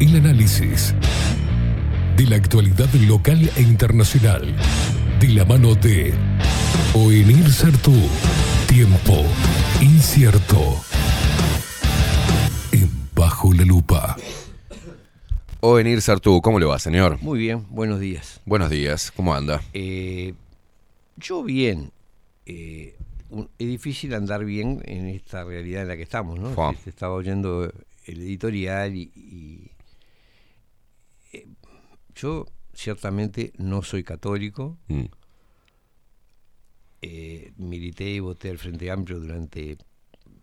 El 0.00 0.16
análisis 0.16 0.94
de 2.16 2.26
la 2.26 2.36
actualidad 2.36 2.88
local 3.06 3.50
e 3.56 3.62
internacional 3.62 4.54
de 5.20 5.28
la 5.28 5.44
mano 5.44 5.74
de 5.74 6.12
Oenir 6.94 7.50
Sartú. 7.50 7.94
Tiempo 8.66 9.24
incierto. 9.80 10.76
En 12.72 12.88
Bajo 13.14 13.52
la 13.52 13.64
Lupa. 13.64 14.16
Ovenir 15.62 16.00
Sartú, 16.00 16.40
¿cómo 16.40 16.58
le 16.58 16.64
va, 16.64 16.78
señor? 16.78 17.18
Muy 17.20 17.38
bien, 17.38 17.66
buenos 17.68 18.00
días. 18.00 18.40
Buenos 18.46 18.70
días, 18.70 19.12
¿cómo 19.14 19.34
anda? 19.34 19.60
Eh, 19.74 20.32
yo 21.18 21.42
bien. 21.44 21.90
Eh, 22.46 22.96
un- 23.28 23.48
es 23.58 23.66
difícil 23.68 24.14
andar 24.14 24.44
bien 24.46 24.80
en 24.86 25.06
esta 25.08 25.44
realidad 25.44 25.82
en 25.82 25.88
la 25.88 25.96
que 25.96 26.02
estamos, 26.02 26.38
¿no? 26.40 26.54
Te 26.82 26.88
estaba 26.88 27.12
oyendo 27.14 27.70
el 28.06 28.22
editorial 28.22 28.96
y, 28.96 29.10
y, 29.14 29.49
yo 32.20 32.46
ciertamente 32.72 33.52
no 33.58 33.82
soy 33.82 34.04
católico. 34.04 34.76
Mm. 34.88 35.04
Eh, 37.02 37.52
milité 37.56 38.10
y 38.10 38.20
voté 38.20 38.50
al 38.50 38.58
Frente 38.58 38.90
Amplio 38.90 39.20
durante 39.20 39.78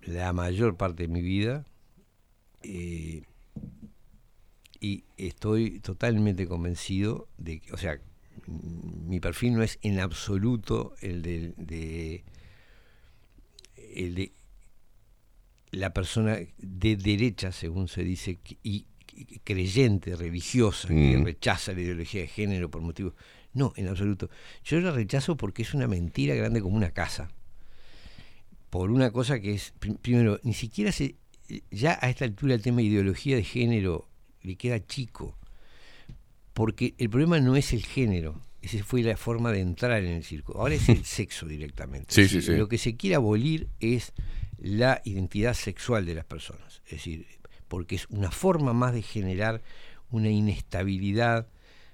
la 0.02 0.34
mayor 0.34 0.76
parte 0.76 1.04
de 1.04 1.10
mi 1.10 1.22
vida. 1.22 1.66
Eh, 2.64 3.24
y 4.80 5.04
estoy 5.18 5.80
totalmente 5.80 6.48
convencido 6.48 7.28
de 7.38 7.60
que, 7.60 7.74
o 7.74 7.78
sea, 7.78 8.00
mi 8.48 9.20
perfil 9.20 9.56
no 9.56 9.64
es 9.64 9.80
en 9.82 10.00
absoluto 10.00 10.96
el 11.02 11.22
de, 11.22 11.54
de- 11.58 12.24
el 13.96 14.16
de 14.16 14.32
la 15.72 15.94
persona 15.94 16.38
de 16.58 16.96
derecha, 16.96 17.52
según 17.52 17.88
se 17.88 18.04
dice, 18.04 18.40
y 18.64 18.86
creyente, 19.44 20.16
religiosa, 20.16 20.88
que 20.88 21.18
Mm. 21.18 21.24
rechaza 21.24 21.74
la 21.74 21.82
ideología 21.82 22.22
de 22.22 22.28
género 22.28 22.70
por 22.70 22.82
motivos. 22.82 23.14
No, 23.54 23.74
en 23.76 23.88
absoluto. 23.88 24.30
Yo 24.64 24.80
la 24.82 24.92
rechazo 24.92 25.36
porque 25.38 25.64
es 25.64 25.74
una 25.74 25.88
mentira 25.88 26.36
grande 26.36 26.62
como 26.62 26.76
una 26.78 26.92
casa. 26.92 27.30
Por 28.70 28.92
una 28.92 29.12
cosa 29.12 29.40
que 29.40 29.54
es, 29.54 29.74
prim- 29.80 29.96
primero, 29.98 30.40
ni 30.44 30.54
siquiera 30.54 30.92
se. 30.92 31.16
Ya 31.72 31.98
a 32.02 32.10
esta 32.10 32.26
altura 32.26 32.54
el 32.56 32.62
tema 32.62 32.78
de 32.78 32.84
ideología 32.88 33.36
de 33.38 33.44
género 33.44 34.08
le 34.44 34.56
queda 34.58 34.86
chico. 34.86 35.38
Porque 36.54 36.94
el 36.98 37.10
problema 37.10 37.40
no 37.40 37.56
es 37.56 37.72
el 37.74 37.86
género. 37.86 38.42
Esa 38.62 38.84
fue 38.84 39.02
la 39.04 39.16
forma 39.16 39.52
de 39.52 39.62
entrar 39.62 40.04
en 40.04 40.12
el 40.12 40.24
circo. 40.24 40.58
Ahora 40.60 40.76
es 40.76 40.90
el 40.90 41.06
sexo 41.06 41.46
directamente. 41.48 42.14
Sí, 42.14 42.22
Es 42.22 42.30
sí, 42.32 42.36
decir, 42.38 42.54
sí. 42.54 42.58
Lo 42.60 42.68
que 42.68 42.78
se 42.78 42.98
quiere 42.98 43.16
abolir 43.16 43.70
es 43.80 44.14
la 44.58 45.02
identidad 45.06 45.54
sexual 45.54 46.06
de 46.06 46.16
las 46.16 46.26
personas. 46.26 46.82
Es 46.86 46.92
decir, 46.92 47.26
porque 47.68 47.96
es 47.96 48.08
una 48.10 48.32
forma 48.32 48.74
más 48.74 48.94
de 48.94 49.02
generar 49.02 49.62
una 50.12 50.30
inestabilidad 50.30 51.48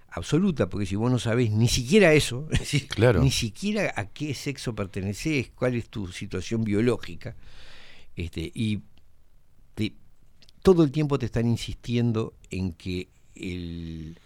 absoluta, 0.09 0.69
porque 0.69 0.85
si 0.85 0.95
vos 0.95 1.11
no 1.11 1.17
sabés 1.19 1.49
ni 1.51 1.67
siquiera 1.67 2.13
eso, 2.13 2.47
es 2.51 2.59
decir, 2.59 2.87
Claro. 2.87 3.21
ni 3.23 3.31
siquiera 3.31 3.91
a 3.95 4.05
qué 4.05 4.33
sexo 4.33 4.75
perteneces, 4.75 5.49
cuál 5.55 5.75
es 5.75 5.89
tu 5.89 6.07
situación 6.07 6.63
biológica, 6.63 7.35
este, 8.15 8.51
y 8.53 8.81
te- 9.75 9.93
todo 10.61 10.83
el 10.83 10.91
tiempo 10.91 11.17
te 11.17 11.25
están 11.25 11.47
insistiendo 11.47 12.33
en 12.51 12.73
que 12.73 13.07
el, 13.35 14.19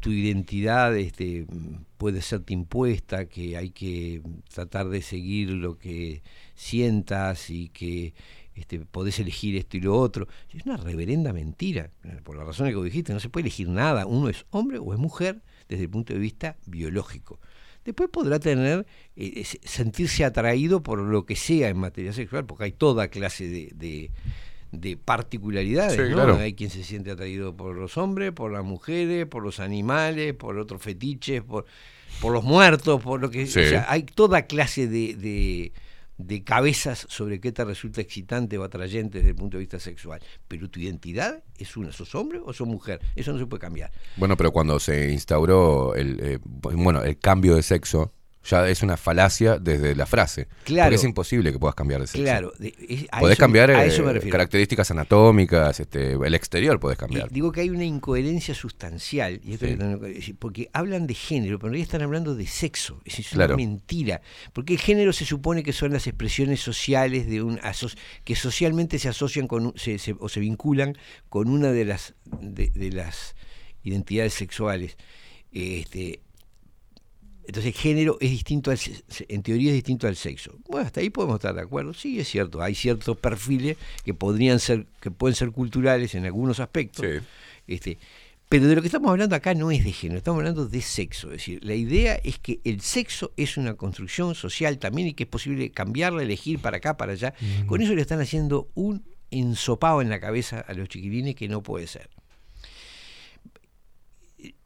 tu 0.00 0.10
identidad 0.10 0.96
este, 0.96 1.44
puede 1.98 2.22
serte 2.22 2.54
impuesta, 2.54 3.26
que 3.28 3.58
hay 3.58 3.68
que 3.70 4.22
tratar 4.52 4.88
de 4.88 5.02
seguir 5.02 5.50
lo 5.50 5.76
que 5.76 6.22
sientas 6.54 7.50
y 7.50 7.68
que 7.68 8.14
este, 8.60 8.78
podés 8.80 9.18
elegir 9.18 9.56
esto 9.56 9.76
y 9.76 9.80
lo 9.80 9.96
otro. 9.98 10.28
Es 10.54 10.64
una 10.64 10.76
reverenda 10.76 11.32
mentira, 11.32 11.90
por 12.22 12.36
la 12.36 12.44
razón 12.44 12.68
que 12.68 12.74
vos 12.76 12.84
dijiste, 12.84 13.12
no 13.12 13.18
se 13.20 13.28
puede 13.28 13.42
elegir 13.48 13.68
nada, 13.68 14.06
uno 14.06 14.28
es 14.28 14.44
hombre 14.50 14.78
o 14.78 14.92
es 14.92 14.98
mujer 15.00 15.40
desde 15.68 15.84
el 15.84 15.90
punto 15.90 16.12
de 16.12 16.18
vista 16.20 16.56
biológico. 16.66 17.40
Después 17.84 18.10
podrá 18.10 18.38
tener, 18.38 18.86
eh, 19.16 19.42
sentirse 19.64 20.24
atraído 20.24 20.82
por 20.82 20.98
lo 21.00 21.24
que 21.24 21.34
sea 21.34 21.68
en 21.70 21.78
materia 21.78 22.12
sexual, 22.12 22.44
porque 22.44 22.64
hay 22.64 22.72
toda 22.72 23.08
clase 23.08 23.48
de, 23.48 23.72
de- 23.74 24.10
de 24.72 24.96
particularidades. 24.96 25.94
Sí, 25.94 26.02
¿no? 26.10 26.14
claro. 26.14 26.36
Hay 26.36 26.54
quien 26.54 26.70
se 26.70 26.84
siente 26.84 27.10
atraído 27.10 27.56
por 27.56 27.74
los 27.74 27.96
hombres, 27.96 28.30
por 28.32 28.52
las 28.52 28.62
mujeres, 28.64 29.26
por 29.26 29.42
los 29.42 29.58
animales, 29.60 30.34
por 30.34 30.58
otros 30.58 30.80
fetiches, 30.82 31.42
por, 31.42 31.64
por 32.20 32.32
los 32.32 32.44
muertos, 32.44 33.02
por 33.02 33.20
lo 33.20 33.30
que 33.30 33.46
Sí. 33.46 33.58
o 33.60 33.68
sea, 33.68 33.86
hay 33.88 34.02
toda 34.04 34.42
clase 34.42 34.86
de, 34.86 35.14
de- 35.14 35.72
de 36.26 36.44
cabezas 36.44 37.06
sobre 37.08 37.40
qué 37.40 37.52
te 37.52 37.64
resulta 37.64 38.00
excitante 38.00 38.58
o 38.58 38.64
atrayente 38.64 39.18
desde 39.18 39.30
el 39.30 39.36
punto 39.36 39.56
de 39.56 39.60
vista 39.60 39.78
sexual. 39.78 40.20
Pero 40.48 40.68
tu 40.68 40.80
identidad 40.80 41.42
es 41.58 41.76
una, 41.76 41.92
sos 41.92 42.14
hombre 42.14 42.40
o 42.44 42.52
sos 42.52 42.66
mujer. 42.66 43.00
Eso 43.16 43.32
no 43.32 43.38
se 43.38 43.46
puede 43.46 43.60
cambiar. 43.60 43.90
Bueno, 44.16 44.36
pero 44.36 44.52
cuando 44.52 44.78
se 44.78 45.10
instauró 45.10 45.94
el, 45.94 46.20
eh, 46.20 46.38
bueno, 46.42 47.02
el 47.02 47.18
cambio 47.18 47.56
de 47.56 47.62
sexo, 47.62 48.12
ya 48.42 48.66
es 48.68 48.82
una 48.82 48.96
falacia 48.96 49.58
desde 49.58 49.94
la 49.94 50.06
frase. 50.06 50.48
Claro. 50.64 50.86
Porque 50.86 50.96
es 50.96 51.04
imposible 51.04 51.52
que 51.52 51.58
puedas 51.58 51.74
cambiar 51.74 52.00
de 52.00 52.06
sexo. 52.06 52.22
Claro, 52.22 52.52
es- 52.58 53.06
Podés 53.18 53.32
eso- 53.34 53.40
cambiar 53.40 53.70
a 53.70 53.84
eh, 53.84 53.88
eso 53.88 54.02
me 54.02 54.12
refiero. 54.14 54.32
características 54.32 54.90
anatómicas, 54.90 55.78
este, 55.78 56.12
el 56.12 56.34
exterior 56.34 56.80
podés 56.80 56.96
cambiar. 56.96 57.30
digo 57.30 57.52
que 57.52 57.60
hay 57.60 57.70
una 57.70 57.84
incoherencia 57.84 58.54
sustancial, 58.54 59.40
y 59.44 59.52
esto 59.54 59.66
Sí. 59.66 59.72
que 59.72 59.78
tengo 59.78 60.00
que 60.00 60.06
decir, 60.08 60.36
porque 60.38 60.70
hablan 60.72 61.06
de 61.06 61.14
género, 61.14 61.58
pero 61.58 61.68
en 61.68 61.72
realidad 61.72 61.86
están 61.88 62.02
hablando 62.02 62.34
de 62.34 62.46
sexo. 62.46 62.98
Es, 63.04 63.12
decir, 63.12 63.26
es 63.26 63.32
Claro. 63.32 63.54
una 63.54 63.62
mentira. 63.62 64.22
Porque 64.54 64.72
el 64.72 64.78
género 64.80 65.12
se 65.12 65.24
supone 65.26 65.62
que 65.62 65.72
son 65.74 65.92
las 65.92 66.06
expresiones 66.06 66.60
sociales 66.60 67.26
de 67.28 67.42
un 67.42 67.58
aso- 67.62 67.90
que 68.24 68.36
socialmente 68.36 68.98
se 68.98 69.08
asocian 69.08 69.46
con 69.48 69.74
se- 69.76 69.98
se- 69.98 70.16
o 70.18 70.28
se 70.30 70.40
vinculan 70.40 70.96
con 71.28 71.48
una 71.50 71.72
de 71.72 71.84
las 71.84 72.14
de, 72.40 72.70
de 72.70 72.90
las 72.92 73.34
identidades 73.82 74.32
sexuales. 74.34 74.96
Este, 75.52 76.20
entonces, 77.50 77.74
género 77.74 78.16
es 78.20 78.30
distinto 78.30 78.70
al, 78.70 78.78
en 79.26 79.42
teoría 79.42 79.70
es 79.70 79.74
distinto 79.74 80.06
al 80.06 80.14
sexo. 80.14 80.56
Bueno, 80.68 80.86
hasta 80.86 81.00
ahí 81.00 81.10
podemos 81.10 81.34
estar 81.34 81.52
de 81.52 81.60
acuerdo. 81.60 81.92
Sí, 81.92 82.20
es 82.20 82.28
cierto. 82.28 82.62
Hay 82.62 82.76
ciertos 82.76 83.16
perfiles 83.16 83.76
que 84.04 84.14
podrían 84.14 84.60
ser, 84.60 84.86
que 85.00 85.10
pueden 85.10 85.34
ser 85.34 85.50
culturales 85.50 86.14
en 86.14 86.26
algunos 86.26 86.60
aspectos. 86.60 87.04
Este, 87.66 87.98
pero 88.48 88.68
de 88.68 88.76
lo 88.76 88.82
que 88.82 88.86
estamos 88.86 89.10
hablando 89.10 89.34
acá 89.34 89.52
no 89.54 89.72
es 89.72 89.82
de 89.82 89.90
género, 89.90 90.18
estamos 90.18 90.38
hablando 90.38 90.68
de 90.68 90.80
sexo. 90.80 91.26
Es 91.32 91.38
decir, 91.38 91.64
la 91.64 91.74
idea 91.74 92.20
es 92.22 92.38
que 92.38 92.60
el 92.62 92.82
sexo 92.82 93.32
es 93.36 93.56
una 93.56 93.74
construcción 93.74 94.36
social 94.36 94.78
también 94.78 95.08
y 95.08 95.14
que 95.14 95.24
es 95.24 95.28
posible 95.28 95.72
cambiarla, 95.72 96.22
elegir 96.22 96.60
para 96.60 96.76
acá, 96.76 96.96
para 96.96 97.14
allá. 97.14 97.34
Con 97.66 97.82
eso 97.82 97.96
le 97.96 98.00
están 98.00 98.20
haciendo 98.20 98.68
un 98.76 99.02
ensopado 99.32 100.02
en 100.02 100.08
la 100.08 100.20
cabeza 100.20 100.60
a 100.60 100.72
los 100.74 100.88
chiquilines 100.88 101.34
que 101.34 101.48
no 101.48 101.64
puede 101.64 101.88
ser. 101.88 102.10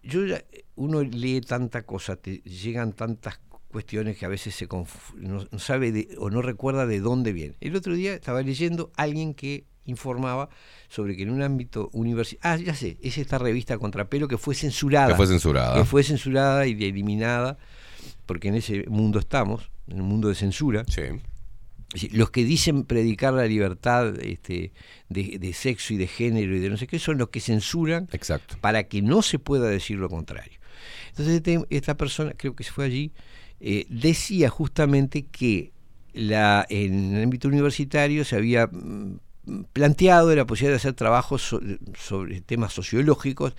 Yo 0.02 0.24
ya- 0.26 0.44
uno 0.76 1.02
lee 1.02 1.40
tanta 1.40 1.82
cosa, 1.82 2.16
te 2.16 2.38
llegan 2.38 2.92
tantas 2.92 3.38
cuestiones 3.68 4.16
que 4.16 4.24
a 4.24 4.28
veces 4.28 4.54
se 4.54 4.66
no, 4.68 5.46
no 5.50 5.58
sabe 5.58 5.90
de- 5.92 6.14
o 6.18 6.30
no 6.30 6.42
recuerda 6.42 6.86
de 6.86 7.00
dónde 7.00 7.32
viene. 7.32 7.56
El 7.60 7.74
otro 7.74 7.94
día 7.94 8.14
estaba 8.14 8.42
leyendo 8.42 8.92
alguien 8.96 9.34
que 9.34 9.64
informaba 9.86 10.48
sobre 10.88 11.16
que 11.16 11.24
en 11.24 11.30
un 11.30 11.42
ámbito 11.42 11.90
universitario, 11.92 12.62
ah, 12.62 12.64
ya 12.64 12.74
sé, 12.74 12.96
es 13.02 13.18
esta 13.18 13.36
revista 13.38 13.76
Contrapelo 13.78 14.28
que 14.28 14.38
fue 14.38 14.54
censurada. 14.54 15.08
Que 15.08 15.14
fue 15.14 15.26
censurada. 15.26 15.74
Que 15.76 15.84
fue 15.84 16.02
censurada 16.02 16.66
y 16.66 16.72
eliminada, 16.72 17.58
porque 18.26 18.48
en 18.48 18.54
ese 18.54 18.84
mundo 18.88 19.18
estamos, 19.18 19.70
en 19.88 20.00
un 20.00 20.08
mundo 20.08 20.28
de 20.28 20.34
censura. 20.36 20.84
Sí. 20.88 21.02
Los 22.12 22.30
que 22.30 22.44
dicen 22.44 22.84
predicar 22.84 23.32
la 23.34 23.46
libertad 23.46 24.18
este, 24.20 24.72
de, 25.08 25.38
de 25.38 25.52
sexo 25.52 25.94
y 25.94 25.96
de 25.96 26.06
género 26.08 26.56
y 26.56 26.58
de 26.58 26.68
no 26.68 26.76
sé 26.76 26.86
qué 26.86 26.98
son 26.98 27.18
los 27.18 27.28
que 27.28 27.40
censuran 27.40 28.08
Exacto. 28.12 28.56
para 28.60 28.84
que 28.84 29.00
no 29.02 29.22
se 29.22 29.38
pueda 29.38 29.68
decir 29.68 29.98
lo 29.98 30.08
contrario. 30.08 30.58
Entonces 31.10 31.36
este- 31.36 31.64
esta 31.70 31.96
persona, 31.96 32.32
creo 32.36 32.54
que 32.56 32.64
se 32.64 32.72
fue 32.72 32.84
allí, 32.86 33.12
eh, 33.60 33.86
decía 33.88 34.50
justamente 34.50 35.26
que 35.26 35.72
la, 36.12 36.66
en 36.68 37.14
el 37.14 37.22
ámbito 37.24 37.48
universitario 37.48 38.24
se 38.24 38.36
había 38.36 38.66
mm, 38.66 39.18
planteado 39.72 40.34
la 40.34 40.46
posibilidad 40.46 40.72
de 40.72 40.76
hacer 40.78 40.94
trabajos 40.94 41.42
so- 41.42 41.60
sobre 41.96 42.40
temas 42.40 42.72
sociológicos 42.72 43.54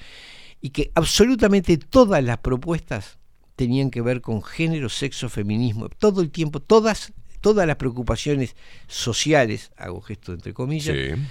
y 0.62 0.72
que 0.72 0.92
absolutamente 0.96 1.78
todas 1.78 2.24
las 2.24 2.40
propuestas 2.40 3.18
tenían 3.56 3.92
que 3.92 4.02
ver 4.02 4.20
con 4.20 4.44
género, 4.44 4.90
sexo, 4.90 5.30
feminismo, 5.30 5.88
todo 5.90 6.22
el 6.22 6.32
tiempo, 6.32 6.60
todas, 6.60 7.14
todas 7.46 7.68
las 7.68 7.76
preocupaciones 7.76 8.56
sociales, 8.88 9.72
hago 9.78 10.02
gesto 10.02 10.34
entre 10.34 10.52
comillas, 10.52 10.96
Sí. 10.96 11.22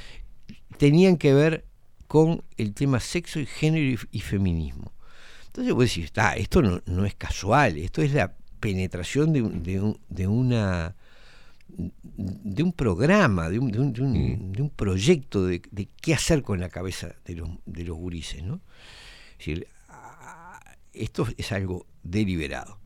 tenían 0.78 1.16
que 1.16 1.34
ver 1.34 1.64
con 2.06 2.44
el 2.56 2.72
tema 2.72 3.00
sexo 3.00 3.40
y 3.40 3.46
género 3.46 3.84
y, 4.12 4.18
y 4.18 4.20
feminismo. 4.20 4.92
Entonces 5.46 5.74
vos 5.74 5.84
decís, 5.92 6.12
"Ah, 6.16 6.34
esto 6.36 6.62
no, 6.62 6.80
no 6.86 7.04
es 7.04 7.16
casual, 7.16 7.78
esto 7.78 8.00
es 8.00 8.12
la 8.14 8.32
penetración 8.60 9.32
de, 9.32 9.42
un- 9.42 9.62
de, 9.64 9.80
un- 9.80 9.98
de 10.08 10.26
una 10.28 10.94
de 11.66 12.62
un 12.62 12.72
programa, 12.72 13.48
de 13.50 13.58
un, 13.58 13.72
de 13.72 13.80
un, 13.80 13.92
de 13.92 14.02
un- 14.02 14.52
de 14.52 14.62
un 14.62 14.70
proyecto 14.70 15.44
de, 15.44 15.60
de 15.72 15.88
qué 16.00 16.14
hacer 16.14 16.42
con 16.42 16.60
la 16.60 16.68
cabeza 16.68 17.16
de 17.24 17.34
los, 17.34 17.48
de 17.66 17.82
los 17.82 17.96
gurises, 17.96 18.44
¿no? 18.44 18.60
Es 19.32 19.38
decir, 19.38 19.66
ah, 19.88 20.60
esto 20.92 21.26
es 21.36 21.50
algo 21.50 21.86
deliberado. 22.04 22.78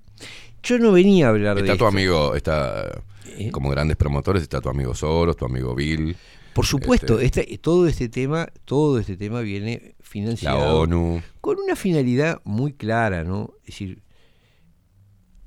Yo 0.63 0.79
no 0.79 0.93
venía 0.93 1.27
a 1.27 1.31
hablar 1.31 1.55
de 1.57 1.61
Está 1.63 1.73
tu 1.77 1.85
esto. 1.85 1.87
amigo, 1.87 2.35
está 2.35 3.03
¿Eh? 3.37 3.51
como 3.51 3.71
grandes 3.71 3.97
promotores, 3.97 4.43
está 4.43 4.61
tu 4.61 4.69
amigo 4.69 4.95
Soros, 4.95 5.37
tu 5.37 5.45
amigo 5.45 5.75
Bill. 5.75 6.17
Por 6.55 6.67
supuesto, 6.67 7.21
Este, 7.21 7.43
este, 7.43 7.59
todo 7.59 7.87
este 7.87 8.09
tema, 8.09 8.49
todo 8.65 8.99
este 8.99 9.17
tema 9.17 9.41
viene 9.41 9.95
financiado 10.01 10.59
La 10.59 10.75
ONU. 10.75 11.23
con 11.41 11.59
una 11.59 11.77
finalidad 11.77 12.41
muy 12.45 12.73
clara, 12.73 13.23
¿no? 13.25 13.53
Es 13.61 13.67
decir, 13.67 14.03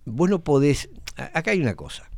vos 0.05 0.29
no 0.29 0.43
podés. 0.43 0.89
Acá 1.33 1.51
hay 1.51 1.59
una 1.61 1.75
cosa. 1.75 2.09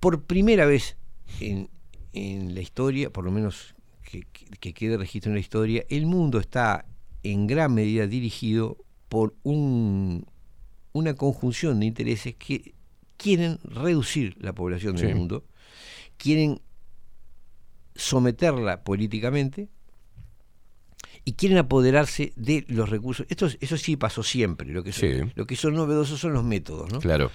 Por 0.00 0.22
primera 0.24 0.66
vez 0.66 0.96
en, 1.40 1.70
en 2.12 2.54
la 2.54 2.60
historia, 2.60 3.10
por 3.10 3.24
lo 3.24 3.30
menos 3.30 3.74
que, 4.02 4.22
que- 4.32 4.46
que 4.60 4.74
quede 4.74 4.96
registro 4.96 5.30
en 5.30 5.34
la 5.34 5.40
historia, 5.40 5.84
el 5.88 6.06
mundo 6.06 6.38
está 6.38 6.84
en 7.22 7.46
gran 7.46 7.72
medida 7.74 8.06
dirigido 8.06 8.76
por 9.08 9.34
un, 9.44 10.26
una 10.92 11.14
conjunción 11.14 11.80
de 11.80 11.86
intereses 11.86 12.34
que 12.34 12.73
quieren 13.16 13.58
reducir 13.64 14.36
la 14.40 14.52
población 14.54 14.96
del 14.96 15.08
Sí. 15.08 15.14
mundo, 15.14 15.44
quieren 16.16 16.60
someterla 17.94 18.82
políticamente 18.82 19.68
y 21.24 21.32
quieren 21.34 21.58
apoderarse 21.58 22.32
de 22.36 22.64
los 22.68 22.88
recursos. 22.90 23.26
Esto, 23.28 23.46
es- 23.46 23.56
eso 23.60 23.76
sí 23.76 23.96
pasó 23.96 24.22
siempre. 24.22 24.68
Lo 24.72 24.82
que 24.82 24.92
son, 24.92 25.08
Sí. 25.10 25.32
lo 25.34 25.46
que 25.46 25.56
son 25.56 25.74
novedosos 25.74 26.20
son 26.20 26.32
los 26.32 26.44
métodos, 26.44 26.92
¿no? 26.92 27.00
Claro. 27.00 27.30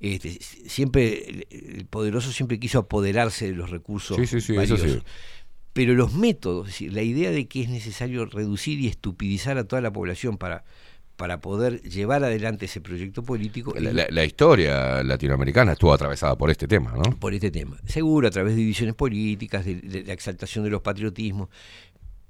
Este, 0.00 0.30
siempre 0.40 1.46
el, 1.50 1.86
poderoso 1.86 2.32
siempre 2.32 2.58
quiso 2.58 2.78
apoderarse 2.78 3.46
de 3.48 3.52
los 3.54 3.68
recursos 3.70 4.16
Sí, 4.16 4.40
sí, 4.40 4.56
eso. 4.56 4.76
Pero 5.72 5.94
los 5.94 6.14
métodos, 6.14 6.66
es 6.68 6.74
decir, 6.74 6.92
la 6.92 7.02
idea 7.02 7.30
de 7.30 7.46
que 7.46 7.62
es 7.62 7.68
necesario 7.68 8.24
reducir 8.26 8.80
y 8.80 8.88
estupidizar 8.88 9.56
a 9.56 9.64
toda 9.64 9.80
la 9.80 9.92
población 9.92 10.36
para, 10.36 10.64
para 11.20 11.38
poder 11.42 11.82
llevar 11.82 12.24
adelante 12.24 12.64
ese 12.64 12.80
proyecto 12.80 13.22
político. 13.22 13.74
La, 13.78 13.90
y- 13.90 13.92
la- 13.94 14.06
la 14.08 14.24
historia 14.24 15.02
latinoamericana 15.02 15.72
estuvo 15.72 15.92
atravesada 15.92 16.34
por 16.38 16.50
este 16.50 16.66
tema, 16.66 16.94
¿no? 16.96 17.02
por 17.18 17.34
este 17.34 17.50
tema. 17.50 17.76
Seguro, 17.84 18.26
a 18.26 18.30
través 18.30 18.54
de 18.54 18.60
divisiones 18.60 18.94
políticas, 18.94 19.66
de, 19.66 19.74
de 19.82 20.02
la 20.04 20.14
exaltación 20.14 20.64
de 20.64 20.70
los 20.70 20.80
patriotismos. 20.80 21.50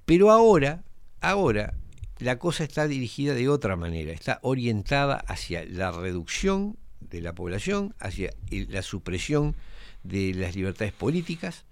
Pero 0.06 0.32
ahora, 0.32 0.82
ahora, 1.20 1.74
la 2.18 2.40
cosa 2.40 2.64
está 2.64 2.88
dirigida 2.88 3.32
de 3.34 3.48
otra 3.48 3.76
manera, 3.76 4.12
está 4.12 4.40
orientada 4.42 5.18
hacia 5.28 5.64
la 5.64 5.92
reducción 5.92 6.76
de 6.98 7.20
la 7.20 7.32
población, 7.32 7.94
hacia 8.00 8.30
la 8.50 8.82
supresión 8.82 9.54
de 10.02 10.34
las 10.34 10.56
libertades 10.56 10.92
políticas 10.92 11.64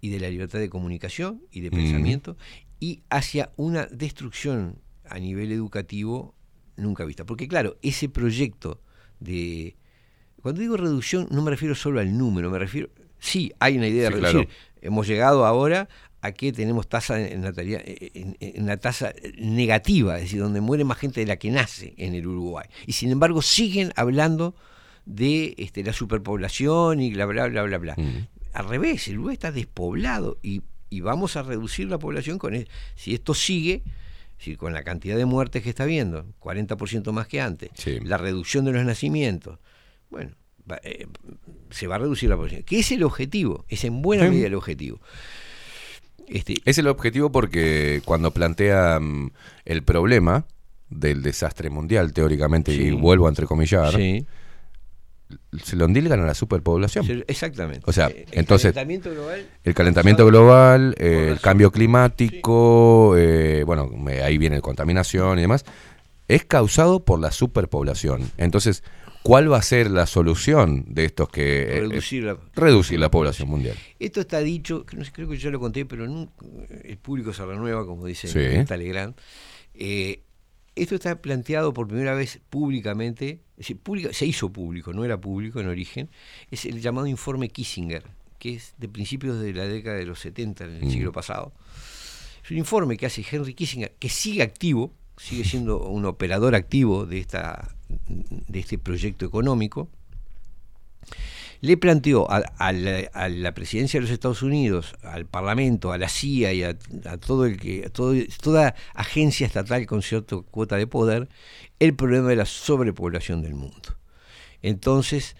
y 0.00 0.08
de 0.08 0.20
la 0.20 0.30
libertad 0.30 0.58
de 0.58 0.70
comunicación 0.70 1.42
y 1.52 1.60
de 1.60 1.68
Mm. 1.70 1.74
pensamiento, 1.74 2.36
y 2.80 3.02
hacia 3.10 3.52
una 3.56 3.84
destrucción 3.86 4.78
a 5.06 5.18
nivel 5.18 5.52
educativo 5.52 6.34
nunca 6.76 7.04
vista. 7.04 7.24
Porque 7.24 7.48
claro, 7.48 7.76
ese 7.82 8.08
proyecto 8.08 8.80
de... 9.20 9.76
Cuando 10.40 10.60
digo 10.60 10.76
reducción 10.76 11.28
no 11.30 11.42
me 11.42 11.50
refiero 11.50 11.74
solo 11.74 12.00
al 12.00 12.16
número, 12.16 12.50
me 12.50 12.58
refiero... 12.58 12.88
Sí, 13.18 13.52
hay 13.60 13.76
una 13.76 13.86
idea 13.86 14.04
de 14.04 14.10
reducir. 14.10 14.32
claro. 14.32 14.48
Hemos 14.80 15.06
llegado 15.06 15.46
ahora 15.46 15.88
a 16.22 16.32
que 16.32 16.52
tenemos 16.52 16.88
tasa 16.88 17.14
de 17.16 17.36
natalidad, 17.36 17.80
en, 17.84 18.36
en 18.40 18.62
una 18.64 18.76
tasa 18.76 19.12
negativa, 19.38 20.16
es 20.16 20.22
decir, 20.22 20.40
donde 20.40 20.60
muere 20.60 20.82
más 20.84 20.98
gente 20.98 21.20
de 21.20 21.26
la 21.26 21.36
que 21.36 21.50
nace 21.50 21.94
en 21.98 22.14
el 22.14 22.26
Uruguay. 22.26 22.66
Y 22.86 22.92
sin 22.92 23.10
embargo 23.10 23.42
siguen 23.42 23.92
hablando 23.96 24.54
de 25.04 25.54
este, 25.58 25.82
la 25.84 25.92
superpoblación 25.92 27.00
y 27.00 27.12
bla, 27.12 27.26
bla, 27.26 27.46
bla, 27.48 27.62
bla, 27.62 27.78
bla. 27.78 27.94
Mm. 27.96 28.26
Al 28.54 28.68
revés, 28.68 29.06
el 29.08 29.14
Uruguay 29.14 29.34
está 29.34 29.50
despoblado 29.52 30.38
y, 30.42 30.62
y 30.90 31.00
vamos 31.00 31.36
a 31.36 31.42
reducir 31.42 31.88
la 31.88 31.98
población 31.98 32.38
con 32.38 32.54
el- 32.54 32.68
si 32.96 33.14
esto 33.14 33.34
sigue, 33.34 33.82
si 34.42 34.56
con 34.56 34.72
la 34.72 34.82
cantidad 34.82 35.16
de 35.16 35.24
muertes 35.24 35.62
que 35.62 35.68
está 35.70 35.84
habiendo, 35.84 36.26
40% 36.40 37.12
más 37.12 37.28
que 37.28 37.40
antes, 37.40 37.70
Sí. 37.74 38.00
la 38.00 38.16
reducción 38.18 38.64
de 38.64 38.72
los 38.72 38.84
nacimientos, 38.84 39.58
bueno, 40.10 40.32
va- 40.70 40.80
eh, 40.82 41.06
se 41.70 41.86
va 41.86 41.94
a 41.94 41.98
reducir 41.98 42.28
la 42.28 42.36
población. 42.36 42.62
Que 42.64 42.80
es 42.80 42.90
el 42.90 43.04
objetivo, 43.04 43.64
es 43.68 43.84
en 43.84 44.02
buena 44.02 44.24
Sí. 44.24 44.30
medida 44.30 44.48
el 44.48 44.54
objetivo. 44.54 45.00
Este, 46.28 46.54
Es 46.64 46.78
el 46.78 46.86
objetivo 46.88 47.30
porque 47.30 48.00
cuando 48.04 48.30
plantea 48.32 48.98
mm, 49.00 49.30
el 49.64 49.82
problema 49.82 50.46
del 50.88 51.22
desastre 51.22 51.70
mundial, 51.70 52.12
teóricamente, 52.12 52.74
Sí. 52.74 52.82
y 52.84 52.90
vuelvo 52.92 53.26
a 53.26 53.30
entrecomillar. 53.30 53.92
Se 55.62 55.76
lo 55.76 55.84
endilgan 55.84 56.20
a 56.20 56.26
la 56.26 56.34
superpoblación. 56.34 57.24
exactamente. 57.26 57.82
O 57.86 57.92
sea, 57.92 58.08
Eh, 58.08 58.26
el 58.32 58.38
entonces, 58.40 58.72
calentamiento 58.72 59.10
global 59.10 59.46
el 59.64 59.74
calentamiento 59.74 60.26
global, 60.26 60.94
eh, 60.98 61.28
el 61.32 61.40
cambio 61.40 61.70
climático, 61.70 63.14
eh, 63.16 63.64
bueno, 63.64 63.90
ahí 64.24 64.38
viene 64.38 64.60
contaminación 64.60 65.38
y 65.38 65.42
demás, 65.42 65.64
es 66.28 66.44
causado 66.44 67.04
por 67.04 67.20
la 67.20 67.30
superpoblación. 67.32 68.30
Entonces, 68.38 68.82
¿cuál 69.22 69.52
va 69.52 69.58
a 69.58 69.62
ser 69.62 69.90
la 69.90 70.06
solución 70.06 70.84
de 70.88 71.04
estos 71.04 71.28
que... 71.28 71.62
eh, 71.76 71.80
Reducir 71.80 72.24
la- 72.24 72.36
reducir 72.54 72.98
la 72.98 73.10
población 73.10 73.48
mundial. 73.48 73.76
Esto 73.98 74.20
está 74.20 74.40
dicho, 74.40 74.84
que 74.86 74.96
no 74.96 75.04
sé, 75.04 75.12
creo 75.12 75.28
que 75.28 75.36
yo 75.36 75.50
lo 75.50 75.60
conté, 75.60 75.84
pero 75.84 76.06
nunca- 76.06 76.32
el 76.84 76.96
público 76.98 77.32
se 77.32 77.44
renueva, 77.44 77.84
como 77.86 78.06
dice 78.06 78.28
Sí. 78.28 78.64
Talleyrand. 78.66 79.14
Eh, 79.74 80.22
esto 80.74 80.94
está 80.94 81.20
planteado 81.20 81.72
por 81.72 81.86
primera 81.88 82.14
vez 82.14 82.40
públicamente, 82.50 83.40
es 83.52 83.56
decir, 83.58 83.78
pública- 83.78 84.12
se 84.12 84.26
hizo 84.26 84.50
público, 84.52 84.92
no 84.92 85.04
era 85.04 85.20
público 85.20 85.60
en 85.60 85.68
origen, 85.68 86.08
es 86.50 86.64
el 86.64 86.80
llamado 86.80 87.06
informe 87.06 87.48
Kissinger, 87.50 88.04
que 88.38 88.54
es 88.54 88.74
de 88.78 88.88
principios 88.88 89.38
de 89.40 89.52
la 89.52 89.66
década 89.66 89.96
de 89.96 90.06
los 90.06 90.20
70, 90.20 90.64
en 90.64 90.76
el 90.76 90.84
Mm. 90.86 90.90
siglo 90.90 91.12
pasado. 91.12 91.52
Es 92.44 92.50
un 92.50 92.58
informe 92.58 92.96
que 92.96 93.06
hace 93.06 93.24
Henry 93.30 93.54
Kissinger, 93.54 93.92
que 93.98 94.08
sigue 94.08 94.42
activo, 94.42 94.92
sigue 95.16 95.44
siendo 95.44 95.86
un 95.88 96.04
operador 96.06 96.54
activo 96.54 97.06
de, 97.06 97.18
esta, 97.20 97.68
de 98.08 98.58
este 98.58 98.78
proyecto 98.78 99.24
económico, 99.26 99.88
le 101.62 101.76
planteó 101.76 102.26
a, 102.28 102.42
la, 102.72 103.54
presidencia 103.54 103.98
de 103.98 104.02
los 104.02 104.10
Estados 104.10 104.42
Unidos, 104.42 104.96
al 105.02 105.26
Parlamento, 105.26 105.92
a 105.92 105.96
la 105.96 106.08
CIA 106.08 106.52
y 106.52 106.64
a, 106.64 106.76
todo 107.18 107.46
el 107.46 107.56
que, 107.56 107.88
toda 107.88 108.74
agencia 108.94 109.46
estatal 109.46 109.86
con 109.86 110.02
cierta 110.02 110.38
cuota 110.50 110.76
de 110.76 110.88
poder, 110.88 111.28
el 111.78 111.94
problema 111.94 112.30
de 112.30 112.36
la 112.36 112.46
sobrepoblación 112.46 113.42
del 113.42 113.54
mundo. 113.54 113.96
Entonces, 114.60 115.36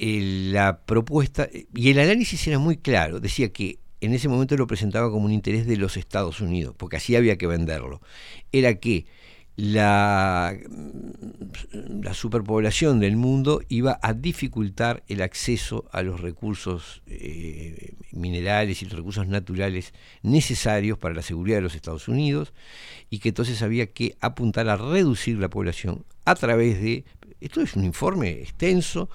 la 0.00 0.80
propuesta, 0.86 1.50
y 1.74 1.90
el 1.90 1.98
análisis 1.98 2.46
era 2.46 2.58
muy 2.58 2.78
claro, 2.78 3.20
decía 3.20 3.52
que 3.52 3.78
en 4.00 4.14
ese 4.14 4.28
momento 4.28 4.56
lo 4.56 4.66
presentaba 4.66 5.10
como 5.10 5.26
un 5.26 5.32
interés 5.32 5.66
de 5.66 5.76
los 5.76 5.98
Estados 5.98 6.40
Unidos, 6.40 6.74
porque 6.78 6.96
así 6.96 7.14
había 7.14 7.36
que 7.36 7.46
venderlo, 7.46 8.00
era 8.52 8.76
que 8.76 9.04
la, 9.56 10.56
la 12.02 12.14
superpoblación 12.14 13.00
del 13.00 13.16
mundo 13.16 13.60
iba 13.68 13.98
a 14.02 14.14
dificultar 14.14 15.02
el 15.08 15.20
acceso 15.20 15.84
a 15.92 16.02
los 16.02 16.20
recursos 16.20 17.02
eh, 17.06 17.94
minerales 18.12 18.82
y 18.82 18.86
los 18.86 18.94
recursos 18.94 19.26
naturales 19.26 19.92
necesarios 20.22 20.98
para 20.98 21.14
la 21.14 21.22
seguridad 21.22 21.58
de 21.58 21.62
los 21.62 21.74
Estados 21.74 22.08
Unidos 22.08 22.52
y 23.10 23.18
que 23.18 23.28
entonces 23.28 23.62
había 23.62 23.86
que 23.88 24.16
apuntar 24.20 24.68
a 24.68 24.76
reducir 24.76 25.38
la 25.38 25.50
población 25.50 26.04
a 26.24 26.34
través 26.34 26.80
de... 26.80 27.04
Esto 27.40 27.60
es 27.60 27.74
un 27.74 27.84
informe 27.84 28.30
extenso. 28.30 29.10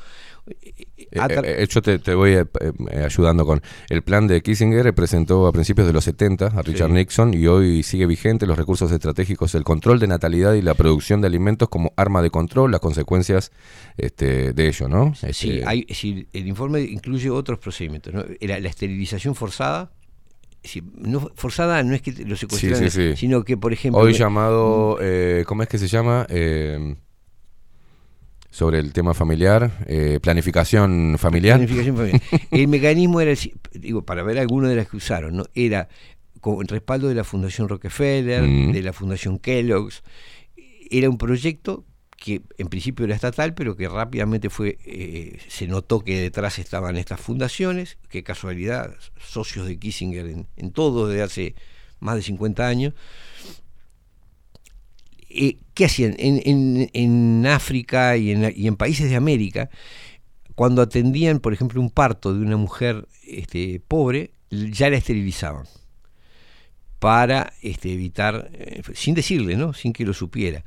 Eh, 0.49 0.85
eh, 1.11 1.67
yo 1.69 1.81
te, 1.81 1.99
te 1.99 2.13
voy 2.13 2.31
eh, 2.31 2.45
eh, 2.91 3.03
ayudando 3.03 3.45
con 3.45 3.61
el 3.89 4.01
plan 4.01 4.27
de 4.27 4.41
Kissinger 4.41 4.93
presentó 4.93 5.47
a 5.47 5.51
principios 5.51 5.87
de 5.87 5.93
los 5.93 6.03
70 6.03 6.47
a 6.47 6.61
Richard 6.61 6.89
Sí. 6.89 6.93
Nixon 6.93 7.33
y 7.33 7.47
hoy 7.47 7.83
sigue 7.83 8.05
vigente 8.05 8.45
los 8.45 8.57
recursos 8.57 8.91
estratégicos, 8.91 9.55
el 9.55 9.63
control 9.63 9.99
de 9.99 10.07
natalidad 10.07 10.53
y 10.53 10.61
la 10.61 10.73
producción 10.73 11.21
de 11.21 11.27
alimentos 11.27 11.69
como 11.69 11.93
arma 11.95 12.21
de 12.21 12.29
control, 12.29 12.71
las 12.71 12.79
consecuencias 12.79 13.51
este, 13.97 14.53
de 14.53 14.67
ello, 14.67 14.87
¿no? 14.87 15.13
Sí, 15.15 15.27
Este, 15.27 15.63
hay, 15.65 15.85
decir, 15.85 16.27
el 16.33 16.47
informe 16.47 16.81
incluye 16.81 17.29
otros 17.29 17.59
procedimientos. 17.59 18.13
¿no? 18.13 18.23
Era 18.39 18.59
la 18.59 18.69
esterilización 18.69 19.35
forzada. 19.35 19.91
decir, 20.61 20.83
no, 20.95 21.31
forzada 21.35 21.83
no 21.83 21.95
es 21.95 22.01
que 22.01 22.11
lo 22.11 22.35
secuestraran, 22.35 22.89
sí, 22.89 23.11
sí. 23.11 23.15
sino 23.15 23.43
que, 23.43 23.57
por 23.57 23.73
ejemplo. 23.73 24.01
Hoy 24.01 24.13
llamado, 24.13 24.97
eh, 25.01 25.43
¿cómo 25.47 25.63
es 25.63 25.69
que 25.69 25.77
se 25.77 25.87
llama? 25.87 26.25
Eh, 26.29 26.95
sobre 28.49 28.79
el 28.79 28.93
tema 28.93 29.13
familiar, 29.13 29.71
eh, 29.87 30.19
planificación 30.21 31.15
familiar. 31.19 31.57
Planificación 31.57 31.95
familiar. 31.97 32.21
El 32.51 32.67
mecanismo 32.67 33.21
era, 33.21 33.33
digo, 33.73 34.03
para 34.03 34.23
ver 34.23 34.39
algunas 34.39 34.69
de 34.69 34.77
las 34.77 34.87
que 34.87 34.97
usaron, 34.97 35.35
¿no? 35.37 35.45
Era 35.53 35.89
con 36.41 36.61
el 36.61 36.67
respaldo 36.67 37.07
de 37.09 37.15
la 37.15 37.23
Fundación 37.23 37.67
Rockefeller, 37.67 38.43
Mm. 38.43 38.71
de 38.71 38.81
la 38.81 38.93
Fundación 38.93 39.37
Kellogg's. 39.39 40.03
Era 40.89 41.09
un 41.09 41.17
proyecto 41.17 41.83
que 42.15 42.41
en 42.57 42.67
principio 42.67 43.05
era 43.05 43.13
estatal, 43.15 43.53
pero 43.53 43.75
que 43.75 43.87
rápidamente 43.89 44.49
fue, 44.49 44.77
eh, 44.85 45.39
se 45.49 45.67
notó 45.67 45.99
que 46.03 46.19
detrás 46.19 46.57
estaban 46.57 46.95
estas 46.97 47.19
fundaciones, 47.19 47.97
que 48.09 48.23
casualidad, 48.23 48.95
socios 49.19 49.67
de 49.67 49.77
Kissinger 49.77 50.25
en, 50.25 50.47
en 50.55 50.71
todo 50.71 51.07
desde 51.07 51.21
hace 51.23 51.55
más 51.99 52.15
de 52.15 52.21
50 52.23 52.67
años. 52.67 52.93
Eh, 55.39 55.57
¿Qué 55.75 55.85
hacían? 55.85 56.15
En, 56.17 56.89
en- 56.93 57.45
África 57.45 58.17
y 58.17 58.31
en, 58.31 58.75
países 58.75 59.09
de 59.09 59.15
América, 59.15 59.69
cuando 60.55 60.81
atendían, 60.81 61.39
por 61.39 61.53
ejemplo, 61.53 61.79
un 61.79 61.91
parto 61.91 62.33
de 62.33 62.41
una 62.41 62.57
mujer 62.57 63.07
este, 63.27 63.79
pobre, 63.87 64.31
ya 64.49 64.89
la 64.89 64.97
esterilizaban 64.97 65.65
para 66.97 67.53
este, 67.61 67.93
evitar, 67.93 68.49
eh, 68.53 68.81
sin 68.95 69.13
decirle, 69.13 69.55
¿no? 69.55 69.73
sin 69.73 69.93
que 69.93 70.05
lo 70.05 70.13
supiera. 70.13 70.63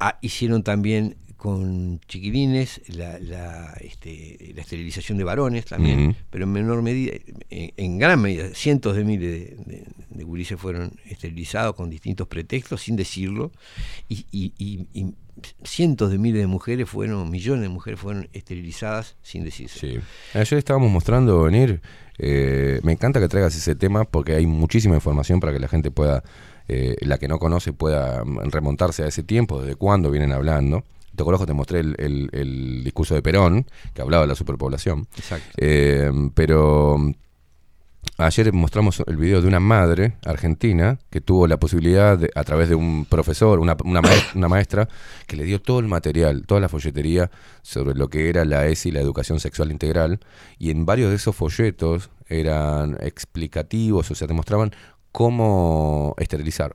Ah, 0.00 0.18
hicieron 0.22 0.62
también 0.62 1.16
con 1.42 1.98
chiquilines 2.06 2.80
la, 2.86 3.18
la, 3.18 3.74
este, 3.80 4.52
la 4.54 4.60
esterilización 4.60 5.18
de 5.18 5.24
varones 5.24 5.64
también, 5.64 6.14
pero 6.30 6.44
en 6.44 6.52
menor 6.52 6.82
medida, 6.82 7.14
en, 7.50 7.72
en 7.76 7.98
gran 7.98 8.22
medida, 8.22 8.54
cientos 8.54 8.94
de 8.94 9.02
miles 9.02 9.28
de, 9.28 9.56
de, 9.66 9.84
de 10.08 10.22
gurises 10.24 10.56
fueron 10.60 10.92
esterilizados 11.04 11.74
con 11.74 11.90
distintos 11.90 12.28
pretextos, 12.28 12.82
sin 12.82 12.94
decirlo, 12.94 13.50
y, 14.08 14.24
y- 14.30 14.52
y- 14.56 14.86
y 14.94 15.14
cientos 15.64 16.12
de 16.12 16.18
miles 16.18 16.42
de 16.42 16.46
mujeres 16.46 16.88
fueron, 16.88 17.28
millones 17.28 17.62
de 17.62 17.68
mujeres 17.70 17.98
fueron 17.98 18.28
esterilizadas 18.32 19.16
sin 19.22 19.42
decirse. 19.42 19.80
Sí. 19.80 19.98
Ayer 20.38 20.58
estábamos 20.58 20.92
mostrando 20.92 21.42
venir. 21.42 21.80
eh, 22.18 22.78
me 22.84 22.92
encanta 22.92 23.18
que 23.18 23.26
traigas 23.26 23.56
ese 23.56 23.74
tema 23.74 24.04
porque 24.04 24.34
hay 24.36 24.46
muchísima 24.46 24.94
información 24.94 25.40
para 25.40 25.52
que 25.52 25.58
la 25.58 25.66
gente 25.66 25.90
pueda, 25.90 26.22
eh, 26.68 26.94
la 27.00 27.18
que 27.18 27.26
no 27.26 27.40
conoce, 27.40 27.72
pueda 27.72 28.22
remontarse 28.52 29.02
a 29.02 29.08
ese 29.08 29.24
tiempo, 29.24 29.60
desde 29.60 29.74
cuándo 29.74 30.08
vienen 30.08 30.30
hablando. 30.30 30.84
Te 31.14 31.24
conozco, 31.24 31.46
te 31.46 31.52
mostré 31.52 31.80
el, 31.80 31.94
el- 31.98 32.28
el 32.32 32.84
discurso 32.84 33.14
de 33.14 33.22
Perón, 33.22 33.66
que 33.94 34.02
hablaba 34.02 34.22
de 34.24 34.28
la 34.28 34.34
superpoblación. 34.34 35.06
Exacto. 35.16 35.46
Eh, 35.58 36.10
pero 36.34 36.96
mm, 36.98 37.12
ayer 38.18 38.52
mostramos 38.52 39.02
el 39.06 39.16
video 39.16 39.40
de 39.42 39.48
una 39.48 39.60
madre 39.60 40.16
argentina 40.24 40.98
que 41.10 41.20
tuvo 41.20 41.46
la 41.46 41.58
posibilidad, 41.58 42.16
de- 42.18 42.30
a 42.34 42.44
través 42.44 42.68
de 42.68 42.74
un 42.74 43.04
profesor, 43.04 43.58
una, 43.58 43.76
una 43.84 44.00
maes- 44.02 44.30
una 44.34 44.48
maestra, 44.48 44.88
que 45.26 45.36
le 45.36 45.44
dio 45.44 45.60
todo 45.60 45.80
el 45.80 45.86
material, 45.88 46.44
toda 46.46 46.60
la 46.60 46.68
folletería 46.68 47.30
sobre 47.62 47.94
lo 47.94 48.08
que 48.08 48.28
era 48.28 48.44
la 48.44 48.66
ESI, 48.66 48.90
la 48.90 49.00
educación 49.00 49.38
sexual 49.40 49.70
integral, 49.70 50.20
y 50.58 50.70
en 50.70 50.86
varios 50.86 51.10
de 51.10 51.16
esos 51.16 51.36
folletos 51.36 52.10
eran 52.28 52.96
explicativos, 53.00 54.10
o 54.10 54.14
sea, 54.14 54.26
te 54.26 54.34
mostraban 54.34 54.72
cómo 55.12 56.14
esterilizar. 56.18 56.74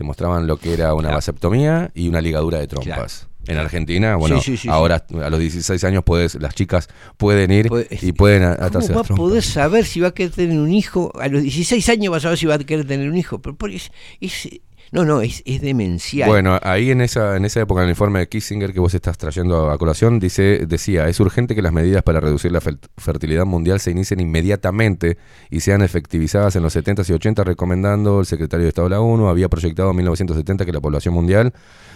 Te 0.00 0.04
mostraban 0.04 0.46
lo 0.46 0.56
que 0.56 0.72
era 0.72 0.94
una 0.94 1.10
vasectomía 1.10 1.90
y 1.94 2.08
una 2.08 2.22
ligadura 2.22 2.58
de 2.58 2.66
trompas. 2.66 3.28
En 3.46 3.58
Argentina, 3.58 4.16
bueno, 4.16 4.40
Sí, 4.40 4.52
sí, 4.52 4.56
sí, 4.62 4.68
ahora 4.70 5.04
a 5.22 5.28
los 5.28 5.38
16 5.38 5.84
años 5.84 6.04
puedes, 6.06 6.36
las 6.36 6.54
chicas 6.54 6.88
pueden 7.18 7.50
ir 7.50 7.68
y 8.00 8.12
pueden 8.12 8.44
a- 8.44 8.54
¿Cómo 8.56 8.66
atarse 8.68 8.94
va 8.94 9.00
a 9.02 9.04
poder 9.04 9.42
saber 9.42 9.84
si 9.84 10.00
va 10.00 10.08
a 10.08 10.14
querer 10.14 10.32
tener 10.32 10.58
un 10.58 10.72
hijo? 10.72 11.12
A 11.20 11.28
los 11.28 11.42
16 11.42 11.86
años 11.90 12.12
vas 12.12 12.24
a 12.24 12.30
ver 12.30 12.38
si 12.38 12.46
va 12.46 12.54
a 12.54 12.58
querer 12.60 12.86
tener 12.86 13.10
un 13.10 13.16
hijo. 13.18 13.42
Pero 13.42 13.54
es, 13.70 13.92
es- 14.22 14.48
no, 14.92 15.04
no, 15.04 15.20
es, 15.20 15.42
es 15.46 15.60
demencial. 15.60 16.28
Bueno, 16.28 16.58
ahí 16.62 16.90
en 16.90 17.00
esa, 17.00 17.36
en 17.36 17.44
esa 17.44 17.60
época, 17.60 17.82
en 17.82 17.84
el 17.84 17.90
informe 17.90 18.18
de 18.18 18.28
Kissinger 18.28 18.72
que 18.72 18.80
vos 18.80 18.92
estás 18.92 19.18
trayendo 19.18 19.70
a 19.70 19.78
colación, 19.78 20.18
dice, 20.18 20.66
decía, 20.66 21.08
es 21.08 21.20
urgente 21.20 21.54
que 21.54 21.62
las 21.62 21.72
medidas 21.72 22.02
para 22.02 22.18
reducir 22.18 22.50
la 22.50 22.60
fertilidad 22.60 23.46
mundial 23.46 23.78
se 23.78 23.92
inicien 23.92 24.18
inmediatamente 24.18 25.16
y 25.48 25.60
sean 25.60 25.82
efectivizadas 25.82 26.56
en 26.56 26.64
los 26.64 26.74
70s 26.74 27.08
y 27.08 27.12
80, 27.12 27.44
recomendando 27.44 28.20
el 28.20 28.26
secretario 28.26 28.64
de 28.64 28.70
Estado 28.70 28.88
de 28.88 28.96
la 28.96 29.00
ONU, 29.00 29.28
había 29.28 29.48
proyectado 29.48 29.90
en 29.90 29.96
1970 29.96 30.66
que 30.66 30.72
la 30.72 30.80
población 30.80 31.14
mundial 31.14 31.52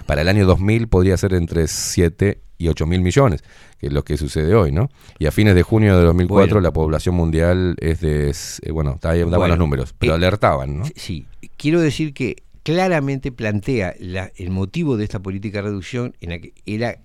para 0.06 0.22
el 0.22 0.28
año 0.28 0.46
2000 0.46 0.86
podría 0.88 1.16
ser 1.16 1.34
entre 1.34 1.66
7 1.66 2.40
y 2.58 2.68
8 2.68 2.86
mil 2.86 3.00
millones, 3.00 3.42
que 3.78 3.88
es 3.88 3.92
lo 3.92 4.04
que 4.04 4.16
sucede 4.16 4.54
hoy, 4.54 4.70
¿no? 4.70 4.88
Y 5.18 5.26
a 5.26 5.32
fines 5.32 5.56
de 5.56 5.62
junio 5.62 5.98
de 5.98 6.04
2004 6.04 6.46
Bueno. 6.46 6.60
la 6.60 6.72
población 6.72 7.16
mundial 7.16 7.74
es 7.80 8.00
de, 8.00 8.30
eh, 8.30 8.70
bueno, 8.70 8.98
daban 9.02 9.30
Bueno, 9.30 9.48
los 9.48 9.58
números, 9.58 9.94
pero 9.98 10.12
eh, 10.12 10.16
alertaban, 10.16 10.78
¿no? 10.78 10.84
Sí, 10.94 11.26
quiero 11.56 11.80
decir 11.80 12.14
que 12.14 12.36
claramente 12.64 13.30
plantea 13.30 13.94
la- 14.00 14.32
el 14.36 14.50
motivo 14.50 14.96
de 14.96 15.04
esta 15.04 15.20
política 15.20 15.58
de 15.58 15.68
reducción 15.68 16.16
en 16.20 16.30
la 16.30 16.38
que 16.40 16.52
era 16.66 16.98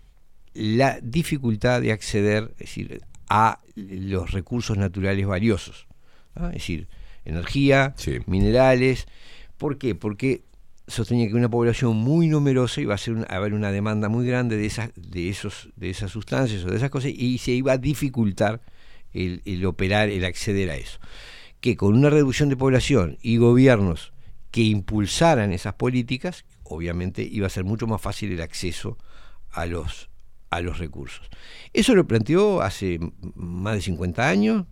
la 0.55 0.99
dificultad 1.03 1.81
de 1.81 1.91
acceder 1.91 2.51
es 2.53 2.57
decir, 2.59 3.01
a 3.29 3.59
los 3.75 4.31
recursos 4.31 4.77
naturales 4.77 5.27
valiosos. 5.27 5.85
Es 6.35 6.51
decir, 6.53 6.87
energía, 7.25 7.93
minerales. 8.25 9.05
¿Por 9.57 9.77
qué? 9.77 9.93
Porque 9.93 10.41
sostenía 10.87 11.27
que 11.27 11.35
una 11.35 11.49
población 11.49 11.97
muy 11.97 12.27
numerosa 12.27 12.81
iba 12.81 12.95
a, 12.95 12.97
ser 12.97 13.13
una- 13.13 13.27
a 13.29 13.35
haber 13.35 13.53
una 13.53 13.71
demanda 13.71 14.09
muy 14.09 14.25
grande 14.25 14.57
de 14.57 14.65
esas, 14.65 14.89
de, 14.95 15.29
esos, 15.29 15.69
de 15.75 15.89
esas 15.91 16.09
sustancias 16.11 16.63
o 16.63 16.69
de 16.71 16.77
esas 16.77 16.89
cosas 16.89 17.11
y 17.13 17.37
se 17.37 17.51
iba 17.51 17.73
a 17.73 17.77
dificultar 17.77 18.61
el, 19.13 19.41
el 19.45 19.63
operar, 19.65 20.09
el 20.09 20.25
acceder 20.25 20.71
a 20.71 20.75
eso. 20.77 20.99
Que 21.61 21.75
con 21.75 21.93
una 21.95 22.09
reducción 22.09 22.49
de 22.49 22.55
población 22.57 23.17
y 23.21 23.37
gobiernos 23.37 24.13
que 24.51 24.61
impulsaran 24.61 25.53
esas 25.53 25.73
políticas, 25.75 26.45
obviamente 26.63 27.21
iba 27.23 27.47
a 27.47 27.49
ser 27.49 27.63
mucho 27.63 27.87
más 27.87 28.01
fácil 28.01 28.31
el 28.31 28.41
acceso 28.41 28.97
a 29.51 29.65
los, 29.65 30.09
a 30.49 30.61
los 30.61 30.77
recursos. 30.79 31.29
Eso 31.73 31.95
lo 31.95 32.07
planteó 32.07 32.61
hace 32.61 32.99
más 33.35 33.75
de 33.75 33.81
50 33.81 34.27
años, 34.27 34.65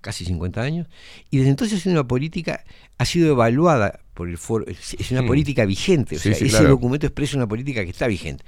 casi 0.00 0.24
50 0.24 0.60
años, 0.62 0.88
y 1.30 1.38
desde 1.38 1.50
entonces 1.50 1.80
es 1.80 1.86
una 1.86 2.06
política, 2.06 2.64
ha 2.96 3.04
sido 3.04 3.30
evaluada 3.30 4.00
por 4.14 4.28
el 4.28 4.38
foro, 4.38 4.64
es 4.68 5.10
una 5.10 5.26
política 5.26 5.64
vigente, 5.66 6.16
o 6.16 6.18
Sí, 6.18 6.28
sea, 6.30 6.38
sí, 6.38 6.44
ese 6.46 6.58
claro. 6.58 6.68
documento 6.70 7.06
expresa 7.06 7.36
una 7.36 7.48
política 7.48 7.84
que 7.84 7.90
está 7.90 8.06
vigente. 8.06 8.44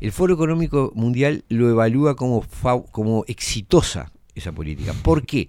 El 0.00 0.12
Foro 0.12 0.32
Económico 0.34 0.92
Mundial 0.94 1.44
lo 1.48 1.68
evalúa 1.68 2.14
como, 2.16 2.46
como 2.92 3.24
exitosa 3.26 4.12
esa 4.34 4.52
política. 4.52 4.94
¿Por 5.02 5.26
qué? 5.26 5.48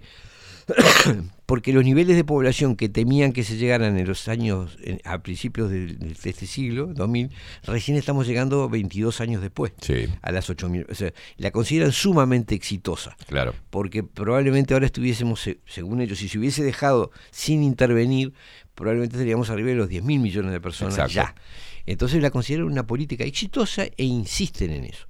Porque 1.52 1.74
los 1.74 1.84
niveles 1.84 2.16
de 2.16 2.24
población 2.24 2.76
que 2.76 2.88
temían 2.88 3.34
que 3.34 3.44
se 3.44 3.58
llegaran 3.58 3.98
en 3.98 4.06
los 4.08 4.26
años, 4.26 4.78
en- 4.82 5.02
a 5.04 5.22
principios 5.22 5.70
de, 5.70 5.98
este 6.24 6.46
siglo, 6.46 6.86
2000, 6.94 7.28
recién 7.64 7.98
estamos 7.98 8.26
llegando 8.26 8.70
22 8.70 9.20
años 9.20 9.42
después, 9.42 9.74
Sí. 9.82 10.06
a 10.22 10.32
las 10.32 10.48
8.000. 10.48 10.86
O 10.90 10.94
sea, 10.94 11.12
la 11.36 11.50
consideran 11.50 11.92
sumamente 11.92 12.54
exitosa. 12.54 13.14
Claro. 13.26 13.54
Porque 13.68 14.02
probablemente 14.02 14.72
ahora 14.72 14.86
estuviésemos, 14.86 15.42
se- 15.42 15.58
según 15.66 16.00
ellos, 16.00 16.20
si 16.20 16.30
se 16.30 16.38
hubiese 16.38 16.62
dejado 16.64 17.10
sin 17.30 17.62
intervenir, 17.62 18.32
probablemente 18.74 19.16
estaríamos 19.16 19.50
arriba 19.50 19.68
de 19.68 19.74
los 19.74 19.90
10.000 19.90 20.20
millones 20.20 20.52
de 20.52 20.60
personas 20.62 20.94
Exacto. 20.94 21.12
ya. 21.12 21.34
Entonces 21.84 22.22
la 22.22 22.30
consideran 22.30 22.64
una 22.66 22.86
política 22.86 23.24
exitosa 23.24 23.84
e 23.84 24.04
insisten 24.04 24.70
en 24.70 24.84
eso. 24.86 25.06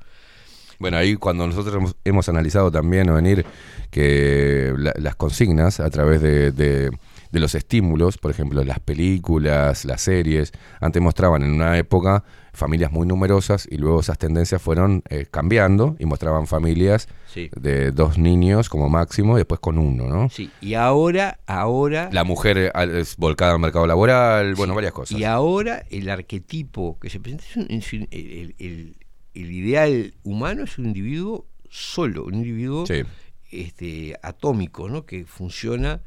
Bueno, 0.83 0.97
ahí 0.99 1.15
cuando 1.17 1.47
nosotros 1.47 1.75
hemos, 1.75 1.97
hemos 2.05 2.29
analizado 2.29 2.71
también, 2.71 3.09
o 3.09 3.15
venir, 3.15 3.47
que 3.91 4.75
la- 4.77 4.93
las 4.99 5.15
consignas 5.17 5.79
a 5.81 5.89
través 5.91 6.21
de, 6.21 6.51
de- 6.51 6.91
de 7.31 7.41
los 7.41 7.55
estímulos, 7.55 8.19
por 8.19 8.31
ejemplo, 8.31 8.63
las 8.65 8.79
películas, 8.81 9.85
las 9.87 10.03
series, 10.03 10.53
antes 10.81 11.01
mostraban 11.01 11.43
en 11.43 11.53
una 11.53 11.79
época 11.79 12.25
familias 12.53 12.93
muy 12.93 13.07
numerosas 13.07 13.67
y 13.71 13.79
luego 13.79 14.01
esas 14.01 14.19
tendencias 14.19 14.61
fueron 14.61 15.03
eh, 15.09 15.25
cambiando 15.31 15.97
y 15.99 16.05
mostraban 16.05 16.47
familias 16.47 17.09
Sí. 17.27 17.49
de 17.57 17.93
dos 17.93 18.19
niños 18.19 18.69
como 18.69 18.91
máximo 18.91 19.37
y 19.37 19.41
después 19.41 19.61
con 19.61 19.79
uno, 19.79 20.07
¿no? 20.09 20.29
Sí, 20.29 20.51
y 20.61 20.75
ahora, 20.75 21.39
ahora... 21.47 22.11
La 22.13 22.25
mujer 22.25 22.59
eh, 22.59 22.71
es 23.01 23.17
volcada 23.17 23.53
al 23.55 23.59
mercado 23.61 23.87
laboral, 23.87 24.55
bueno, 24.55 24.75
varias 24.75 24.93
cosas. 24.93 25.19
Y 25.19 25.25
ahora 25.25 25.85
el 25.91 26.11
arquetipo 26.11 26.99
que 27.01 27.09
se 27.09 27.21
presenta 27.21 27.45
es, 27.49 27.57
un- 27.57 27.67
es 27.71 27.93
un- 27.95 28.09
el, 28.11 28.55
el- 28.59 28.97
el- 29.35 29.51
ideal 29.53 30.15
humano 30.23 30.65
es 30.65 30.79
un 30.79 30.87
individuo 30.87 31.47
solo, 31.71 32.25
un 32.25 32.35
individuo 32.35 32.87
Sí. 32.87 33.03
este, 33.51 34.17
atómico, 34.23 34.89
¿no? 34.89 35.05
que 35.07 35.25
funciona 35.27 36.01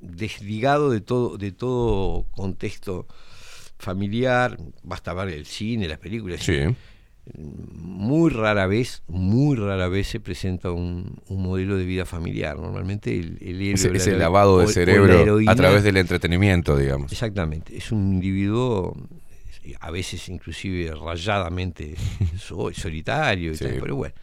desligado 0.00 0.90
de 0.90 1.00
todo, 1.00 1.38
de 1.38 1.52
todo 1.52 2.26
contexto 2.30 3.06
familiar, 3.78 4.58
basta 4.82 5.14
ver 5.14 5.28
el 5.34 5.46
cine, 5.46 5.88
las 5.88 5.98
películas. 5.98 6.40
Sí. 6.40 6.58
Muy 7.36 8.30
rara 8.30 8.66
vez, 8.66 9.02
muy 9.06 9.54
rara 9.56 9.88
vez 9.88 10.08
se 10.08 10.18
presenta 10.20 10.70
un, 10.72 11.20
un 11.28 11.42
modelo 11.42 11.76
de 11.76 11.84
vida 11.84 12.06
familiar. 12.06 12.58
Normalmente 12.58 13.18
el, 13.18 13.36
el 13.42 13.60
Ese, 13.74 13.90
la 13.90 13.96
ese 13.98 14.16
lavado 14.16 14.58
de 14.58 14.64
o 14.64 14.68
cerebro 14.68 15.38
a 15.46 15.54
través 15.54 15.82
del 15.84 15.98
entretenimiento, 15.98 16.76
digamos. 16.76 17.12
Exactamente, 17.12 17.76
es 17.76 17.92
un 17.92 18.14
individuo 18.14 18.96
a 19.80 19.90
veces 19.90 20.28
inclusive 20.28 20.94
rayadamente 20.94 21.94
so- 22.38 22.72
solitario, 22.72 23.52
y 23.52 23.56
Sí. 23.56 23.64
tal, 23.64 23.78
pero 23.80 23.96
bueno. 23.96 24.14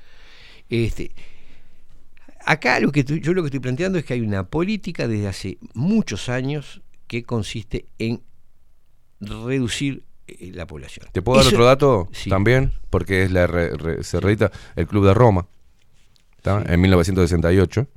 Este, 0.69 1.11
acá 2.45 2.79
lo 2.79 2.91
que 2.91 3.01
estoy- 3.01 3.19
yo 3.21 3.33
lo 3.33 3.41
que 3.43 3.47
estoy 3.47 3.59
planteando 3.59 3.97
es 3.97 4.05
que 4.05 4.13
hay 4.13 4.21
una 4.21 4.43
política 4.47 5.07
desde 5.07 5.27
hace 5.27 5.57
muchos 5.73 6.29
años 6.29 6.81
que 7.07 7.23
consiste 7.23 7.85
en 7.99 8.21
reducir 9.19 10.03
eh, 10.27 10.51
la 10.55 10.65
población. 10.65 11.07
¿Te 11.11 11.21
puedo 11.21 11.37
dar 11.43 11.47
otro 11.53 11.65
dato 11.65 12.09
Sí. 12.11 12.29
también? 12.31 12.71
Porque 12.89 13.23
es 13.23 13.31
la 13.31 13.45
re- 13.45 13.75
re- 13.77 14.03
se 14.03 14.19
reedita 14.19 14.51
el 14.75 14.87
Club 14.87 15.05
de 15.05 15.13
Roma, 15.13 15.47
¿tá? 16.41 16.63
en 16.67 16.81
1968, 16.81 17.87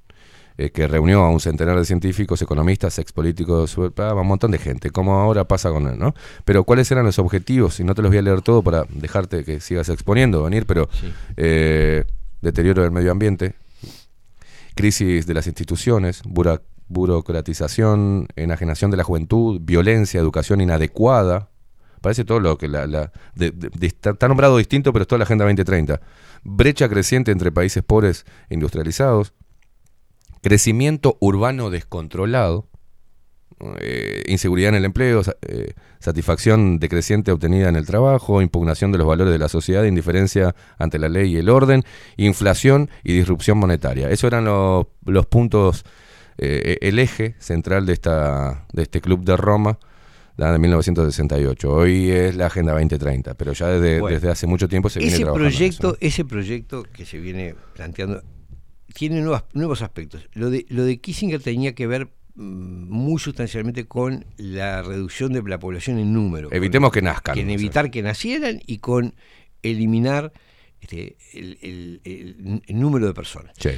eh, 0.58 0.70
que 0.70 0.86
reunió 0.88 1.22
a 1.22 1.30
un 1.30 1.40
centenar 1.40 1.78
de 1.78 1.84
científicos, 1.86 2.42
economistas, 2.42 2.98
expolíticos, 2.98 3.76
ah, 3.98 4.14
un 4.14 4.26
montón 4.26 4.50
de 4.50 4.58
gente, 4.58 4.90
como 4.90 5.14
ahora 5.20 5.46
pasa 5.48 5.70
con 5.70 5.86
él, 5.86 5.98
¿no? 5.98 6.14
Pero 6.44 6.64
¿cuáles 6.64 6.90
eran 6.90 7.06
los 7.06 7.18
objetivos? 7.18 7.78
Y 7.80 7.84
no 7.84 7.94
te 7.94 8.02
los 8.02 8.10
voy 8.10 8.18
a 8.18 8.22
leer 8.22 8.42
todo 8.42 8.62
para 8.62 8.84
dejarte 8.90 9.44
que 9.44 9.60
sigas 9.60 9.88
exponiendo, 9.88 10.42
venir, 10.42 10.66
pero 10.66 10.88
Sí. 10.92 11.12
eh, 11.36 12.04
deterioro 12.42 12.82
del 12.82 12.90
medio 12.90 13.10
ambiente, 13.12 13.54
crisis 14.74 15.26
de 15.26 15.34
las 15.34 15.46
instituciones, 15.46 16.22
burocratización, 16.88 18.28
enajenación 18.36 18.90
de 18.90 18.96
la 18.96 19.04
juventud, 19.04 19.60
violencia, 19.62 20.20
educación 20.20 20.60
inadecuada. 20.60 21.50
Parece 22.00 22.24
todo 22.24 22.40
lo 22.40 22.58
que 22.58 22.68
la, 22.68 22.86
la- 22.86 23.12
de- 23.34 23.50
de- 23.50 23.70
de- 23.70 23.86
está, 23.88 24.10
está 24.10 24.28
nombrado 24.28 24.56
distinto, 24.56 24.92
pero 24.92 25.02
es 25.02 25.08
toda 25.08 25.18
la 25.18 25.24
Agenda 25.24 25.44
2030. 25.44 26.00
Brecha 26.44 26.88
creciente 26.88 27.32
entre 27.32 27.50
países 27.50 27.82
pobres 27.82 28.24
e 28.48 28.54
industrializados. 28.54 29.32
Crecimiento 30.42 31.16
urbano 31.20 31.70
descontrolado. 31.70 32.68
eh, 33.80 34.22
inseguridad 34.28 34.68
en 34.68 34.76
el 34.76 34.84
empleo, 34.84 35.20
eh, 35.42 35.72
satisfacción 35.98 36.78
decreciente 36.78 37.32
obtenida 37.32 37.68
en 37.68 37.74
el 37.74 37.86
trabajo, 37.86 38.40
impugnación 38.40 38.92
de 38.92 38.98
los 38.98 39.06
valores 39.08 39.32
de 39.32 39.38
la 39.40 39.48
sociedad, 39.48 39.82
indiferencia 39.82 40.54
ante 40.78 40.96
la 41.00 41.08
ley 41.08 41.32
y 41.32 41.38
el 41.38 41.48
orden, 41.48 41.82
inflación 42.16 42.88
y 43.02 43.14
disrupción 43.14 43.58
monetaria. 43.58 44.10
Esos 44.10 44.28
eran 44.28 44.44
los, 44.44 44.86
los 45.04 45.26
puntos, 45.26 45.84
eh, 46.36 46.78
el 46.82 47.00
eje 47.00 47.34
central 47.40 47.84
de, 47.84 47.94
esta, 47.94 48.64
de 48.72 48.82
este 48.82 49.00
club 49.00 49.24
de 49.24 49.36
Roma 49.36 49.80
de 50.38 50.58
1968. 50.58 51.68
Hoy 51.68 52.10
es 52.10 52.36
la 52.36 52.46
Agenda 52.46 52.72
2030, 52.72 53.34
pero 53.34 53.52
ya 53.52 53.66
desde, 53.66 54.00
Bueno, 54.00 54.14
desde 54.14 54.30
hace 54.30 54.46
mucho 54.46 54.68
tiempo 54.68 54.88
se 54.88 55.00
viene 55.00 55.16
trabajando 55.16 55.46
en 55.46 55.50
proyecto, 55.50 55.88
eso, 55.88 55.98
¿no? 56.00 56.06
ese 56.06 56.24
proyecto 56.24 56.82
que 56.84 57.04
se 57.04 57.18
viene 57.18 57.56
planteando 57.74 58.22
tiene 58.94 59.20
nuevas- 59.20 59.44
nuevos 59.52 59.82
aspectos. 59.82 60.28
Lo 60.32 60.50
de, 60.50 60.66
lo 60.68 60.84
de 60.84 60.98
Kissinger 61.00 61.42
tenía 61.42 61.74
que 61.74 61.86
ver 61.86 62.08
mm, 62.34 62.88
muy 62.90 63.18
sustancialmente 63.18 63.86
con 63.86 64.24
la 64.36 64.82
reducción 64.82 65.32
de 65.32 65.42
la 65.42 65.58
población 65.58 65.98
en 65.98 66.12
número. 66.12 66.50
Evitemos 66.52 66.90
con- 66.90 66.94
que 66.94 67.02
nazcan, 67.02 67.34
que 67.34 67.40
en 67.42 67.50
evitar 67.50 67.90
que 67.90 68.02
nacieran 68.02 68.60
y 68.66 68.78
con 68.78 69.14
eliminar 69.62 70.32
este, 70.80 71.16
el, 71.32 71.58
el- 71.60 72.00
el- 72.04 72.62
el 72.66 72.78
número 72.80 73.06
de 73.06 73.14
personas. 73.14 73.52
Sí. 73.58 73.70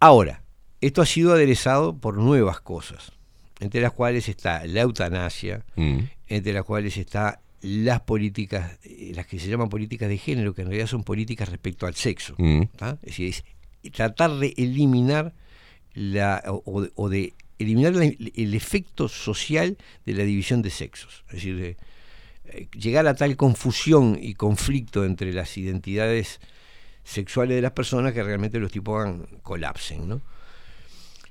Ahora, 0.00 0.42
esto 0.80 1.02
ha 1.02 1.06
sido 1.06 1.32
aderezado 1.32 1.98
por 1.98 2.16
nuevas 2.16 2.60
cosas, 2.60 3.12
entre 3.60 3.80
las 3.80 3.92
cuales 3.92 4.28
está 4.28 4.64
la 4.66 4.80
eutanasia, 4.80 5.64
Mm. 5.76 5.98
entre 6.28 6.52
las 6.54 6.64
cuales 6.64 6.96
está 6.96 7.40
las 7.60 8.00
políticas, 8.00 8.78
eh, 8.82 9.12
las 9.14 9.26
que 9.26 9.38
se 9.38 9.48
llaman 9.48 9.68
políticas 9.68 10.08
de 10.08 10.18
género, 10.18 10.52
que 10.54 10.62
en 10.62 10.68
realidad 10.68 10.88
son 10.88 11.04
políticas 11.04 11.48
respecto 11.48 11.86
al 11.86 11.94
sexo. 11.94 12.34
Mm. 12.38 12.62
Es 12.80 13.00
decir, 13.02 13.28
es 13.28 13.44
tratar 13.90 14.38
de 14.38 14.54
eliminar 14.56 15.34
la, 15.94 16.42
o, 16.46 17.08
de, 17.08 17.34
eliminar 17.58 17.94
la- 17.94 18.04
el 18.04 18.54
efecto 18.54 19.08
social 19.08 19.76
de 20.06 20.14
la 20.14 20.24
división 20.24 20.62
de 20.62 20.70
sexos. 20.70 21.24
Es 21.28 21.34
decir, 21.34 21.76
eh, 22.46 22.68
llegar 22.76 23.06
a 23.06 23.14
tal 23.14 23.36
confusión 23.36 24.18
y 24.20 24.34
conflicto 24.34 25.04
entre 25.04 25.32
las 25.32 25.56
identidades 25.56 26.40
sexuales 27.04 27.56
de 27.56 27.62
las 27.62 27.72
personas 27.72 28.12
que 28.12 28.22
realmente 28.22 28.58
los 28.58 28.70
tipos 28.70 29.08
colapsen, 29.42 30.08
¿no? 30.08 30.20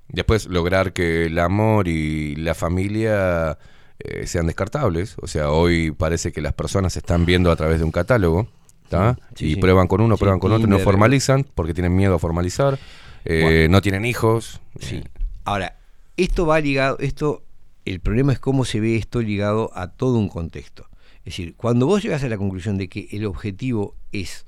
Después 0.10 0.48
lograr 0.48 0.91
que 0.91 1.28
el 1.28 1.40
amor 1.40 1.88
y 1.88 2.36
la 2.36 2.53
familia 2.53 3.57
eh, 3.99 4.28
sean 4.28 4.48
descartables. 4.48 5.15
O 5.22 5.28
sea, 5.28 5.52
hoy 5.52 5.91
parece 5.91 6.34
que 6.34 6.41
las 6.41 6.53
personas 6.53 6.98
están 6.98 7.26
viendo 7.26 7.49
a 7.49 7.56
través 7.56 7.80
de 7.80 7.86
un 7.86 7.91
catálogo. 7.91 8.49
Y 9.38 9.54
sí. 9.54 9.56
prueban 9.56 9.88
con 9.88 10.02
uno, 10.02 10.18
prueban 10.18 10.40
con 10.40 10.52
otro, 10.52 10.68
no 10.68 10.80
formalizan 10.80 11.46
porque 11.56 11.74
tienen 11.74 11.96
miedo 11.96 12.16
a 12.16 12.20
formalizar. 12.20 12.78
eh, 13.26 13.42
Bueno. 13.44 13.70
No 13.78 13.82
tienen 13.82 14.06
hijos. 14.06 14.60
Sí. 14.80 15.04
Ahora, 15.46 15.78
esto 16.18 16.46
va 16.46 16.60
ligado, 16.60 16.98
esto, 17.00 17.44
el 17.86 18.00
problema 18.00 18.34
es 18.34 18.40
cómo 18.40 18.66
se 18.66 18.80
ve 18.80 18.96
esto 18.96 19.22
ligado 19.22 19.72
a 19.76 19.88
todo 19.88 20.18
un 20.18 20.30
contexto. 20.30 20.88
Es 21.20 21.26
decir, 21.26 21.56
cuando 21.56 21.86
vos 21.86 22.02
llegas 22.02 22.24
a 22.24 22.30
la 22.30 22.38
conclusión 22.38 22.78
de 22.78 22.88
que 22.90 23.08
el 23.12 23.26
objetivo 23.26 23.96
es 24.12 24.46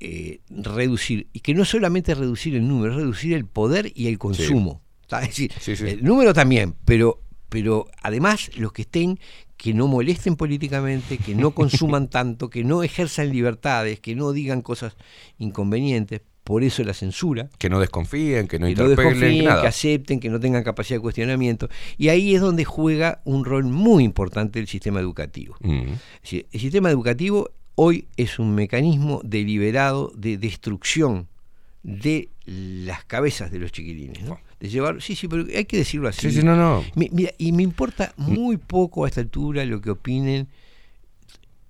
eh, 0.00 0.40
reducir, 0.50 1.28
y 1.32 1.40
que 1.40 1.54
no 1.54 1.64
solamente 1.64 2.14
reducir 2.14 2.54
el 2.54 2.68
número, 2.68 2.92
es 2.92 2.98
reducir 2.98 3.32
el 3.32 3.46
poder 3.46 3.92
y 3.94 4.08
el 4.08 4.18
consumo. 4.18 4.82
Es 5.10 5.28
decir, 5.28 5.52
Sí, 5.58 5.74
sí. 5.76 5.86
el 5.88 6.04
número 6.04 6.34
también, 6.34 6.74
pero, 6.84 7.22
pero 7.48 7.86
además 8.02 8.50
los 8.58 8.72
que 8.72 8.82
estén, 8.82 9.18
que 9.56 9.74
no 9.74 9.86
molesten 9.86 10.36
políticamente, 10.36 11.18
que 11.18 11.34
no 11.34 11.52
consuman 11.52 12.08
tanto, 12.10 12.50
que 12.50 12.64
no 12.64 12.82
ejerzan 12.82 13.30
libertades, 13.30 14.00
que 14.00 14.14
no 14.14 14.32
digan 14.32 14.62
cosas 14.62 14.96
inconvenientes, 15.38 16.20
por 16.44 16.62
eso 16.62 16.84
la 16.84 16.94
censura 16.94 17.50
Que 17.58 17.68
no 17.68 17.80
desconfíen, 17.80 18.46
que 18.46 18.60
no 18.60 18.66
que 18.66 18.72
interpelen, 18.72 19.44
nada. 19.44 19.62
que 19.62 19.66
acepten, 19.66 20.20
que 20.20 20.28
no 20.28 20.38
tengan 20.38 20.62
capacidad 20.62 20.98
de 20.98 21.02
cuestionamiento. 21.02 21.68
Y 21.98 22.08
ahí 22.08 22.36
es 22.36 22.40
donde 22.40 22.64
juega 22.64 23.20
un 23.24 23.44
rol 23.44 23.64
muy 23.64 24.04
importante 24.04 24.60
el 24.60 24.68
sistema 24.68 25.00
educativo. 25.00 25.56
Mm. 25.60 25.80
Es 25.80 26.22
decir, 26.22 26.46
el 26.52 26.60
sistema 26.60 26.88
educativo 26.88 27.50
hoy 27.74 28.06
es 28.16 28.38
un 28.38 28.54
mecanismo 28.54 29.20
deliberado 29.24 30.12
de 30.14 30.38
destrucción 30.38 31.26
de 31.82 32.28
las 32.44 33.04
cabezas 33.04 33.50
de 33.50 33.58
los 33.58 33.72
chiquilines. 33.72 34.22
¿no? 34.22 34.38
De 34.60 34.68
llevar, 34.68 35.02
sí, 35.02 35.14
sí, 35.14 35.28
pero 35.28 35.44
hay 35.54 35.64
que 35.66 35.76
decirlo 35.78 36.08
así. 36.08 36.30
Sí, 36.30 36.40
sí, 36.40 36.44
no, 36.44 36.56
no. 36.56 36.82
Mi- 36.94 37.10
mira, 37.12 37.30
y 37.38 37.52
me 37.52 37.62
importa 37.62 38.14
muy 38.16 38.56
poco 38.56 39.04
a 39.04 39.08
esta 39.08 39.20
altura 39.20 39.64
lo 39.66 39.80
que 39.82 39.90
opinen 39.90 40.48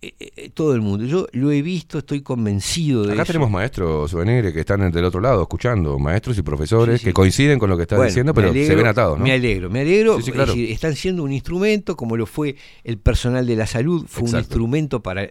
eh, 0.03 0.13
eh, 0.21 0.51
todo 0.55 0.75
el 0.75 0.83
mundo. 0.83 1.05
Yo 1.05 1.27
lo 1.33 1.51
he 1.51 1.63
visto, 1.63 1.99
estoy 1.99 2.21
convencido 2.21 3.05
de 3.05 3.15
Acá 3.15 3.23
eso. 3.23 3.33
tenemos 3.33 3.51
maestros 3.51 4.11
souvenirs 4.11 4.53
que 4.53 4.61
están 4.61 4.89
del 4.93 5.05
otro 5.05 5.21
lado 5.21 5.43
escuchando, 5.43 5.99
maestros 5.99 6.39
y 6.39 6.43
profesores 6.43 6.97
Sí, 6.97 6.99
sí. 6.99 7.05
que 7.07 7.13
coinciden 7.15 7.59
con 7.59 7.71
lo 7.71 7.77
que 7.77 7.83
estás 7.85 7.97
Bueno, 7.97 8.09
diciendo, 8.09 8.35
pero 8.35 8.53
se 8.53 8.75
ven 8.77 8.87
atados, 8.87 9.19
¿no? 9.19 9.25
Me 9.25 9.33
alegro, 9.33 9.69
me 9.71 9.81
alegro. 9.81 10.21
Sí, 10.21 10.29
es 10.31 10.35
claro. 10.35 10.53
decir, 10.53 10.71
están 10.71 10.95
siendo 10.95 11.25
un 11.25 11.33
instrumento, 11.33 11.97
como 11.97 12.17
lo 12.17 12.27
fue 12.27 12.55
el 12.85 12.99
personal 12.99 13.47
de 13.47 13.57
la 13.57 13.67
salud, 13.67 14.05
fue 14.07 14.29
un 14.29 14.37
instrumento 14.37 15.03
para 15.03 15.29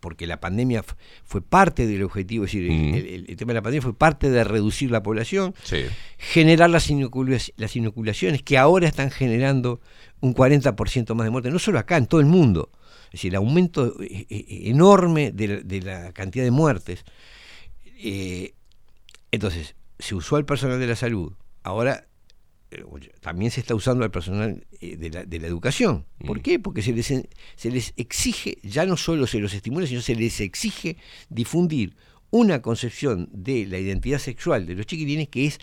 porque 0.00 0.26
la 0.26 0.40
pandemia 0.40 0.84
fue 1.24 1.42
parte 1.42 1.86
del 1.86 2.02
objetivo, 2.02 2.44
es 2.44 2.52
decir, 2.52 2.70
el- 2.70 2.78
Mm. 2.78 2.94
el, 2.94 3.06
el- 3.06 3.26
el 3.30 3.36
tema 3.36 3.50
de 3.50 3.54
la 3.54 3.62
pandemia 3.62 3.82
fue 3.82 3.94
parte 3.96 4.30
de 4.30 4.44
reducir 4.44 4.90
la 4.90 5.02
población, 5.02 5.54
Sí. 5.64 5.82
generar 6.18 6.70
las, 6.70 6.90
inocula- 6.90 7.52
las 7.56 7.76
inoculaciones 7.76 8.42
que 8.42 8.58
ahora 8.58 8.88
están 8.88 9.10
generando 9.10 9.80
un 10.20 10.34
40% 10.34 11.14
más 11.14 11.24
de 11.24 11.30
muertes, 11.30 11.52
no 11.52 11.58
solo 11.58 11.78
acá, 11.78 11.96
en 11.96 12.06
todo 12.06 12.20
el 12.20 12.26
mundo. 12.26 12.70
Es 13.06 13.12
decir, 13.18 13.32
el 13.32 13.36
aumento 13.36 13.94
eh, 14.02 14.26
eh, 14.30 14.44
enorme 14.70 15.32
de 15.32 15.48
la, 15.48 15.56
de 15.60 15.82
la 15.82 16.12
cantidad 16.12 16.44
de 16.44 16.50
muertes. 16.50 17.04
Eh, 17.84 18.54
entonces, 19.30 19.74
se 19.98 20.14
usó 20.14 20.36
al 20.36 20.44
personal 20.44 20.78
de 20.80 20.86
la 20.86 20.96
salud, 20.96 21.32
ahora 21.62 22.06
también 23.20 23.50
se 23.50 23.60
está 23.60 23.74
usando 23.74 24.04
al 24.04 24.10
personal 24.10 24.64
eh, 24.80 24.96
de, 24.96 25.10
la, 25.10 25.24
de 25.24 25.38
la 25.40 25.46
educación. 25.46 26.04
¿Por 26.26 26.40
qué? 26.40 26.58
Porque 26.58 26.82
se 26.82 26.92
les, 26.92 27.06
se 27.06 27.70
les 27.70 27.92
exige, 27.96 28.58
ya 28.62 28.86
no 28.86 28.96
solo 28.96 29.26
se 29.26 29.38
los 29.38 29.54
estimula, 29.54 29.86
sino 29.86 30.00
se 30.00 30.14
les 30.14 30.40
exige 30.40 30.96
difundir 31.28 31.94
una 32.30 32.62
concepción 32.62 33.28
de 33.32 33.66
la 33.66 33.78
identidad 33.78 34.18
sexual 34.18 34.66
de 34.66 34.74
los 34.74 34.86
chiquilines 34.86 35.28
que 35.28 35.46
es 35.46 35.58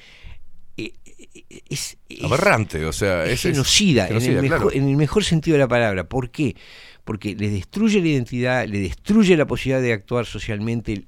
eh, 0.77 0.94
eh, 1.06 1.61
es, 1.68 1.98
es- 2.07 2.23
Aberrante, 2.23 2.86
o 2.86 2.94
sea, 2.94 3.26
es 3.26 3.31
es, 3.34 3.45
es- 3.45 3.52
genocida, 3.53 4.03
en, 4.03 4.07
genocida, 4.10 4.36
el 4.38 4.41
mejor, 4.44 4.57
claro. 4.72 4.72
en 4.73 4.90
el 4.90 4.95
mejor 4.95 5.23
sentido 5.23 5.56
de 5.56 5.60
la 5.60 5.68
palabra. 5.68 6.07
¿Por 6.07 6.30
qué? 6.30 6.56
Porque 7.03 7.36
le 7.36 7.49
destruye 7.49 7.99
la 8.02 8.07
identidad, 8.07 8.68
le 8.68 8.80
destruye 8.80 9.36
la 9.36 9.48
posibilidad 9.48 9.81
de 9.81 9.94
actuar 9.94 10.26
socialmente, 10.26 11.06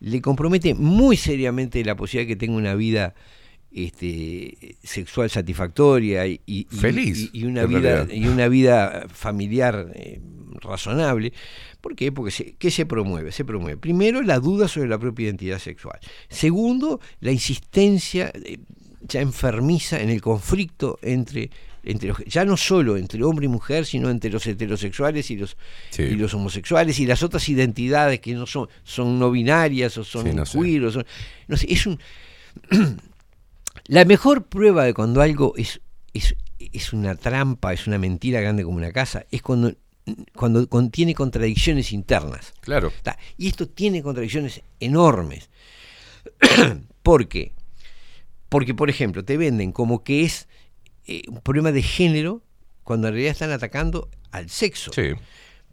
le 0.00 0.20
compromete 0.20 0.74
muy 0.74 1.16
seriamente 1.16 1.82
la 1.84 1.96
posibilidad 1.96 2.28
de 2.28 2.34
que 2.34 2.38
tenga 2.38 2.56
una 2.56 2.74
vida 2.74 3.14
este, 3.72 4.76
sexual 4.82 5.30
satisfactoria 5.30 6.26
y, 6.26 6.66
Feliz, 6.70 7.30
y, 7.32 7.40
y 7.40 7.44
una 7.44 7.66
vida 7.66 7.80
realidad. 8.04 8.08
y 8.14 8.26
una 8.28 8.48
vida 8.48 9.06
familiar 9.12 9.92
eh, 9.94 10.20
razonable. 10.60 11.32
¿Por 11.80 11.94
qué? 11.96 12.12
Porque 12.12 12.30
se, 12.30 12.54
¿qué 12.58 12.70
se 12.70 12.84
promueve? 12.86 13.32
Se 13.32 13.44
promueve 13.44 13.76
primero 13.76 14.22
la 14.22 14.38
duda 14.40 14.68
sobre 14.68 14.88
la 14.88 14.98
propia 14.98 15.24
identidad 15.26 15.58
sexual. 15.58 15.98
Segundo, 16.28 17.00
la 17.20 17.32
insistencia 17.32 18.32
eh, 18.34 18.58
ya 19.02 19.20
enfermiza 19.20 20.00
en 20.00 20.10
el 20.10 20.20
conflicto 20.20 20.98
entre 21.02 21.50
entre 21.82 22.08
los, 22.08 22.18
ya 22.26 22.44
no 22.44 22.58
solo 22.58 22.98
entre 22.98 23.24
hombre 23.24 23.46
y 23.46 23.48
mujer, 23.48 23.86
sino 23.86 24.10
entre 24.10 24.28
los 24.30 24.46
heterosexuales 24.46 25.30
y 25.30 25.36
los 25.38 25.56
Sí. 25.88 26.02
y 26.02 26.14
los 26.16 26.34
homosexuales 26.34 26.98
y 27.00 27.06
las 27.06 27.22
otras 27.22 27.48
identidades 27.48 28.20
que 28.20 28.34
no 28.34 28.44
son 28.46 28.68
son 28.84 29.18
no 29.18 29.30
binarias 29.30 29.96
o 29.96 30.04
son 30.04 30.26
Sí, 30.26 30.34
no 30.34 30.44
sé. 30.44 30.58
queer 30.58 30.84
o 30.84 30.92
son 30.92 31.06
no 31.48 31.56
sé, 31.56 31.72
es 31.72 31.86
un 31.86 31.98
la 33.86 34.04
mejor 34.04 34.46
prueba 34.46 34.84
de 34.84 34.94
cuando 34.94 35.22
algo 35.22 35.54
es, 35.56 35.80
es, 36.12 36.36
es 36.58 36.92
una 36.92 37.14
trampa, 37.14 37.72
es 37.72 37.86
una 37.86 37.98
mentira 37.98 38.40
grande 38.40 38.64
como 38.64 38.76
una 38.76 38.92
casa, 38.92 39.26
es 39.30 39.42
cuando, 39.42 39.74
cuando 40.34 40.68
contiene 40.68 41.14
contradicciones 41.14 41.92
internas. 41.92 42.52
Claro. 42.60 42.92
Y 43.36 43.48
esto 43.48 43.68
tiene 43.68 44.02
contradicciones 44.02 44.62
enormes. 44.80 45.50
¿Por 47.02 47.28
qué? 47.28 47.52
Porque, 48.48 48.74
por 48.74 48.90
ejemplo, 48.90 49.24
te 49.24 49.36
venden 49.36 49.72
como 49.72 50.02
que 50.02 50.24
es 50.24 50.48
eh, 51.06 51.22
un 51.28 51.40
problema 51.40 51.72
de 51.72 51.82
género 51.82 52.42
cuando 52.84 53.08
en 53.08 53.14
realidad 53.14 53.32
están 53.32 53.52
atacando 53.52 54.10
al 54.32 54.50
sexo. 54.50 54.92
Sí. 54.92 55.12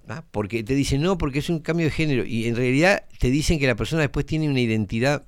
¿ah? 0.08 0.24
Porque 0.32 0.64
te 0.64 0.76
dicen, 0.76 1.02
no, 1.02 1.18
porque 1.18 1.40
es 1.40 1.50
un 1.50 1.60
cambio 1.60 1.88
de 1.88 1.92
género. 1.92 2.26
Y 2.26 2.48
en 2.48 2.56
realidad 2.56 3.06
te 3.20 3.30
dicen 3.30 3.60
que 3.60 3.68
la 3.68 3.76
persona 3.76 4.04
después 4.04 4.26
tiene 4.26 4.50
una 4.50 4.60
identidad 4.60 5.26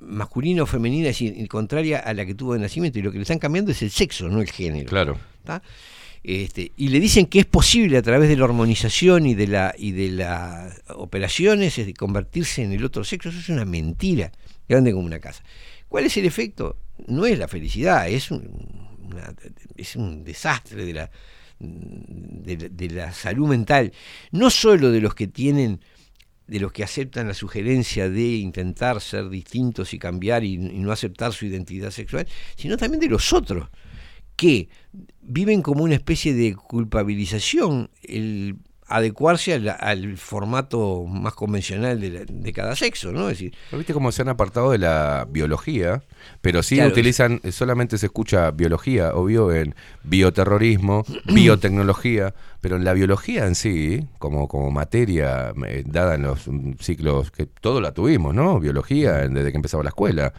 masculina 0.00 0.62
o 0.62 0.66
femenina, 0.66 1.08
es 1.08 1.18
decir, 1.18 1.48
contraria 1.48 1.98
a 2.00 2.12
la 2.14 2.24
que 2.26 2.34
tuvo 2.34 2.54
de 2.54 2.60
nacimiento. 2.60 2.98
Y 2.98 3.02
lo 3.02 3.10
que 3.12 3.18
le 3.18 3.22
están 3.22 3.38
cambiando 3.38 3.70
es 3.72 3.82
el 3.82 3.90
sexo, 3.90 4.28
no 4.28 4.40
el 4.40 4.50
género. 4.50 4.88
Claro. 4.88 5.18
¿tá? 5.44 5.62
Este, 6.22 6.72
y 6.76 6.88
le 6.88 7.00
dicen 7.00 7.26
que 7.26 7.40
es 7.40 7.46
posible 7.46 7.96
a 7.96 8.02
través 8.02 8.28
de 8.28 8.36
la 8.36 8.44
hormonización 8.44 9.24
y 9.26 9.34
de 9.34 9.46
la 9.46 9.74
y 9.78 9.92
de 9.92 10.10
las 10.10 10.82
operaciones 10.88 11.78
es 11.78 11.86
de 11.86 11.94
convertirse 11.94 12.62
en 12.62 12.72
el 12.72 12.84
otro 12.84 13.04
sexo. 13.04 13.30
Eso 13.30 13.38
es 13.38 13.48
una 13.48 13.64
mentira, 13.64 14.30
grande 14.68 14.92
como 14.92 15.06
una 15.06 15.18
casa. 15.18 15.42
¿Cuál 15.88 16.04
es 16.04 16.16
el 16.18 16.26
efecto? 16.26 16.76
No 17.06 17.24
es 17.26 17.38
la 17.38 17.48
felicidad, 17.48 18.08
es 18.08 18.30
un, 18.30 18.42
una- 19.02 19.34
es 19.76 19.96
un 19.96 20.22
desastre 20.22 20.84
de 20.84 20.92
la, 20.92 21.10
de, 21.58 22.56
la- 22.58 22.68
de 22.68 22.90
la 22.90 23.12
salud 23.12 23.48
mental, 23.48 23.90
no 24.32 24.50
solo 24.50 24.90
de 24.90 25.00
los 25.00 25.14
que 25.14 25.26
tienen, 25.26 25.80
de 26.50 26.58
los 26.58 26.72
que 26.72 26.82
aceptan 26.82 27.28
la 27.28 27.34
sugerencia 27.34 28.10
de 28.10 28.26
intentar 28.38 29.00
ser 29.00 29.28
distintos 29.28 29.94
y 29.94 30.00
cambiar 30.00 30.42
y, 30.42 30.58
no 30.58 30.90
aceptar 30.90 31.32
su 31.32 31.46
identidad 31.46 31.92
sexual, 31.92 32.26
sino 32.56 32.76
también 32.76 33.00
de 33.00 33.08
los 33.08 33.32
otros 33.32 33.68
que 34.34 34.68
viven 35.22 35.62
como 35.62 35.84
una 35.84 35.94
especie 35.94 36.34
de 36.34 36.56
culpabilización. 36.56 37.90
El 38.02 38.56
adecuarse 38.90 39.54
al, 39.54 39.68
al 39.78 40.16
formato 40.16 41.04
más 41.06 41.34
convencional 41.34 42.00
de, 42.00 42.10
la- 42.10 42.24
de 42.26 42.52
cada 42.52 42.74
sexo, 42.76 43.12
¿no? 43.12 43.28
Es 43.30 43.38
decir, 43.38 43.54
¿No 43.72 43.78
¿Viste 43.78 43.92
cómo 43.94 44.12
se 44.12 44.22
han 44.22 44.28
apartado 44.28 44.72
de 44.72 44.78
la 44.78 45.26
biología? 45.30 46.02
Pero 46.40 46.62
sí 46.62 46.74
Claro, 46.76 46.90
utilizan, 46.90 47.40
solamente 47.52 47.96
se 47.98 48.06
escucha 48.06 48.50
biología, 48.50 49.14
obvio, 49.14 49.52
en 49.52 49.74
bioterrorismo, 50.02 51.04
biotecnología, 51.24 52.34
pero 52.60 52.76
en 52.76 52.84
la 52.84 52.92
biología 52.92 53.46
en 53.46 53.54
sí, 53.54 54.06
como, 54.18 54.48
como 54.48 54.70
materia 54.70 55.52
eh, 55.66 55.82
dada 55.86 56.14
en 56.16 56.22
los 56.22 56.46
mm, 56.48 56.72
ciclos, 56.80 57.30
que 57.30 57.46
todo 57.46 57.80
la 57.80 57.92
tuvimos, 57.92 58.34
¿no? 58.34 58.60
Biología, 58.60 59.28
desde 59.28 59.50
que 59.50 59.56
empezaba 59.56 59.82
la 59.82 59.90
escuela. 59.90 60.32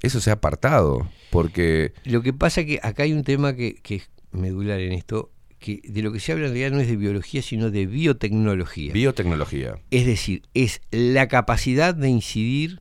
Eso 0.00 0.20
se 0.20 0.30
ha 0.30 0.34
apartado, 0.34 1.08
porque... 1.30 1.92
Lo 2.04 2.22
que 2.22 2.32
pasa 2.32 2.64
que 2.64 2.78
acá 2.82 3.02
hay 3.02 3.12
un 3.12 3.24
tema 3.24 3.54
que, 3.54 3.74
que 3.82 3.96
es 3.96 4.10
medular 4.30 4.78
en 4.80 4.92
esto, 4.92 5.30
que 5.58 5.80
de 5.84 6.02
lo 6.02 6.12
que 6.12 6.20
se 6.20 6.32
habla 6.32 6.46
en 6.46 6.52
realidad 6.52 6.70
no 6.76 6.80
es 6.80 6.88
de 6.88 6.96
biología, 6.96 7.42
sino 7.42 7.70
de 7.70 7.86
biotecnología. 7.86 8.92
Biotecnología. 8.92 9.74
es 9.90 10.06
decir, 10.06 10.42
es 10.54 10.80
la 10.90 11.26
capacidad 11.28 11.94
de 11.94 12.08
incidir 12.08 12.80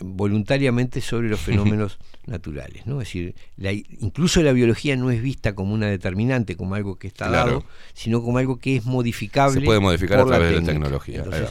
voluntariamente 0.00 1.00
sobre 1.00 1.28
los 1.28 1.40
fenómenos 1.48 1.98
naturales, 2.26 2.86
¿no? 2.86 3.00
Es 3.00 3.08
decir, 3.08 3.34
la- 3.56 3.72
incluso 3.72 4.42
la 4.42 4.52
biología 4.52 4.96
no 4.96 5.10
es 5.10 5.22
vista 5.22 5.54
como 5.54 5.74
una 5.74 5.86
determinante, 5.88 6.56
como 6.56 6.74
algo 6.74 6.96
que 6.96 7.08
está 7.08 7.28
Claro. 7.28 7.50
dado, 7.50 7.64
sino 7.94 8.22
como 8.22 8.38
algo 8.38 8.58
que 8.58 8.76
es 8.76 8.84
modificable. 8.84 9.60
Se 9.60 9.64
puede 9.66 9.80
modificar 9.80 10.18
por 10.22 10.32
a 10.32 10.36
través 10.38 10.54
de 10.54 10.60
la 10.60 10.66
tecnología, 10.66 11.18
Entonces, 11.18 11.50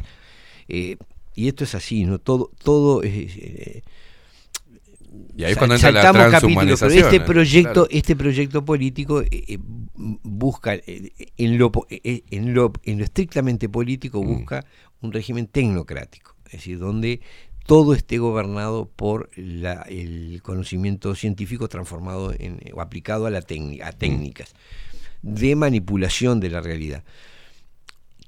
eh, 0.67 0.97
y 1.35 1.47
esto 1.47 1.63
es 1.63 1.75
así, 1.75 2.03
¿no? 2.03 2.19
Todo, 2.19 2.51
todo 2.63 3.03
es, 3.03 3.35
eh, 3.37 3.83
Y 5.35 5.43
ahí 5.43 5.55
cuando 5.55 5.75
entra 5.75 5.91
la 5.91 6.01
saltamos 6.03 6.31
capítulos, 6.31 6.79
pero 6.79 6.93
este 6.93 7.19
proyecto, 7.19 7.73
Claro. 7.73 7.87
este 7.89 8.15
proyecto 8.15 8.63
político 8.65 9.21
eh, 9.21 9.27
eh, 9.31 9.57
busca 10.23 10.75
eh, 10.75 11.11
en 11.37 11.57
lo, 11.57 11.71
eh, 11.89 12.23
en 12.31 12.53
lo 12.53 12.71
en 12.83 12.97
lo 12.99 13.03
estrictamente 13.03 13.67
Mm. 13.67 13.71
político 13.71 14.23
busca 14.23 14.65
un 15.01 15.11
régimen 15.11 15.47
tecnocrático, 15.47 16.35
es 16.45 16.51
decir, 16.53 16.79
donde 16.79 17.19
todo 17.65 17.93
esté 17.93 18.17
gobernado 18.19 18.89
por 18.95 19.29
la- 19.35 19.81
el 19.83 20.39
conocimiento 20.43 21.13
científico 21.15 21.67
transformado 21.67 22.33
en, 22.37 22.59
o 22.73 22.81
aplicado 22.81 23.25
a 23.25 23.29
la 23.29 23.41
técnica, 23.41 23.85
Mm. 23.85 23.87
a 23.89 23.91
técnicas 23.91 24.53
de 25.21 25.55
manipulación 25.55 26.39
de 26.39 26.49
la 26.49 26.61
realidad. 26.61 27.03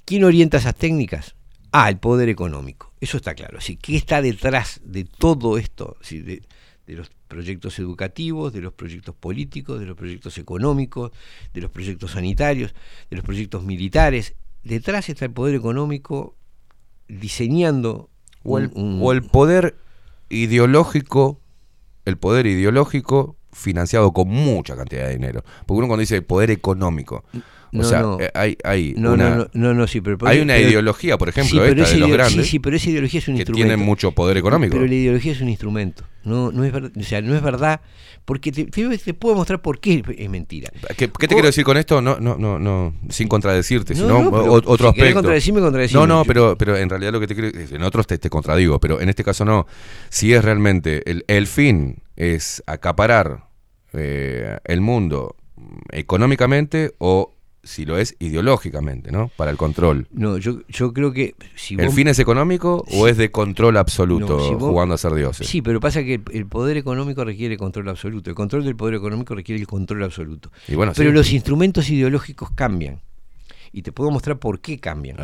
¿Quién 0.04 0.24
orienta 0.24 0.58
esas 0.58 0.74
técnicas? 0.74 1.34
Ah, 1.72 1.88
el 1.88 1.96
poder 1.96 2.28
económico. 2.28 2.92
Eso 3.00 3.16
está 3.16 3.34
claro. 3.34 3.58
Así, 3.58 3.76
¿Qué 3.76 3.96
está 3.96 4.20
detrás 4.22 4.80
de 4.84 5.04
todo 5.04 5.58
esto? 5.58 5.96
De, 6.10 6.42
de 6.86 6.94
los 6.94 7.10
proyectos 7.28 7.78
educativos, 7.78 8.52
de 8.52 8.60
los 8.60 8.72
proyectos 8.72 9.14
políticos, 9.14 9.80
de 9.80 9.86
los 9.86 9.96
proyectos 9.96 10.36
económicos, 10.38 11.12
de 11.54 11.60
los 11.62 11.70
proyectos 11.70 12.10
sanitarios, 12.12 12.74
de 13.10 13.16
los 13.16 13.24
proyectos 13.24 13.64
militares. 13.64 14.34
Detrás 14.62 15.08
está 15.08 15.24
el 15.24 15.30
poder 15.32 15.54
económico 15.54 16.36
diseñando 17.08 18.10
O 18.42 18.58
el, 18.58 18.70
un- 18.74 18.94
un- 18.94 19.00
o 19.02 19.12
el 19.12 19.22
poder 19.22 19.76
ideológico, 20.28 21.40
el 22.04 22.16
poder 22.18 22.46
ideológico 22.46 23.36
financiado 23.52 24.12
con 24.12 24.28
mucha 24.28 24.76
cantidad 24.76 25.06
de 25.06 25.14
dinero. 25.14 25.44
Porque 25.66 25.78
uno 25.78 25.86
cuando 25.86 26.00
dice 26.00 26.20
poder 26.22 26.50
económico, 26.50 27.24
o 27.74 27.78
No, 27.78 27.84
sea, 27.84 28.00
no. 28.02 28.20
eh, 28.20 28.30
hay, 28.34 28.56
hay 28.64 28.94
No, 28.96 29.14
una, 29.14 29.30
no, 29.36 29.46
no, 29.52 29.74
no, 29.74 29.86
sí, 29.88 30.00
pero- 30.00 30.16
hay 30.26 30.40
una 30.40 30.54
pero- 30.54 30.68
ideología, 30.68 31.18
por 31.18 31.28
ejemplo, 31.28 31.60
Sí, 31.62 31.68
pero 31.68 31.82
esta 31.82 31.94
de 31.94 32.00
los 32.00 32.10
grandes, 32.10 32.44
Sí, 32.46 32.50
sí, 32.52 32.58
pero 32.60 32.76
esa 32.76 32.90
ideología 32.90 33.18
es 33.18 33.28
un 33.28 33.34
que 33.34 33.40
instrumento. 33.40 33.66
tienen 33.68 33.84
mucho 33.84 34.12
poder 34.12 34.36
económico. 34.36 34.72
Pero 34.74 34.86
la 34.86 34.94
ideología 34.94 35.32
es 35.32 35.40
un 35.40 35.48
instrumento. 35.48 36.04
No, 36.24 36.50
no 36.52 36.64
es 36.64 36.72
verdad, 36.72 36.90
o 36.98 37.02
sea, 37.02 37.20
no 37.20 37.34
es 37.34 37.42
verdad, 37.42 37.82
porque 38.24 38.50
te, 38.50 38.64
puedo 39.12 39.34
mostrar 39.34 39.60
por 39.60 39.78
qué 39.80 40.02
es 40.16 40.30
mentira. 40.30 40.70
¿Qué, 40.96 41.10
qué 41.10 41.28
te 41.28 41.34
quiero 41.34 41.46
decir 41.48 41.64
con 41.64 41.76
esto? 41.76 42.00
No, 42.00 42.18
no, 42.18 42.36
no, 42.38 42.58
no, 42.58 42.94
sin 43.10 43.28
contradecirte, 43.28 43.92
No, 43.94 44.00
sino 44.00 44.22
no, 44.22 44.30
pero 44.30 44.44
o- 44.44 44.56
otro 44.56 44.76
si 44.92 45.00
aspecto. 45.00 45.14
contradecirme, 45.16 45.60
contradecime. 45.60 46.00
No, 46.00 46.06
no, 46.06 46.22
Yo- 46.22 46.26
pero, 46.26 46.56
pero 46.56 46.76
en 46.78 46.88
realidad 46.88 47.12
lo 47.12 47.20
que 47.20 47.26
te 47.26 47.34
quiero 47.34 47.50
en 47.58 47.82
otros 47.82 48.06
te, 48.06 48.16
te 48.16 48.30
contradigo, 48.30 48.80
pero 48.80 49.00
en 49.00 49.08
este 49.10 49.22
caso 49.24 49.44
no. 49.44 49.66
Si 50.08 50.32
es 50.32 50.42
realmente 50.42 51.02
el, 51.10 51.24
el 51.28 51.46
fin 51.46 51.98
es 52.16 52.62
acaparar 52.66 53.48
eh, 53.92 54.58
el 54.64 54.80
mundo 54.80 55.36
económicamente 55.90 56.92
o 56.98 57.34
si 57.64 57.84
lo 57.84 57.98
es 57.98 58.14
ideológicamente, 58.18 59.10
¿no? 59.10 59.30
Para 59.36 59.50
el 59.50 59.56
control. 59.56 60.06
No, 60.12 60.38
yo, 60.38 60.60
yo 60.68 60.92
creo 60.92 61.12
que 61.12 61.34
si 61.54 61.74
¿El 61.74 61.86
vos- 61.86 61.94
fin 61.94 62.08
es 62.08 62.18
económico 62.18 62.84
o 62.92 63.08
es 63.08 63.16
de 63.16 63.30
control 63.30 63.76
absoluto 63.76 64.36
No, 64.38 64.44
si 64.48 64.54
vos- 64.54 64.70
jugando 64.70 64.94
a 64.94 64.98
ser 64.98 65.14
dioses? 65.14 65.46
Sí, 65.46 65.62
pero 65.62 65.80
pasa 65.80 66.02
que 66.04 66.14
el, 66.14 66.22
el 66.32 66.46
poder 66.46 66.76
económico 66.76 67.24
requiere 67.24 67.56
control 67.56 67.88
absoluto. 67.88 68.30
El 68.30 68.36
control 68.36 68.64
del 68.64 68.76
poder 68.76 68.94
económico 68.94 69.34
requiere 69.34 69.60
el 69.60 69.66
control 69.66 70.02
absoluto. 70.04 70.50
Y 70.68 70.74
bueno, 70.74 70.92
pero 70.94 71.10
sí. 71.10 71.14
los 71.14 71.32
instrumentos 71.32 71.88
ideológicos 71.90 72.50
cambian. 72.54 73.00
Y 73.76 73.82
te 73.82 73.90
puedo 73.90 74.12
mostrar 74.12 74.38
por 74.38 74.60
qué 74.60 74.78
cambian. 74.78 75.16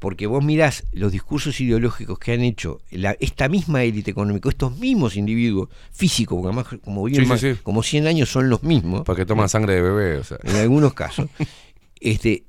Porque 0.00 0.26
vos 0.26 0.42
mirás 0.44 0.82
los 0.90 1.12
discursos 1.12 1.60
ideológicos 1.60 2.18
que 2.18 2.32
han 2.32 2.40
hecho 2.40 2.80
la- 2.90 3.16
esta 3.20 3.48
misma 3.48 3.84
élite 3.84 4.10
económica, 4.10 4.48
estos 4.48 4.76
mismos 4.76 5.14
individuos 5.14 5.68
físicos, 5.92 6.34
porque 6.36 6.48
además 6.48 6.80
como 6.84 7.04
viven 7.04 7.20
Sí, 7.20 7.24
sí, 7.26 7.28
más- 7.28 7.40
sí. 7.40 7.54
como 7.62 7.84
100 7.84 8.08
años 8.08 8.28
son 8.28 8.50
los 8.50 8.64
mismos. 8.64 9.02
Porque 9.04 9.24
toman 9.24 9.48
sangre 9.48 9.74
de 9.74 9.82
bebé, 9.82 10.16
o 10.16 10.24
sea. 10.24 10.38
En 10.42 10.56
algunos 10.56 10.94
casos. 10.94 11.28
este, 12.02 12.44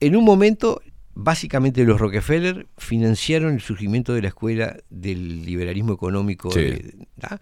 en 0.00 0.16
un 0.16 0.24
momento, 0.24 0.80
básicamente 1.14 1.84
los 1.84 1.98
Rockefeller 2.00 2.66
financiaron 2.76 3.54
el 3.54 3.60
surgimiento 3.60 4.12
de 4.14 4.22
la 4.22 4.28
escuela 4.28 4.76
del 4.90 5.44
liberalismo 5.44 5.92
económico. 5.94 6.50
Sí. 6.50 6.60
de- 6.60 6.94
¿tá? 7.18 7.40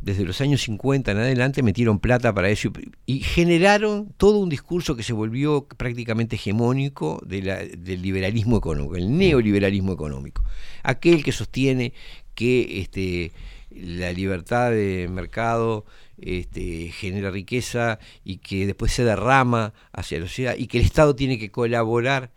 Desde 0.00 0.24
los 0.24 0.40
años 0.40 0.62
50 0.62 1.12
en 1.12 1.18
adelante 1.18 1.62
metieron 1.62 2.00
plata 2.00 2.34
para 2.34 2.48
eso 2.50 2.72
y, 3.06 3.14
y 3.18 3.20
generaron 3.20 4.12
todo 4.16 4.38
un 4.38 4.48
discurso 4.48 4.96
que 4.96 5.02
se 5.04 5.12
volvió 5.12 5.66
prácticamente 5.76 6.36
hegemónico 6.36 7.22
de 7.24 7.42
la- 7.42 7.58
del 7.64 8.02
liberalismo 8.02 8.56
económico, 8.56 8.96
el 8.96 9.16
neoliberalismo 9.16 9.92
económico. 9.92 10.42
Aquel 10.82 11.22
que 11.22 11.30
sostiene 11.32 11.92
que 12.34 12.80
este, 12.80 13.32
la 13.70 14.10
libertad 14.12 14.70
de 14.72 15.08
mercado 15.08 15.84
este, 16.20 16.90
genera 16.90 17.30
riqueza 17.30 17.98
y 18.24 18.38
que 18.38 18.66
después 18.66 18.92
se 18.92 19.04
derrama 19.04 19.72
hacia 19.92 20.20
la 20.20 20.26
sociedad 20.26 20.54
y 20.56 20.66
que 20.66 20.78
el 20.78 20.84
Estado 20.84 21.14
tiene 21.14 21.38
que 21.38 21.50
colaborar. 21.50 22.30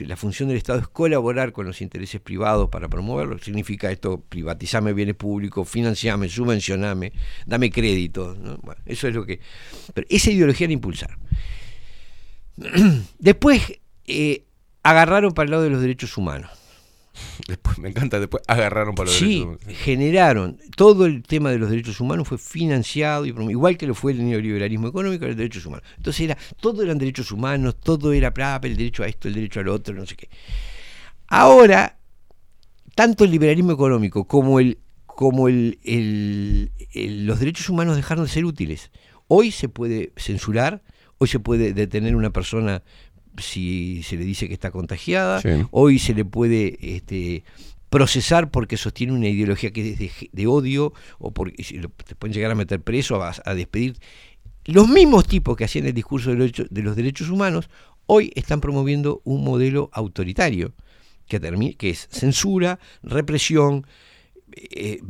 La 0.00 0.16
función 0.16 0.50
del 0.50 0.58
Estado 0.58 0.80
es 0.80 0.88
colaborar 0.88 1.52
con 1.52 1.64
los 1.66 1.80
intereses 1.80 2.20
privados 2.20 2.68
para 2.68 2.88
promoverlo. 2.88 3.38
Significa 3.38 3.90
esto, 3.90 4.22
privatizame 4.28 4.92
bienes 4.92 5.14
públicos, 5.14 5.66
financiame, 5.66 6.28
subvencioname, 6.28 7.12
dame 7.46 7.70
crédito. 7.70 8.36
¿no? 8.38 8.58
Bueno, 8.58 8.82
eso 8.84 9.08
es 9.08 9.14
lo 9.14 9.24
que... 9.24 9.40
Pero 9.94 10.06
esa 10.10 10.30
ideología 10.30 10.66
la 10.66 10.74
impulsaron. 10.74 11.18
Después 13.18 13.80
eh, 14.06 14.44
agarraron 14.82 15.32
para 15.32 15.46
el 15.46 15.50
lado 15.50 15.62
de 15.62 15.70
los 15.70 15.80
derechos 15.80 16.14
humanos. 16.18 16.59
Después, 17.48 17.78
me 17.78 17.88
encanta, 17.88 18.18
después 18.20 18.42
agarraron 18.46 18.94
para 18.94 19.08
los 19.08 19.16
Sí, 19.18 19.40
derechos 19.40 19.46
humanos. 19.64 19.78
generaron 19.82 20.58
todo 20.76 21.06
el 21.06 21.22
tema 21.22 21.50
de 21.50 21.58
los 21.58 21.70
derechos 21.70 22.00
humanos 22.00 22.28
fue 22.28 22.38
financiado 22.38 23.24
y 23.26 23.30
igual 23.50 23.76
que 23.76 23.86
lo 23.86 23.94
fue 23.94 24.12
el 24.12 24.24
neoliberalismo 24.24 24.88
económico, 24.88 25.26
los 25.26 25.36
derechos 25.36 25.64
humanos. 25.66 25.84
Entonces 25.96 26.20
era 26.22 26.36
todo 26.60 26.82
eran 26.82 26.98
derechos 26.98 27.32
humanos, 27.32 27.76
todo 27.80 28.12
era 28.12 28.30
bla, 28.30 28.60
el 28.62 28.76
derecho 28.76 29.02
a 29.02 29.06
esto, 29.08 29.28
el 29.28 29.34
derecho 29.34 29.60
al 29.60 29.68
otro, 29.68 29.94
no 29.94 30.06
sé 30.06 30.16
qué. 30.16 30.28
Ahora 31.28 31.96
tanto 32.94 33.24
el 33.24 33.30
liberalismo 33.30 33.72
económico 33.72 34.24
como 34.26 34.60
el 34.60 34.78
como 35.06 35.48
el, 35.48 35.78
el- 35.84 36.72
el- 36.92 37.26
los 37.26 37.38
derechos 37.40 37.68
humanos 37.68 37.96
dejaron 37.96 38.24
de 38.24 38.30
ser 38.30 38.44
útiles. 38.44 38.90
Hoy 39.28 39.50
se 39.52 39.68
puede 39.68 40.12
censurar, 40.16 40.82
hoy 41.18 41.28
se 41.28 41.38
puede 41.38 41.72
detener 41.74 42.16
una 42.16 42.30
persona 42.30 42.82
si 43.40 44.02
se 44.02 44.16
le 44.16 44.24
dice 44.24 44.46
que 44.48 44.54
está 44.54 44.70
contagiada, 44.70 45.40
Sí. 45.40 45.48
hoy 45.70 45.98
se 45.98 46.14
le 46.14 46.24
puede 46.24 46.78
este, 46.96 47.42
procesar 47.88 48.50
porque 48.50 48.76
sostiene 48.76 49.12
una 49.12 49.28
ideología 49.28 49.70
que 49.72 49.90
es 49.92 49.98
de, 49.98 50.10
de 50.32 50.46
odio 50.46 50.92
o 51.18 51.32
porque 51.32 51.62
te 52.06 52.14
pueden 52.14 52.32
llegar 52.34 52.50
a 52.50 52.54
meter 52.54 52.80
preso, 52.80 53.22
a, 53.22 53.34
a 53.44 53.54
despedir. 53.54 53.96
Los 54.66 54.88
mismos 54.88 55.26
tipos 55.26 55.56
que 55.56 55.64
hacían 55.64 55.86
el 55.86 55.94
discurso 55.94 56.30
de 56.30 56.36
los, 56.36 56.46
derechos- 56.52 56.68
de 56.70 56.82
los 56.82 56.94
derechos 56.96 57.30
humanos 57.30 57.68
hoy 58.06 58.30
están 58.34 58.60
promoviendo 58.60 59.20
un 59.24 59.42
modelo 59.44 59.88
autoritario 59.92 60.72
que, 61.26 61.40
que 61.78 61.90
es 61.90 62.08
censura, 62.10 62.78
represión, 63.02 63.86
eh, 64.52 65.00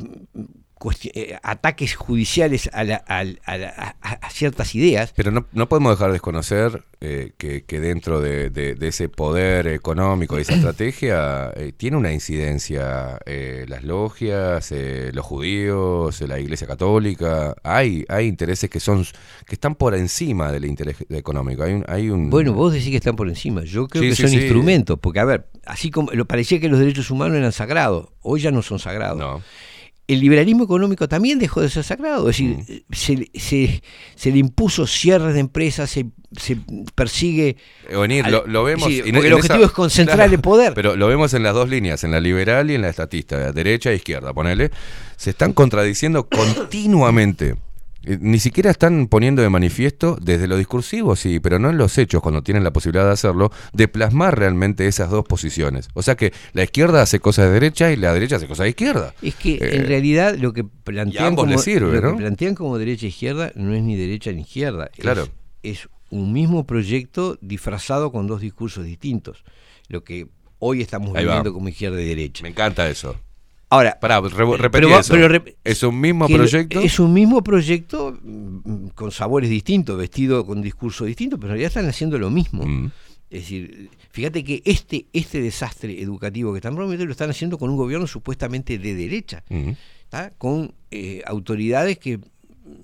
ataques 1.43 1.95
judiciales 1.95 2.69
a, 2.73 2.83
la- 2.83 3.03
a 3.07 3.21
a- 3.45 3.95
a 4.01 4.29
ciertas 4.29 4.73
ideas. 4.75 5.13
Pero 5.15 5.31
no, 5.31 5.45
no 5.51 5.69
podemos 5.69 5.91
dejar 5.93 6.07
de 6.07 6.13
desconocer 6.13 6.83
eh, 7.01 7.31
que, 7.37 7.63
que 7.63 7.79
dentro 7.79 8.19
de, 8.21 8.49
de- 8.49 8.75
de 8.75 8.87
ese 8.87 9.09
poder 9.09 9.67
económico 9.67 10.37
y 10.37 10.41
esa 10.41 10.53
estrategia 10.55 11.51
eh, 11.55 11.71
tiene 11.75 11.97
una 11.97 12.11
incidencia 12.11 13.19
eh, 13.25 13.65
las 13.67 13.83
logias, 13.83 14.71
eh, 14.71 15.11
los 15.13 15.25
judíos, 15.25 16.21
eh, 16.21 16.27
la 16.27 16.39
Iglesia 16.39 16.67
Católica. 16.67 17.55
Hay, 17.63 18.05
hay 18.09 18.27
intereses 18.27 18.69
que 18.69 18.79
son 18.79 19.05
que 19.45 19.55
están 19.55 19.75
por 19.75 19.95
encima 19.95 20.51
del 20.51 20.65
interés 20.65 20.95
económico. 21.09 21.63
Hay 21.63 21.73
un, 21.73 21.85
hay 21.87 22.09
un 22.09 22.29
Bueno, 22.29 22.53
vos 22.53 22.73
decís 22.73 22.89
que 22.89 22.97
están 22.97 23.15
por 23.15 23.29
encima. 23.29 23.63
Yo 23.63 23.87
creo 23.87 24.03
Sí, 24.03 24.09
que 24.09 24.15
sí, 24.15 24.21
son 24.23 24.31
sí. 24.31 24.37
instrumentos, 24.37 24.97
porque 24.99 25.19
a 25.19 25.25
ver, 25.25 25.47
así 25.65 25.91
como 25.91 26.11
lo 26.11 26.25
parecía 26.25 26.59
que 26.59 26.69
los 26.69 26.79
derechos 26.79 27.09
humanos 27.11 27.37
eran 27.37 27.51
sagrados, 27.51 28.09
hoy 28.21 28.41
ya 28.41 28.51
no 28.51 28.61
son 28.61 28.79
sagrados. 28.79 29.41
El 30.11 30.19
liberalismo 30.19 30.63
económico 30.63 31.07
también 31.07 31.39
dejó 31.39 31.61
de 31.61 31.69
ser 31.69 31.83
sagrado, 31.83 32.29
es 32.29 32.41
Mm. 32.41 32.57
decir, 32.57 32.85
se, 32.91 33.29
se- 33.39 33.83
se 34.15 34.31
le 34.31 34.37
impuso 34.39 34.85
cierres 34.87 35.33
de 35.33 35.39
empresas, 35.39 35.89
se, 35.89 36.07
se 36.37 36.57
persigue. 36.95 37.57
Eh, 37.89 37.95
Onir, 37.95 38.25
al- 38.25 38.31
lo, 38.31 38.47
lo 38.47 38.63
vemos. 38.63 38.87
sí, 38.87 38.99
en- 39.05 39.13
porque 39.13 39.19
el 39.19 39.25
en 39.27 39.33
objetivo 39.33 39.59
esa- 39.59 39.65
es 39.67 39.71
concentrar 39.71 40.17
claro, 40.17 40.33
el 40.33 40.39
poder. 40.41 40.73
Pero 40.73 40.95
lo 40.95 41.07
vemos 41.07 41.33
en 41.33 41.43
las 41.43 41.53
dos 41.53 41.69
líneas, 41.69 42.03
en 42.03 42.11
la 42.11 42.19
liberal 42.19 42.69
y 42.71 42.75
en 42.75 42.81
la 42.81 42.89
estatista, 42.89 43.51
derecha 43.51 43.91
e 43.91 43.95
izquierda, 43.95 44.33
ponele. 44.33 44.71
Se 45.17 45.29
están 45.29 45.53
contradiciendo 45.53 46.27
continuamente. 46.27 47.55
Eh, 48.03 48.17
Ni 48.19 48.39
siquiera 48.39 48.71
están 48.71 49.07
poniendo 49.07 49.41
de 49.41 49.49
manifiesto 49.49 50.17
desde 50.21 50.47
lo 50.47 50.57
discursivo, 50.57 51.15
sí, 51.15 51.39
pero 51.39 51.59
no 51.59 51.69
en 51.69 51.77
los 51.77 51.97
hechos, 51.97 52.21
cuando 52.21 52.41
tienen 52.41 52.63
la 52.63 52.71
posibilidad 52.73 53.05
de 53.05 53.11
hacerlo, 53.11 53.51
de 53.73 53.87
plasmar 53.87 54.37
realmente 54.37 54.87
esas 54.87 55.09
dos 55.09 55.25
posiciones. 55.25 55.87
O 55.93 56.01
sea 56.01 56.15
que 56.15 56.33
la 56.53 56.63
izquierda 56.63 57.01
hace 57.01 57.19
cosas 57.19 57.45
de 57.47 57.51
derecha 57.53 57.91
y 57.91 57.95
la 57.97 58.13
derecha 58.13 58.37
hace 58.37 58.47
cosas 58.47 58.63
de 58.65 58.69
izquierda. 58.69 59.13
Es 59.21 59.35
que 59.35 59.53
Eh, 59.55 59.75
en 59.77 59.87
realidad 59.87 60.35
lo 60.37 60.53
que 60.53 60.63
plantean, 60.63 61.35
como, 61.35 61.57
sirve, 61.57 62.01
lo 62.01 62.11
que 62.11 62.17
plantean 62.17 62.55
como 62.55 62.77
derecha 62.77 63.05
e 63.05 63.09
izquierda 63.09 63.51
no 63.55 63.73
es 63.73 63.83
ni 63.83 63.95
derecha 63.95 64.31
ni 64.31 64.41
izquierda. 64.41 64.89
es- 64.93 64.99
Claro. 64.99 65.27
Es, 65.63 65.87
un 66.09 66.33
mismo 66.33 66.65
proyecto 66.67 67.37
disfrazado 67.39 68.11
con 68.11 68.27
dos 68.27 68.41
discursos 68.41 68.83
distintos. 68.83 69.45
Lo 69.87 70.03
que 70.03 70.27
hoy 70.59 70.81
estamos 70.81 71.13
viviendo 71.13 71.53
como 71.53 71.69
izquierda 71.69 72.01
y 72.01 72.05
derecha. 72.05 72.43
Me 72.43 72.49
encanta 72.49 72.89
eso. 72.89 73.15
Ahora, 73.71 73.97
Pará, 73.99 74.19
re- 74.21 74.57
repetí 74.57 74.69
pero 74.85 74.99
eso. 74.99 75.13
pero 75.13 75.29
rep- 75.29 75.55
es 75.63 75.81
un 75.81 75.99
mismo 75.99 76.27
proyecto. 76.27 76.81
Es 76.81 76.99
un 76.99 77.13
mismo 77.13 77.41
proyecto 77.41 78.19
mm, 78.21 78.87
con 78.89 79.11
sabores 79.11 79.49
distintos, 79.49 79.97
vestido 79.97 80.45
con 80.45 80.61
discurso 80.61 81.05
distinto, 81.05 81.37
pero 81.37 81.47
en 81.47 81.51
realidad 81.53 81.69
están 81.69 81.87
haciendo 81.87 82.19
lo 82.19 82.29
mismo. 82.29 82.65
Mm. 82.65 82.91
Es 83.29 83.43
decir, 83.43 83.89
fíjate 84.11 84.43
que 84.43 84.61
este, 84.65 85.05
este 85.13 85.41
desastre 85.41 86.01
educativo 86.01 86.51
que 86.51 86.57
están 86.57 86.75
promoviendo 86.75 87.05
lo 87.05 87.11
están 87.13 87.29
haciendo 87.29 87.57
con 87.57 87.69
un 87.69 87.77
gobierno 87.77 88.05
supuestamente 88.07 88.77
de 88.77 88.93
derecha. 88.93 89.41
Mm. 89.49 89.69
con 90.37 90.73
eh, 90.91 91.21
autoridades 91.25 91.97
que 91.97 92.19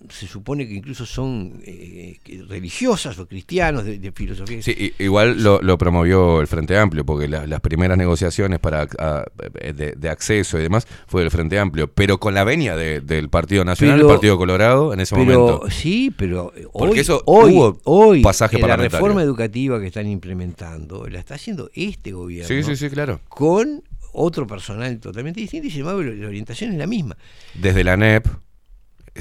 se 0.09 0.27
supone 0.27 0.67
que 0.67 0.73
incluso 0.73 1.05
son 1.05 1.61
eh, 1.65 2.19
religiosas 2.47 3.17
o 3.19 3.27
cristianos 3.27 3.85
de, 3.85 3.99
de 3.99 4.11
filosofía. 4.11 4.61
Sí, 4.61 4.93
igual 4.99 5.43
lo, 5.43 5.61
lo 5.61 5.77
promovió 5.77 6.41
el 6.41 6.47
Frente 6.47 6.77
Amplio, 6.77 7.05
porque 7.05 7.27
la- 7.27 7.45
las 7.47 7.61
primeras 7.61 7.97
negociaciones 7.97 8.59
para 8.59 8.87
a- 8.99 9.25
de, 9.73 9.93
de 9.97 10.09
acceso 10.09 10.59
y 10.59 10.63
demás 10.63 10.87
fue 11.07 11.23
el 11.23 11.31
Frente 11.31 11.59
Amplio, 11.59 11.87
pero 11.87 12.19
con 12.19 12.33
la 12.33 12.43
venia 12.43 12.75
de- 12.75 13.01
del 13.01 13.29
Partido 13.29 13.63
Nacional, 13.65 13.97
Pero- 13.97 14.09
el 14.09 14.13
Partido 14.15 14.37
Colorado, 14.37 14.93
en 14.93 14.99
ese 14.99 15.15
pero, 15.15 15.25
momento. 15.39 15.69
Sí, 15.71 16.13
pero 16.15 16.53
eh, 16.55 16.65
Porque 16.71 16.93
hoy, 16.93 16.99
eso 16.99 17.21
hoy, 17.25 17.53
hubo 17.53 17.79
hoy 17.85 18.21
pasaje 18.21 18.57
eh, 18.57 18.67
la 18.67 18.77
reforma 18.77 19.21
educativa 19.21 19.79
que 19.79 19.87
están 19.87 20.07
implementando 20.07 21.07
la 21.07 21.19
está 21.19 21.35
haciendo 21.35 21.69
este 21.73 22.11
gobierno. 22.11 22.47
Sí, 22.47 22.63
sí, 22.63 22.75
sí, 22.75 22.89
claro. 22.89 23.19
Con 23.29 23.83
otro 24.13 24.47
personal 24.47 24.99
totalmente 24.99 25.39
distinto 25.39 25.67
y 25.67 25.71
sin 25.71 25.81
embargo 25.81 26.01
la 26.03 26.27
orientación 26.27 26.71
es 26.71 26.77
la 26.77 26.87
misma. 26.87 27.15
Desde 27.53 27.83
la 27.83 27.95
NEP 27.97 28.25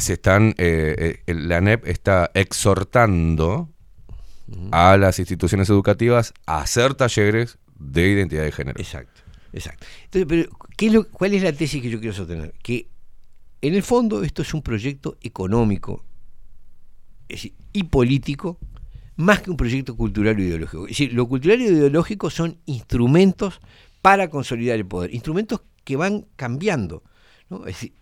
se 0.01 0.15
están, 0.15 0.55
eh, 0.59 1.21
eh, 1.27 1.35
la 1.35 1.61
NEP 1.61 1.87
está 1.87 2.31
exhortando 2.35 3.71
a 4.71 4.97
las 4.97 5.19
instituciones 5.19 5.69
educativas 5.71 6.33
a 6.47 6.61
hacer 6.61 6.95
talleres 6.95 7.59
de 7.79 8.09
identidad 8.09 8.45
de 8.45 8.53
género. 8.53 8.81
Exacto, 8.81 9.23
exacto. 9.53 9.87
Entonces, 10.05 10.27
pero, 10.29 10.59
¿qué 10.77 10.87
es 10.87 10.93
lo- 10.93 11.09
¿cuál 11.09 11.35
es 11.35 11.43
la 11.43 11.53
tesis 11.53 11.83
que 11.83 11.91
yo 11.91 11.99
quiero 11.99 12.15
sostener? 12.15 12.55
Que 12.63 12.89
en 13.61 13.75
el 13.75 13.83
fondo 13.83 14.23
esto 14.23 14.43
es 14.43 14.55
un 14.55 14.63
proyecto 14.63 15.17
económico 15.21 16.05
y 17.73 17.83
político 17.85 18.59
más 19.17 19.41
que 19.41 19.51
un 19.51 19.57
proyecto 19.57 19.97
cultural 19.97 20.37
o 20.37 20.41
ideológico. 20.43 20.85
Es 20.85 20.91
decir, 20.91 21.13
lo 21.15 21.27
cultural 21.27 21.61
y 21.61 21.65
ideológico 21.65 22.31
son 22.31 22.59
instrumentos 22.67 23.61
para 24.03 24.29
consolidar 24.29 24.77
el 24.77 24.87
poder, 24.87 25.13
instrumentos 25.15 25.63
que 25.85 25.97
van 25.97 26.27
cambiando. 26.37 27.03
Es 27.51 27.65
decir, 27.67 27.93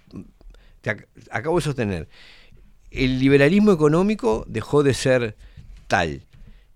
te 0.84 0.90
ac- 0.90 1.06
acabo 1.30 1.56
de 1.56 1.62
sostener, 1.64 2.08
el 2.90 3.18
liberalismo 3.18 3.72
económico 3.72 4.44
dejó 4.46 4.82
de 4.82 4.92
ser 4.92 5.36
tal, 5.88 6.22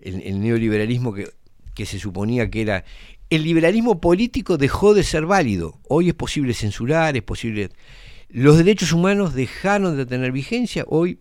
el, 0.00 0.22
el 0.22 0.40
neoliberalismo 0.40 1.12
que, 1.12 1.28
que 1.74 1.84
se 1.86 1.98
suponía 1.98 2.50
que 2.50 2.62
era... 2.62 2.84
El 3.30 3.42
liberalismo 3.42 4.00
político 4.00 4.56
dejó 4.56 4.94
de 4.94 5.02
ser 5.02 5.26
válido. 5.26 5.78
Hoy 5.86 6.08
es 6.08 6.14
posible 6.14 6.54
censurar, 6.54 7.14
es 7.16 7.22
posible... 7.22 7.68
Los 8.30 8.56
derechos 8.56 8.92
humanos 8.92 9.34
dejaron 9.34 9.96
de 9.98 10.06
tener 10.06 10.32
vigencia. 10.32 10.84
Hoy, 10.88 11.18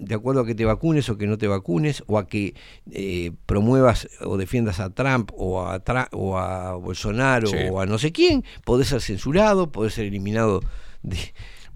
de 0.00 0.14
acuerdo 0.16 0.40
a 0.40 0.46
que 0.46 0.56
te 0.56 0.64
vacunes 0.64 1.08
o 1.08 1.16
que 1.16 1.28
no 1.28 1.38
te 1.38 1.46
vacunes, 1.46 2.02
o 2.08 2.18
a 2.18 2.26
que 2.26 2.54
eh, 2.90 3.30
promuevas 3.46 4.08
o 4.20 4.36
defiendas 4.36 4.80
a 4.80 4.90
Trump 4.90 5.30
o 5.36 5.64
a, 5.66 5.82
Tra- 5.84 6.08
o 6.10 6.36
a 6.38 6.74
Bolsonaro 6.74 7.46
Sí. 7.46 7.56
o 7.70 7.80
a 7.80 7.86
no 7.86 7.98
sé 7.98 8.10
quién, 8.10 8.44
podés 8.64 8.88
ser 8.88 9.00
censurado, 9.00 9.70
podés 9.70 9.94
ser 9.94 10.06
eliminado 10.06 10.60
de, 11.02 11.18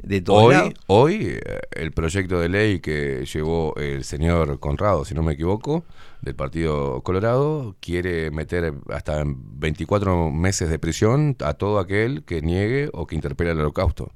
de 0.00 0.20
todos 0.20 0.44
Hoy, 0.44 0.54
lados. 0.54 0.74
hoy 0.86 1.18
eh, 1.44 1.60
el 1.72 1.92
proyecto 1.92 2.38
de 2.40 2.48
ley 2.48 2.80
que 2.80 3.24
llevó 3.32 3.74
el 3.76 4.04
señor 4.04 4.58
Conrado, 4.60 5.04
si 5.04 5.14
no 5.14 5.22
me 5.22 5.32
equivoco, 5.34 5.84
del 6.22 6.34
Partido 6.34 7.02
Colorado, 7.02 7.76
quiere 7.80 8.30
meter 8.30 8.74
hasta 8.90 9.22
24 9.26 10.30
meses 10.30 10.68
de 10.70 10.78
prisión 10.78 11.36
a 11.40 11.54
todo 11.54 11.78
aquel 11.78 12.24
que 12.24 12.42
niegue 12.42 12.90
o 12.92 13.06
que 13.06 13.14
interpele 13.16 13.50
al 13.50 13.60
holocausto. 13.60 14.12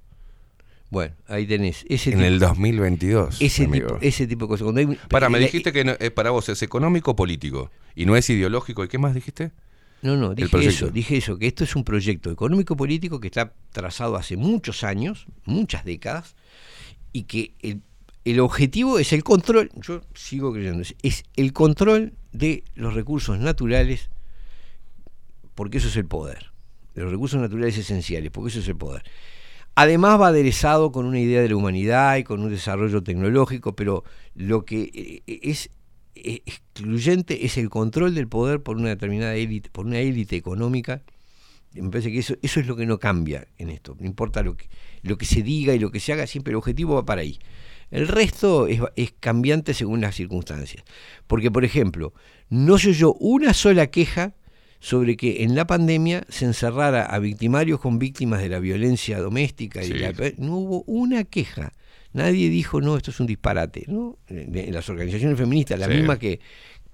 Bueno, 0.90 1.14
ahí 1.26 1.46
tenés. 1.46 1.86
Ese 1.88 2.10
en 2.10 2.18
tipo- 2.18 2.26
el 2.28 2.38
2022. 2.38 3.40
ese 3.40 3.64
amigo. 3.64 3.86
tipo, 3.94 3.98
ese 4.02 4.26
tipo 4.26 4.44
de 4.44 4.48
cosas. 4.50 4.64
Cuando 4.64 4.80
hay- 4.82 4.98
Para, 5.08 5.30
me 5.30 5.38
dijiste 5.38 5.72
que 5.72 5.84
no- 5.84 5.94
eh, 5.98 6.10
para 6.10 6.30
vos 6.30 6.48
es 6.50 6.62
económico 6.62 7.12
o 7.12 7.16
político 7.16 7.70
y 7.94 8.04
no 8.04 8.14
es 8.14 8.28
ideológico. 8.28 8.84
¿Y 8.84 8.88
qué 8.88 8.98
más 8.98 9.14
dijiste? 9.14 9.52
No, 10.02 10.16
no, 10.16 10.34
dije 10.34 10.66
eso, 10.66 10.88
dije 10.88 11.16
eso, 11.16 11.38
que 11.38 11.46
esto 11.46 11.62
es 11.62 11.76
un 11.76 11.84
proyecto 11.84 12.30
económico-político 12.30 13.20
que 13.20 13.28
está 13.28 13.52
trazado 13.70 14.16
hace 14.16 14.36
muchos 14.36 14.82
años, 14.82 15.26
muchas 15.44 15.84
décadas, 15.84 16.34
y 17.12 17.24
que 17.24 17.54
el, 17.60 17.82
el 18.24 18.40
objetivo 18.40 18.98
es 18.98 19.12
el 19.12 19.22
control, 19.22 19.70
yo 19.76 20.02
sigo 20.14 20.52
creyendo, 20.52 20.82
es, 20.82 20.96
es 21.02 21.22
el 21.36 21.52
control 21.52 22.14
de 22.32 22.64
los 22.74 22.94
recursos 22.94 23.38
naturales, 23.38 24.10
porque 25.54 25.78
eso 25.78 25.86
es 25.86 25.96
el 25.96 26.06
poder, 26.06 26.50
de 26.96 27.02
los 27.02 27.12
recursos 27.12 27.40
naturales 27.40 27.78
esenciales, 27.78 28.32
porque 28.32 28.50
eso 28.50 28.58
es 28.58 28.66
el 28.66 28.76
poder. 28.76 29.04
Además 29.76 30.20
va 30.20 30.28
aderezado 30.28 30.90
con 30.90 31.06
una 31.06 31.20
idea 31.20 31.40
de 31.40 31.48
la 31.48 31.56
humanidad 31.56 32.16
y 32.16 32.24
con 32.24 32.40
un 32.40 32.50
desarrollo 32.50 33.04
tecnológico, 33.04 33.76
pero 33.76 34.02
lo 34.34 34.64
que 34.64 35.22
eh, 35.26 35.40
es 35.42 35.70
excluyente 36.14 37.44
es 37.46 37.56
el 37.58 37.70
control 37.70 38.14
del 38.14 38.28
poder 38.28 38.62
por 38.62 38.76
una 38.76 38.88
determinada 38.90 39.34
élite, 39.34 39.70
por 39.70 39.86
una 39.86 39.98
élite 39.98 40.36
económica. 40.36 41.02
Me 41.74 41.88
parece 41.90 42.12
que 42.12 42.18
eso, 42.18 42.34
eso 42.42 42.60
es 42.60 42.66
lo 42.66 42.76
que 42.76 42.84
no 42.86 42.98
cambia 42.98 43.46
en 43.58 43.70
esto. 43.70 43.96
No 43.98 44.06
importa 44.06 44.42
lo 44.42 44.56
que, 44.56 44.66
lo 45.02 45.16
que 45.16 45.24
se 45.24 45.42
diga 45.42 45.74
y 45.74 45.78
lo 45.78 45.90
que 45.90 46.00
se 46.00 46.12
haga, 46.12 46.26
siempre 46.26 46.50
el 46.50 46.56
objetivo 46.56 46.94
va 46.96 47.04
para 47.06 47.22
ahí. 47.22 47.38
El 47.90 48.08
resto 48.08 48.66
es, 48.68 48.80
es 48.96 49.12
cambiante 49.18 49.72
según 49.74 50.00
las 50.00 50.14
circunstancias. 50.14 50.84
Porque, 51.26 51.50
por 51.50 51.64
ejemplo, 51.64 52.12
no 52.50 52.78
se 52.78 52.90
oyó 52.90 53.14
una 53.14 53.54
sola 53.54 53.86
queja 53.88 54.34
sobre 54.80 55.16
que 55.16 55.44
en 55.44 55.54
la 55.54 55.66
pandemia 55.66 56.24
se 56.28 56.44
encerrara 56.44 57.04
a 57.06 57.18
victimarios 57.20 57.80
con 57.80 57.98
víctimas 57.98 58.40
de 58.42 58.48
la 58.48 58.58
violencia 58.58 59.18
doméstica. 59.18 59.82
y 59.82 59.86
Sí. 59.88 59.94
la- 59.94 60.12
no 60.38 60.56
hubo 60.56 60.82
una 60.86 61.24
queja. 61.24 61.72
Nadie 62.12 62.48
dijo, 62.50 62.80
no, 62.80 62.96
esto 62.96 63.10
es 63.10 63.20
un 63.20 63.26
disparate. 63.26 63.84
¿no? 63.88 64.18
Las 64.28 64.88
organizaciones 64.88 65.38
feministas, 65.38 65.78
las 65.78 65.88
Sí. 65.88 65.94
mismas 65.96 66.18
que, 66.18 66.40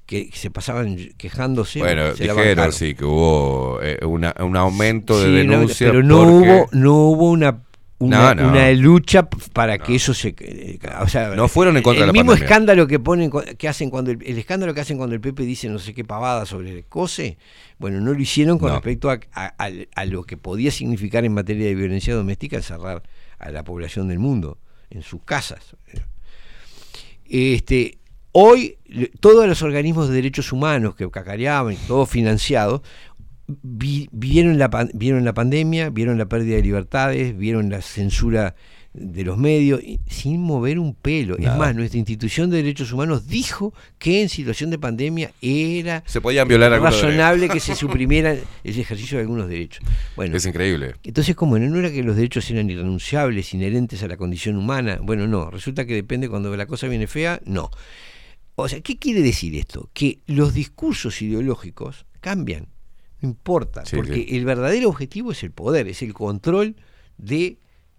que 0.07 0.31
se 0.33 0.51
pasaban 0.51 0.97
quejándose. 1.17 1.81
Bueno, 1.81 2.15
se 2.17 2.25
dijeron 2.25 2.73
sí 2.73 2.95
que 2.95 3.05
hubo 3.05 3.81
eh, 3.83 3.99
una- 4.07 4.35
un 4.41 4.57
aumento 4.57 5.19
de 5.19 5.25
Sí, 5.43 5.47
no, 5.47 5.53
denuncias. 5.53 5.91
pero 5.91 6.03
no 6.03 6.19
porque- 6.25 6.31
hubo, 6.51 6.69
no 6.73 6.95
hubo 7.09 7.31
una, 7.31 7.63
una, 8.01 8.33
No, 8.33 8.43
no. 8.45 8.49
una 8.53 8.71
lucha 8.73 9.29
para 9.53 9.77
que 9.79 9.97
eso 9.97 10.15
se. 10.15 10.33
eh, 10.39 10.79
O 11.03 11.09
sea, 11.09 11.35
No 11.35 11.49
fueron 11.49 11.77
en 11.77 11.83
contra 11.83 12.05
el 12.05 12.07
de 12.07 12.07
la 12.07 12.13
mismo 12.13 12.31
pandemia. 12.31 12.45
escándalo 12.47 12.87
que 12.87 13.01
ponen, 13.01 13.31
que 13.59 13.69
hacen 13.69 13.91
cuando 13.91 14.13
el, 14.13 14.19
el 14.25 14.39
escándalo 14.39 14.73
que 14.73 14.81
hacen 14.81 14.97
cuando 14.99 15.17
el 15.17 15.21
Pepe 15.21 15.43
dice 15.43 15.69
no 15.69 15.81
sé 15.81 15.93
qué 15.95 16.05
pavada 16.05 16.47
sobre 16.47 16.71
el 16.71 16.85
COSE, 16.85 17.37
bueno, 17.79 18.01
no 18.01 18.13
lo 18.15 18.21
hicieron 18.21 18.59
con 18.59 18.71
respecto 18.73 19.11
a, 19.11 19.19
a- 19.33 19.53
a- 19.59 19.71
a 19.97 20.05
lo 20.05 20.23
que 20.23 20.37
podía 20.37 20.71
significar 20.71 21.25
en 21.25 21.35
materia 21.35 21.67
de 21.67 21.75
violencia 21.75 22.15
doméstica 22.15 22.57
encerrar 22.57 23.03
a 23.41 23.51
la 23.51 23.65
población 23.65 24.07
del 24.09 24.21
mundo 24.21 24.59
en 24.91 25.03
sus 25.03 25.23
casas. 25.23 25.77
Este, 27.29 27.99
hoy 28.33 28.79
todos 29.21 29.47
los 29.47 29.63
organismos 29.63 30.09
de 30.09 30.15
derechos 30.15 30.53
humanos 30.53 30.95
que 30.95 31.11
cacareaban, 31.11 31.77
todos 31.87 32.09
financiados, 32.09 32.81
vi- 33.47 34.09
vieron, 34.13 34.59
la, 34.59 34.69
vieron 34.95 35.25
la 35.25 35.35
pandemia, 35.35 35.91
vieron 35.91 36.19
la 36.19 36.27
pérdida 36.27 36.57
de 36.57 36.63
libertades, 36.63 37.37
vieron 37.37 37.71
la 37.71 37.83
censura 37.83 38.55
de 38.95 39.23
los 39.23 39.37
medios, 39.39 39.81
sin 40.09 40.41
mover 40.41 40.79
un 40.79 40.95
pelo. 40.95 41.37
Nada. 41.39 41.53
Es 41.53 41.59
más, 41.59 41.75
nuestra 41.75 41.99
institución 41.99 42.51
de 42.51 42.57
derechos 42.57 42.91
humanos 42.93 43.29
dijo 43.29 43.73
que 43.99 44.23
en 44.23 44.29
situación 44.29 44.71
de 44.71 44.79
pandemia 44.79 45.31
era 45.41 46.03
Se 46.07 46.21
podían 46.21 46.49
violar 46.49 46.73
razonable 46.81 47.49
que 47.49 47.61
se 47.61 47.77
suprimiera 47.77 48.33
el 48.33 48.79
ejercicio 48.81 49.19
de 49.19 49.23
algunos 49.23 49.49
derechos. 49.49 49.85
Bueno, 50.17 50.37
Es 50.37 50.47
increíble. 50.47 50.95
entonces, 51.05 51.37
como 51.37 51.59
no 51.59 51.79
era 51.79 51.93
que 51.93 52.03
los 52.03 52.17
derechos 52.17 52.51
eran 52.51 52.71
irrenunciables, 52.71 53.53
inherentes 53.55 54.03
a 54.03 54.09
la 54.09 54.17
condición 54.17 54.57
humana? 54.57 54.99
Bueno, 55.03 55.27
no, 55.29 55.51
resulta 55.51 55.85
que 55.85 55.95
depende 55.95 56.29
cuando 56.29 56.57
la 56.57 56.67
cosa 56.67 56.89
viene 56.89 57.07
fea, 57.07 57.41
no. 57.45 57.71
O 58.57 58.69
sea, 58.69 58.81
¿qué 58.81 58.97
quiere 58.99 59.23
decir 59.23 59.55
esto? 59.55 59.91
Que 59.93 60.19
los 60.27 60.55
discursos 60.55 61.23
ideológicos 61.23 62.07
cambian, 62.21 62.67
no 63.21 63.29
importa, 63.29 63.85
Sí, 63.87 63.95
porque 63.95 64.15
sí. 64.15 64.27
el 64.37 64.45
verdadero 64.45 64.89
objetivo 64.89 65.31
es 65.31 65.45
el 65.45 65.53
poder, 65.53 65.87
es 65.87 66.03
el 66.03 66.13
control 66.15 66.75
de 67.19 67.59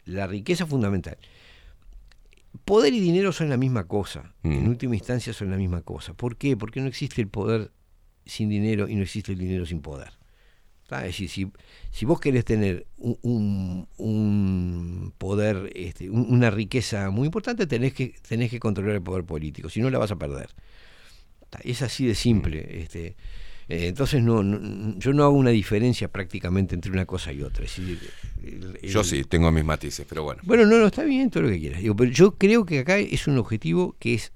la 0.10 0.28
riqueza 0.28 0.66
fundamental. 0.66 1.18
Poder 2.66 2.94
y 2.94 3.00
dinero 3.00 3.32
son 3.32 3.50
la 3.50 3.58
misma 3.58 3.88
cosa, 3.88 4.34
en 4.44 4.66
Mm. 4.66 4.70
última 4.70 4.96
instancia 4.96 5.34
son 5.34 5.52
la 5.52 5.58
misma 5.58 5.82
cosa. 5.82 6.14
¿Por 6.14 6.36
qué? 6.36 6.58
Porque 6.58 6.82
no 6.82 6.88
existe 6.88 7.22
el 7.22 7.28
poder 7.28 7.72
sin 8.26 8.50
dinero 8.50 8.88
y 8.88 8.96
no 8.96 9.04
existe 9.04 9.32
el 9.32 9.38
dinero 9.38 9.66
sin 9.66 9.82
poder. 9.82 10.14
¿Está? 10.84 11.02
Es 11.06 11.14
decir, 11.20 11.30
si, 11.30 11.52
si 11.92 12.06
vos 12.06 12.20
querés 12.20 12.44
tener 12.46 12.88
un, 12.98 13.18
un- 13.22 13.88
un 13.98 15.14
poder, 15.20 15.72
este, 15.76 16.10
un- 16.10 16.26
una 16.34 16.50
riqueza 16.50 17.12
muy 17.12 17.28
importante, 17.28 17.68
tenés 17.68 17.94
que, 17.94 18.16
tenés 18.28 18.50
que 18.50 18.60
controlar 18.60 18.96
el 18.96 19.04
poder 19.04 19.24
político, 19.24 19.70
si 19.70 19.82
no 19.82 19.90
la 19.92 20.00
vas 20.00 20.12
a 20.12 20.16
perder. 20.18 20.50
¿Está? 21.44 21.60
Es 21.64 21.84
así 21.84 22.08
de 22.08 22.16
simple. 22.16 22.82
Este, 22.82 23.16
eh, 23.70 23.88
entonces 23.88 24.22
no, 24.22 24.44
no- 24.44 24.98
yo 25.00 25.14
no 25.14 25.24
hago 25.24 25.38
una 25.38 25.52
diferencia 25.52 26.08
prácticamente 26.12 26.76
entre 26.76 26.92
una 26.92 27.06
cosa 27.06 27.32
y 27.32 27.42
otra. 27.44 27.64
Es 27.66 27.76
decir, 27.78 28.00
el- 28.44 28.78
el- 28.82 28.90
Yo 28.90 29.04
sí, 29.04 29.24
tengo 29.24 29.52
mis 29.52 29.64
matices, 29.64 30.06
pero 30.10 30.24
bueno. 30.24 30.42
bueno, 30.44 30.66
no, 30.66 30.78
no, 30.80 30.88
está 30.88 31.04
bien 31.04 31.30
todo 31.30 31.44
lo 31.44 31.50
que 31.50 31.60
quieras. 31.60 31.82
Digo, 31.82 31.96
pero 31.96 32.12
yo 32.12 32.36
creo 32.38 32.66
que 32.66 32.80
acá 32.80 32.98
es 32.98 33.28
un 33.28 33.38
objetivo 33.38 33.96
que 34.00 34.16
es 34.16 34.32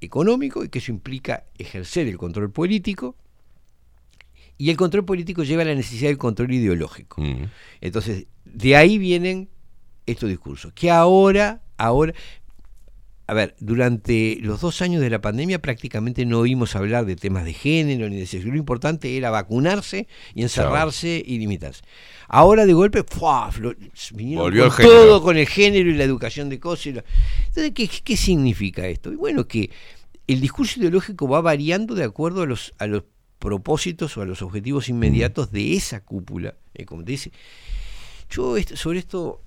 económico 0.00 0.64
y 0.64 0.68
que 0.68 0.78
eso 0.78 0.90
implica 0.90 1.44
ejercer 1.58 2.06
el 2.08 2.16
control 2.18 2.50
político. 2.50 3.16
Y 4.58 4.70
el 4.70 4.76
control 4.76 5.04
político 5.04 5.44
lleva 5.44 5.62
a 5.62 5.66
la 5.66 5.74
necesidad 5.74 6.08
del 6.08 6.16
control 6.18 6.50
ideológico. 6.52 7.20
Mm. 7.20 7.44
Entonces, 7.82 8.26
de 8.46 8.74
ahí 8.76 8.96
vienen 8.96 9.50
estos 10.06 10.30
discursos. 10.30 10.72
Que 10.72 10.90
ahora, 10.90 11.62
ahora, 11.76 12.14
a 13.28 13.34
ver, 13.34 13.56
durante 13.58 14.38
los 14.40 14.60
dos 14.60 14.82
años 14.82 15.00
de 15.02 15.10
la 15.10 15.20
pandemia 15.20 15.60
prácticamente 15.60 16.24
no 16.24 16.38
oímos 16.38 16.76
hablar 16.76 17.06
de 17.06 17.16
temas 17.16 17.44
de 17.44 17.52
género 17.54 18.08
ni 18.08 18.16
de 18.16 18.26
sexo. 18.26 18.48
Lo 18.48 18.56
importante 18.56 19.16
era 19.16 19.30
vacunarse 19.30 20.06
y 20.34 20.42
encerrarse 20.42 21.22
y 21.26 21.38
limitarse. 21.38 21.82
Ahora 22.28 22.66
de 22.66 22.72
golpe, 22.72 23.02
¡fua! 23.02 23.50
Vinieron 24.12 24.44
Volvió 24.44 24.68
con 24.68 24.76
todo 24.86 25.22
con 25.22 25.36
el 25.36 25.46
género 25.46 25.90
y 25.90 25.94
la 25.94 26.04
educación 26.04 26.48
de 26.48 26.60
cosas. 26.60 26.86
y 26.86 26.92
lo- 26.92 27.04
Entonces, 27.48 27.72
¿qué, 27.74 27.88
qué 27.88 28.16
significa 28.16 28.86
esto? 28.86 29.12
Y 29.12 29.16
bueno, 29.16 29.46
que 29.48 29.70
el 30.28 30.40
discurso 30.40 30.78
ideológico 30.78 31.28
va 31.28 31.40
variando 31.40 31.94
de 31.96 32.04
acuerdo 32.04 32.42
a 32.42 32.46
los, 32.46 32.74
a 32.78 32.86
los 32.86 33.02
propósitos 33.40 34.16
o 34.16 34.22
a 34.22 34.24
los 34.24 34.40
objetivos 34.42 34.88
inmediatos 34.88 35.50
de 35.52 35.74
esa 35.74 36.00
cúpula. 36.00 36.54
eh, 36.74 36.84
como 36.84 37.02
te 37.04 37.12
dice. 37.12 37.32
Yo 38.30 38.56
esto- 38.56 38.76
sobre 38.76 39.00
esto... 39.00 39.40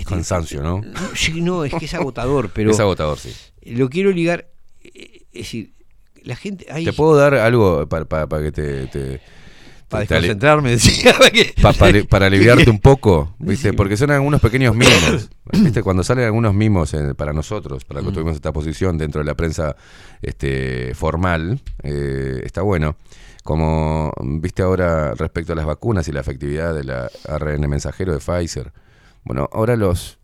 este, 0.00 0.14
Cansancio, 0.14 0.62
¿no? 0.62 0.80
Sí, 1.14 1.40
no, 1.40 1.64
es 1.64 1.74
que 1.74 1.84
es 1.86 1.94
agotador, 1.94 2.50
pero 2.54 2.70
Es 2.70 2.80
agotador, 2.80 3.18
sí. 3.18 3.32
lo 3.66 3.88
quiero 3.88 4.10
ligar, 4.10 4.48
eh, 4.82 5.22
es 5.32 5.40
decir, 5.42 5.72
la 6.22 6.36
gente... 6.36 6.66
Hay, 6.70 6.84
¿Te 6.84 6.92
puedo 6.92 7.16
dar 7.16 7.34
algo 7.34 7.88
para, 7.88 8.04
para, 8.04 8.26
para 8.26 8.42
que 8.42 8.52
te... 8.52 8.86
te- 8.88 9.20
Para 9.88 10.00
desconcentrarme, 10.02 10.70
decía. 10.72 11.14
Pa- 11.62 11.72
para, 11.72 12.04
para 12.04 12.26
aliviarte 12.30 12.68
un 12.68 12.78
poco, 12.80 13.34
¿viste? 13.38 13.72
Porque 13.72 13.96
son 13.96 14.10
algunos 14.10 14.40
pequeños 14.40 14.74
mimos. 14.76 15.30
¿Viste? 15.52 15.82
Cuando 15.82 16.04
salen 16.04 16.24
algunos 16.26 16.52
mimos 16.52 16.92
eh, 16.92 17.14
para 17.14 17.32
nosotros, 17.32 17.84
para 17.86 18.02
Mm. 18.02 18.06
que 18.06 18.12
tuvimos 18.12 18.34
esta 18.34 18.52
posición 18.52 18.98
dentro 18.98 19.20
de 19.20 19.24
la 19.24 19.34
prensa 19.34 19.76
este, 20.20 20.92
formal, 20.94 21.60
eh, 21.82 22.42
está 22.44 22.60
bueno. 22.62 22.96
Como 23.44 24.12
viste 24.22 24.60
ahora 24.62 25.14
respecto 25.14 25.54
a 25.54 25.56
las 25.56 25.64
vacunas 25.64 26.06
y 26.08 26.12
la 26.12 26.20
efectividad 26.20 26.74
de 26.74 26.84
la 26.84 27.08
ARN 27.26 27.66
mensajero 27.70 28.12
de 28.12 28.18
Pfizer. 28.18 28.72
Bueno, 29.24 29.48
ahora 29.52 29.76
los, 29.76 30.18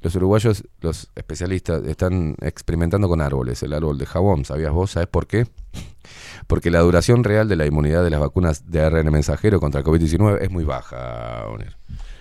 los 0.00 0.14
uruguayos, 0.14 0.64
los 0.80 1.10
especialistas, 1.16 1.82
están 1.84 2.36
experimentando 2.40 3.08
con 3.08 3.20
árboles, 3.20 3.62
el 3.62 3.72
árbol 3.72 3.98
de 3.98 4.06
jabón. 4.06 4.44
¿Sabías 4.44 4.72
vos? 4.72 4.92
¿Sabes 4.92 5.08
por 5.08 5.26
qué? 5.26 5.46
Porque 6.46 6.70
la 6.70 6.80
duración 6.80 7.24
real 7.24 7.48
de 7.48 7.56
la 7.56 7.66
inmunidad 7.66 8.02
de 8.04 8.10
las 8.10 8.20
vacunas 8.20 8.70
de 8.70 8.80
ARN 8.80 9.10
mensajero 9.10 9.60
contra 9.60 9.80
el 9.80 9.86
COVID-19 9.86 10.38
es 10.40 10.50
muy 10.50 10.64
baja. 10.64 11.44
Bonner. 11.48 11.76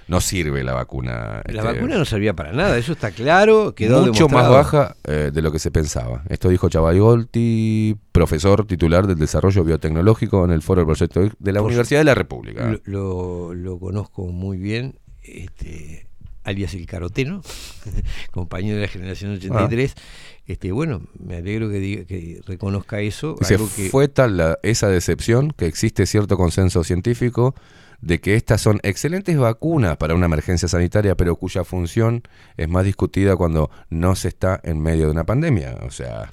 No 0.10 0.22
sirve 0.22 0.64
la 0.64 0.74
vacuna. 0.74 1.42
La 1.46 1.62
este, 1.62 1.62
vacuna 1.62 1.98
no 1.98 2.06
servía 2.06 2.34
para 2.34 2.54
nada, 2.54 2.78
eso 2.78 2.94
está 2.94 3.12
claro, 3.12 3.76
quedó 3.76 4.06
mucho 4.06 4.30
más 4.30 4.50
baja 4.50 4.96
eh, 5.04 5.32
de 5.34 5.42
lo 5.42 5.52
que 5.52 5.60
se 5.60 5.70
pensaba. 5.70 6.24
Esto 6.30 6.48
dijo 6.48 6.70
Chavagolti, 6.70 7.98
profesor 8.14 8.66
titular 8.66 9.06
del 9.06 9.18
desarrollo 9.20 9.66
biotecnológico 9.66 10.46
en 10.46 10.52
el 10.52 10.62
foro 10.62 10.80
del 10.80 10.86
proyecto 10.88 11.20
de 11.38 11.52
la 11.52 11.60
Por 11.60 11.68
Universidad 11.68 12.00
de 12.00 12.06
la 12.06 12.16
República. 12.16 12.70
Lo, 12.86 13.54
lo- 13.54 13.54
lo 13.54 13.80
conozco 13.80 14.28
muy 14.28 14.58
bien, 14.58 14.98
este, 15.28 16.08
alias 16.44 16.74
el 16.74 16.86
caroteno, 16.86 17.42
compañero 18.32 18.76
de 18.78 18.84
la 18.84 18.88
generación 18.88 19.34
83. 19.34 19.94
Ah. 19.98 20.02
Este, 20.48 20.72
bueno, 20.72 21.02
me 21.20 21.38
alegro 21.38 21.70
que, 21.70 21.80
diga- 21.82 22.06
que 22.06 22.42
reconozca 22.46 23.02
eso. 23.02 23.36
Dice, 23.40 23.56
algo 23.56 23.70
que- 23.76 23.90
fue 23.90 24.08
tal 24.08 24.38
la- 24.38 24.58
esa 24.64 24.88
decepción 24.90 25.52
que 25.52 25.66
existe 25.66 26.06
cierto 26.06 26.38
consenso 26.38 26.84
científico 26.84 27.54
de 28.00 28.20
que 28.22 28.36
estas 28.36 28.62
son 28.62 28.80
excelentes 28.84 29.38
vacunas 29.38 29.98
para 29.98 30.14
una 30.14 30.28
emergencia 30.28 30.68
sanitaria, 30.68 31.16
pero 31.16 31.36
cuya 31.36 31.64
función 31.64 32.22
es 32.56 32.70
más 32.70 32.86
discutida 32.86 33.36
cuando 33.36 33.72
no 33.90 34.16
se 34.16 34.28
está 34.28 34.60
en 34.64 34.80
medio 34.80 35.06
de 35.06 35.12
una 35.12 35.26
pandemia. 35.26 35.80
O 35.82 35.90
sea, 35.92 36.30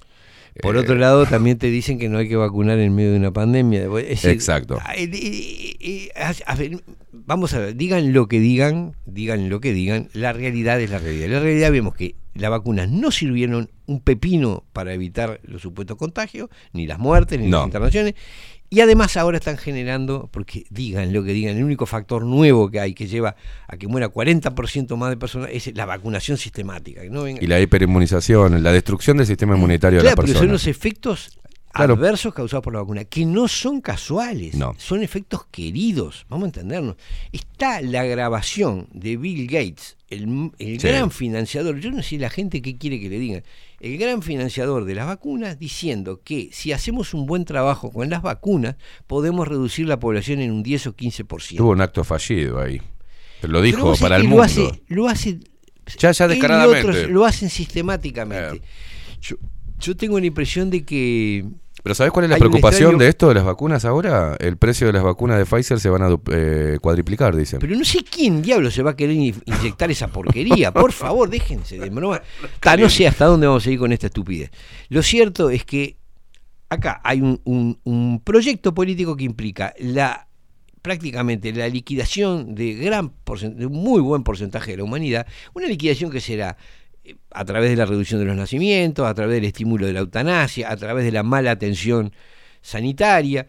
Por 0.62 0.76
eh, 0.76 0.80
otro 0.80 0.94
lado, 0.94 1.26
también 1.26 1.58
te 1.58 1.68
dicen 1.68 1.98
que 1.98 2.08
no 2.08 2.18
hay 2.18 2.28
que 2.28 2.36
vacunar 2.36 2.78
en 2.78 2.94
medio 2.94 3.12
de 3.12 3.18
una 3.18 3.32
pandemia. 3.32 3.84
Es 3.84 4.08
decir, 4.08 4.30
Exacto. 4.30 4.78
eh, 4.96 5.10
eh, 5.12 6.10
eh, 6.18 6.78
vamos 7.12 7.54
a 7.54 7.58
ver, 7.58 7.76
digan 7.76 8.12
lo 8.12 8.28
que 8.28 8.40
digan, 8.40 8.94
digan 9.06 9.48
lo 9.48 9.60
que 9.60 9.72
digan, 9.72 10.08
la 10.12 10.32
realidad 10.32 10.80
es 10.80 10.90
la 10.90 10.98
realidad. 10.98 11.28
La 11.28 11.40
realidad 11.40 11.72
vemos 11.72 11.94
que 11.94 12.14
las 12.34 12.50
vacunas 12.50 12.88
no 12.90 13.10
sirvieron 13.10 13.70
un 13.86 14.00
pepino 14.00 14.64
para 14.72 14.92
evitar 14.92 15.40
los 15.44 15.62
supuestos 15.62 15.96
contagios, 15.96 16.48
ni 16.72 16.86
las 16.86 16.98
muertes, 16.98 17.38
ni 17.38 17.48
No. 17.48 17.58
las 17.58 17.66
internaciones. 17.66 18.14
Y 18.74 18.80
además 18.80 19.16
ahora 19.16 19.38
están 19.38 19.56
generando, 19.56 20.28
porque 20.32 20.64
digan 20.70 21.12
lo 21.12 21.22
que 21.22 21.32
digan, 21.32 21.56
el 21.56 21.62
único 21.64 21.86
factor 21.86 22.24
nuevo 22.24 22.70
que 22.70 22.80
hay 22.80 22.92
que 22.92 23.06
lleva 23.06 23.36
a 23.68 23.76
que 23.76 23.86
muera 23.86 24.08
40% 24.08 24.96
más 24.96 25.10
de 25.10 25.16
personas 25.16 25.50
es 25.52 25.74
la 25.76 25.86
vacunación 25.86 26.36
sistemática. 26.38 27.02
que 27.02 27.10
no 27.10 27.22
venga- 27.22 27.42
y 27.42 27.46
la 27.46 27.60
hiperinmunización, 27.60 28.62
la 28.62 28.72
destrucción 28.72 29.16
del 29.16 29.26
sistema 29.26 29.54
inmunitario 29.54 29.98
de 29.98 30.02
Claro, 30.02 30.12
la 30.12 30.16
pero 30.16 30.26
persona. 30.26 30.40
son 30.46 30.52
los 30.52 30.66
efectos 30.66 31.38
Claro. 31.72 31.94
adversos 31.94 32.32
causados 32.34 32.62
por 32.62 32.72
la 32.72 32.80
vacuna, 32.80 33.04
que 33.04 33.24
no 33.26 33.48
son 33.48 33.80
casuales, 33.80 34.54
No. 34.54 34.74
son 34.78 35.02
efectos 35.02 35.46
queridos, 35.50 36.24
vamos 36.28 36.44
a 36.44 36.46
entendernos. 36.46 36.96
Está 37.32 37.80
la 37.80 38.04
grabación 38.04 38.86
de 38.92 39.16
Bill 39.16 39.46
Gates, 39.48 39.96
el, 40.08 40.50
el 40.58 40.80
Sí. 40.80 40.86
gran 40.88 41.10
financiador, 41.10 41.78
yo 41.80 41.90
no 41.90 42.02
sé 42.02 42.18
la 42.18 42.30
gente 42.30 42.62
qué 42.62 42.76
quiere 42.76 43.00
que 43.00 43.08
le 43.08 43.18
digan, 43.18 43.42
el 43.84 43.98
gran 43.98 44.22
financiador 44.22 44.86
de 44.86 44.94
las 44.94 45.06
vacunas 45.06 45.58
diciendo 45.58 46.22
que 46.24 46.48
si 46.52 46.72
hacemos 46.72 47.12
un 47.12 47.26
buen 47.26 47.44
trabajo 47.44 47.92
con 47.92 48.08
las 48.08 48.22
vacunas, 48.22 48.76
podemos 49.06 49.46
reducir 49.46 49.86
la 49.86 50.00
población 50.00 50.40
en 50.40 50.52
un 50.52 50.62
10 50.62 50.86
o 50.86 50.96
15%. 50.96 51.56
Tuvo 51.58 51.70
un 51.70 51.82
acto 51.82 52.02
fallido 52.02 52.60
ahí. 52.60 52.80
Pero 53.42 53.52
lo 53.52 53.60
dijo 53.60 53.94
para 53.96 54.16
el 54.16 54.24
mundo. 54.24 54.38
Lo 54.38 54.42
hace, 54.42 54.80
lo 54.88 55.06
hace 55.06 55.38
ya, 55.98 56.12
ya 56.12 56.28
descaradamente. 56.28 56.88
otros 56.88 57.10
lo 57.10 57.26
hacen 57.26 57.50
sistemáticamente. 57.50 58.62
Yo, 59.20 59.36
yo 59.78 59.94
tengo 59.94 60.18
la 60.18 60.24
impresión 60.24 60.70
de 60.70 60.82
que 60.82 61.44
Pero 61.84 61.94
¿sabes 61.94 62.12
cuál 62.12 62.24
es 62.24 62.30
la 62.30 62.36
Hay 62.36 62.40
preocupación 62.40 62.92
extraño- 62.94 62.98
de 62.98 63.08
esto 63.08 63.28
de 63.28 63.34
las 63.34 63.44
vacunas 63.44 63.84
ahora? 63.84 64.36
El 64.40 64.56
precio 64.56 64.86
de 64.88 64.94
las 64.94 65.02
vacunas 65.04 65.38
de 65.38 65.44
Pfizer 65.44 65.78
se 65.78 65.90
van 65.90 66.02
a 66.02 66.16
eh, 66.32 66.78
cuadriplicar, 66.80 67.36
dicen. 67.36 67.58
Pero 67.60 67.76
no 67.76 67.84
sé 67.84 67.98
quién 68.02 68.40
diablo 68.42 68.70
se 68.70 68.82
va 68.82 68.92
a 68.92 68.96
querer 68.96 69.14
in- 69.14 69.42
inyectar 69.44 69.90
esa 69.90 70.08
porquería. 70.08 70.72
Por 70.72 70.90
favor, 71.04 71.28
déjense 71.28 71.78
de 71.78 71.90
broma. 71.90 72.22
Ta, 72.60 72.76
no 72.78 72.88
sé 72.88 73.06
hasta 73.06 73.26
dónde 73.26 73.46
vamos 73.46 73.66
a 73.66 73.70
ir 73.70 73.78
con 73.78 73.92
esta 73.92 74.06
estupidez. 74.06 74.50
Lo 74.88 75.02
cierto 75.02 75.50
es 75.50 75.64
que 75.64 75.98
acá 76.70 77.00
hay 77.04 77.20
un, 77.20 77.40
un- 77.44 77.78
un 77.84 78.20
proyecto 78.24 78.72
político 78.74 79.14
que 79.16 79.24
implica 79.24 79.74
la 79.78 80.26
prácticamente 80.80 81.52
la 81.52 81.68
liquidación 81.68 82.54
de 82.54 82.74
gran 82.74 83.12
de 83.56 83.66
un 83.66 83.72
muy 83.72 84.00
buen 84.02 84.22
porcentaje 84.22 84.72
de 84.72 84.76
la 84.78 84.84
humanidad, 84.84 85.26
una 85.54 85.66
liquidación 85.66 86.10
que 86.10 86.20
será 86.20 86.56
a 87.30 87.44
través 87.44 87.70
de 87.70 87.76
la 87.76 87.84
reducción 87.86 88.20
de 88.20 88.26
los 88.26 88.36
nacimientos, 88.36 89.06
a 89.06 89.14
través 89.14 89.34
del 89.36 89.44
estímulo 89.44 89.86
de 89.86 89.92
la 89.92 90.00
eutanasia, 90.00 90.70
a 90.70 90.76
través 90.76 91.04
de 91.04 91.12
la 91.12 91.22
mala 91.22 91.50
atención 91.50 92.12
sanitaria, 92.62 93.46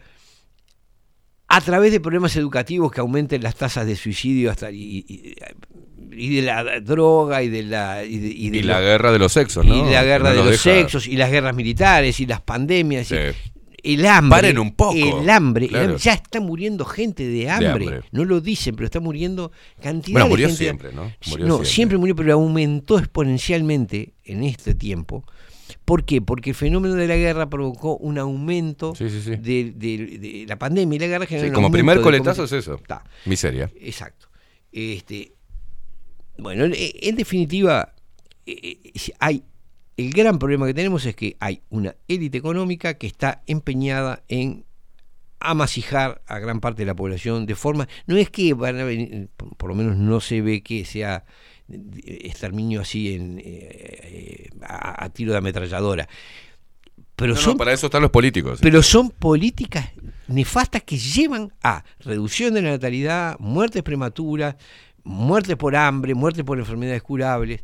a 1.48 1.60
través 1.60 1.92
de 1.92 2.00
problemas 2.00 2.34
educativos 2.36 2.90
que 2.90 3.00
aumenten 3.00 3.42
las 3.42 3.54
tasas 3.54 3.86
de 3.86 3.96
suicidio 3.96 4.50
hasta 4.50 4.70
y, 4.70 5.04
y- 5.08 5.34
y 6.18 6.36
de 6.36 6.42
la 6.42 6.80
droga 6.80 7.42
y 7.42 7.48
de 7.48 7.62
la 7.62 8.04
y, 8.04 8.18
de- 8.18 8.28
y 8.28 8.62
la 8.62 8.80
guerra 8.80 9.12
de 9.12 9.18
los 9.18 9.32
sexos, 9.32 9.64
¿no? 9.64 9.88
y 9.88 9.92
la 9.92 10.02
guerra 10.04 10.30
no 10.30 10.36
de 10.36 10.36
los 10.36 10.50
deja- 10.52 10.62
sexos 10.62 11.06
y 11.06 11.16
las 11.16 11.30
guerras 11.30 11.54
militares 11.54 12.18
y 12.20 12.26
las 12.26 12.40
pandemias 12.40 13.06
Sí. 13.08 13.16
El 13.82 14.06
hambre 14.06 14.36
Paren 14.38 14.58
un 14.58 14.72
poco. 14.74 14.94
el 14.94 15.28
hambre, 15.30 15.64
el 15.66 15.70
Claro. 15.70 15.84
hambre. 15.86 15.98
ya 16.02 16.12
está 16.14 16.40
muriendo 16.40 16.84
gente 16.84 17.26
de 17.26 17.48
hambre. 17.50 17.68
hambre. 17.70 18.00
no 18.12 18.24
lo 18.24 18.40
dicen 18.40 18.74
pero 18.76 18.86
está 18.86 19.00
muriendo 19.00 19.52
cantidad 19.80 20.12
Bueno, 20.14 20.24
de 20.26 20.30
murió 20.30 20.46
gente 20.48 20.64
siempre, 20.64 20.92
¿no? 20.92 21.12
Murió 21.26 21.46
no 21.46 21.54
siempre. 21.56 21.66
siempre 21.70 21.98
murió 21.98 22.16
pero 22.16 22.32
aumentó 22.34 22.98
exponencialmente 22.98 24.14
en 24.24 24.42
este 24.44 24.74
tiempo 24.74 25.24
¿Por 25.84 26.04
qué? 26.04 26.20
Porque 26.22 26.50
el 26.50 26.56
fenómeno 26.56 26.94
de 26.94 27.06
la 27.08 27.16
guerra 27.16 27.48
provocó 27.50 27.96
un 27.96 28.18
aumento 28.18 28.94
Sí, 28.96 29.08
sí, 29.10 29.20
sí. 29.20 29.30
De, 29.36 29.72
de- 29.74 30.18
de 30.18 30.44
la 30.48 30.56
pandemia 30.58 30.96
y 30.96 30.98
la 31.00 31.06
guerra 31.06 31.26
generó 31.26 31.52
como 31.52 31.70
primer 31.70 31.98
de 31.98 32.02
coletazo 32.02 32.44
es 32.44 32.52
eso. 32.52 32.80
Miseria. 33.24 33.70
Exacto. 33.80 34.28
Este, 34.72 35.32
bueno, 36.38 36.64
en, 36.72 37.16
definitiva, 37.16 37.94
eh, 38.46 38.78
eh, 38.84 38.92
hay 39.18 39.42
el 39.96 40.10
gran 40.10 40.38
problema 40.38 40.66
que 40.66 40.74
tenemos 40.74 41.04
es 41.06 41.16
que 41.16 41.36
hay 41.40 41.62
una 41.70 41.94
élite 42.08 42.38
económica 42.38 42.94
que 42.94 43.06
está 43.06 43.42
empeñada 43.46 44.22
en 44.28 44.64
amasijar 45.40 46.22
a 46.26 46.38
gran 46.38 46.60
parte 46.60 46.82
de 46.82 46.86
la 46.86 46.94
población 46.94 47.46
de 47.46 47.54
forma 47.54 47.88
no 48.06 48.16
es 48.16 48.30
que 48.30 48.54
van 48.54 48.80
a 48.80 48.84
venir, 48.84 49.28
por, 49.36 49.68
lo 49.68 49.74
menos 49.74 49.96
no 49.96 50.20
se 50.20 50.40
ve 50.40 50.62
que 50.62 50.84
sea 50.84 51.24
eh, 51.68 52.20
exterminio 52.24 52.80
así 52.80 53.14
en, 53.14 53.38
eh, 53.38 53.44
eh, 53.44 54.50
a, 54.62 55.04
a 55.04 55.08
tiro 55.10 55.32
de 55.32 55.38
ametralladora 55.38 56.08
pero 57.16 57.34
No, 57.34 57.40
no, 57.40 57.44
son 57.44 57.56
para 57.56 57.72
eso 57.72 57.86
están 57.86 58.02
los 58.02 58.10
políticos. 58.10 58.58
pero 58.60 58.82
son 58.82 59.10
políticas 59.10 59.90
nefastas 60.28 60.82
que 60.82 60.98
llevan 60.98 61.52
a 61.62 61.84
reducción 62.00 62.52
de 62.54 62.62
la 62.62 62.70
natalidad, 62.72 63.38
muertes 63.38 63.82
prematuras, 63.82 64.56
muertes 65.02 65.56
por 65.56 65.76
hambre, 65.76 66.14
muertes 66.14 66.44
por 66.44 66.58
enfermedades 66.58 67.02
curables, 67.02 67.62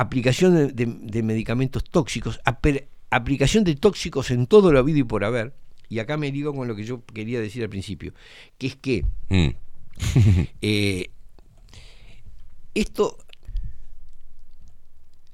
aplicación 0.00 0.54
de, 0.54 0.66
de- 0.68 0.96
de 1.00 1.22
medicamentos 1.22 1.84
tóxicos, 1.84 2.40
aper- 2.44 2.86
aplicación 3.10 3.64
de 3.64 3.74
tóxicos 3.76 4.30
en 4.30 4.46
todo 4.46 4.72
lo 4.72 4.78
habido 4.78 4.98
y 4.98 5.04
por 5.04 5.24
haber. 5.24 5.54
Y 5.88 5.98
acá 6.00 6.16
me 6.16 6.30
ligo 6.30 6.54
con 6.54 6.68
lo 6.68 6.76
que 6.76 6.84
yo 6.84 7.02
quería 7.04 7.40
decir 7.40 7.62
al 7.62 7.68
principio, 7.70 8.12
que 8.58 8.66
es 8.68 8.76
que 8.76 9.04
Mm. 9.28 9.48
eh, 10.62 11.10
esto. 12.74 13.16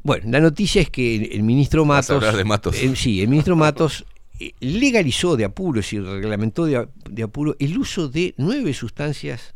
Bueno, 0.03 0.31
la 0.31 0.41
noticia 0.41 0.83
es 0.83 0.91
que 0.91 1.17
el, 1.17 1.33
el 1.33 1.43
ministro 1.43 1.85
Vas 1.87 2.11
a 2.11 2.13
Matos. 2.15 2.25
hablar 2.25 2.37
de 2.37 2.45
Matos. 2.45 2.77
eh, 2.83 2.95
sí, 2.97 3.23
el 3.23 3.29
ministro 3.29 3.57
Matos 3.57 4.05
eh, 4.39 4.53
legalizó 4.61 5.37
de 5.37 5.45
apuro, 5.45 5.81
es 5.81 5.87
decir, 5.87 6.03
reglamentó 6.05 6.67
de, 6.67 6.77
a- 6.77 6.89
de 7.09 7.23
apuro 7.23 7.57
el 7.59 7.77
uso 7.79 8.09
de 8.09 8.35
nueve 8.37 8.75
sustancias 8.75 9.55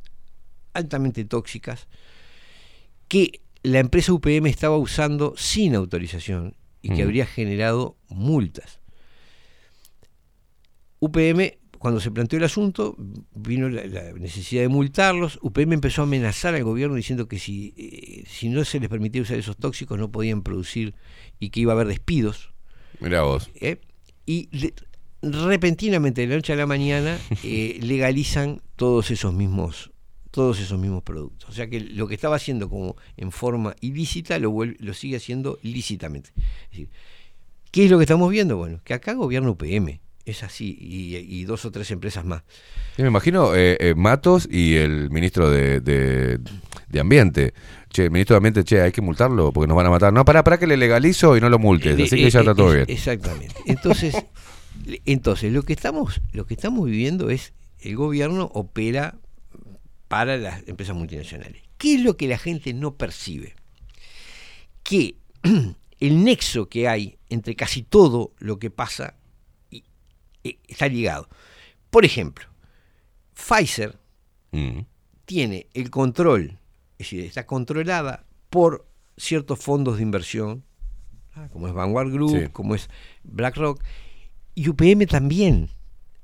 altamente 0.72 1.24
tóxicas 1.24 1.86
que 3.08 3.40
la 3.62 3.78
empresa 3.80 4.12
UPM 4.12 4.46
estaba 4.48 4.76
usando 4.78 5.34
sin 5.36 5.74
autorización 5.74 6.54
y 6.82 6.90
que 6.90 7.02
Mm. 7.02 7.06
habría 7.06 7.26
generado 7.26 7.96
multas. 8.08 8.80
UPM, 11.00 11.58
cuando 11.78 12.00
se 12.00 12.10
planteó 12.10 12.38
el 12.38 12.44
asunto, 12.44 12.96
vino 13.34 13.68
la, 13.68 13.86
la 13.86 14.12
necesidad 14.12 14.62
de 14.62 14.68
multarlos. 14.68 15.38
UPM 15.42 15.74
empezó 15.74 16.02
a 16.02 16.04
amenazar 16.04 16.54
al 16.54 16.64
gobierno 16.64 16.96
diciendo 16.96 17.28
que 17.28 17.38
si, 17.38 17.74
eh, 17.76 18.24
si 18.28 18.48
no 18.48 18.64
se 18.64 18.80
les 18.80 18.88
permitía 18.88 19.22
usar 19.22 19.38
esos 19.38 19.56
tóxicos 19.56 19.98
no 19.98 20.10
podían 20.10 20.42
producir 20.42 20.94
y 21.38 21.50
que 21.50 21.60
iba 21.60 21.72
a 21.72 21.76
haber 21.76 21.86
despidos. 21.88 22.52
Mirá 23.00 23.22
vos. 23.22 23.50
¿eh? 23.60 23.80
Y 24.26 24.48
repentinamente, 25.22 26.22
de 26.22 26.26
la 26.28 26.34
noche 26.36 26.52
a 26.52 26.56
la 26.56 26.66
mañana, 26.66 27.18
eh, 27.44 27.78
legalizan 27.82 28.60
todos 28.76 29.10
esos 29.12 29.32
mismos 29.32 29.90
todos 30.38 30.60
esos 30.60 30.78
mismos 30.78 31.02
productos. 31.02 31.50
O 31.50 31.52
sea 31.52 31.68
que 31.68 31.80
lo 31.80 32.06
que 32.06 32.14
estaba 32.14 32.36
haciendo 32.36 32.68
como 32.68 32.94
en 33.16 33.32
forma 33.32 33.74
ilícita 33.80 34.38
lo, 34.38 34.52
vuelve- 34.52 34.76
lo 34.78 34.94
sigue 34.94 35.16
haciendo 35.16 35.58
lícitamente. 35.62 36.30
Es 36.36 36.70
decir, 36.70 36.88
¿Qué 37.72 37.84
es 37.84 37.90
lo 37.90 37.98
que 37.98 38.04
estamos 38.04 38.30
viendo? 38.30 38.56
Bueno, 38.56 38.80
que 38.84 38.94
acá 38.94 39.14
gobierna 39.14 39.50
UPM, 39.50 40.00
es 40.24 40.42
así, 40.44 40.78
y, 40.80 41.16
y 41.16 41.44
dos 41.44 41.64
o 41.64 41.70
tres 41.72 41.90
empresas 41.90 42.24
más. 42.24 42.42
Sí, 42.96 43.02
me 43.02 43.08
imagino 43.08 43.54
eh, 43.54 43.76
eh, 43.80 43.94
Matos 43.96 44.48
y 44.50 44.76
el 44.76 45.10
ministro 45.10 45.50
de, 45.50 45.80
de- 45.80 46.38
de 46.88 47.00
Ambiente. 47.00 47.52
Che, 47.90 48.04
el 48.04 48.10
ministro 48.12 48.34
de 48.34 48.36
Ambiente, 48.38 48.62
che, 48.64 48.80
hay 48.80 48.92
que 48.92 49.02
multarlo 49.02 49.52
porque 49.52 49.66
nos 49.66 49.76
van 49.76 49.86
a 49.86 49.90
matar. 49.90 50.12
No, 50.12 50.24
para, 50.24 50.44
para 50.44 50.58
que 50.58 50.66
le 50.68 50.76
legalizo 50.76 51.36
y 51.36 51.40
no 51.40 51.48
lo 51.50 51.58
multes. 51.58 51.98
Eh, 51.98 52.04
Así 52.04 52.16
que 52.16 52.30
ya 52.30 52.40
está 52.40 52.54
todo 52.54 52.72
bien. 52.72 52.84
Exactamente. 52.88 53.54
Entonces, 53.66 54.14
entonces 55.04 55.52
lo 55.52 55.62
que 55.64 55.72
estamos, 55.74 56.20
lo 56.32 56.46
que 56.46 56.54
estamos 56.54 56.86
viviendo 56.86 57.28
es 57.30 57.52
el 57.80 57.96
gobierno 57.96 58.50
opera 58.54 59.16
para 60.08 60.36
las 60.36 60.66
empresas 60.66 60.96
multinacionales. 60.96 61.62
¿Qué 61.76 61.94
es 61.96 62.02
lo 62.02 62.16
que 62.16 62.28
la 62.28 62.38
gente 62.38 62.72
no 62.74 62.94
percibe? 62.96 63.54
Que 64.82 65.16
el 66.00 66.24
nexo 66.24 66.68
que 66.68 66.88
hay 66.88 67.18
entre 67.28 67.54
casi 67.54 67.82
todo 67.82 68.32
lo 68.38 68.58
que 68.58 68.70
pasa 68.70 69.14
y- 69.70 69.84
eh, 70.44 70.58
está 70.66 70.88
ligado. 70.88 71.28
Por 71.90 72.04
ejemplo, 72.04 72.46
Pfizer 73.34 73.98
Mm. 74.50 74.80
tiene 75.26 75.66
el 75.74 75.90
control, 75.90 76.58
es 76.92 76.98
decir, 77.10 77.20
está 77.24 77.44
controlada 77.46 78.24
por 78.48 78.88
ciertos 79.18 79.58
fondos 79.58 79.98
de 79.98 80.02
inversión, 80.02 80.64
ah, 81.34 81.48
como 81.52 81.68
es 81.68 81.74
Vanguard 81.74 82.10
Group, 82.10 82.30
Sí. 82.44 82.48
como 82.50 82.74
es 82.74 82.88
BlackRock, 83.24 83.82
y 84.54 84.68
UPM 84.70 85.06
también. 85.06 85.68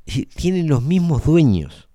Es 0.07 0.15
decir, 0.15 0.29
tienen 0.35 0.69
los 0.69 0.83
mismos 0.83 1.25
dueños. 1.25 1.89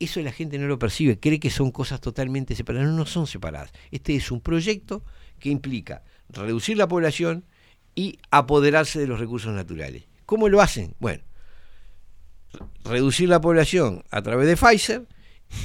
Eso 0.00 0.20
la 0.20 0.32
gente 0.32 0.58
no 0.58 0.66
lo 0.66 0.78
percibe, 0.78 1.20
cree 1.20 1.38
que 1.38 1.50
son 1.50 1.70
cosas 1.70 2.00
totalmente 2.00 2.56
separadas. 2.56 2.88
No, 2.88 2.96
no 2.96 3.06
son 3.06 3.26
separadas. 3.28 3.70
Este 3.92 4.16
es 4.16 4.30
un 4.32 4.40
proyecto 4.40 5.04
que 5.38 5.50
implica 5.50 6.02
reducir 6.30 6.76
la 6.76 6.88
población 6.88 7.44
y 7.94 8.18
apoderarse 8.30 8.98
de 8.98 9.06
los 9.06 9.20
recursos 9.20 9.54
naturales. 9.54 10.04
¿Cómo 10.26 10.48
lo 10.48 10.60
hacen? 10.60 10.94
Bueno, 11.00 11.22
reducir 12.84 13.28
la 13.28 13.40
población 13.40 14.02
a 14.10 14.22
través 14.22 14.46
de 14.46 14.56
Pfizer 14.56 15.06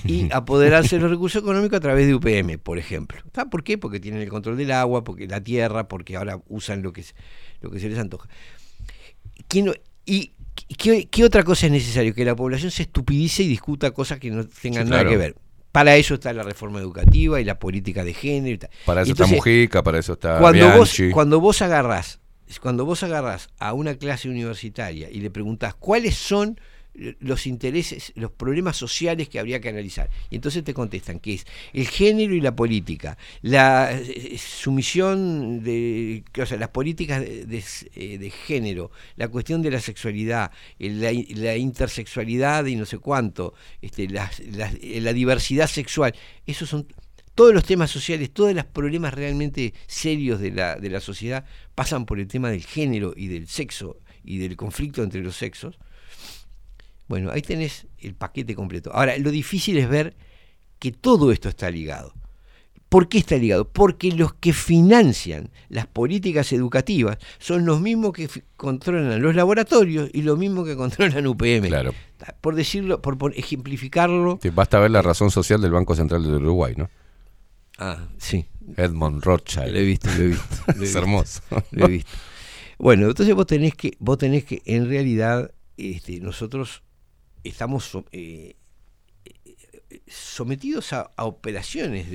y 0.06 0.28
apoderarse 0.34 0.96
de 0.98 1.02
los 1.02 1.12
recursos 1.12 1.42
económicos 1.42 1.78
a 1.78 1.82
través 1.82 2.08
de 2.08 2.16
UPM, 2.16 2.58
por 2.60 2.78
ejemplo. 2.78 3.20
¿Está? 3.26 3.50
¿Por 3.50 3.64
qué? 3.64 3.78
Porque 3.78 4.00
tienen 4.00 4.22
el 4.22 4.30
control 4.30 4.58
del 4.58 4.72
agua, 4.72 5.04
porque 5.04 5.28
la 5.28 5.42
tierra, 5.42 5.88
porque 5.88 6.16
ahora 6.18 6.42
usan 6.48 6.82
lo 6.82 6.92
que, 6.94 7.04
se- 7.04 7.14
lo 7.62 7.70
que 7.72 7.80
se 7.80 7.90
les 7.90 8.00
antoja. 8.00 8.28
¿Quién 9.48 9.72
¿Y 10.08 10.34
qué, 10.74 11.08
qué 11.08 11.24
otra 11.24 11.44
cosa 11.44 11.68
es 11.68 11.72
necesario? 11.72 12.14
Que 12.14 12.26
la 12.26 12.36
población 12.36 12.72
se 12.72 12.84
estupidice 12.84 13.44
y 13.44 13.48
discuta 13.48 13.92
cosas 13.92 14.20
que 14.20 14.32
no 14.32 14.46
tengan 14.48 14.86
Sí, 14.86 14.90
nada 14.90 15.02
claro. 15.04 15.10
que 15.10 15.18
ver. 15.18 15.36
Para 15.72 15.98
eso 15.98 16.14
está 16.16 16.32
la 16.32 16.44
reforma 16.44 16.80
educativa 16.80 17.42
y 17.42 17.44
la 17.44 17.60
política 17.60 18.04
de 18.04 18.14
género. 18.14 18.56
Y 18.56 18.58
tal. 18.58 18.70
Para 18.86 19.02
eso 19.02 19.12
entonces, 19.12 19.36
está 19.36 19.50
Mujica, 19.50 19.84
para 19.84 20.00
eso 20.00 20.14
está 20.14 20.40
cuando 20.40 20.72
vos, 20.72 20.98
cuando 21.12 21.40
vos 21.42 21.62
agarrás, 21.62 22.20
cuando 22.62 22.86
vos 22.86 23.04
agarrás 23.04 23.50
a 23.60 23.74
una 23.74 23.96
clase 23.96 24.30
universitaria 24.30 25.10
y 25.12 25.20
le 25.20 25.30
preguntás 25.30 25.76
cuáles 25.76 26.16
son 26.16 26.60
los 27.20 27.46
intereses, 27.48 28.14
los 28.16 28.32
problemas 28.32 28.78
sociales 28.78 29.28
que 29.30 29.40
habría 29.40 29.60
que 29.60 29.70
analizar. 29.70 30.10
Y 30.30 30.36
entonces 30.36 30.64
te 30.64 30.74
contestan 30.74 31.20
que 31.20 31.34
es 31.36 31.46
el 31.74 31.88
género 31.88 32.34
y 32.34 32.42
la 32.42 32.56
política, 32.56 33.18
la 33.42 33.92
eh, 33.94 34.38
sumisión 34.38 35.64
de, 35.64 36.24
o 36.42 36.46
sea, 36.46 36.58
las 36.58 36.70
políticas 36.70 37.24
eh, 37.26 37.46
de 38.18 38.30
género, 38.30 38.92
la 39.16 39.28
cuestión 39.28 39.62
de 39.62 39.72
la 39.72 39.80
sexualidad, 39.80 40.52
la, 40.80 41.12
la 41.12 41.58
intersexualidad 41.58 42.66
y 42.66 42.76
no 42.76 42.86
sé 42.86 42.98
cuánto, 43.00 43.54
este, 43.82 44.08
las- 44.10 44.40
las- 44.40 44.76
eh, 44.82 45.00
la 45.02 45.14
diversidad 45.14 45.68
sexual, 45.68 46.14
esos 46.46 46.70
son 46.70 46.88
todos 47.36 47.54
los 47.54 47.66
temas 47.66 47.92
sociales, 47.92 48.32
todos 48.32 48.54
los 48.54 48.66
problemas 48.66 49.14
realmente 49.14 49.74
serios 49.88 50.40
de 50.40 50.52
la, 50.52 50.76
de 50.78 50.90
la 50.90 51.02
sociedad 51.02 51.46
pasan 51.76 52.06
por 52.06 52.20
el 52.20 52.28
tema 52.28 52.50
del 52.50 52.64
género 52.64 53.14
y 53.16 53.28
del 53.28 53.48
sexo 53.48 53.98
y 54.24 54.38
del 54.38 54.56
conflicto 54.56 55.04
entre 55.04 55.22
los 55.22 55.36
sexos. 55.36 55.78
Bueno, 57.08 57.32
ahí 57.32 57.42
tenés 57.42 57.88
el 58.00 58.16
paquete 58.16 58.56
completo. 58.56 58.92
Ahora, 58.94 59.18
lo 59.18 59.32
difícil 59.32 59.78
es 59.78 59.88
ver 59.90 60.16
que 60.80 60.92
todo 60.92 61.32
esto 61.32 61.50
está 61.50 61.70
ligado. 61.70 62.14
¿Por 62.90 63.10
qué 63.10 63.18
está 63.18 63.36
ligado? 63.36 63.68
Porque 63.68 64.12
los 64.12 64.36
que 64.36 64.54
financian 64.54 65.50
las 65.70 65.88
políticas 65.88 66.54
educativas 66.54 67.18
son 67.40 67.66
los 67.66 67.82
mismos 67.82 68.14
que 68.14 68.30
controlan 68.56 69.22
los 69.22 69.36
laboratorios 69.36 70.10
y 70.14 70.22
los 70.22 70.38
mismos 70.38 70.66
que 70.66 70.76
controlan 70.76 71.28
UPM. 71.28 71.68
Claro. 71.68 71.94
Por 72.42 72.56
decirlo, 72.56 73.02
por, 73.02 73.18
por 73.18 73.38
ejemplificarlo. 73.38 74.40
Sí, 74.42 74.50
basta 74.50 74.80
ver 74.80 74.92
la 74.92 75.02
razón 75.02 75.32
social 75.32 75.62
del 75.62 75.72
Banco 75.72 75.96
Central 75.96 76.24
de 76.24 76.30
Uruguay, 76.30 76.74
¿no? 76.78 76.90
Ah, 77.78 78.08
sí. 78.18 78.46
Edmond 78.78 79.24
Rothschild. 79.24 79.74
Lo 79.74 79.80
he 79.80 79.84
visto, 79.84 80.10
lo 80.16 80.24
he 80.24 80.28
visto. 80.28 80.56
lo 80.68 80.72
he 80.72 80.76
es 80.76 80.80
visto, 80.80 81.00
hermoso. 81.00 81.42
Lo 81.72 81.86
he 81.86 81.90
visto. 81.90 82.12
Bueno, 82.78 83.08
entonces 83.08 83.36
vos 83.36 83.48
tenés 83.48 83.76
que, 83.76 83.98
vos 84.00 84.18
tenés 84.18 84.46
que, 84.46 84.62
en 84.66 84.88
realidad, 84.88 85.52
este, 85.78 86.20
nosotros 86.20 86.84
estamos 87.50 87.98
eh, 88.12 88.56
sometidos 90.08 90.94
a, 90.94 91.12
operaciones 91.18 92.08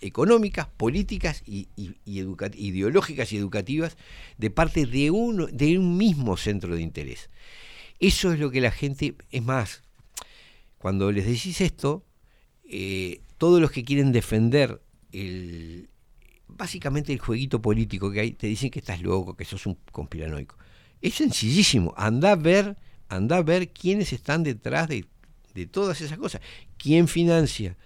económicas, 0.00 0.68
políticas 0.68 1.42
y, 1.46 1.68
ideológicas 1.76 3.32
y 3.32 3.36
educativas 3.36 3.96
de 4.38 4.50
parte 4.50 4.86
de 4.86 5.10
uno, 5.10 5.46
de 5.46 5.78
un 5.78 5.96
mismo 5.96 6.36
centro 6.36 6.74
de 6.74 6.82
interés. 6.82 7.30
Eso 7.98 8.32
es 8.32 8.38
lo 8.38 8.50
que 8.50 8.60
la 8.60 8.70
gente, 8.70 9.14
es 9.30 9.42
más, 9.42 9.82
cuando 10.78 11.12
les 11.12 11.26
decís 11.26 11.60
esto, 11.60 12.04
eh, 12.64 13.20
todos 13.36 13.60
los 13.60 13.70
que 13.70 13.84
quieren 13.84 14.12
defender 14.12 14.80
básicamente 16.46 17.12
el 17.12 17.18
jueguito 17.18 17.60
político 17.60 18.10
que 18.10 18.20
hay, 18.20 18.32
te 18.32 18.46
dicen 18.46 18.70
que 18.70 18.78
estás 18.78 19.00
loco, 19.02 19.36
que 19.36 19.44
sos 19.44 19.66
un 19.66 19.76
conspiranoico. 19.92 20.56
Es 21.00 21.14
sencillísimo, 21.14 21.94
anda 21.96 22.32
a 22.32 22.36
ver, 22.36 22.76
anda 23.10 23.36
a 23.36 23.42
ver 23.42 23.68
quiénes 23.68 24.12
están 24.14 24.42
detrás 24.42 24.88
de, 24.88 25.04
de 25.54 25.66
todas 25.66 26.00
esas 26.00 26.16
cosas. 26.18 26.40
¿Quién 26.78 27.06
financia? 27.08 27.76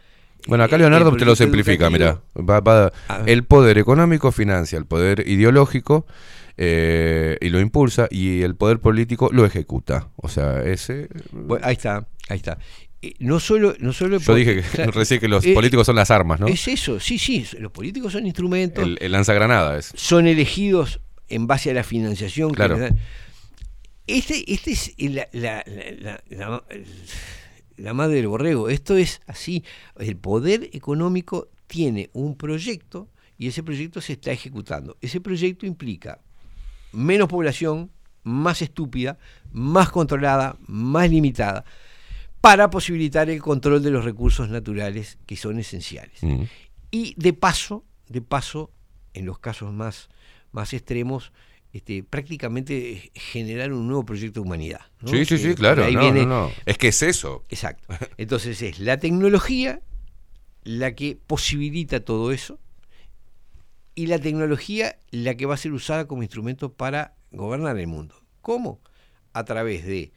Bueno, 0.46 0.62
acá 0.64 0.76
eh, 0.76 0.80
Leonardo 0.80 1.10
el 1.10 1.16
te 1.16 1.24
lo 1.24 1.34
simplifica, 1.34 1.90
mira. 1.90 2.20
Va- 2.36 2.60
va- 2.60 2.92
A 3.08 3.18
ver. 3.18 3.30
el 3.30 3.44
poder 3.44 3.78
económico 3.78 4.30
financia 4.30 4.78
el 4.78 4.84
poder 4.86 5.26
ideológico 5.26 6.06
eh, 6.56 7.36
y 7.40 7.48
lo 7.48 7.60
impulsa 7.60 8.06
y 8.10 8.42
el 8.42 8.54
poder 8.54 8.78
político 8.78 9.30
lo 9.32 9.44
ejecuta. 9.46 10.10
O 10.16 10.28
sea, 10.28 10.62
ese... 10.62 11.08
Bueno, 11.32 11.66
ahí 11.66 11.72
está, 11.72 12.06
ahí 12.28 12.36
está. 12.36 12.58
Eh, 13.02 13.14
no 13.18 13.40
solo, 13.40 13.74
no 13.80 13.92
solo 13.92 14.18
Yo 14.18 14.34
dije 14.34 14.62
que, 14.62 14.86
recién 14.92 15.20
que 15.20 15.28
los 15.28 15.44
eh, 15.44 15.54
políticos 15.54 15.86
son 15.86 15.96
las 15.96 16.10
armas, 16.10 16.38
¿no? 16.40 16.46
Es 16.46 16.68
eso, 16.68 17.00
sí, 17.00 17.18
sí, 17.18 17.46
los 17.58 17.72
políticos 17.72 18.12
son 18.12 18.26
instrumentos, 18.26 18.84
El, 18.84 18.98
el 19.00 19.12
lanzagranada 19.12 19.76
es. 19.78 19.92
son 19.94 20.26
elegidos 20.26 21.00
en 21.28 21.46
base 21.46 21.70
a 21.70 21.74
la 21.74 21.82
financiación 21.84 22.50
que 22.50 22.56
Claro. 22.56 22.74
les 22.76 22.90
dan. 22.90 22.98
Este, 24.06 24.52
este 24.52 24.72
es 24.72 24.94
la, 24.98 25.28
la- 25.32 26.62
la- 27.76 27.94
madre 27.94 28.16
del 28.16 28.28
borrego. 28.28 28.68
Esto 28.68 28.96
es 28.96 29.20
así. 29.26 29.64
El 29.98 30.16
poder 30.16 30.70
económico 30.72 31.48
tiene 31.66 32.10
un 32.12 32.36
proyecto 32.36 33.08
y 33.38 33.48
ese 33.48 33.62
proyecto 33.62 34.00
se 34.00 34.12
está 34.14 34.30
ejecutando. 34.32 34.96
Ese 35.00 35.20
proyecto 35.20 35.66
implica 35.66 36.20
menos 36.92 37.28
población, 37.28 37.90
más 38.22 38.62
estúpida, 38.62 39.18
más 39.52 39.90
controlada, 39.90 40.56
más 40.66 41.10
limitada, 41.10 41.64
para 42.40 42.70
posibilitar 42.70 43.28
el 43.30 43.40
control 43.40 43.82
de 43.82 43.90
los 43.90 44.04
recursos 44.04 44.48
naturales 44.48 45.18
que 45.26 45.36
son 45.36 45.58
esenciales. 45.58 46.22
Mm. 46.22 46.42
Y 46.90 47.14
de 47.16 47.32
paso, 47.32 47.84
de 48.08 48.20
paso, 48.20 48.70
en 49.14 49.26
los 49.26 49.38
casos 49.38 49.72
más, 49.72 50.08
más 50.52 50.72
extremos, 50.74 51.32
este, 51.74 52.02
prácticamente 52.04 53.10
generar 53.14 53.72
un 53.72 53.86
nuevo 53.88 54.04
proyecto 54.06 54.40
de 54.40 54.46
humanidad. 54.46 54.80
¿no? 55.02 55.08
Sí, 55.08 55.24
sí, 55.24 55.36
sí, 55.38 55.54
claro. 55.54 55.84
ahí 55.84 55.94
no, 55.94 56.00
viene- 56.00 56.24
no. 56.24 56.50
Es 56.64 56.78
que 56.78 56.88
es 56.88 57.02
eso. 57.02 57.44
Exacto. 57.50 57.86
Entonces 58.16 58.62
es 58.62 58.78
la 58.78 58.96
tecnología 58.98 59.80
la 60.62 60.94
que 60.94 61.18
posibilita 61.26 62.00
todo 62.00 62.32
eso 62.32 62.58
y 63.94 64.06
la 64.06 64.18
tecnología 64.18 64.98
la 65.10 65.34
que 65.36 65.46
va 65.46 65.54
a 65.54 65.58
ser 65.58 65.72
usada 65.72 66.06
como 66.06 66.22
instrumento 66.22 66.72
para 66.72 67.14
gobernar 67.32 67.78
el 67.78 67.86
mundo. 67.86 68.14
¿Cómo? 68.40 68.80
A 69.32 69.44
través 69.44 69.84
de 69.84 70.12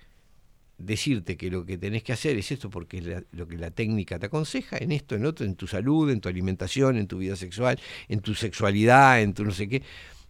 decirte 0.78 1.38
que 1.38 1.50
lo 1.50 1.66
que 1.66 1.78
tenés 1.78 2.04
que 2.04 2.14
hacer 2.14 2.38
es 2.38 2.52
esto 2.52 2.70
porque 2.70 3.00
es 3.00 3.06
la- 3.06 3.24
lo 3.32 3.48
que 3.48 3.58
la 3.58 3.72
técnica 3.72 4.20
te 4.20 4.28
aconseja, 4.28 4.78
en 4.78 4.92
esto, 4.92 5.16
en 5.16 5.26
otro, 5.26 5.44
en 5.46 5.56
tu 5.56 5.66
salud, 5.66 6.10
en 6.12 6.22
tu 6.22 6.30
alimentación, 6.30 6.98
en 6.98 7.08
tu 7.08 7.18
vida 7.18 7.36
sexual, 7.36 7.80
en 8.08 8.20
tu 8.20 8.36
sexualidad, 8.36 9.22
en 9.22 9.34
tu 9.34 9.44
no 9.44 9.52
sé 9.52 9.68
qué. 9.68 9.78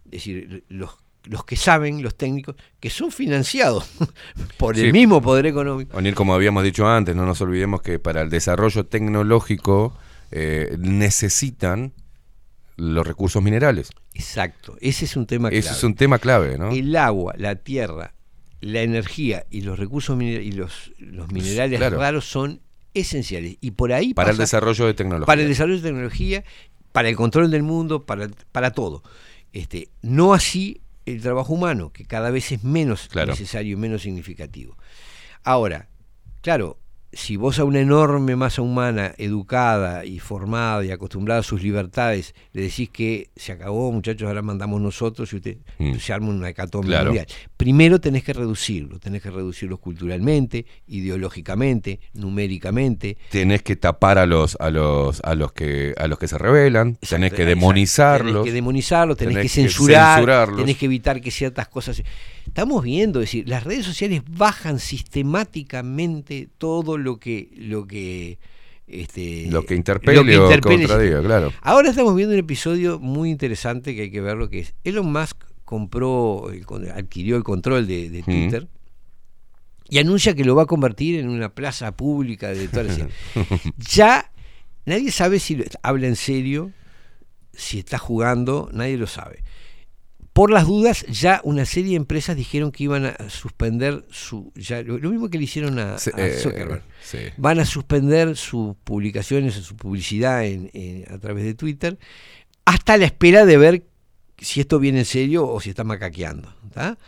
Es 0.06 0.10
decir, 0.10 0.64
los, 0.68 0.96
los 1.24 1.44
que 1.44 1.56
saben, 1.56 2.02
los 2.02 2.16
técnicos, 2.16 2.56
que 2.80 2.90
son 2.90 3.10
financiados 3.12 3.88
por 4.58 4.76
el 4.76 4.86
Sí. 4.86 4.92
mismo 4.92 5.20
poder 5.20 5.46
económico. 5.46 5.96
O'Neill, 5.96 6.14
como 6.14 6.34
habíamos 6.34 6.64
dicho 6.64 6.86
antes, 6.88 7.14
no 7.16 7.26
nos 7.26 7.40
olvidemos 7.40 7.82
que 7.82 7.98
para 7.98 8.22
el 8.22 8.30
desarrollo 8.30 8.86
tecnológico 8.86 9.96
eh, 10.30 10.76
necesitan 10.78 11.92
los 12.76 13.06
recursos 13.06 13.42
minerales. 13.42 13.90
Exacto, 14.14 14.76
ese 14.80 15.04
es 15.04 15.16
un 15.16 15.26
tema 15.26 15.48
Ese 15.48 15.62
clave. 15.62 15.76
es 15.76 15.84
un 15.84 15.94
tema 15.94 16.18
clave, 16.18 16.58
¿no? 16.58 16.70
El 16.70 16.94
agua, 16.96 17.34
la 17.36 17.56
tierra, 17.56 18.14
la 18.60 18.82
energía 18.82 19.44
y 19.50 19.62
los 19.62 19.78
recursos 19.78 20.16
mine- 20.16 20.42
y 20.42 20.52
los, 20.52 20.92
los 20.98 21.30
minerales 21.32 21.78
Claro. 21.78 21.98
raros 21.98 22.24
son 22.28 22.60
esenciales. 22.94 23.56
Y 23.60 23.72
por 23.72 23.92
ahí 23.92 24.14
Para 24.14 24.30
el 24.30 24.36
desarrollo 24.36 24.86
de 24.86 24.94
tecnología. 24.94 25.26
Para 25.26 25.42
el 25.42 25.48
desarrollo 25.48 25.76
de 25.76 25.82
tecnología, 25.88 26.44
para 26.92 27.08
el 27.08 27.16
control 27.16 27.50
del 27.50 27.62
mundo, 27.62 28.04
para, 28.06 28.28
para 28.52 28.70
todo. 28.72 29.02
Este, 29.52 29.88
no 30.02 30.32
así 30.32 30.80
el 31.12 31.22
trabajo 31.22 31.52
humano, 31.54 31.92
que 31.92 32.04
cada 32.04 32.30
vez 32.30 32.52
es 32.52 32.64
menos 32.64 33.08
Claro. 33.08 33.32
necesario 33.32 33.72
y 33.72 33.76
menos 33.76 34.02
significativo. 34.02 34.76
Ahora, 35.44 35.88
claro, 36.40 36.78
si 37.12 37.36
vos 37.36 37.58
a 37.58 37.64
una 37.64 37.80
enorme 37.80 38.36
masa 38.36 38.60
humana, 38.60 39.14
educada 39.16 40.04
y 40.04 40.18
formada 40.18 40.84
y 40.84 40.90
acostumbrada 40.90 41.40
a 41.40 41.42
sus 41.42 41.62
libertades, 41.62 42.34
le 42.52 42.62
decís 42.62 42.90
que 42.90 43.30
se 43.34 43.52
acabó, 43.52 43.90
muchachos, 43.92 44.28
ahora 44.28 44.42
mandamos 44.42 44.80
nosotros 44.80 45.32
y 45.32 45.36
usted 45.36 45.56
Mm. 45.78 45.94
se 45.94 46.12
arma 46.12 46.28
una 46.28 46.50
hecatombe 46.50 46.88
Claro. 46.88 47.06
mundial. 47.06 47.26
Primero 47.56 47.98
tenés 48.00 48.24
que 48.24 48.32
reducirlo, 48.34 48.98
tenés 48.98 49.22
que 49.22 49.30
reducirlos 49.30 49.78
culturalmente, 49.78 50.66
ideológicamente, 50.86 52.00
numéricamente, 52.14 53.16
Tenés 53.30 53.62
que 53.62 53.76
tapar 53.76 54.18
a 54.18 54.26
los 54.26 54.56
a 54.60 54.70
los 54.70 55.20
a 55.24 55.34
los 55.34 55.52
que 55.52 55.94
a 55.96 56.06
los 56.08 56.18
que 56.18 56.28
se 56.28 56.38
rebelan, 56.38 56.96
tenés 56.96 57.32
que 57.32 57.44
demonizarlos. 57.44 58.32
Tenés 58.32 58.44
que 58.44 58.52
demonizarlos, 58.52 59.16
tenés, 59.16 59.34
tenés 59.34 59.52
que 59.52 59.60
que 59.60 59.68
censurar, 59.68 60.16
censurarlos. 60.18 60.60
tenés 60.60 60.76
que 60.76 60.86
evitar 60.86 61.20
que 61.20 61.30
ciertas 61.30 61.68
cosas. 61.68 62.02
Estamos 62.48 62.82
viendo, 62.82 63.20
es 63.20 63.26
decir, 63.28 63.48
las 63.48 63.64
redes 63.64 63.84
sociales 63.86 64.22
bajan 64.28 64.78
sistemáticamente 64.80 66.48
todo 66.58 66.98
lo 66.98 67.18
que 67.18 67.50
lo 67.56 67.86
que 67.86 68.38
este, 68.86 69.46
Lo 69.50 69.64
que 69.66 69.74
interpele 69.74 70.38
o 70.38 70.48
contradiga, 70.88 71.22
claro. 71.22 71.52
Ahora 71.60 71.90
estamos 71.90 72.14
viendo 72.16 72.32
un 72.34 72.40
episodio 72.40 72.98
muy 72.98 73.30
interesante 73.30 73.94
que 73.94 74.02
hay 74.02 74.10
que 74.10 74.20
verlo 74.20 74.48
que 74.48 74.60
es 74.60 74.74
Elon 74.84 75.12
Musk 75.12 75.36
compró, 75.64 76.50
adquirió 76.94 77.36
el 77.36 77.44
control 77.44 77.86
de, 77.86 78.08
de 78.08 78.22
Twitter 78.22 78.66
y 79.90 79.98
anuncia 79.98 80.34
que 80.34 80.44
lo 80.44 80.54
va 80.56 80.62
a 80.62 80.66
convertir 80.66 81.18
en 81.20 81.28
una 81.28 81.50
plaza 81.54 81.92
pública 81.96 82.48
de 82.48 82.68
toda 82.68 82.84
la 82.84 82.94
ciudad. 82.94 83.10
Ya 83.78 84.30
nadie 84.86 85.10
sabe 85.12 85.38
si 85.38 85.56
lo- 85.56 85.64
habla 85.82 86.06
en 86.06 86.16
serio, 86.16 86.72
si 87.52 87.78
está 87.80 87.98
jugando, 87.98 88.70
nadie 88.72 88.96
lo 88.96 89.06
sabe. 89.06 89.42
Por 90.38 90.52
las 90.52 90.68
dudas, 90.68 91.04
ya 91.08 91.40
una 91.42 91.64
serie 91.64 91.90
de 91.90 91.96
empresas 91.96 92.36
dijeron 92.36 92.70
que 92.70 92.84
iban 92.84 93.06
a 93.06 93.28
suspender 93.28 94.04
su. 94.08 94.52
Ya, 94.54 94.82
lo, 94.82 95.10
mismo 95.10 95.28
que 95.30 95.36
le 95.36 95.42
hicieron 95.42 95.80
a, 95.80 95.98
Sí, 95.98 96.10
a 96.14 96.26
eh, 96.28 96.38
Zuckerberg. 96.38 96.84
sí. 97.02 97.18
Van 97.38 97.58
a 97.58 97.64
suspender 97.64 98.36
sus 98.36 98.76
publicaciones 98.84 99.54
su 99.54 99.74
publicidad 99.74 100.44
en- 100.46 100.70
en- 100.74 101.12
a 101.12 101.18
través 101.18 101.42
de 101.42 101.54
Twitter 101.54 101.98
hasta 102.64 102.96
la 102.98 103.06
espera 103.06 103.46
de 103.46 103.56
ver 103.56 103.82
si 104.38 104.60
esto 104.60 104.78
viene 104.78 105.00
en 105.00 105.06
serio 105.06 105.44
o 105.48 105.60
si 105.60 105.70
está 105.70 105.82
macaqueando. 105.82 106.54
¿tá? 106.72 106.98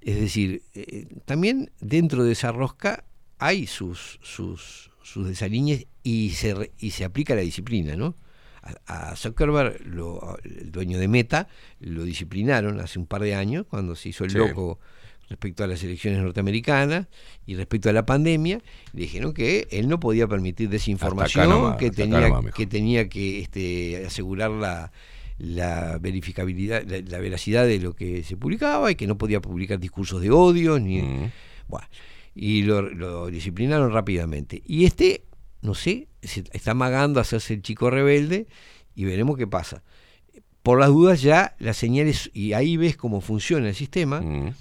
Es 0.00 0.18
decir, 0.18 0.62
eh, 0.72 1.08
también 1.26 1.70
dentro 1.78 2.24
de 2.24 2.32
esa 2.32 2.52
rosca 2.52 3.04
hay 3.38 3.66
sus, 3.66 4.18
sus, 4.22 4.90
sus 5.02 5.28
desaliñes 5.28 5.84
y 6.02 6.30
se, 6.30 6.72
y 6.78 6.92
se 6.92 7.04
aplica 7.04 7.34
la 7.34 7.42
disciplina, 7.42 7.96
¿no? 7.96 8.14
A, 8.86 9.16
Zuckerberg, 9.16 9.84
lo- 9.86 10.38
el 10.44 10.70
dueño 10.70 10.98
de 10.98 11.08
Meta, 11.08 11.48
lo 11.80 12.04
disciplinaron 12.04 12.78
hace 12.80 12.98
un 12.98 13.06
par 13.06 13.22
de 13.22 13.34
años, 13.34 13.66
cuando 13.68 13.96
se 13.96 14.10
hizo 14.10 14.24
el 14.24 14.30
Sí. 14.30 14.38
loco 14.38 14.78
respecto 15.28 15.64
a 15.64 15.66
las 15.66 15.82
elecciones 15.82 16.20
norteamericanas 16.22 17.06
y 17.46 17.54
respecto 17.54 17.88
a 17.88 17.92
la 17.92 18.04
pandemia, 18.06 18.60
le 18.92 19.00
dijeron 19.00 19.32
que 19.32 19.66
él 19.70 19.88
no 19.88 19.98
podía 19.98 20.28
permitir 20.28 20.68
desinformación, 20.68 21.48
nomás, 21.48 21.76
que, 21.78 21.90
tenía, 21.90 22.28
nomás, 22.28 22.54
que 22.54 22.66
tenía 22.66 23.08
que 23.08 23.40
este, 23.40 24.04
asegurar 24.06 24.50
la, 24.50 24.92
la 25.38 25.98
verificabilidad, 25.98 26.84
la, 26.86 27.00
la 27.00 27.18
veracidad 27.18 27.66
de 27.66 27.80
lo 27.80 27.94
que 27.94 28.22
se 28.22 28.36
publicaba 28.36 28.90
y 28.90 28.94
que 28.94 29.06
no 29.06 29.16
podía 29.18 29.40
publicar 29.40 29.80
discursos 29.80 30.20
de 30.20 30.30
odio 30.30 30.78
ni 30.78 31.00
Mm. 31.02 31.30
bueno, 31.68 31.86
y 32.34 32.62
lo, 32.62 32.82
lo 32.82 33.26
disciplinaron 33.28 33.90
rápidamente. 33.92 34.62
Y 34.66 34.84
este, 34.84 35.22
no 35.62 35.74
sé, 35.74 36.08
se 36.22 36.44
está 36.52 36.72
amagando 36.72 37.18
a 37.18 37.22
hacerse 37.22 37.54
el 37.54 37.62
chico 37.62 37.88
rebelde 37.90 38.46
y 38.94 39.04
veremos 39.04 39.36
qué 39.38 39.46
pasa. 39.46 39.82
Por 40.62 40.78
las 40.78 40.90
dudas 40.90 41.22
ya 41.22 41.56
las 41.58 41.76
señales, 41.76 42.30
y 42.34 42.52
ahí 42.52 42.76
ves 42.76 42.96
cómo 42.96 43.20
funciona 43.20 43.68
el 43.68 43.74
sistema. 43.74 44.20
Mm. 44.20 44.54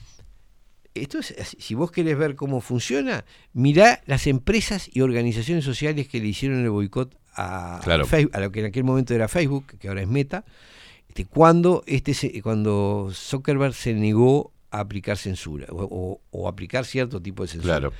Esto 0.93 1.19
es, 1.19 1.33
si 1.57 1.73
vos 1.75 1.89
querés 1.91 2.17
ver 2.17 2.35
cómo 2.35 2.59
funciona, 2.59 3.23
mirá 3.53 4.01
las 4.07 4.27
empresas 4.27 4.89
y 4.91 5.01
organizaciones 5.01 5.63
sociales 5.63 6.07
que 6.09 6.19
le 6.19 6.27
hicieron 6.27 6.61
el 6.63 6.69
boicot 6.69 7.15
a, 7.35 7.79
Claro. 7.83 8.05
Facebook, 8.05 8.35
a 8.35 8.39
lo 8.41 8.51
que 8.51 8.59
en 8.59 8.65
aquel 8.65 8.83
momento 8.83 9.13
era 9.13 9.27
Facebook, 9.29 9.77
que 9.79 9.87
ahora 9.87 10.01
es 10.01 10.07
Meta, 10.09 10.43
este, 11.07 11.25
cuando, 11.25 11.83
este 11.87 12.13
se- 12.13 12.41
cuando 12.41 13.09
Zuckerberg 13.13 13.73
se 13.73 13.93
negó 13.93 14.51
a 14.69 14.79
aplicar 14.81 15.17
censura 15.17 15.67
o, 15.69 15.83
o- 15.83 16.21
o 16.31 16.47
aplicar 16.49 16.85
cierto 16.85 17.21
tipo 17.21 17.43
de 17.43 17.49
censura. 17.49 17.75
Claro. 17.79 17.93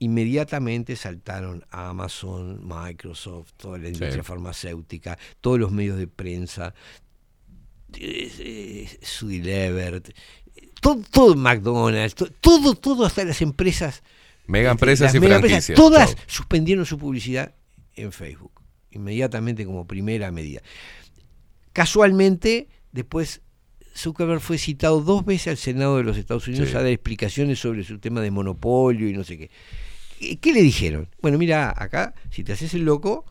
Inmediatamente 0.00 0.94
saltaron 0.96 1.64
a 1.70 1.88
Amazon, 1.88 2.60
Microsoft, 2.66 3.52
toda 3.56 3.78
la 3.78 3.88
industria 3.88 4.22
Sí. 4.22 4.28
farmacéutica, 4.28 5.18
todos 5.40 5.58
los 5.58 5.72
medios 5.72 5.98
de 5.98 6.06
prensa, 6.06 6.72
eh, 7.94 8.30
eh, 8.38 8.98
todo, 10.80 11.02
todo 11.10 11.34
McDonald's, 11.34 12.14
to- 12.14 12.30
todo, 12.40 12.74
todo, 12.74 13.04
hasta 13.04 13.24
las 13.24 13.42
empresas. 13.42 14.02
Mega 14.46 14.70
este, 14.70 14.72
empresas 14.72 15.14
y 15.14 15.20
mega 15.20 15.36
empresas, 15.36 15.66
franquicias. 15.66 15.76
todas 15.76 16.16
suspendieron 16.26 16.86
su 16.86 16.96
publicidad 16.98 17.54
en 17.96 18.12
Facebook, 18.12 18.52
inmediatamente 18.92 19.64
como 19.66 19.86
primera 19.86 20.30
medida. 20.30 20.60
Casualmente, 21.72 22.68
después 22.92 23.40
Zuckerberg 23.96 24.40
fue 24.40 24.58
citado 24.58 25.00
dos 25.00 25.24
veces 25.24 25.48
al 25.48 25.56
Senado 25.56 25.96
de 25.96 26.04
los 26.04 26.16
Estados 26.16 26.46
Unidos 26.46 26.70
Sí. 26.70 26.76
a 26.76 26.78
dar 26.82 26.86
explicaciones 26.92 27.58
sobre 27.58 27.82
su 27.84 27.98
tema 27.98 28.20
de 28.20 28.30
monopolio 28.30 29.08
y 29.08 29.12
no 29.12 29.24
sé 29.24 29.36
qué. 29.38 29.50
¿Qué- 30.18 30.36
¿Qué 30.38 30.52
le 30.52 30.62
dijeron? 30.62 31.08
Bueno, 31.22 31.38
mira, 31.38 31.72
acá, 31.76 32.14
si 32.30 32.44
te 32.44 32.52
haces 32.52 32.74
el 32.74 32.84
loco, 32.84 33.24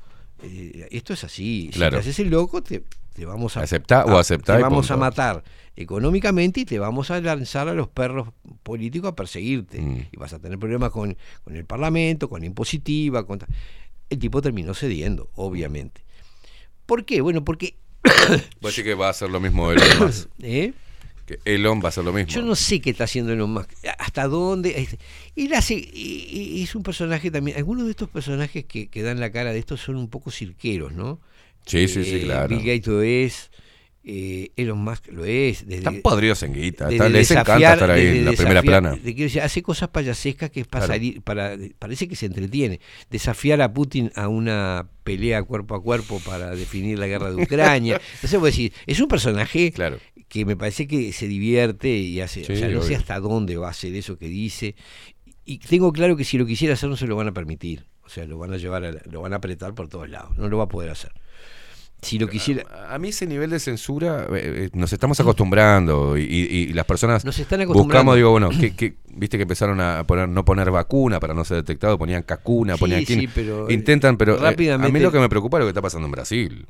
eh, 0.44 0.88
esto 0.92 1.14
es 1.14 1.24
así. 1.24 1.70
Claro. 1.74 1.98
Si 1.98 2.04
te 2.04 2.10
haces 2.10 2.20
el 2.20 2.30
loco, 2.30 2.62
te, 2.64 2.84
te 3.14 3.26
vamos 3.26 3.58
a. 3.58 3.62
Aceptá 3.62 4.06
o 4.06 4.18
a- 4.18 4.22
aceptá 4.22 4.56
Te 4.58 4.62
vamos 4.62 4.90
a 4.92 4.98
matar 4.98 5.44
económicamente 5.76 6.62
y 6.62 6.66
te 6.66 6.80
vamos 6.80 7.12
a 7.12 7.20
lanzar 7.22 7.68
a 7.68 7.74
los 7.74 7.88
perros 7.88 8.30
políticos 8.64 9.12
a 9.12 9.16
perseguirte. 9.16 9.80
Mm. 9.82 10.08
Y 10.12 10.18
vas 10.18 10.34
a 10.34 10.40
tener 10.40 10.58
problemas 10.60 10.92
con, 10.92 11.18
con 11.44 11.56
el 11.56 11.66
Parlamento, 11.66 12.30
con 12.30 12.42
la 12.42 12.48
impositiva. 12.48 13.26
Con 13.26 13.40
el 14.10 14.20
tipo 14.20 14.42
terminó 14.42 14.74
cediendo, 14.74 15.30
obviamente. 15.36 16.04
¿Por 16.86 17.06
qué? 17.06 17.22
Bueno, 17.22 17.44
porque. 17.44 17.76
Vos 18.62 18.76
decís 18.76 18.84
que 18.84 18.94
va 18.96 19.08
a 19.08 19.12
hacer 19.12 19.30
lo 19.30 19.40
mismo 19.40 19.70
Musk. 20.00 20.30
¿eh? 20.42 20.74
Que 21.28 21.40
Elon 21.46 21.80
va 21.82 21.86
a 21.86 21.90
hacer 21.90 22.04
lo 22.06 22.14
mismo. 22.14 22.32
Yo 22.32 22.42
no 22.42 22.56
sé 22.56 22.80
qué 22.82 22.90
está 22.92 23.04
haciendo 23.04 23.34
Elon 23.34 23.52
Musk. 23.52 23.70
¿Hasta 24.00 24.28
dónde? 24.28 24.88
Él 25.36 25.54
hace. 25.54 25.76
y- 25.76 26.28
y- 26.32 26.64
Es 26.64 26.74
un 26.74 26.82
personaje 26.84 27.30
también. 27.30 27.58
Algunos 27.58 27.86
de 27.86 27.92
estos 27.92 28.10
personajes 28.10 28.64
que, 28.66 28.88
que 28.88 29.02
dan 29.04 29.20
la 29.20 29.32
cara 29.32 29.52
de 29.54 29.60
estos 29.60 29.82
son 29.82 29.98
un 29.98 30.10
poco 30.10 30.32
cirqueros, 30.32 30.94
¿no? 30.94 31.20
Sí, 31.66 31.88
sí, 31.90 32.04
sí, 32.06 32.16
Eh, 32.16 32.22
claro. 32.24 32.48
Bill 32.48 32.60
Gates 32.66 32.88
lo 32.88 33.02
es. 33.02 33.52
eh, 34.10 34.52
Elon 34.56 34.78
Musk 34.80 35.08
lo 35.12 35.26
es. 35.26 35.66
Desde, 35.66 35.80
Están 35.80 36.02
podridos 36.02 36.42
en 36.44 36.54
guita. 36.54 36.90
está- 36.90 37.10
les 37.10 37.30
encanta 37.30 37.74
estar 37.74 37.92
ahí 37.92 38.08
en 38.08 38.24
la 38.26 38.32
primera 38.32 38.62
desafiar- 38.62 38.64
plana. 38.64 38.92
de- 38.92 39.02
quiero 39.14 39.24
decir, 39.24 39.42
hace 39.42 39.62
cosas 39.62 39.90
payasescas 39.90 40.50
que 40.50 40.62
es 40.62 40.68
para 40.68 40.86
Claro. 40.86 40.98
salir, 40.98 41.22
para, 41.24 41.58
parece 41.78 42.08
que 42.08 42.16
se 42.16 42.28
entretiene. 42.28 42.80
Desafiar 43.10 43.62
a 43.62 43.74
Putin 43.74 44.10
a 44.16 44.30
una 44.30 44.88
pelea 45.04 45.44
cuerpo 45.44 45.76
a 45.76 45.84
cuerpo 45.84 46.22
para 46.26 46.52
definir 46.56 46.98
la 46.98 47.08
guerra 47.08 47.32
de 47.32 47.44
Ucrania. 47.44 48.00
Entonces, 48.16 48.40
vos 48.40 48.50
decís, 48.50 48.72
es 48.86 48.98
un 49.02 49.10
personaje 49.10 49.74
Claro. 49.74 50.00
Que 50.30 50.46
me 50.46 50.56
parece 50.58 50.88
que 50.88 51.14
se 51.14 51.28
divierte 51.28 51.90
y 51.90 52.20
hace, 52.22 52.44
Sí, 52.44 52.54
o 52.54 52.56
sea, 52.56 52.68
no 52.70 52.82
sé 52.82 52.96
hasta 52.96 53.20
dónde 53.20 53.56
va 53.58 53.68
a 53.68 53.72
hacer 53.72 53.96
eso 53.96 54.18
que 54.18 54.28
dice. 54.28 54.76
Y 55.46 55.60
tengo 55.60 55.94
claro 55.94 56.18
que 56.18 56.26
si 56.26 56.38
lo 56.38 56.46
quisiera 56.46 56.74
hacer 56.74 56.90
no 56.90 56.98
se 56.98 57.08
lo 57.08 57.16
van 57.16 57.28
a 57.30 57.34
permitir. 57.34 57.86
O 58.04 58.10
sea, 58.10 58.26
lo 58.26 58.38
van 58.38 58.54
a 58.54 58.58
llevar, 58.58 58.84
a 58.86 58.92
la- 58.92 59.02
lo 59.10 59.22
van 59.22 59.34
a 59.34 59.38
apretar 59.38 59.74
por 59.74 59.88
todos 59.90 60.10
lados. 60.10 60.38
No 60.38 60.50
lo 60.50 60.58
va 60.58 60.66
a 60.66 60.68
poder 60.70 60.90
hacer. 60.90 61.12
Si 62.02 62.20
lo 62.20 62.28
quisiera... 62.28 62.64
A 62.94 63.00
mí 63.00 63.10
ese 63.10 63.26
nivel 63.26 63.50
de 63.50 63.60
censura 63.60 64.28
eh, 64.32 64.66
eh, 64.66 64.70
nos 64.74 64.94
estamos 64.94 65.20
acostumbrando 65.20 66.16
y, 66.18 66.22
y- 66.24 66.46
y 66.70 66.74
las 66.74 66.86
personas 66.86 67.26
Nos 67.26 67.40
están 67.40 67.62
acostumbrando. 67.62 67.86
buscamos, 68.12 68.16
digo, 68.18 68.32
bueno, 68.32 68.50
que, 68.50 68.76
que- 68.76 68.96
viste 69.16 69.38
que 69.38 69.44
empezaron 69.44 69.80
a 69.82 70.04
poner 70.06 70.30
no 70.30 70.46
poner 70.46 70.70
vacuna 70.70 71.20
para 71.20 71.34
no 71.34 71.44
ser 71.44 71.58
detectado, 71.58 71.98
ponían 71.98 72.22
cacuna, 72.24 72.76
Sí, 72.76 72.80
ponían 72.80 73.06
sí, 73.06 73.28
pero, 73.34 73.68
eh, 73.68 73.74
intentan, 73.74 74.16
pero 74.18 74.34
eh, 74.34 74.38
a 74.38 74.40
mí 74.42 74.46
rápidamente- 74.48 75.00
lo 75.00 75.12
que 75.12 75.20
me 75.20 75.28
preocupa 75.30 75.58
es 75.58 75.62
lo 75.62 75.66
que 75.66 75.72
está 75.72 75.82
pasando 75.82 76.06
en 76.06 76.12
Brasil. 76.12 76.68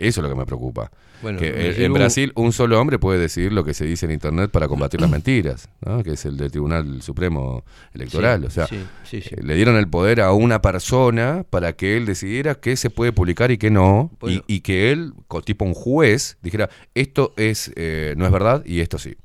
Eso 0.00 0.20
es 0.20 0.22
lo 0.22 0.28
que 0.28 0.34
me 0.34 0.46
preocupa. 0.46 0.90
Bueno, 1.22 1.38
que 1.38 1.84
en- 1.84 1.92
Brasil 1.92 2.32
un 2.34 2.52
solo 2.52 2.80
hombre 2.80 2.98
puede 2.98 3.18
decir 3.18 3.52
lo 3.52 3.62
que 3.62 3.74
se 3.74 3.84
dice 3.84 4.06
en 4.06 4.12
Internet 4.12 4.50
para 4.50 4.66
combatir 4.68 5.00
las 5.00 5.10
mentiras, 5.10 5.68
¿no? 5.84 6.02
que 6.02 6.12
es 6.14 6.24
el 6.24 6.36
del 6.38 6.50
Tribunal 6.50 7.02
Supremo 7.02 7.62
Electoral. 7.92 8.40
Sí, 8.40 8.46
o 8.46 8.50
sea, 8.50 8.66
sí, 8.66 8.78
sí, 9.04 9.20
sí. 9.20 9.34
eh, 9.34 9.42
le 9.42 9.54
dieron 9.54 9.76
el 9.76 9.86
poder 9.88 10.22
a 10.22 10.32
una 10.32 10.62
persona 10.62 11.44
para 11.50 11.74
que 11.74 11.98
él 11.98 12.06
decidiera 12.06 12.54
qué 12.54 12.74
se 12.76 12.88
puede 12.88 13.12
publicar 13.12 13.50
y 13.50 13.58
qué 13.58 13.70
no, 13.70 14.10
Bueno. 14.18 14.42
y, 14.48 14.56
y 14.56 14.60
que 14.60 14.90
él, 14.92 15.12
tipo 15.44 15.64
un 15.66 15.74
juez, 15.74 16.38
dijera, 16.42 16.70
esto 16.94 17.34
es 17.36 17.70
eh, 17.76 18.14
no 18.16 18.24
es 18.24 18.32
verdad 18.32 18.64
y 18.64 18.80
esto 18.80 18.98
sí. 18.98 19.16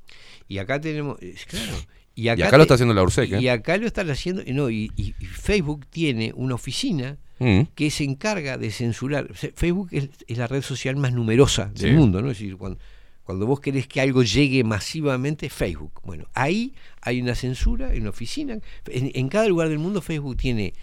Y 0.49 0.57
acá 0.57 0.81
tenemos, 0.81 1.17
es 1.21 1.45
claro. 1.45 1.71
Y 2.13 2.23
Y 2.23 2.29
acá, 2.29 2.55
lo 2.57 2.63
está 2.63 2.75
haciendo 2.75 2.93
la 2.93 3.03
URSEC, 3.03 3.31
¿eh? 3.33 3.41
Y 3.41 3.47
acá 3.49 3.77
lo 3.77 3.87
están 3.87 4.09
haciendo, 4.09 4.41
no, 4.47 4.69
y- 4.69 4.91
y 4.95 5.13
Facebook 5.25 5.85
tiene 5.89 6.31
una 6.35 6.55
oficina 6.55 7.17
Mm. 7.39 7.61
que 7.75 7.91
se 7.91 8.03
encarga 8.05 8.57
de 8.57 8.71
censurar. 8.71 9.29
O 9.31 9.35
sea, 9.35 9.49
Facebook 9.55 9.89
es, 9.91 10.09
es 10.27 10.37
la 10.37 10.47
red 10.47 10.61
social 10.61 10.95
más 10.95 11.11
numerosa 11.13 11.65
del 11.75 11.91
Sí. 11.91 11.97
mundo, 11.97 12.21
¿no? 12.21 12.31
Es 12.31 12.37
decir, 12.39 12.55
cuando, 12.57 12.79
cuando 13.23 13.45
vos 13.45 13.59
querés 13.59 13.87
que 13.87 13.99
algo 14.01 14.23
llegue 14.23 14.63
masivamente, 14.63 15.49
Facebook. 15.49 15.99
Bueno, 16.03 16.27
ahí 16.33 16.73
hay 17.01 17.21
una 17.21 17.35
censura, 17.35 17.89
hay 17.89 17.99
una 17.99 18.11
oficina. 18.11 18.57
En, 18.87 19.11
en 19.13 19.27
cada 19.29 19.47
lugar 19.47 19.67
del 19.69 19.79
mundo 19.79 20.01
Facebook 20.01 20.37
tiene 20.37 20.73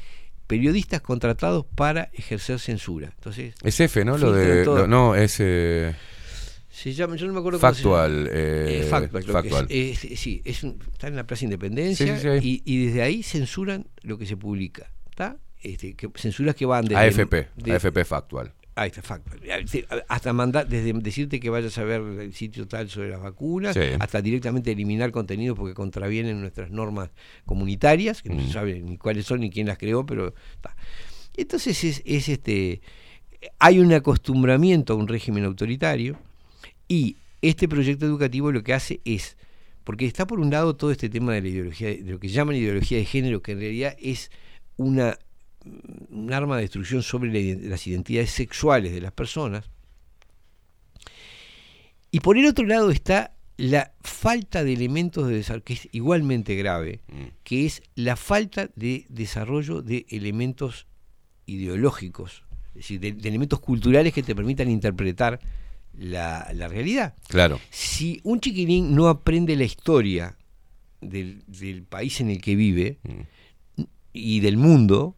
periodistas 0.47 1.01
contratados 1.01 1.65
para 1.75 2.11
ejercer 2.13 2.59
censura. 2.59 3.13
Entonces, 3.17 3.55
Es 3.63 3.81
F, 3.81 4.05
¿no? 4.05 4.19
Lo 4.19 4.33
de, 4.33 4.65
lo- 4.65 4.87
no, 4.87 5.15
es 5.15 5.37
eh, 5.39 5.95
Se 6.69 6.93
llama, 6.93 7.17
yo 7.17 7.27
no 7.27 7.33
me 7.33 7.39
acuerdo 7.39 7.61
cómo 7.61 7.73
se 7.73 7.77
factual. 7.83 8.25
llama. 8.25 8.31
eh, 8.35 8.81
Eh, 8.83 8.87
factual, 8.91 9.25
factual. 9.25 9.67
es. 9.71 9.99
Sí, 10.01 10.43
es 10.45 10.63
un- 10.65 10.79
está 10.93 11.07
en 11.09 11.17
la 11.17 11.25
Plaza 11.27 11.45
Independencia 11.45 12.19
Sí, 12.19 12.23
sí, 12.29 12.41
sí. 12.41 12.63
Y, 12.67 12.75
y 12.75 12.87
desde 12.87 13.03
ahí 13.03 13.23
censuran 13.23 13.87
lo 14.03 14.19
que 14.19 14.27
se 14.27 14.37
publica. 14.37 14.91
¿Está? 15.09 15.37
Este, 15.63 15.95
que, 15.95 16.09
censuras 16.17 16.55
que 16.55 16.67
van 16.67 16.85
desde. 16.85 16.97
AFP, 16.97 17.49
de- 17.57 17.73
AFP 17.73 18.05
factual. 18.05 18.53
Está, 18.75 19.03
factual. 19.03 19.39
Este, 19.45 19.87
Hasta 20.09 20.33
mandar, 20.33 20.67
desde 20.67 20.95
decirte 20.95 21.39
que 21.41 21.51
vayas 21.51 21.77
a 21.77 21.85
ver 21.85 22.01
el 22.01 22.33
sitio 22.33 22.67
tal 22.67 22.89
sobre 22.89 23.11
las 23.11 23.21
vacunas, 23.21 23.75
Sí. 23.75 23.81
hasta 24.01 24.23
directamente 24.23 24.73
eliminar 24.73 25.13
contenidos 25.13 25.59
porque 25.59 25.75
contravienen 25.75 26.41
nuestras 26.41 26.71
normas 26.71 27.11
comunitarias, 27.45 28.23
que 28.23 28.31
no 28.31 28.41
se 28.43 28.51
sabe 28.51 28.81
ni 28.81 28.97
cuáles 28.97 29.27
son 29.27 29.41
ni 29.41 29.51
quién 29.51 29.67
las 29.67 29.77
creó, 29.77 30.07
pero 30.07 30.35
está. 30.55 30.75
Entonces 31.37 31.85
es, 31.85 32.03
es 32.07 32.29
este 32.31 32.81
hay 33.59 33.79
un 33.81 33.93
acostumbramiento 33.93 34.93
a 34.93 34.97
un 34.97 35.09
régimen 35.09 35.45
autoritario 35.45 36.19
y 36.89 37.17
este 37.43 37.69
proyecto 37.69 38.07
educativo 38.07 38.53
lo 38.53 38.63
que 38.63 38.73
hace 38.73 39.01
es, 39.05 39.37
porque 39.85 40.07
está 40.07 40.27
por 40.27 40.41
un 40.41 40.51
lado 40.51 40.77
todo 40.77 40.93
este 40.93 41.09
tema 41.11 41.35
de 41.35 41.43
la 41.43 41.49
ideología, 41.49 41.89
de 41.89 42.05
lo 42.13 42.19
que 42.21 42.29
llaman 42.29 42.57
ideología 42.57 42.99
de 42.99 43.05
género, 43.05 43.43
que 43.43 43.53
en 43.53 43.61
realidad 43.61 43.97
es 44.01 44.31
una 44.77 45.19
un 46.11 46.33
arma 46.33 46.57
de 46.57 46.63
destrucción 46.63 47.03
sobre 47.03 47.57
las 47.69 47.87
identidades 47.87 48.31
sexuales 48.31 48.93
de 48.93 49.01
las 49.01 49.13
personas. 49.13 49.71
Y 52.11 52.21
por 52.21 52.37
el 52.37 52.47
otro 52.47 52.67
lado 52.67 52.91
está 52.91 53.35
la 53.57 53.93
falta 54.01 54.65
de 54.65 54.73
elementos 54.73 55.29
de 55.29 55.37
desarrollo, 55.37 55.65
que 55.65 55.75
es 55.75 55.89
igualmente 55.93 56.57
grave, 56.57 57.01
que 57.45 57.67
es 57.67 57.83
la 57.95 58.17
falta 58.17 58.71
de 58.77 59.07
desarrollo 59.09 59.83
de 59.83 60.07
elementos 60.11 60.87
ideológicos, 61.47 62.45
es 62.69 62.75
decir, 62.75 63.01
de, 63.01 63.13
de 63.13 63.29
elementos 63.29 63.61
culturales 63.61 64.13
que 64.13 64.23
te 64.23 64.35
permitan 64.35 64.71
interpretar 64.71 65.41
la, 65.97 66.49
la 66.55 66.69
realidad. 66.69 67.15
Claro. 67.29 67.61
Si 67.71 68.21
un 68.25 68.41
chiquilín 68.41 68.95
no 68.95 69.09
aprende 69.09 69.55
la 69.57 69.65
historia 69.65 70.37
del, 71.01 71.45
del 71.47 71.85
país 71.85 72.21
en 72.21 72.31
el 72.31 72.41
que 72.41 72.57
vive 72.57 72.99
y 74.13 74.41
del 74.41 74.57
mundo, 74.57 75.17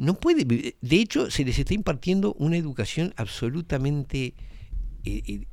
no 0.00 0.14
puede 0.14 0.44
vivir. 0.44 0.76
De 0.80 0.96
hecho, 0.96 1.30
se 1.30 1.44
les 1.44 1.58
está 1.58 1.74
impartiendo 1.74 2.34
una 2.34 2.56
educación 2.56 3.12
absolutamente 3.16 4.34
eh, 5.04 5.22
eh, 5.26 5.46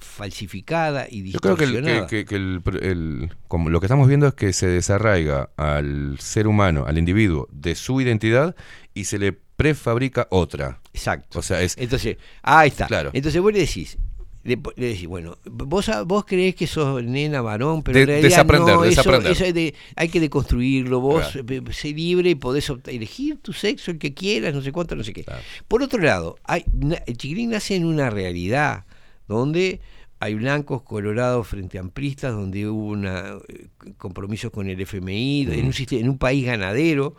falsificada 0.00 1.06
y 1.10 1.30
Yo 1.30 1.38
creo 1.40 1.56
que, 1.56 1.64
el- 1.64 1.70
distorsionada. 1.72 2.06
que- 2.06 2.24
que- 2.24 2.24
que 2.24 2.34
el, 2.36 2.62
el- 2.82 3.30
como 3.48 3.70
lo 3.70 3.80
que 3.80 3.86
estamos 3.86 4.08
viendo 4.08 4.26
es 4.26 4.34
que 4.34 4.52
se 4.52 4.66
desarraiga 4.66 5.50
al 5.56 6.18
ser 6.18 6.46
humano, 6.46 6.84
al 6.86 6.98
individuo, 6.98 7.48
de 7.52 7.74
su 7.74 8.00
identidad 8.00 8.54
y 8.94 9.04
se 9.04 9.18
le 9.18 9.32
prefabrica 9.32 10.26
otra. 10.30 10.80
Exacto. 10.92 11.38
O 11.38 11.42
sea, 11.42 11.62
es. 11.62 11.76
Entonces, 11.78 12.16
ahí 12.42 12.68
está. 12.68 12.86
Claro. 12.86 13.10
Entonces 13.12 13.40
vos 13.40 13.52
le 13.52 13.60
decís, 13.60 13.98
le, 14.44 14.58
le 14.76 14.86
decís, 14.88 15.06
bueno, 15.06 15.38
vos, 15.44 15.88
vos 16.06 16.24
creés 16.24 16.54
que 16.56 16.66
sos 16.66 17.02
nena, 17.04 17.40
varón, 17.42 17.82
pero 17.82 17.96
De- 17.96 18.02
en 18.02 18.08
realidad 18.08 18.28
desaprender, 18.30 18.74
no, 18.74 18.84
eso- 18.84 18.90
desaprender. 19.02 19.32
eso 19.32 19.44
es 19.44 19.54
de- 19.54 19.74
hay 19.94 20.08
que 20.08 20.18
deconstruirlo, 20.20 21.00
vos 21.00 21.28
Claro. 21.28 21.72
sé 21.72 21.92
libre 21.92 22.30
y 22.30 22.34
podés 22.34 22.70
elegir 22.86 23.38
tu 23.38 23.52
sexo, 23.52 23.90
el 23.92 23.98
que 23.98 24.14
quieras, 24.14 24.52
no 24.54 24.60
sé 24.62 24.72
cuánto, 24.72 24.96
no 24.96 25.04
sé 25.04 25.12
qué. 25.12 25.24
Por 25.68 25.82
otro 25.82 26.00
lado, 26.02 26.36
hay, 26.44 26.64
el 27.06 27.16
chiquilín 27.16 27.50
nace 27.50 27.76
en 27.76 27.84
una 27.84 28.10
realidad 28.10 28.84
donde 29.28 29.80
hay 30.18 30.34
blancos, 30.34 30.82
colorados 30.82 31.46
frente 31.48 31.78
a 31.78 31.80
amplistas, 31.80 32.32
donde 32.32 32.68
hubo 32.68 32.86
una, 32.86 33.36
eh, 33.48 33.66
compromisos 33.96 34.50
con 34.52 34.68
el 34.68 34.80
FMI, 34.80 35.42
en, 35.50 35.66
un, 35.66 35.72
en 35.90 36.08
un 36.08 36.18
país 36.18 36.44
ganadero 36.46 37.14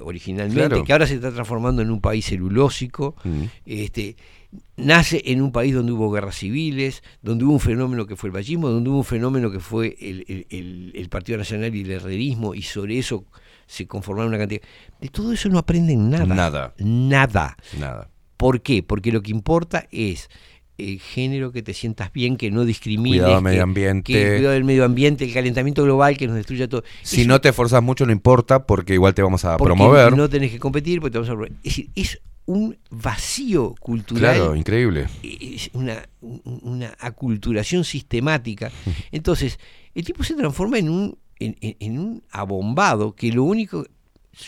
originalmente, 0.00 0.68
Claro. 0.68 0.84
que 0.84 0.92
ahora 0.92 1.06
se 1.06 1.14
está 1.14 1.32
transformando 1.32 1.82
en 1.82 1.90
un 1.90 2.00
país 2.00 2.26
celulósico, 2.26 3.16
este, 3.64 4.16
nace 4.76 5.22
en 5.26 5.42
un 5.42 5.52
país 5.52 5.74
donde 5.74 5.92
hubo 5.92 6.10
guerras 6.10 6.36
civiles, 6.36 7.02
donde 7.22 7.44
hubo 7.44 7.52
un 7.52 7.60
fenómeno 7.60 8.06
que 8.06 8.16
fue 8.16 8.28
el 8.28 8.34
vallismo, 8.36 8.68
donde 8.70 8.88
hubo 8.90 8.98
un 8.98 9.04
fenómeno 9.04 9.50
que 9.50 9.60
fue 9.60 9.96
el, 10.00 10.24
el- 10.28 10.46
el- 10.50 10.92
el 10.94 11.08
Partido 11.08 11.38
Nacional 11.38 11.74
y 11.74 11.82
el 11.82 11.90
herrerismo, 11.90 12.54
y 12.54 12.62
sobre 12.62 12.98
eso 12.98 13.24
se 13.66 13.86
conformaron 13.86 14.28
una 14.30 14.38
cantidad. 14.38 14.62
De 15.00 15.08
todo 15.08 15.32
eso 15.32 15.48
no 15.48 15.58
aprenden 15.58 16.08
nada. 16.10 16.24
Nada. 16.34 16.74
Nada. 16.78 17.56
Nada. 17.78 18.08
¿Por 18.36 18.62
qué? 18.62 18.82
Porque 18.82 19.12
lo 19.12 19.20
que 19.22 19.30
importa 19.32 19.86
es 19.90 20.30
el 20.78 21.00
género, 21.00 21.50
que 21.50 21.60
te 21.60 21.74
sientas 21.74 22.12
bien, 22.12 22.36
que 22.36 22.52
no 22.52 22.64
discrimines. 22.64 23.18
Cuidado 23.20 23.34
del 23.34 23.42
medio 23.42 23.62
ambiente. 23.64 24.12
que 24.12 24.22
el 24.22 24.36
cuidado 24.36 24.54
del 24.54 24.64
medio 24.64 24.84
ambiente, 24.84 25.24
el 25.24 25.34
calentamiento 25.34 25.82
global 25.82 26.16
que 26.16 26.28
nos 26.28 26.36
destruye 26.36 26.68
todo. 26.68 26.84
Si 27.02 27.26
no 27.26 27.40
te 27.40 27.48
esforzas 27.48 27.82
mucho, 27.82 28.06
no 28.06 28.12
importa, 28.12 28.64
porque 28.64 28.94
igual 28.94 29.12
te 29.12 29.20
vamos 29.22 29.44
a 29.44 29.56
promover. 29.56 30.16
No 30.16 30.28
tenés 30.28 30.52
que 30.52 30.60
competir, 30.60 31.00
porque 31.00 31.10
te 31.12 31.18
vamos 31.18 31.28
a 31.30 31.32
promover. 31.32 31.52
Es 31.64 31.64
decir, 31.64 31.90
es 31.96 32.20
un 32.48 32.78
vacío 32.90 33.74
cultural. 33.78 34.34
Claro, 34.36 34.56
increíble. 34.56 35.06
Es 35.22 35.70
una, 35.74 36.08
un- 36.22 36.40
una 36.62 36.94
aculturación 36.98 37.84
sistemática. 37.84 38.70
Entonces, 39.12 39.58
el 39.94 40.04
tipo 40.04 40.24
se 40.24 40.34
transforma 40.34 40.78
en 40.78 40.88
un, 40.88 41.18
en, 41.38 41.56
en- 41.60 41.98
un 41.98 42.22
abombado 42.30 43.14
que 43.14 43.30
lo 43.32 43.44
único. 43.44 43.86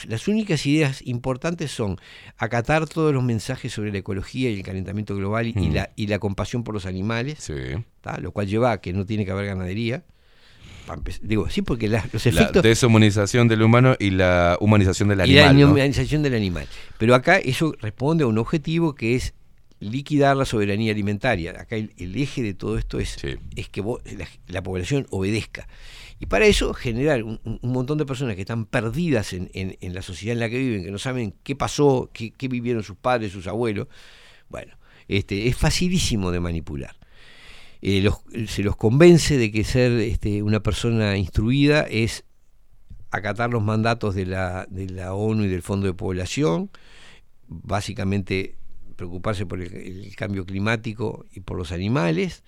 Las 0.06 0.28
únicas 0.28 0.64
ideas 0.66 1.02
importantes 1.04 1.72
son 1.72 1.98
acatar 2.38 2.86
todos 2.88 3.12
los 3.12 3.24
mensajes 3.24 3.72
sobre 3.72 3.90
la 3.90 3.98
ecología 3.98 4.48
y 4.50 4.54
el 4.54 4.62
calentamiento 4.62 5.14
global 5.16 5.48
y, 5.48 5.52
Mm. 5.52 5.74
la, 5.74 5.90
y 5.96 6.06
la 6.06 6.18
compasión 6.20 6.62
por 6.64 6.74
los 6.74 6.86
animales, 6.86 7.50
¿tá? 8.00 8.18
lo 8.20 8.30
cual 8.32 8.46
lleva 8.46 8.70
a 8.72 8.80
que 8.80 8.92
no 8.92 9.04
tiene 9.04 9.24
que 9.24 9.32
haber 9.32 9.46
ganadería. 9.46 10.04
Digo, 11.22 11.48
sí, 11.50 11.62
porque 11.62 11.88
la- 11.88 12.04
los 12.12 12.24
La 12.26 12.30
efectos 12.32 12.62
deshumanización 12.62 13.48
del 13.48 13.62
humano 13.62 13.96
y 13.98 14.10
la 14.10 14.56
humanización 14.60 15.08
del 15.08 15.18
y 15.28 15.34
la 15.34 15.48
animal. 15.50 15.60
¿no? 15.66 15.72
humanización 15.74 16.22
del 16.22 16.34
animal. 16.34 16.66
Pero 16.98 17.14
acá 17.14 17.38
eso 17.38 17.74
responde 17.80 18.24
a 18.24 18.26
un 18.26 18.38
objetivo 18.38 18.94
que 18.94 19.14
es 19.16 19.34
liquidar 19.78 20.36
la 20.36 20.44
soberanía 20.44 20.92
alimentaria. 20.92 21.52
Acá 21.52 21.76
el, 21.76 21.92
el 21.96 22.14
eje 22.16 22.42
de 22.42 22.54
todo 22.54 22.76
esto 22.76 22.98
es, 23.00 23.16
es 23.56 23.68
que 23.68 23.80
vos- 23.80 24.02
la, 24.16 24.28
la 24.48 24.62
población 24.62 25.06
obedezca. 25.10 25.68
Y 26.18 26.26
para 26.26 26.44
eso 26.44 26.74
generar 26.74 27.22
un, 27.22 27.40
un- 27.44 27.58
un 27.62 27.72
montón 27.72 27.96
de 27.96 28.04
personas 28.04 28.34
que 28.34 28.42
están 28.42 28.66
perdidas 28.66 29.32
en, 29.32 29.50
en- 29.54 29.78
en 29.80 29.94
la 29.94 30.02
sociedad 30.02 30.34
en 30.34 30.40
la 30.40 30.50
que 30.50 30.58
viven, 30.58 30.84
que 30.84 30.90
no 30.90 30.98
saben 30.98 31.32
qué 31.42 31.56
pasó, 31.56 32.10
qué, 32.12 32.32
qué 32.32 32.48
vivieron 32.48 32.82
sus 32.82 32.96
padres, 32.98 33.32
sus 33.32 33.46
abuelos. 33.46 33.88
Bueno, 34.50 34.74
este, 35.08 35.48
es 35.48 35.56
facilísimo 35.56 36.30
de 36.30 36.40
manipular. 36.40 36.94
Eh, 37.82 38.02
los- 38.02 38.20
se 38.48 38.62
los 38.62 38.76
convence 38.76 39.36
de 39.38 39.50
que 39.52 39.64
ser 39.64 39.92
este, 39.92 40.42
una 40.42 40.60
persona 40.62 41.16
instruida 41.16 41.82
es 41.82 42.24
acatar 43.10 43.50
los 43.50 43.62
mandatos 43.62 44.14
de 44.14 44.26
la, 44.26 44.66
de 44.70 44.88
la 44.90 45.14
ONU 45.14 45.44
y 45.44 45.48
del 45.48 45.62
Fondo 45.62 45.86
de 45.86 45.94
Población, 45.94 46.70
básicamente 47.48 48.56
preocuparse 48.96 49.46
por 49.46 49.60
el, 49.60 49.74
el 49.74 50.16
cambio 50.16 50.44
climático 50.44 51.26
y 51.32 51.40
por 51.40 51.56
los 51.56 51.72
animales, 51.72 52.44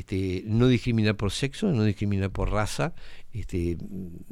este, 0.00 0.44
no 0.46 0.66
discriminar 0.66 1.14
por 1.14 1.30
sexo, 1.30 1.70
no 1.72 1.84
discriminar 1.84 2.30
por 2.30 2.50
raza, 2.50 2.94
este, 3.34 3.76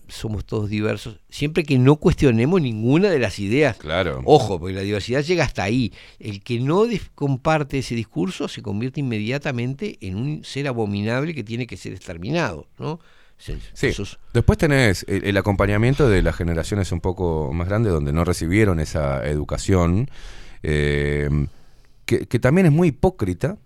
somos 0.08 0.46
todos 0.46 0.70
diversos, 0.70 1.20
siempre 1.28 1.62
que 1.62 1.78
no 1.78 1.96
cuestionemos 1.96 2.62
ninguna 2.62 3.10
de 3.10 3.18
las 3.18 3.38
ideas. 3.38 3.76
Claro. 3.76 4.22
Ojo, 4.24 4.58
porque 4.58 4.74
la 4.74 4.80
diversidad 4.80 5.22
llega 5.22 5.44
hasta 5.44 5.64
ahí. 5.64 5.92
El 6.18 6.42
que 6.42 6.58
no 6.58 6.84
comparte 7.14 7.80
ese 7.80 7.94
discurso 7.94 8.48
se 8.48 8.62
convierte 8.62 9.00
inmediatamente 9.00 9.98
en 10.00 10.16
un 10.16 10.42
ser 10.42 10.68
abominable 10.68 11.34
que 11.34 11.44
tiene 11.44 11.66
que 11.66 11.76
ser 11.76 11.92
exterminado, 11.92 12.66
¿no? 12.78 12.98
Sí. 13.36 13.58
Después 14.32 14.56
tenés 14.56 15.04
el, 15.06 15.22
el 15.24 15.36
acompañamiento 15.36 16.08
de 16.08 16.22
las 16.22 16.34
generaciones 16.34 16.90
un 16.92 17.00
poco 17.00 17.52
más 17.52 17.68
grandes 17.68 17.92
donde 17.92 18.14
no 18.14 18.24
recibieron 18.24 18.80
esa 18.80 19.24
educación, 19.28 20.10
eh, 20.62 21.28
que, 22.06 22.26
que 22.26 22.38
también 22.38 22.66
es 22.68 22.72
muy 22.72 22.88
hipócrita 22.88 23.58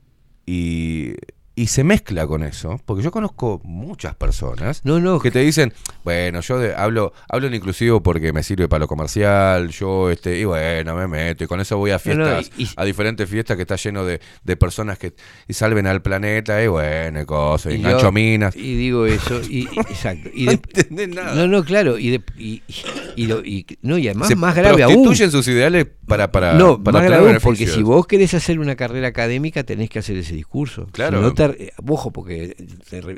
y 0.45 1.15
y 1.55 1.67
se 1.67 1.85
mezcla 1.85 2.27
con 2.27 2.43
eso, 2.45 2.81
porque 2.87 3.03
yo 3.03 3.11
conozco 3.11 3.61
muchas 3.63 4.15
personas 4.15 4.81
No, 4.85 5.01
no. 5.01 5.21
que 5.21 5.31
te 5.31 5.41
dicen, 5.41 5.73
bueno, 6.03 6.41
yo 6.41 6.59
de- 6.59 6.75
hablo 6.75 7.13
hablo 7.29 7.47
en 7.47 7.55
inclusivo 7.55 8.03
porque 8.03 8.33
me 8.33 8.43
sirve 8.43 8.69
para 8.69 8.81
lo 8.81 8.89
comercial, 8.89 9.69
yo 9.69 10.11
este 10.11 10.39
y 10.39 10.45
bueno, 10.45 10.95
me 10.97 11.07
meto 11.09 11.45
y 11.45 11.47
con 11.47 11.61
eso 11.61 11.77
voy 11.77 11.91
a 11.91 12.01
No, 12.05 12.15
no, 12.15 12.25
fiestas, 12.25 12.51
y- 12.57 12.63
y- 12.65 12.69
a 12.75 12.85
diferentes 12.87 13.29
fiestas 13.29 13.57
que 13.57 13.63
está 13.63 13.77
lleno 13.77 14.05
de, 14.07 14.21
de 14.45 14.57
personas 14.57 14.99
que 14.99 15.13
y 15.47 15.53
salven 15.53 15.87
al 15.87 16.01
planeta 16.01 16.63
y 16.63 16.69
bueno, 16.69 17.21
y 17.21 17.25
cosas, 17.27 17.73
y 17.73 17.77
Y 17.77 17.79
engancho 17.81 18.01
yo- 18.07 18.13
minas. 18.13 18.57
Y 18.57 18.75
digo 18.77 19.05
eso, 19.07 19.41
y, 19.43 19.69
exacto. 19.91 20.31
Y 20.33 20.45
No 20.47 20.53
de- 20.53 20.55
entendés 20.57 21.09
nada. 21.11 21.35
No, 21.35 21.47
no, 21.49 21.65
claro. 21.65 21.99
Y, 21.99 22.11
de- 22.11 22.23
y, 22.39 23.27
lo- 23.27 23.43
no, 23.83 23.99
y 23.99 24.09
además 24.09 24.29
Se 24.29 24.37
más 24.37 24.55
grave 24.55 24.83
aún. 24.85 24.95
prostituyen 24.95 25.31
sus 25.31 25.47
ideales 25.49 25.87
para 26.07 26.33
para 26.33 26.55
no, 26.55 26.83
para 26.83 26.99
más 27.01 27.09
grave 27.09 27.41
porque 27.41 27.67
si 27.67 27.83
vos 27.83 28.07
querés 28.07 28.35
hacer 28.35 28.59
una 28.59 28.75
carrera 28.77 29.09
académica 29.09 29.65
tenés 29.65 29.89
que 29.91 29.99
hacer 29.99 30.17
ese 30.17 30.35
discurso. 30.35 30.87
Claro. 30.93 31.19
Si 31.19 31.25
no 31.49 31.55
te- 31.55 31.65
eh, 31.65 31.73
ojo, 31.87 32.11
porque 32.13 32.57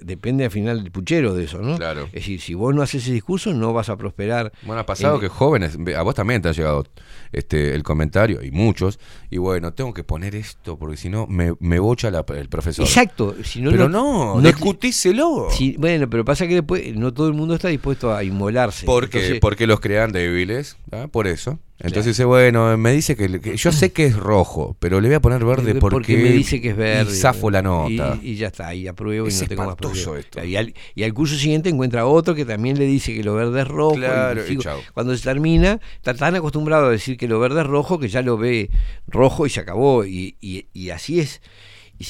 depende 0.02 0.44
al 0.44 0.50
final 0.50 0.82
del 0.82 0.90
puchero 0.92 1.34
de 1.34 1.44
eso, 1.44 1.58
¿no? 1.58 1.76
Claro. 1.76 2.04
Es 2.06 2.12
decir, 2.12 2.40
si 2.40 2.54
vos 2.54 2.74
no 2.74 2.82
haces 2.82 3.02
ese 3.04 3.12
discurso 3.12 3.52
no 3.54 3.72
vas 3.72 3.88
a 3.88 3.96
prosperar. 3.96 4.52
Bueno, 4.62 4.80
ha 4.80 4.86
pasado 4.86 5.16
en- 5.16 5.20
que 5.20 5.28
jóvenes, 5.28 5.78
a 5.96 6.02
vos 6.02 6.14
también 6.14 6.42
te 6.42 6.48
ha 6.48 6.52
llegado 6.52 6.84
este 7.32 7.74
el 7.74 7.82
comentario, 7.82 8.42
y 8.42 8.50
muchos, 8.50 8.98
y 9.30 9.38
bueno, 9.38 9.72
tengo 9.72 9.92
que 9.92 10.04
poner 10.04 10.34
esto 10.34 10.78
porque 10.78 10.96
si 10.96 11.08
no 11.08 11.26
me, 11.26 11.52
me 11.60 11.78
bocha 11.78 12.10
la- 12.10 12.24
el 12.36 12.48
profesor. 12.48 12.84
Exacto. 12.84 13.34
Si 13.42 13.60
no, 13.60 13.70
Pero 13.70 13.88
no, 13.88 14.38
te- 14.40 14.48
discutíselo. 14.48 15.48
Sí, 15.50 15.76
bueno, 15.78 16.08
pero 16.08 16.24
pasa 16.24 16.46
que 16.46 16.54
después 16.54 16.94
no 16.96 17.12
todo 17.12 17.28
el 17.28 17.34
mundo 17.34 17.54
está 17.54 17.68
dispuesto 17.68 18.14
a 18.14 18.22
inmolarse. 18.24 18.86
Porque, 18.86 19.18
Entonces, 19.18 19.40
porque 19.40 19.66
los 19.66 19.80
crean 19.80 20.12
débiles, 20.12 20.76
¿ah? 20.92 21.08
por 21.10 21.26
eso. 21.26 21.58
Entonces 21.80 22.06
dice, 22.16 22.24
bueno, 22.24 22.78
me 22.78 22.92
dice 22.92 23.16
que, 23.16 23.40
que 23.40 23.56
yo 23.56 23.72
sé 23.72 23.92
que 23.92 24.06
es 24.06 24.16
rojo, 24.16 24.76
pero 24.78 25.00
le 25.00 25.08
voy 25.08 25.16
a 25.16 25.20
poner 25.20 25.44
verde 25.44 25.72
Eh, 25.72 25.74
porque, 25.74 26.16
me 26.16 26.30
dice 26.30 26.60
que 26.60 26.70
es 26.70 26.76
verde. 26.76 27.12
Y 27.12 27.16
zafo 27.16 27.50
la 27.50 27.62
nota. 27.62 28.16
Y, 28.22 28.30
y 28.30 28.36
ya 28.36 28.46
está, 28.46 28.72
y 28.74 28.86
apruebo 28.86 29.26
Es 29.26 29.38
y 29.38 29.42
no 29.42 29.48
tengo 29.48 29.62
más 29.64 29.70
espantoso 29.72 30.04
problema. 30.12 30.20
esto. 30.20 30.44
Y 30.44 30.56
al, 30.56 30.74
y 30.94 31.02
al 31.02 31.12
curso 31.12 31.34
siguiente 31.36 31.68
encuentra 31.70 32.06
otro 32.06 32.34
que 32.36 32.44
también 32.44 32.78
le 32.78 32.86
dice 32.86 33.12
que 33.12 33.24
lo 33.24 33.34
verde 33.34 33.62
es 33.62 33.68
rojo. 33.68 33.96
Claro, 33.96 34.42
y 34.44 34.48
sigo- 34.50 34.62
cuando 34.94 35.16
se 35.16 35.24
termina, 35.24 35.80
está 35.96 36.14
tan 36.14 36.36
acostumbrado 36.36 36.86
a 36.86 36.90
decir 36.90 37.16
que 37.16 37.26
lo 37.26 37.40
verde 37.40 37.62
es 37.62 37.66
rojo 37.66 37.98
que 37.98 38.08
ya 38.08 38.22
lo 38.22 38.38
ve 38.38 38.70
rojo 39.08 39.44
y 39.44 39.50
se 39.50 39.58
acabó. 39.60 40.04
Y, 40.04 40.36
y- 40.40 40.66
y 40.72 40.90
así 40.90 41.18
es. 41.18 41.42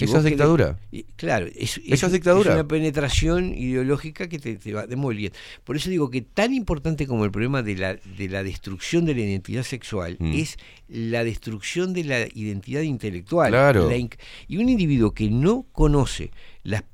Y 0.00 0.05
Eso 0.05 0.18
es 0.18 0.24
dictadura. 0.24 0.78
claro, 1.16 1.47
es, 1.47 1.81
Eso 1.86 2.06
es 2.06 2.12
dictadura. 2.12 2.50
Es 2.50 2.55
una 2.56 2.68
penetración 2.68 3.55
ideológica 3.55 4.28
que 4.28 4.39
te, 4.39 4.56
te 4.56 4.73
va 4.73 4.86
demoliendo. 4.86 5.36
Por 5.64 5.76
eso 5.76 5.90
digo 5.90 6.10
que 6.10 6.23
tan 6.23 6.52
importante 6.52 7.06
como 7.06 7.24
el 7.24 7.31
problema 7.31 7.62
de 7.62 7.76
la, 7.76 7.94
de 7.94 8.28
la 8.28 8.42
destrucción 8.42 9.05
de 9.05 9.14
la 9.14 9.20
identidad 9.20 9.62
sexual 9.62 10.16
Mm. 10.18 10.34
es 10.34 10.56
la 10.89 11.24
destrucción 11.24 11.92
de 11.92 12.05
la 12.05 12.26
identidad 12.34 12.82
intelectual. 12.82 13.50
Claro. 13.50 13.89
La 13.89 13.97
y 13.97 14.56
un 14.56 14.68
individuo 14.68 15.12
que 15.12 15.31
no 15.31 15.66
conoce 15.73 16.31
las 16.62 16.84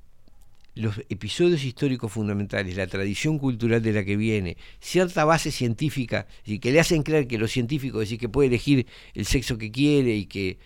los 0.76 0.98
episodios 1.08 1.64
históricos 1.64 2.12
fundamentales, 2.12 2.76
la 2.76 2.86
tradición 2.86 3.38
cultural 3.38 3.82
de 3.82 3.92
la 3.92 4.04
que 4.04 4.16
viene, 4.16 4.56
cierta 4.80 5.24
base 5.24 5.50
científica, 5.50 6.26
y 6.46 6.58
que 6.60 6.70
le 6.70 6.80
hacen 6.80 7.02
creer 7.02 7.26
que 7.26 7.38
los 7.38 7.50
científicos 7.50 8.00
decir 8.00 8.18
que 8.18 8.28
puede 8.28 8.48
elegir 8.48 8.86
el 9.14 9.26
sexo 9.26 9.58
que 9.58 9.70
quiere 9.70 10.14
y 10.14 10.26
que 10.26 10.58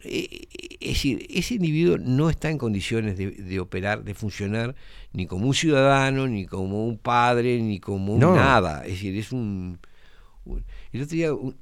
es 0.00 0.88
decir, 0.94 1.26
ese 1.30 1.54
individuo 1.54 1.98
no 1.98 2.30
está 2.30 2.50
en 2.50 2.58
condiciones 2.58 3.16
de, 3.16 3.30
de 3.32 3.60
operar, 3.60 4.04
de 4.04 4.14
funcionar, 4.14 4.74
ni 5.12 5.26
como 5.26 5.46
un 5.46 5.54
ciudadano, 5.54 6.26
ni 6.26 6.46
como 6.46 6.86
un 6.86 6.98
padre, 6.98 7.60
ni 7.60 7.80
como 7.80 8.14
un 8.14 8.20
No. 8.20 8.34
nada. 8.34 8.84
Es 8.84 8.92
decir, 8.92 9.16
es 9.16 9.32
un. 9.32 9.78
un- 10.44 10.64
el 10.92 11.02
otro 11.02 11.14
día. 11.16 11.34
un- 11.34 11.56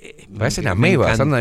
eh, 0.00 0.26
Parecen 0.36 0.66
amebas, 0.68 1.18
andan 1.20 1.40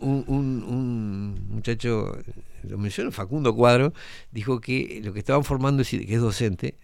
un, 0.00 0.24
un- 0.26 0.62
un 0.64 1.48
muchacho, 1.50 2.16
lo 2.62 2.78
menciono, 2.78 3.10
Facundo 3.12 3.54
Cuadro, 3.54 3.92
dijo 4.32 4.60
que 4.60 5.00
lo 5.04 5.12
que 5.12 5.18
estaban 5.20 5.44
formando, 5.44 5.80
el 5.82 5.86
si- 5.86 6.04
que 6.06 6.14
es 6.14 6.20
docente, 6.20 6.76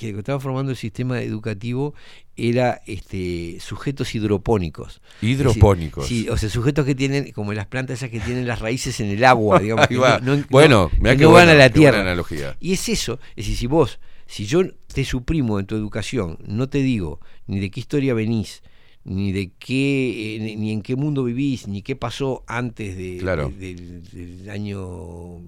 que 0.00 0.08
lo 0.08 0.14
que 0.14 0.18
estaba 0.20 0.40
formando 0.40 0.70
el 0.72 0.78
sistema 0.78 1.20
educativo 1.20 1.94
era 2.36 2.80
este 2.86 3.58
sujetos 3.60 4.14
hidropónicos. 4.14 5.02
Hidropónicos. 5.20 6.06
Sí, 6.06 6.26
o 6.30 6.36
sea, 6.38 6.48
sujetos 6.48 6.86
que 6.86 6.94
tienen, 6.94 7.32
como 7.32 7.52
las 7.52 7.66
plantas 7.66 7.98
esas 7.98 8.08
que 8.10 8.18
tienen 8.20 8.46
las 8.46 8.60
raíces 8.60 8.98
en 9.00 9.08
el 9.10 9.22
agua, 9.24 9.58
digamos. 9.60 9.86
Que 9.88 9.96
no- 9.96 10.18
no- 10.20 10.44
Bueno, 10.48 10.90
no- 11.00 11.16
que 11.16 11.24
van 11.26 11.32
buena- 11.32 11.52
a 11.52 11.54
la 11.54 11.70
tierra. 11.70 12.00
analogía. 12.00 12.56
Y 12.60 12.72
es 12.72 12.88
eso, 12.88 13.20
es 13.36 13.44
decir, 13.44 13.56
si 13.58 13.66
vos, 13.66 14.00
si 14.26 14.46
yo 14.46 14.62
te 14.92 15.04
suprimo 15.04 15.60
en 15.60 15.66
tu 15.66 15.74
educación, 15.76 16.38
no 16.46 16.68
te 16.70 16.78
digo 16.78 17.20
ni 17.46 17.60
de 17.60 17.70
qué 17.70 17.80
historia 17.80 18.14
venís, 18.14 18.62
ni 19.04 19.32
de 19.32 19.50
qué, 19.58 20.36
eh, 20.36 20.56
ni- 20.56 20.72
en 20.72 20.80
qué 20.82 20.96
mundo 20.96 21.24
vivís, 21.24 21.68
ni 21.68 21.82
qué 21.82 21.94
pasó 21.94 22.42
antes 22.46 22.96
de, 22.96 23.18
Claro. 23.18 23.50
de- 23.50 23.74
del, 23.74 24.02
del 24.38 24.50
año 24.50 25.40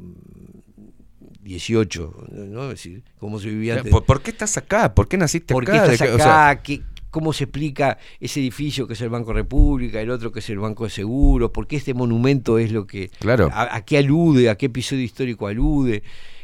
18, 1.42 2.26
¿no? 2.48 2.64
Es 2.64 2.70
decir, 2.70 3.02
cómo 3.18 3.38
se 3.38 3.48
vivía 3.50 3.76
antes. 3.76 3.90
¿Por, 3.90 4.04
por 4.04 4.22
qué 4.22 4.30
estás 4.30 4.56
acá? 4.56 4.94
¿Por 4.94 5.08
qué 5.08 5.16
naciste 5.18 5.52
¿Por 5.54 5.64
qué 5.64 5.72
acá? 5.72 5.86
¿De 5.88 5.92
estás 5.94 6.08
qué- 6.08 6.14
o 6.14 6.18
sea, 6.18 6.48
acá? 6.50 6.62
¿Qué- 6.62 6.82
¿Cómo 7.10 7.34
se 7.34 7.44
explica 7.44 7.98
ese 8.20 8.40
edificio 8.40 8.86
que 8.86 8.94
es 8.94 9.00
el 9.02 9.10
Banco 9.10 9.34
República, 9.34 10.00
el 10.00 10.08
otro 10.10 10.32
que 10.32 10.38
es 10.38 10.48
el 10.48 10.58
Banco 10.60 10.84
de 10.84 10.90
Seguros? 10.90 11.50
¿Por 11.50 11.66
qué 11.66 11.76
este 11.76 11.92
monumento 11.92 12.58
es 12.58 12.72
lo 12.72 12.86
que... 12.86 13.10
Claro. 13.18 13.50
A, 13.52 13.76
a 13.76 13.84
qué 13.84 13.98
alude? 13.98 14.48
¿A 14.48 14.56
qué 14.56 14.66
episodio 14.66 15.02
histórico 15.02 15.46
alude? 15.46 16.02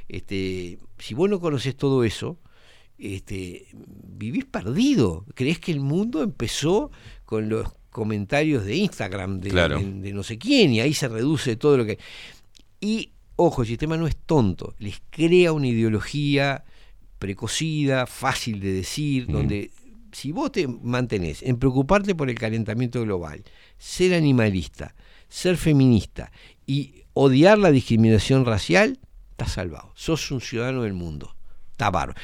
Este, 0.09 0.79
si 0.99 1.15
vos 1.15 1.31
no 1.31 1.41
conoces 1.41 1.75
todo 1.75 2.05
eso, 2.05 2.39
este, 2.99 3.67
vivís 3.73 4.45
perdido. 4.45 5.25
Creés 5.35 5.59
que 5.59 5.73
el 5.73 5.81
mundo 5.81 6.23
empezó 6.23 6.91
con 7.25 7.49
los 7.49 7.69
comentarios 7.91 8.67
de 8.67 8.77
Instagram 8.77 9.41
de, 9.41 9.49
Claro. 9.51 9.79
de- 9.79 9.93
de 10.03 10.13
no 10.13 10.23
sé 10.23 10.37
quién 10.37 10.73
y 10.75 10.81
ahí 10.81 10.93
se 10.93 11.09
reduce 11.09 11.57
todo 11.57 11.79
lo 11.79 11.87
que... 11.87 11.99
Y, 12.81 13.13
ojo, 13.41 13.63
el 13.63 13.69
sistema 13.69 13.97
no 13.97 14.07
es 14.07 14.17
tonto, 14.17 14.75
les 14.79 15.01
crea 15.11 15.53
una 15.53 15.69
ideología 15.69 16.65
precocida, 17.19 18.07
fácil 18.07 18.61
de 18.61 18.73
decir, 18.73 19.27
donde 19.27 19.71
si 20.13 20.33
vos 20.33 20.53
te 20.53 20.67
mantenés 20.69 21.43
en 21.43 21.59
preocuparte 21.59 22.15
por 22.15 22.31
el 22.31 22.39
calentamiento 22.39 23.01
global, 23.03 23.43
ser 23.79 24.15
animalista, 24.15 24.95
ser 25.29 25.57
feminista 25.57 26.31
y 26.67 27.05
odiar 27.15 27.59
la 27.59 27.71
discriminación 27.71 28.45
racial, 28.45 28.99
estás 29.33 29.53
salvado. 29.53 29.93
Sos 29.95 30.31
un 30.31 30.41
ciudadano 30.41 30.83
del 30.83 30.95
mundo. 30.95 31.35
Está 31.73 31.91
bárbaro. 31.91 32.21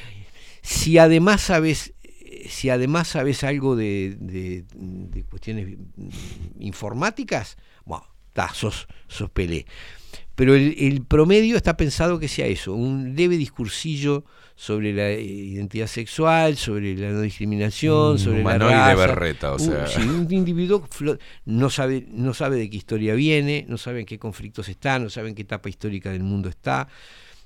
Si 0.62 0.98
además 0.98 1.42
sabes, 1.42 1.92
eh, 2.02 2.46
si 2.48 2.70
además 2.70 3.08
sabes 3.08 3.44
algo 3.44 3.76
de, 3.76 4.16
de- 4.18 4.64
de 4.74 5.22
cuestiones 5.24 5.76
mm, 5.96 6.08
informáticas, 6.60 7.56
bueno, 7.84 8.06
está, 8.28 8.52
sos, 8.54 8.86
sos 9.08 9.30
Pelé. 9.30 9.66
Pero 10.34 10.54
el, 10.54 10.74
el 10.78 11.02
promedio 11.02 11.56
está 11.56 11.76
pensado 11.76 12.18
que 12.18 12.28
sea 12.28 12.46
eso, 12.46 12.72
un 12.74 13.14
leve 13.14 13.36
discursillo 13.36 14.24
sobre 14.56 14.92
la 14.92 15.10
eh, 15.10 15.22
identidad 15.22 15.86
sexual, 15.86 16.56
sobre 16.56 16.96
la 16.96 17.10
no 17.10 17.20
discriminación, 17.20 18.12
Un 18.12 18.18
sobre 18.18 18.42
la 18.42 18.58
raza. 18.58 18.94
berreta, 18.94 19.50
o 19.52 19.54
Un- 19.54 19.60
sea. 19.60 19.86
sí, 19.86 20.00
un 20.02 20.26
individuo 20.32 20.86
no 21.44 21.70
sabe, 21.70 22.06
no 22.10 22.34
sabe 22.34 22.56
de 22.56 22.68
qué 22.70 22.76
historia 22.76 23.14
viene, 23.14 23.64
no 23.68 23.78
sabe 23.78 24.00
en 24.00 24.06
qué 24.06 24.18
conflictos 24.18 24.68
está, 24.68 24.98
no 24.98 25.08
sabe 25.10 25.28
en 25.28 25.34
qué 25.34 25.42
etapa 25.42 25.68
histórica 25.68 26.10
del 26.10 26.22
mundo 26.24 26.48
está, 26.48 26.88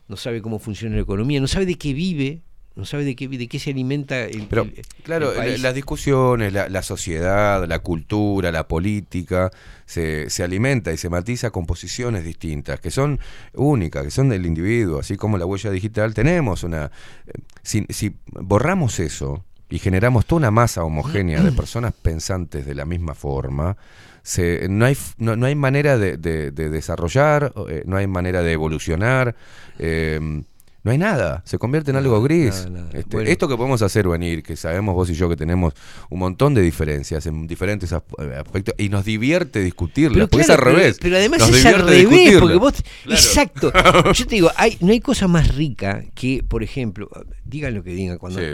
no 0.06 0.16
sabe 0.16 0.40
cómo 0.42 0.58
funciona 0.58 0.96
la 0.96 1.02
economía, 1.02 1.40
no 1.40 1.46
sabe 1.48 1.66
de 1.66 1.74
qué 1.76 1.92
vive, 1.92 2.42
no 2.78 2.84
sabe 2.84 3.04
de 3.04 3.16
qué, 3.16 3.26
de 3.26 3.48
qué 3.48 3.58
se 3.58 3.70
alimenta 3.70 4.24
el, 4.24 4.46
Pero, 4.48 4.62
el- 4.62 4.82
claro, 5.02 5.30
el 5.32 5.36
la- 5.36 5.42
país. 5.42 5.60
las 5.62 5.74
discusiones, 5.74 6.52
la, 6.52 6.68
la 6.68 6.82
sociedad, 6.82 7.66
la 7.66 7.80
cultura, 7.80 8.52
la 8.52 8.68
política, 8.68 9.50
se, 9.84 10.30
se 10.30 10.44
alimenta 10.44 10.92
y 10.92 10.96
se 10.96 11.08
matiza 11.10 11.50
con 11.50 11.66
posiciones 11.66 12.22
distintas, 12.24 12.78
que 12.78 12.92
son 12.92 13.18
únicas, 13.54 14.04
que 14.04 14.12
son 14.12 14.28
del 14.28 14.46
individuo, 14.46 15.00
así 15.00 15.16
como 15.16 15.38
la 15.38 15.44
huella 15.44 15.70
digital. 15.72 16.14
Tenemos 16.14 16.62
una... 16.62 16.92
eh, 17.26 17.32
Si, 17.62 17.84
si 17.90 18.14
borramos 18.30 19.00
eso 19.00 19.44
y 19.68 19.80
generamos 19.80 20.24
toda 20.24 20.38
una 20.38 20.50
masa 20.52 20.84
homogénea 20.84 21.42
de 21.42 21.50
personas 21.52 21.92
pensantes 22.00 22.64
de 22.64 22.74
la 22.76 22.84
misma 22.84 23.14
forma, 23.14 23.76
se, 24.22 24.68
no, 24.70 24.84
hay, 24.84 24.96
no, 25.18 25.34
no 25.36 25.46
hay 25.46 25.54
manera 25.56 25.98
de, 25.98 26.16
de- 26.16 26.52
de 26.52 26.70
desarrollar, 26.70 27.52
eh, 27.68 27.82
no 27.86 27.96
hay 27.96 28.06
manera 28.06 28.42
de 28.42 28.52
evolucionar. 28.52 29.34
eh, 29.80 30.42
no 30.88 30.92
hay 30.92 30.98
nada, 30.98 31.42
se 31.44 31.58
convierte 31.58 31.90
en 31.90 31.98
algo 31.98 32.22
gris. 32.22 32.54
nada, 32.64 32.70
nada. 32.70 32.90
Este, 32.94 33.16
Bueno. 33.16 33.28
Esto 33.30 33.46
que 33.46 33.56
podemos 33.58 33.82
hacer 33.82 34.08
venir, 34.08 34.42
que 34.42 34.56
sabemos 34.56 34.94
vos 34.94 35.10
y 35.10 35.14
yo 35.14 35.28
que 35.28 35.36
tenemos 35.36 35.74
un 36.08 36.18
montón 36.18 36.54
de 36.54 36.62
diferencias 36.62 37.26
en 37.26 37.46
diferentes 37.46 37.92
eh, 37.92 37.96
aspectos 38.38 38.74
y 38.78 38.88
nos 38.88 39.04
divierte 39.04 39.60
discutirlas, 39.60 40.14
Pero 40.14 40.28
porque 40.28 40.46
claro, 40.46 40.54
es 40.54 40.58
al 40.58 40.64
pero- 40.64 40.78
revés. 40.78 40.98
Pero, 41.00 41.16
además 41.16 41.40
Nos 41.40 41.50
es 41.50 41.66
al 41.66 41.86
revés, 41.86 42.36
porque 42.40 42.56
vos. 42.56 42.72
Claro. 43.04 43.20
Exacto. 43.20 43.72
Yo 44.14 44.26
te 44.26 44.34
digo, 44.36 44.50
hay, 44.56 44.78
no 44.80 44.92
hay 44.92 45.00
cosa 45.00 45.28
más 45.28 45.54
rica 45.54 46.02
que, 46.14 46.42
por 46.48 46.62
ejemplo, 46.62 47.10
digan 47.44 47.74
lo 47.74 47.82
que 47.82 47.90
digan 47.92 48.16
cuando. 48.16 48.40
Sí. 48.40 48.46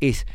Es 0.00 0.26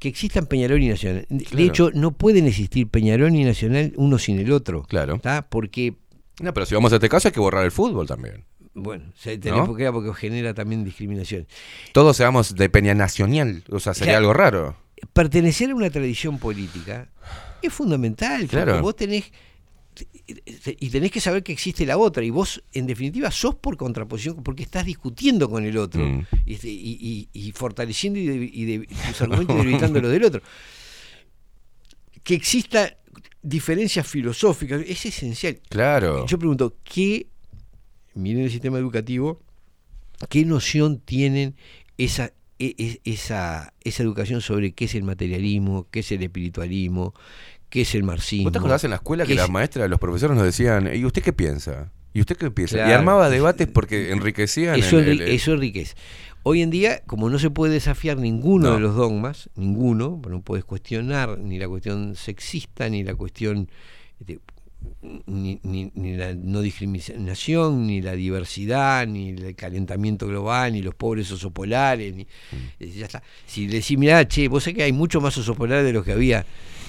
que 0.00 0.08
existan 0.08 0.46
Peñarol 0.46 0.82
y 0.82 0.88
Nacional. 0.88 1.26
De 1.28 1.44
Claro. 1.44 1.64
hecho, 1.64 1.90
no 1.94 2.10
pueden 2.12 2.46
existir 2.46 2.88
Peñarol 2.88 3.34
y 3.36 3.44
Nacional 3.44 3.92
uno 3.96 4.18
sin 4.18 4.38
el 4.40 4.50
otro. 4.50 4.82
Claro. 4.88 5.14
¿está? 5.14 5.46
Porque. 5.48 5.94
No, 6.40 6.52
pero 6.54 6.66
si 6.66 6.74
vamos 6.74 6.90
a 6.92 6.96
este 6.96 7.08
caso 7.08 7.28
hay 7.28 7.32
que 7.32 7.40
borrar 7.40 7.64
el 7.64 7.70
fútbol 7.70 8.06
también. 8.08 8.44
Bueno, 8.74 9.12
se 9.16 9.36
tenés 9.38 9.58
¿No? 9.60 9.66
porque, 9.66 9.90
porque 9.90 10.14
genera 10.14 10.54
también 10.54 10.84
discriminación. 10.84 11.46
Todos 11.92 12.16
seamos 12.16 12.54
de 12.54 12.68
Peña 12.68 12.94
Nacional, 12.94 13.64
o 13.70 13.80
sea, 13.80 13.94
sería 13.94 14.16
algo 14.18 14.32
raro. 14.32 14.76
Pertenecer 15.12 15.70
a 15.70 15.74
una 15.74 15.90
tradición 15.90 16.38
política 16.38 17.08
es 17.62 17.72
fundamental. 17.72 18.46
Claro. 18.46 18.72
Porque 18.72 18.82
vos 18.82 18.96
tenés 18.96 19.32
y 20.78 20.88
tenés 20.88 21.10
que 21.10 21.20
saber 21.20 21.42
que 21.42 21.52
existe 21.52 21.84
la 21.84 21.98
otra 21.98 22.22
y 22.24 22.30
vos 22.30 22.62
en 22.72 22.86
definitiva 22.86 23.30
sos 23.30 23.56
por 23.56 23.76
contraposición 23.76 24.42
porque 24.42 24.62
estás 24.62 24.86
discutiendo 24.86 25.50
con 25.50 25.64
el 25.64 25.76
otro 25.76 26.02
Mm. 26.06 26.26
y, 26.46 26.54
este, 26.54 26.68
y- 26.70 27.28
y- 27.32 27.46
y 27.48 27.52
fortaleciendo 27.52 28.18
y, 28.18 28.26
de- 28.26 28.50
y 28.52 28.64
de- 28.64 28.86
tus 28.86 29.20
argumentos 29.22 29.56
y 29.56 29.58
debilitando 29.58 30.00
los 30.00 30.10
del 30.12 30.24
otro 30.24 30.40
que 32.22 32.34
exista 32.34 32.96
diferencias 33.42 34.06
filosóficas 34.06 34.82
es 34.86 35.04
esencial 35.06 35.58
Claro. 35.68 36.24
yo 36.26 36.38
pregunto 36.38 36.76
qué 36.84 37.26
miren 38.14 38.44
el 38.44 38.50
sistema 38.50 38.78
educativo 38.78 39.40
qué 40.28 40.44
noción 40.44 40.98
tienen 41.00 41.54
esa 41.98 42.32
e- 42.58 42.74
e- 42.78 43.00
esa, 43.04 43.72
esa 43.84 44.02
educación 44.02 44.42
sobre 44.42 44.72
qué 44.72 44.84
es 44.84 44.94
el 44.94 45.02
materialismo, 45.02 45.86
qué 45.90 46.00
es 46.00 46.12
el 46.12 46.22
espiritualismo, 46.22 47.14
qué 47.70 47.82
es 47.82 47.94
el 47.94 48.02
marxismo. 48.02 48.44
¿Vos 48.44 48.52
te 48.52 48.58
acordás 48.58 48.84
en 48.84 48.90
la 48.90 48.96
escuela 48.96 49.24
que 49.24 49.28
qué 49.28 49.34
las 49.36 49.46
es- 49.46 49.50
maestras, 49.50 49.88
los 49.88 49.98
profesores 49.98 50.36
nos 50.36 50.44
decían, 50.44 50.94
¿y 50.94 51.04
usted 51.06 51.22
qué 51.22 51.32
piensa? 51.32 51.90
¿Y 52.12 52.20
usted 52.20 52.36
qué 52.36 52.50
piensa? 52.50 52.76
Y 52.76 52.92
armaba 52.92 53.30
debates 53.30 53.66
porque 53.68 54.10
enriquecían 54.12 54.78
eso, 54.78 54.98
el- 54.98 55.08
el- 55.08 55.22
eso 55.22 55.54
enriquece. 55.54 55.94
Hoy 56.42 56.60
en 56.60 56.68
día, 56.70 57.02
como 57.06 57.30
no 57.30 57.38
se 57.38 57.48
puede 57.50 57.72
desafiar 57.72 58.18
ninguno 58.18 58.68
No. 58.70 58.74
de 58.74 58.80
los 58.80 58.94
dogmas, 58.96 59.48
ninguno, 59.56 60.20
no 60.28 60.42
puedes 60.42 60.64
cuestionar 60.66 61.38
ni 61.38 61.58
la 61.58 61.68
cuestión 61.68 62.14
sexista, 62.16 62.88
ni 62.90 63.04
la 63.04 63.14
cuestión, 63.14 63.70
este, 64.18 64.38
ni, 65.26 65.60
ni- 65.62 65.90
ni 65.94 66.16
la 66.16 66.34
no 66.34 66.60
discriminación, 66.62 67.86
ni 67.86 68.00
la 68.02 68.12
diversidad, 68.12 69.06
ni 69.06 69.30
el 69.30 69.54
calentamiento 69.56 70.26
global, 70.26 70.72
ni 70.72 70.82
los 70.82 70.94
pobres 70.94 71.30
osos 71.32 71.52
polares, 71.52 72.14
ni, 72.14 72.24
Mm. 72.24 72.56
eh, 72.80 72.92
ya 72.96 73.06
está. 73.06 73.22
Si 73.46 73.66
le 73.66 73.76
decís, 73.76 73.98
mirá, 73.98 74.26
che, 74.26 74.48
vos 74.48 74.64
sabés 74.64 74.76
que 74.76 74.82
hay 74.84 74.92
mucho 74.92 75.20
más 75.20 75.36
osos 75.38 75.56
polares 75.56 75.84
de 75.84 75.92
los 75.92 76.04
que 76.04 76.12
había, 76.12 76.44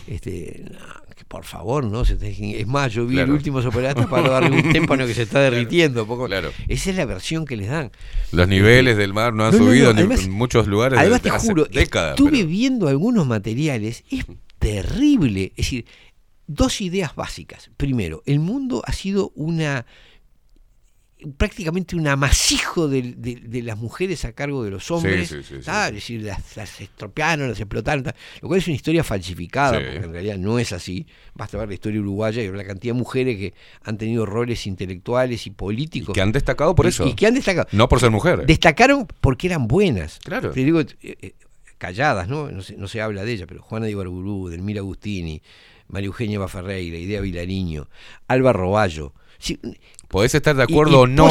este, 0.08 0.64
no, 0.72 0.78
que 1.16 1.26
por 1.26 1.44
favor, 1.44 1.84
¿no? 1.86 2.02
Es 2.02 2.68
más, 2.68 2.92
yo 2.94 3.06
vi 3.06 3.20
el 3.20 3.30
último 3.32 3.58
oso 3.60 3.70
polar 3.72 3.92
hasta 3.98 4.10
para 4.10 4.30
darle 4.30 4.62
un 4.62 4.72
témpano 4.74 5.06
que 5.06 5.14
se 5.14 5.24
está 5.24 5.40
derritiendo. 5.42 6.06
poco- 6.08 6.26
Claro. 6.28 6.52
Esa 6.68 6.90
es 6.90 6.96
la 6.96 7.06
versión 7.06 7.46
que 7.46 7.56
les 7.58 7.70
dan. 7.70 7.92
Los 8.32 8.48
niveles 8.48 8.98
del 8.98 9.14
mar 9.14 9.34
no 9.34 9.46
han 9.46 9.52
No, 9.52 9.60
no, 9.60 9.66
no, 9.66 9.72
subido 9.72 9.92
en- 9.92 9.98
además- 9.98 10.24
en 10.26 10.32
muchos 10.32 10.68
lugares 10.68 10.98
Además, 11.00 11.22
te 11.22 11.30
hace 11.30 11.48
juro, 11.50 11.66
décadas. 11.66 12.12
estuve 12.12 12.32
pero- 12.32 12.48
viendo 12.48 12.88
algunos 12.88 13.28
materiales, 13.28 14.04
es 14.10 14.26
terrible. 14.60 15.52
Es 15.56 15.66
decir, 15.66 15.86
dos 16.54 16.82
ideas 16.82 17.16
básicas. 17.16 17.70
Primero, 17.78 18.22
el 18.26 18.40
mundo 18.40 18.82
ha 18.86 18.94
sido 18.94 19.32
una 19.36 19.86
prácticamente 21.38 21.96
un 21.96 22.08
amasijo 22.08 22.88
de, 22.88 23.14
de- 23.16 23.36
de 23.36 23.62
las 23.62 23.78
mujeres 23.78 24.26
a 24.26 24.34
cargo 24.34 24.64
de 24.64 24.72
los 24.72 24.90
hombres. 24.90 25.30
sí, 25.30 25.44
sí, 25.44 25.58
sí, 25.58 25.62
¿tá? 25.64 25.90
Es 25.90 25.94
decir, 25.94 26.24
las, 26.24 26.58
las 26.58 26.82
estropearon, 26.82 27.48
las 27.48 27.60
explotaron, 27.60 28.04
lo 28.42 28.48
cual 28.48 28.60
es 28.60 28.66
una 28.66 28.76
historia 28.76 29.04
falsificada, 29.04 29.74
porque 29.74 29.98
en 29.98 30.12
realidad 30.12 30.38
no 30.40 30.58
es 30.58 30.74
así. 30.74 31.06
Basta 31.36 31.60
ver 31.60 31.68
la 31.68 31.76
historia 31.76 32.00
uruguaya 32.02 32.42
y 32.42 32.48
ver 32.48 32.58
la 32.58 32.66
cantidad 32.66 32.96
de 32.96 33.00
mujeres 33.00 33.38
que 33.38 33.54
han 33.84 34.00
tenido 34.00 34.26
roles 34.26 34.66
intelectuales 34.66 35.46
y 35.46 35.52
políticos. 35.52 36.12
que 36.16 36.22
han 36.22 36.32
destacado 36.32 36.74
por 36.74 36.88
Y- 36.88 36.90
eso. 36.90 37.06
Y 37.06 37.14
que 37.14 37.28
han 37.28 37.36
destacado. 37.36 37.68
No 37.72 37.88
por 37.88 38.00
ser 38.00 38.10
mujeres. 38.10 38.48
Destacaron 38.48 39.06
porque 39.22 39.46
eran 39.46 39.68
buenas. 39.68 40.18
Claro. 40.24 40.50
Te 40.50 40.64
digo, 40.64 40.80
eh, 40.82 40.88
eh, 41.04 41.34
calladas, 41.78 42.30
¿no? 42.30 42.50
No 42.52 42.64
se, 42.64 42.76
no 42.78 42.88
se 42.88 43.00
habla 43.00 43.24
de 43.24 43.32
ella, 43.34 43.46
pero 43.46 43.62
Juana 43.62 43.86
de 43.86 43.92
Ibarburú, 43.92 44.50
Delmira 44.50 44.80
Agustini, 44.80 45.40
María 45.92 46.08
Eugenia 46.08 46.40
Baferreira, 46.40 46.98
Idea 46.98 47.22
Vilariño, 47.22 47.88
Alba 48.28 48.54
Roballo. 48.54 49.14
Sí, 49.38 49.60
Podés 50.08 50.36
estar 50.36 50.56
de 50.56 50.64
acuerdo 50.64 50.92
y 50.92 50.96
o 51.04 51.08
no, 51.08 51.30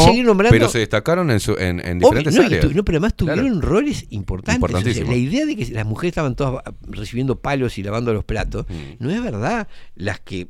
pero 0.48 0.68
se 0.70 0.78
destacaron 0.78 1.30
en, 1.30 1.38
su- 1.38 1.52
en, 1.58 1.80
en 1.86 1.98
obvio, 1.98 2.08
diferentes 2.20 2.34
no, 2.36 2.42
áreas. 2.46 2.60
tu- 2.66 2.72
no, 2.74 2.82
pero 2.84 2.96
además 2.96 3.12
Claro. 3.14 3.34
tuvieron 3.42 3.60
roles 3.62 4.06
importantes. 4.10 4.62
O 4.62 4.68
sea, 4.68 4.78
Importantísimo. 4.78 5.10
la 5.12 5.16
idea 5.18 5.44
de 5.46 5.54
que 5.56 5.66
las 5.66 5.84
mujeres 5.84 6.12
estaban 6.12 6.34
todas 6.34 6.64
recibiendo 6.88 7.36
palos 7.40 7.76
y 7.76 7.82
lavando 7.82 8.14
los 8.14 8.24
platos, 8.24 8.64
Mm. 8.70 8.74
no 9.04 9.10
es 9.10 9.22
verdad. 9.22 9.68
Las 9.96 10.18
que 10.20 10.48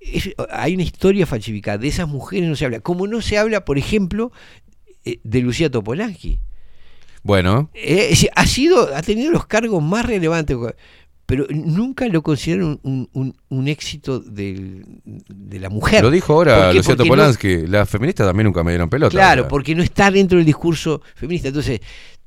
es- 0.00 0.34
hay 0.50 0.74
una 0.74 0.82
historia 0.82 1.26
falsificada 1.26 1.78
de 1.78 1.88
esas 1.88 2.06
mujeres 2.08 2.48
no 2.48 2.56
se 2.56 2.64
habla 2.64 2.80
como 2.80 3.06
no 3.06 3.20
se 3.20 3.38
habla 3.38 3.64
por 3.64 3.76
ejemplo 3.78 4.32
eh, 5.04 5.20
de 5.24 5.40
Lucía 5.40 5.70
Topolansky 5.70 6.38
Bueno, 7.22 7.70
Eh, 7.74 8.14
ha 8.34 8.46
sido 8.46 8.94
ha 8.94 9.02
tenido 9.02 9.30
los 9.30 9.46
cargos 9.46 9.82
más 9.82 10.06
relevantes 10.06 10.56
pero 11.30 11.46
nunca 11.50 12.06
lo 12.08 12.22
consideraron 12.22 12.78
un, 12.82 13.08
un- 13.12 13.34
un 13.48 13.68
éxito 13.68 14.18
del- 14.20 14.84
de 15.04 15.58
la 15.60 15.70
mujer 15.70 16.02
lo 16.02 16.10
dijo 16.10 16.34
¿Por 16.34 16.48
ahora? 16.50 16.72
Luciano 16.72 16.96
Porque 16.98 17.08
no- 17.08 17.14
Polanski. 17.14 17.66
Las 17.68 17.88
feministas 17.88 18.26
también 18.26 18.46
nunca 18.46 18.62
me 18.64 18.72
dieron 18.72 18.90
pelota. 18.90 19.10
Claro, 19.12 19.48
porque 19.48 19.74
no 19.74 19.82
está 19.82 20.10
dentro 20.10 20.36
del 20.38 20.44
discurso 20.46 21.00
feminista. 21.14 21.48
Entonces, 21.48 21.80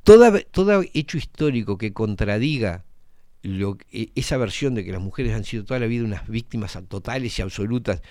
toda, 0.04 0.40
todo 0.40 0.82
hecho 0.94 1.18
histórico 1.18 1.78
que 1.78 1.94
contradiga 1.94 2.86
lo, 3.42 3.78
que- 3.78 4.12
esa 4.16 4.38
versión 4.38 4.74
de 4.74 4.86
que 4.86 4.92
las 4.94 5.02
mujeres 5.02 5.34
han 5.34 5.44
sido 5.44 5.66
toda 5.66 5.80
la 5.80 5.86
vida 5.88 6.04
unas 6.06 6.28
víctimas 6.28 6.78
totales 6.88 7.38
y 7.38 7.42
absolutas, 7.42 8.02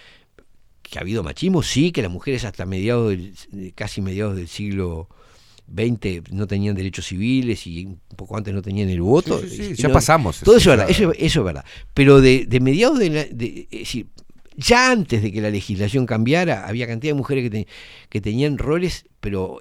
que 0.83 0.99
ha 0.99 1.01
habido 1.01 1.23
machismo, 1.23 1.62
sí, 1.62 1.91
que 1.91 2.03
las 2.03 2.11
mujeres 2.11 2.45
hasta 2.45 2.67
mediados 2.67 3.09
del, 3.11 3.35
de- 3.51 3.73
casi 3.73 4.03
mediados 4.03 4.37
del 4.37 4.49
siglo 4.49 5.09
XX 5.75 6.31
no 6.33 6.47
tenían 6.47 6.75
derechos 6.76 7.07
civiles 7.07 7.67
y 7.67 7.86
un 7.86 8.01
poco 8.17 8.36
antes 8.36 8.52
no 8.55 8.62
tenían 8.62 8.89
el 8.89 9.01
voto. 9.02 9.41
Sí, 9.41 9.49
sí, 9.49 9.57
sí, 9.57 9.70
Y 9.73 9.75
ya 9.75 9.89
no- 9.89 9.94
pasamos 9.94 10.41
Todo 10.41 10.57
eso, 10.57 10.70
es 10.73 10.76
verdad, 10.78 10.91
eso, 10.91 11.12
eso 11.12 11.41
es 11.41 11.44
verdad. 11.44 11.65
Pero 11.94 12.20
de, 12.20 12.47
de 12.47 12.60
mediados 12.60 12.99
de, 12.99 13.10
la, 13.10 13.25
de- 13.25 13.68
es 13.70 13.78
decir, 13.81 14.07
ya 14.57 14.91
antes 14.91 15.23
de 15.23 15.33
que 15.33 15.41
la 15.41 15.51
legislación 15.51 16.05
cambiara, 16.07 16.67
había 16.67 16.86
cantidad 16.86 17.12
de 17.15 17.18
mujeres 17.18 17.44
que, 17.44 17.51
te- 17.51 17.67
que 18.10 18.20
tenían 18.20 18.59
roles, 18.59 19.07
pero 19.20 19.59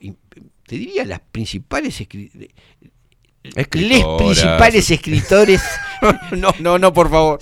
te 0.67 0.77
diría 0.77 1.05
las 1.05 1.19
principales 1.19 1.95
escri- 3.43 3.87
les 3.87 4.03
principales 4.17 4.89
escritores 4.91 5.61
no, 6.31 6.53
no, 6.59 6.77
no, 6.79 6.93
por 6.93 7.09
favor. 7.09 7.39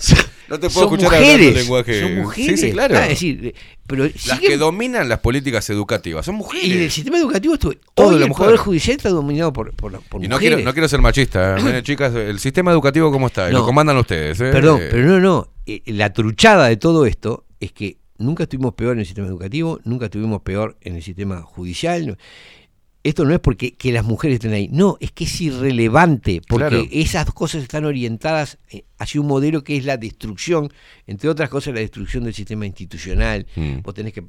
No 0.48 0.58
te 0.58 0.68
puedo 0.68 0.88
son 0.88 0.94
escuchar 1.00 1.14
hablando 1.14 1.32
mujeres, 1.38 1.54
lenguaje. 1.54 2.00
son 2.00 2.14
mujeres. 2.16 2.60
Sí, 2.60 2.66
sí, 2.66 2.72
claro. 2.72 2.96
Ah, 2.98 3.02
es 3.04 3.08
decir, 3.10 3.54
pero 3.86 4.04
Las 4.04 4.14
siguen- 4.14 4.48
que 4.48 4.56
dominan 4.56 5.08
las 5.08 5.20
políticas 5.20 5.70
educativas 5.70 6.26
son 6.26 6.34
mujeres. 6.34 6.66
y 6.66 6.72
el 6.84 6.90
sistema 6.90 7.18
educativo 7.18 7.54
estuvo, 7.54 7.72
Todo 7.94 8.08
hoy 8.08 8.22
el 8.22 8.28
mujer. 8.28 8.46
poder 8.46 8.56
judicial 8.58 8.96
está 8.96 9.10
dominado 9.10 9.52
por, 9.52 9.72
por, 9.74 9.92
por 10.02 10.24
Y 10.24 10.26
no 10.28 10.36
mujeres. 10.36 10.56
quiero, 10.56 10.68
no 10.68 10.72
quiero 10.72 10.88
ser 10.88 11.00
machista, 11.00 11.56
¿eh? 11.56 11.82
Chicas, 11.84 12.12
el 12.14 12.40
sistema 12.40 12.72
educativo 12.72 13.12
cómo 13.12 13.28
está, 13.28 13.48
Y 13.48 13.52
No. 13.52 13.60
lo 13.60 13.64
comandan 13.66 13.96
ustedes. 13.96 14.40
¿eh? 14.40 14.50
Perdón, 14.50 14.80
pero 14.90 15.06
no, 15.06 15.20
no. 15.20 15.48
Eh, 15.66 15.82
La 15.86 16.12
truchada 16.12 16.66
de 16.66 16.76
todo 16.76 17.06
esto 17.06 17.44
es 17.60 17.70
que 17.70 17.98
nunca 18.18 18.42
estuvimos 18.42 18.74
peor 18.74 18.94
en 18.94 19.00
el 19.00 19.06
sistema 19.06 19.28
educativo, 19.28 19.78
nunca 19.84 20.06
estuvimos 20.06 20.42
peor 20.42 20.76
en 20.80 20.96
el 20.96 21.02
sistema 21.04 21.42
judicial. 21.42 22.18
Esto 23.02 23.24
no 23.24 23.32
es 23.32 23.40
porque 23.40 23.74
que 23.74 23.92
las 23.92 24.04
mujeres 24.04 24.36
estén 24.36 24.52
ahí, 24.52 24.68
no, 24.70 24.98
es 25.00 25.10
que 25.10 25.24
es 25.24 25.40
irrelevante, 25.40 26.42
porque 26.46 26.68
Claro. 26.68 26.86
esas 26.90 27.24
dos 27.24 27.34
cosas 27.34 27.62
están 27.62 27.86
orientadas 27.86 28.58
eh, 28.70 28.84
hacia 28.98 29.20
un 29.22 29.26
modelo 29.26 29.64
que 29.64 29.76
es 29.76 29.86
la 29.86 29.96
destrucción, 29.96 30.70
entre 31.06 31.30
otras 31.30 31.48
cosas 31.48 31.72
la 31.72 31.80
destrucción 31.80 32.24
del 32.24 32.34
sistema 32.34 32.66
institucional. 32.66 33.46
Mm. 33.56 33.80
Vos 33.82 33.94
tenés 33.94 34.12
que 34.12 34.24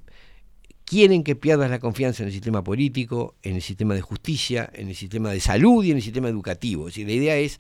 quieren 0.86 1.24
que 1.24 1.36
pierdas 1.36 1.70
la 1.70 1.80
confianza 1.80 2.24
en 2.24 2.28
el 2.28 2.34
sistema 2.34 2.64
político, 2.64 3.36
en 3.44 3.56
el 3.56 3.62
sistema 3.62 3.94
de 3.94 4.02
justicia, 4.02 4.70
en 4.74 4.90
el 4.90 4.96
sistema 4.96 5.32
de 5.32 5.40
salud 5.40 5.84
y 5.84 5.92
en 5.92 5.98
el 5.98 6.04
sistema 6.04 6.28
educativo. 6.30 6.88
Es 6.88 6.96
decir, 6.96 7.08
la 7.08 7.14
idea 7.14 7.38
es 7.38 7.60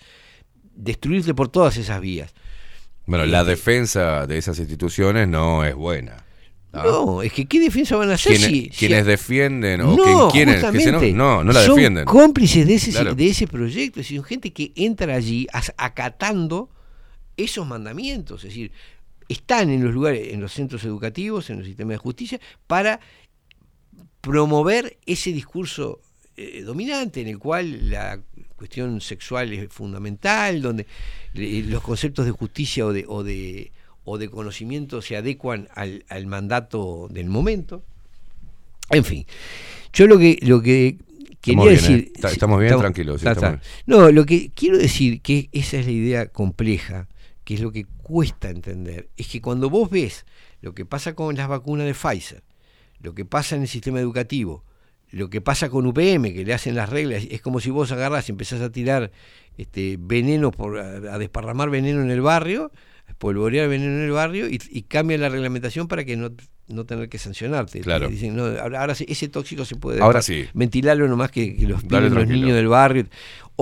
destruirte 0.76 1.34
por 1.34 1.50
todas 1.50 1.78
esas 1.78 2.02
vías. 2.02 2.34
Bueno, 3.06 3.26
la 3.26 3.44
defensa 3.44 4.28
de 4.28 4.38
esas 4.38 4.60
instituciones 4.60 5.28
no 5.28 5.66
es 5.66 5.76
buena. 5.76 6.24
¿Ah? 6.74 6.84
No, 6.86 7.22
es 7.22 7.34
que 7.34 7.46
¿qué 7.46 7.60
defensa 7.60 7.96
van 7.96 8.12
a 8.12 8.14
hacer 8.14 8.38
Quienes, 8.38 8.50
si, 8.50 8.70
quienes 8.70 9.06
defienden 9.06 9.82
o 9.82 9.96
no, 9.96 10.32
que 10.32 10.46
se 10.46 10.92
no, 10.92 11.02
no, 11.02 11.44
no 11.44 11.52
la 11.52 11.64
son 11.64 11.76
defienden. 11.76 12.06
cómplices 12.06 12.68
de 12.68 12.76
ese, 12.76 12.92
Claro. 12.92 13.16
de 13.16 13.28
ese 13.28 13.48
proyecto, 13.48 14.00
es 14.00 14.08
decir, 14.08 14.24
gente 14.24 14.52
que 14.54 14.72
entra 14.76 15.16
allí 15.16 15.48
acatando 15.78 16.70
esos 17.38 17.66
mandamientos, 17.68 18.44
es 18.44 18.50
decir, 18.50 18.72
están 19.28 19.70
en 19.70 19.84
los 19.84 19.94
lugares, 19.94 20.34
en 20.34 20.42
los 20.42 20.52
centros 20.52 20.84
educativos, 20.84 21.50
en 21.50 21.60
el 21.60 21.66
sistema 21.66 21.92
de 21.92 21.98
justicia, 21.98 22.40
para 22.68 23.00
promover 24.20 24.98
ese 25.06 25.32
discurso 25.32 26.02
eh, 26.38 26.62
dominante 26.64 27.22
en 27.22 27.28
el 27.28 27.40
cual 27.40 27.90
la 27.90 28.22
cuestión 28.56 29.02
sexual 29.02 29.52
es 29.54 29.70
fundamental, 29.74 30.62
donde 30.62 30.86
eh, 31.34 31.64
los 31.66 31.82
conceptos 31.82 32.26
de 32.26 32.32
justicia 32.32 32.86
o 32.86 32.94
de, 32.94 33.06
o 33.08 33.24
de, 33.24 33.72
o 34.04 34.18
de 34.18 34.30
conocimiento 34.30 35.02
se 35.02 35.16
adecuan 35.18 35.68
al, 35.76 36.06
al 36.10 36.26
mandato 36.28 37.08
del 37.12 37.28
momento. 37.30 37.84
En 38.90 39.06
fin, 39.06 39.26
yo 39.94 40.08
lo 40.08 40.18
que, 40.18 40.38
lo 40.42 40.62
que 40.62 40.98
quería 41.42 41.64
Estamos 41.64 41.66
bien, 41.66 41.76
decir... 41.76 42.00
¿eh? 42.00 42.12
Está- 42.16 42.32
estamos 42.32 42.60
bien, 42.60 42.78
tranquilos, 42.78 43.18
está, 43.18 43.32
estamos 43.32 43.60
está. 43.62 43.70
No, 43.86 44.12
lo 44.12 44.26
que 44.26 44.52
quiero 44.54 44.78
decir, 44.78 45.22
que 45.22 45.50
esa 45.52 45.78
es 45.78 45.86
la 45.86 45.92
idea 45.92 46.26
compleja, 46.28 47.08
que 47.44 47.54
es 47.56 47.62
lo 47.62 47.72
que 47.72 47.86
cuesta 48.04 48.50
entender, 48.50 49.08
es 49.18 49.28
que 49.28 49.42
cuando 49.42 49.70
vos 49.70 49.90
ves 49.90 50.26
lo 50.62 50.74
que 50.74 50.86
pasa 50.86 51.14
con 51.16 51.36
las 51.36 51.48
vacunas 51.48 51.86
de 51.88 51.94
Pfizer, 51.94 52.44
lo 53.02 53.16
que 53.16 53.26
pasa 53.26 53.56
en 53.56 53.64
el 53.64 53.68
sistema 53.68 54.00
educativo, 54.00 54.64
lo 55.12 55.30
que 55.30 55.42
pasa 55.42 55.70
con 55.70 55.86
UPM, 55.88 56.34
que 56.34 56.44
le 56.46 56.54
hacen 56.54 56.76
las 56.76 56.90
reglas, 56.90 57.24
es 57.30 57.42
como 57.42 57.60
si 57.60 57.70
vos 57.70 57.92
agarras 57.92 58.30
y 58.30 58.32
empezás 58.32 58.62
a 58.62 58.72
tirar 58.72 59.12
este 59.58 59.98
veneno, 60.00 60.52
por, 60.52 60.80
a, 60.80 61.14
a 61.16 61.18
desparramar 61.18 61.70
veneno 61.70 62.02
en 62.02 62.12
el 62.12 62.22
barrio, 62.22 62.72
a 63.12 63.14
espolvorear 63.14 63.68
veneno 63.70 63.92
en 63.98 64.06
el 64.06 64.12
barrio 64.12 64.48
y, 64.50 64.60
y 64.70 64.82
cambian 64.84 65.22
la 65.22 65.30
reglamentación 65.30 65.88
para 65.88 66.04
que 66.06 66.16
no, 66.18 66.32
no 66.68 66.86
tener 66.86 67.10
que 67.10 67.18
sancionarte. 67.18 67.80
Te 67.80 67.84
Claro. 67.84 68.08
dicen, 68.08 68.36
no, 68.36 68.46
ahora, 68.46 68.82
ahora 68.82 68.96
sí, 68.96 69.06
ese 69.08 69.28
tóxico 69.28 69.66
se 69.66 69.76
puede 69.76 70.02
Ahora 70.02 70.22
sí. 70.22 70.46
ventilarlo 70.54 71.08
nomás 71.08 71.32
que, 71.32 71.56
que 71.56 71.68
los, 71.68 71.84
pibes, 71.84 72.12
los 72.12 72.28
niños 72.28 72.56
del 72.56 72.68
barrio. 72.68 73.06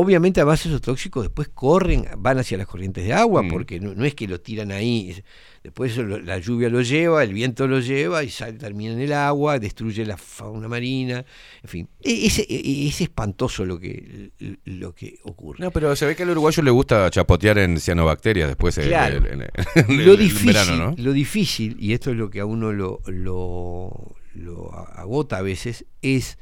Obviamente, 0.01 0.39
además, 0.39 0.65
esos 0.65 0.79
tóxicos 0.81 1.23
después 1.23 1.49
corren, 1.49 2.05
van 2.17 2.37
hacia 2.39 2.57
las 2.57 2.67
corrientes 2.67 3.03
de 3.05 3.11
agua, 3.13 3.43
Mm. 3.43 3.49
porque 3.49 3.79
no, 3.81 3.93
no 3.93 4.05
es 4.05 4.15
que 4.15 4.27
lo 4.27 4.39
tiran 4.39 4.71
ahí. 4.71 5.09
es- 5.11 5.23
Después 5.61 5.91
eso 5.91 6.03
lo- 6.03 6.19
la 6.21 6.37
lluvia 6.39 6.69
lo 6.69 6.81
lleva, 6.81 7.21
el 7.21 7.33
viento 7.33 7.67
lo 7.67 7.81
lleva 7.81 8.23
y 8.23 8.29
sale, 8.29 8.53
termina 8.57 8.93
en 8.93 9.01
el 9.01 9.11
agua, 9.11 9.59
destruye 9.59 10.05
la 10.05 10.15
fauna 10.15 10.69
marina. 10.69 11.25
En 11.61 11.69
fin, 11.69 11.89
e- 12.01 12.25
ese- 12.27 12.47
e- 12.49 12.87
es 12.87 13.01
espantoso 13.01 13.65
lo 13.65 13.77
que, 13.77 14.31
lo 14.63 14.95
que 14.95 15.19
ocurre. 15.25 15.59
No, 15.61 15.69
pero 15.71 15.93
se 15.97 16.05
ve 16.05 16.15
que 16.15 16.23
al 16.23 16.29
uruguayo 16.29 16.63
le 16.63 16.71
gusta 16.71 17.09
chapotear 17.11 17.57
en 17.57 17.77
cianobacterias 17.77 18.47
después 18.47 18.77
en- 18.77 18.87
Claro. 18.87 19.17
en 19.27 20.05
lo 20.05 20.13
el 20.13 20.17
difícil, 20.19 20.47
verano, 20.47 20.77
¿no? 20.77 20.95
lo 20.97 21.11
difícil, 21.11 21.75
y 21.77 21.91
esto 21.91 22.11
es 22.11 22.15
lo 22.15 22.29
que 22.29 22.39
a 22.39 22.45
uno 22.45 22.71
lo, 22.71 23.01
lo, 23.07 24.15
lo 24.33 24.71
agota 24.73 25.39
a 25.39 25.41
veces, 25.41 25.85
es 26.01 26.37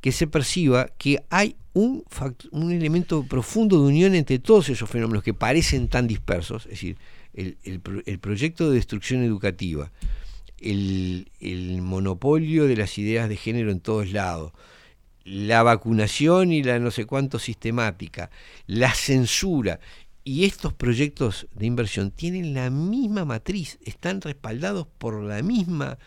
que 0.00 0.12
se 0.12 0.26
perciba 0.26 0.88
que 0.98 1.22
hay 1.30 1.56
un, 1.72 2.04
elemento 2.72 3.24
profundo 3.24 3.80
de 3.80 3.88
unión 3.88 4.14
entre 4.14 4.38
todos 4.38 4.68
esos 4.68 4.88
fenómenos 4.88 5.22
que 5.22 5.34
parecen 5.34 5.88
tan 5.88 6.06
dispersos, 6.06 6.64
es 6.64 6.70
decir, 6.70 6.96
el 7.34 8.18
proyecto 8.20 8.68
de 8.68 8.76
destrucción 8.76 9.22
educativa, 9.22 9.92
el, 10.58 11.30
el 11.40 11.82
monopolio 11.82 12.66
de 12.66 12.76
las 12.76 12.98
ideas 12.98 13.28
de 13.28 13.36
género 13.36 13.70
en 13.70 13.80
todos 13.80 14.10
lados, 14.10 14.52
la 15.24 15.62
vacunación 15.62 16.52
y 16.52 16.62
la 16.62 16.78
no 16.78 16.90
sé 16.90 17.04
cuánto 17.04 17.38
sistemática, 17.38 18.30
la 18.66 18.92
censura 18.92 19.78
y 20.24 20.44
estos 20.44 20.72
proyectos 20.72 21.46
de 21.54 21.66
inversión 21.66 22.10
tienen 22.10 22.54
la 22.54 22.70
misma 22.70 23.24
matriz, 23.24 23.78
están 23.84 24.20
respaldados 24.20 24.86
por 24.98 25.22
la 25.22 25.42
misma 25.42 25.98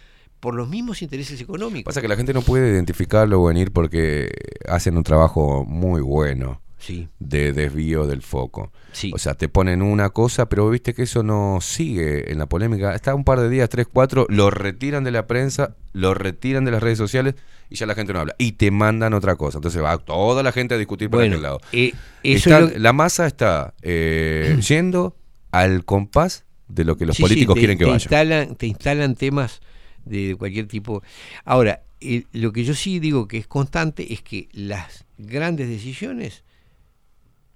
por 0.42 0.53
los 0.56 0.68
mismos 0.68 1.02
intereses 1.02 1.40
económicos. 1.40 1.86
Pasa 1.94 2.02
que 2.02 2.10
la 2.10 2.18
gente 2.18 2.34
no 2.34 2.42
puede 2.42 2.70
identificarlo 2.72 3.42
o 3.42 3.45
venir 3.45 3.72
porque 3.72 4.30
hacen 4.68 4.98
un 4.98 5.03
trabajo 5.03 5.64
muy 5.66 6.02
bueno 6.02 6.61
Sí. 6.80 7.08
de 7.20 7.53
desvío 7.53 8.08
del 8.08 8.24
foco. 8.24 8.72
Sí. 8.92 9.11
O 9.14 9.20
sea, 9.20 9.36
te 9.36 9.48
ponen 9.50 9.82
una 9.84 10.10
cosa, 10.10 10.50
pero 10.50 10.68
viste 10.70 10.94
que 10.95 11.03
eso 11.03 11.22
no 11.22 11.60
sigue 11.61 12.32
en 12.32 12.40
la 12.40 12.48
polémica. 12.48 12.95
Está 12.95 13.14
un 13.14 13.24
par 13.24 13.40
de 13.40 13.50
días, 13.50 13.70
tres, 13.70 13.86
cuatro, 13.92 14.26
lo 14.30 14.50
retiran 14.50 15.03
de 15.03 15.11
la 15.11 15.28
prensa, 15.28 15.76
lo 15.94 16.14
retiran 16.16 16.66
de 16.66 16.72
las 16.72 16.82
redes 16.82 16.98
sociales 16.98 17.36
y 17.70 17.76
ya 17.76 17.86
la 17.86 17.94
gente 17.94 18.11
no 18.14 18.20
habla. 18.20 18.34
Y 18.40 18.53
te 18.53 18.72
mandan 18.72 19.14
otra 19.14 19.36
cosa. 19.36 19.60
Entonces 19.60 19.82
va 19.84 19.95
toda 20.00 20.42
la 20.42 20.52
gente 20.52 20.74
a 20.74 20.78
discutir 20.80 21.10
por 21.11 21.20
Bueno, 21.20 21.34
aquel 21.36 21.44
lado. 21.44 21.60
eh, 21.72 21.94
eso 22.24 22.50
Está- 22.50 22.60
es 22.66 22.74
lo- 22.74 22.80
La 22.80 22.94
masa 22.94 23.28
está 23.28 23.76
eh, 23.84 24.58
yendo 24.68 25.16
al 25.52 25.86
compás 25.86 26.45
de 26.68 26.84
lo 26.86 26.98
que 26.98 27.06
los 27.06 27.16
Sí, 27.18 27.22
políticos 27.22 27.53
te- 27.53 27.60
quieren 27.61 27.78
que 27.78 27.84
te 27.86 27.92
vaya. 27.92 28.03
Instalan, 28.03 28.56
te 28.56 28.66
instalan 28.66 29.14
temas 29.16 29.61
de 30.05 30.35
cualquier 30.35 30.67
tipo. 30.67 31.03
Ahora, 31.45 31.83
el- 31.99 32.27
lo 32.31 32.51
que 32.51 32.63
yo 32.63 32.73
sí 32.73 32.99
digo 32.99 33.27
que 33.27 33.38
es 33.38 33.47
constante 33.47 34.13
es 34.13 34.21
que 34.21 34.49
las 34.53 35.05
grandes 35.17 35.69
decisiones 35.69 36.43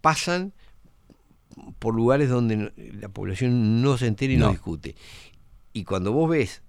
pasan 0.01 0.53
por 1.79 1.95
lugares 1.95 2.29
donde 2.29 2.71
la 2.99 3.09
población 3.09 3.81
no 3.81 3.97
se 3.97 4.07
entera 4.07 4.33
y 4.33 4.37
no, 4.37 4.45
No. 4.47 4.51
discute. 4.51 4.95
Y 5.73 5.83
cuando 5.83 6.11
vos 6.11 6.29
ves, 6.29 6.61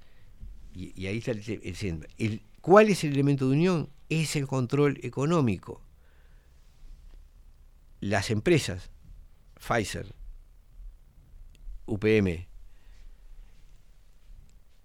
y, 0.74 0.92
y 1.00 1.06
ahí 1.06 1.18
está 1.18 1.32
el, 1.32 1.60
el 1.62 1.76
centro, 1.76 2.08
el- 2.18 2.42
¿cuál 2.60 2.88
es 2.88 3.04
el 3.04 3.12
elemento 3.12 3.46
de 3.48 3.56
unión? 3.56 3.90
Es 4.08 4.36
el 4.36 4.46
control 4.46 4.98
económico. 5.02 5.82
Las 8.00 8.30
empresas, 8.30 8.90
Pfizer, 9.58 10.14
UPM, 11.86 12.45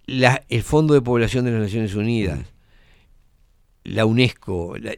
la- 0.05 0.43
el 0.49 0.63
Fondo 0.63 0.93
de 0.93 1.01
Población 1.01 1.45
de 1.45 1.51
las 1.51 1.61
Naciones 1.61 1.95
Unidas, 1.95 2.39
la 3.83 4.05
UNESCO, 4.05 4.77
la- 4.77 4.95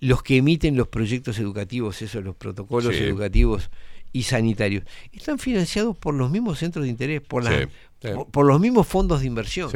los, 0.00 0.22
que 0.22 0.36
emiten 0.38 0.76
los 0.76 0.88
proyectos 0.88 1.38
educativos, 1.38 2.02
esos, 2.02 2.24
los 2.24 2.34
protocolos 2.36 2.96
Sí. 2.96 3.02
educativos 3.04 3.70
y 4.12 4.24
sanitarios, 4.24 4.84
están 5.12 5.38
financiados 5.38 5.96
por 5.96 6.14
los 6.14 6.30
mismos 6.30 6.58
centros 6.58 6.84
de 6.84 6.90
interés, 6.90 7.20
por, 7.20 7.44
las- 7.44 7.60
Sí, 7.62 7.68
sí. 8.02 8.08
por, 8.14 8.26
por 8.28 8.46
los 8.46 8.58
mismos 8.60 8.86
fondos 8.86 9.20
de 9.20 9.26
inversión. 9.26 9.70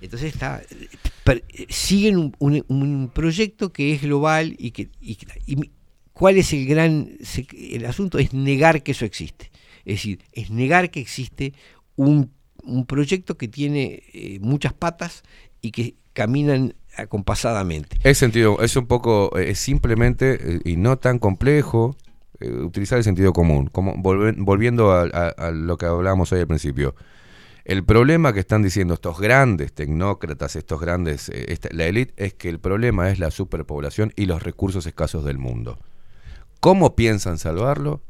Entonces 0.00 0.32
está, 0.34 0.60
per- 1.24 1.44
siguen 1.68 2.16
un, 2.18 2.34
un- 2.40 2.64
un 2.68 3.08
proyecto 3.14 3.72
que 3.72 3.92
es 3.94 4.02
global 4.02 4.56
y 4.58 4.72
que 4.72 4.88
y, 5.00 5.16
y 5.46 5.70
cuál 6.12 6.36
es 6.38 6.52
el 6.52 6.66
gran 6.66 7.10
el 7.56 7.86
asunto 7.86 8.18
es 8.18 8.34
negar 8.34 8.82
que 8.82 8.92
eso 8.92 9.04
existe. 9.04 9.50
Es 9.84 9.94
decir, 9.96 10.18
es 10.32 10.50
negar 10.50 10.90
que 10.90 10.98
existe 11.00 11.54
un, 11.96 12.32
un 12.64 12.86
proyecto 12.86 13.36
que 13.36 13.48
tiene 13.48 14.02
eh, 14.12 14.38
muchas 14.40 14.72
patas 14.72 15.22
y 15.60 15.70
que 15.70 15.94
caminan 16.12 16.74
acompasadamente. 16.96 17.96
Es 18.04 18.18
sentido, 18.18 18.60
es 18.62 18.76
un 18.76 18.86
poco, 18.86 19.36
eh, 19.38 19.54
simplemente 19.54 20.38
eh, 20.56 20.60
y 20.64 20.76
no 20.76 20.98
tan 20.98 21.18
complejo 21.18 21.96
utilizar 22.40 22.98
el 22.98 23.04
sentido 23.04 23.32
común. 23.32 23.68
Como 23.68 23.94
volviendo 23.98 24.90
a, 24.92 25.02
a- 25.02 25.50
lo 25.52 25.76
que 25.76 25.86
hablábamos 25.86 26.32
hoy 26.32 26.40
al 26.40 26.48
principio. 26.48 26.94
El 27.64 27.84
problema 27.84 28.32
que 28.32 28.40
están 28.40 28.62
diciendo 28.64 28.94
estos 28.94 29.20
grandes 29.20 29.72
tecnócratas, 29.72 30.56
estos 30.56 30.80
grandes, 30.80 31.30
la 31.70 31.86
élite, 31.86 32.12
es 32.16 32.34
que 32.34 32.48
el 32.48 32.58
problema 32.58 33.10
es 33.10 33.20
la 33.20 33.30
superpoblación 33.30 34.12
y 34.16 34.26
los 34.26 34.42
recursos 34.42 34.84
escasos 34.86 35.24
del 35.24 35.38
mundo. 35.38 35.78
¿Cómo 36.58 36.96
piensan 36.96 37.38
salvarlo? 37.38 38.02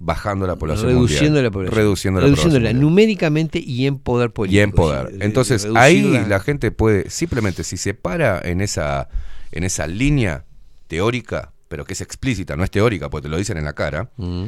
Bajando 0.00 0.46
la 0.46 0.56
población 0.56 0.88
reduciendo 0.88 1.26
mundial. 1.30 1.44
la 1.44 1.50
población. 1.50 1.76
Reduciendo 1.76 2.20
la 2.20 2.26
Reduciéndola 2.26 2.60
población 2.68 2.80
numéricamente 2.80 3.58
y 3.58 3.86
en 3.86 3.98
poder 3.98 4.30
político. 4.32 4.56
Y 4.58 4.60
en 4.62 4.70
poder. 4.72 5.14
Entonces 5.20 5.64
reducirla- 5.64 5.80
ahí 5.82 6.24
la 6.28 6.40
gente 6.40 6.70
puede, 6.70 7.10
simplemente 7.10 7.64
si 7.64 7.76
se 7.76 7.94
para 7.94 8.40
en 8.40 8.60
esa, 8.60 9.08
en 9.50 9.64
esa 9.64 9.86
línea 9.86 10.44
teórica, 10.86 11.52
pero 11.68 11.84
que 11.84 11.92
es 11.94 12.00
explícita, 12.00 12.56
no 12.56 12.64
es 12.64 12.70
teórica, 12.70 13.10
porque 13.10 13.24
te 13.24 13.28
lo 13.28 13.36
dicen 13.36 13.58
en 13.58 13.64
la 13.64 13.72
cara, 13.74 14.10
Mm. 14.16 14.44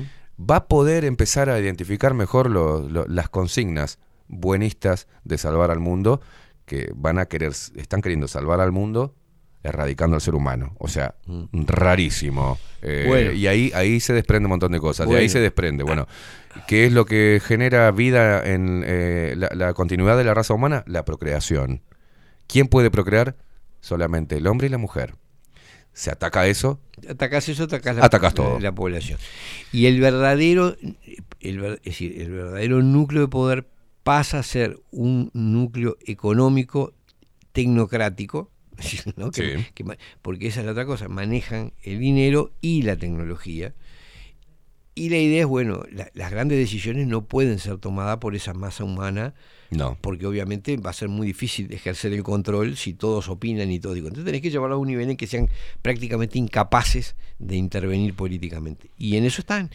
va 0.50 0.56
a 0.56 0.66
poder 0.68 1.04
empezar 1.04 1.50
a 1.50 1.58
identificar 1.58 2.14
mejor 2.14 2.48
lo- 2.48 2.88
lo- 2.88 3.06
las 3.08 3.28
consignas 3.28 3.98
buenistas 4.28 5.08
de 5.24 5.36
salvar 5.38 5.70
al 5.70 5.80
mundo, 5.80 6.20
que 6.64 6.92
van 6.94 7.18
a 7.18 7.26
querer, 7.26 7.50
están 7.74 8.00
queriendo 8.00 8.28
salvar 8.28 8.60
al 8.60 8.70
mundo 8.70 9.14
erradicando 9.62 10.16
al 10.16 10.22
ser 10.22 10.34
humano. 10.34 10.74
O 10.78 10.88
sea, 10.88 11.14
rarísimo. 11.52 12.58
Eh, 12.82 13.02
Mm. 13.04 13.08
Bueno. 13.08 13.32
Y 13.32 13.46
ahí, 13.46 13.70
ahí 13.74 14.00
se 14.00 14.12
desprende 14.14 14.46
un 14.46 14.50
montón 14.50 14.72
de 14.72 14.80
cosas. 14.80 15.06
De 15.06 15.12
ahí 15.14 15.20
Bueno. 15.20 15.32
se 15.32 15.40
desprende, 15.40 15.84
bueno, 15.84 16.06
¿qué 16.66 16.86
es 16.86 16.92
lo 16.92 17.04
que 17.04 17.40
genera 17.44 17.90
vida 17.90 18.42
en 18.44 18.82
eh, 18.86 19.34
la, 19.36 19.50
la 19.54 19.74
continuidad 19.74 20.16
de 20.16 20.24
la 20.24 20.32
raza 20.34 20.54
humana? 20.54 20.82
La 20.86 21.04
procreación. 21.04 21.82
¿Quién 22.46 22.68
puede 22.68 22.90
procrear? 22.90 23.36
Solamente 23.80 24.36
el 24.36 24.46
hombre 24.46 24.66
y 24.66 24.70
la 24.70 24.78
mujer. 24.78 25.14
Se 25.92 26.10
ataca 26.10 26.46
eso, 26.46 26.80
atacás 27.08 27.48
eso, 27.48 27.64
atacás 27.64 27.96
la, 27.96 28.04
Atacás 28.04 28.32
todo. 28.32 28.60
la 28.60 28.72
población. 28.72 29.18
Y 29.72 29.86
el 29.86 30.00
verdadero, 30.00 30.76
el, 31.40 31.60
ver- 31.60 31.80
es 31.84 31.92
decir, 31.92 32.20
el 32.20 32.30
verdadero 32.30 32.80
núcleo 32.82 33.22
de 33.22 33.28
poder 33.28 33.66
pasa 34.04 34.38
a 34.38 34.42
ser 34.42 34.78
un 34.92 35.30
núcleo 35.34 35.96
económico 36.06 36.92
tecnocrático, 37.52 38.50
¿no? 39.16 39.30
Que- 39.30 39.58
Sí. 39.58 39.66
que 39.74 39.84
porque 40.22 40.48
esa 40.48 40.60
es 40.60 40.66
la 40.66 40.72
otra 40.72 40.86
cosa, 40.86 41.08
manejan 41.08 41.72
el 41.82 41.98
dinero 42.00 42.52
y 42.60 42.82
la 42.82 42.96
tecnología. 42.96 43.74
Y 44.94 45.08
la 45.08 45.18
idea 45.18 45.42
es, 45.42 45.46
bueno, 45.46 45.82
la- 45.92 46.10
las 46.14 46.30
grandes 46.30 46.58
decisiones 46.58 47.06
no 47.06 47.24
pueden 47.24 47.58
ser 47.58 47.78
tomadas 47.78 48.18
por 48.18 48.34
esa 48.34 48.52
masa 48.54 48.84
humana, 48.84 49.34
no. 49.70 49.96
porque 50.00 50.26
obviamente 50.26 50.76
va 50.76 50.90
a 50.90 50.92
ser 50.92 51.08
muy 51.08 51.26
difícil 51.28 51.72
ejercer 51.72 52.12
el 52.12 52.22
control 52.24 52.76
si 52.76 52.92
todos 52.92 53.28
opinan 53.28 53.70
y 53.70 53.78
todo. 53.78 53.94
Digo, 53.94 54.08
Entonces 54.08 54.26
tenés 54.26 54.42
que 54.42 54.50
llevarlo 54.50 54.74
a 54.76 54.78
un 54.78 54.88
nivel 54.88 55.08
en 55.08 55.16
que 55.16 55.26
sean 55.28 55.48
prácticamente 55.80 56.38
incapaces 56.38 57.14
de 57.38 57.56
intervenir 57.56 58.14
políticamente. 58.14 58.90
Y 58.98 59.16
en 59.16 59.24
eso 59.24 59.40
están. 59.42 59.70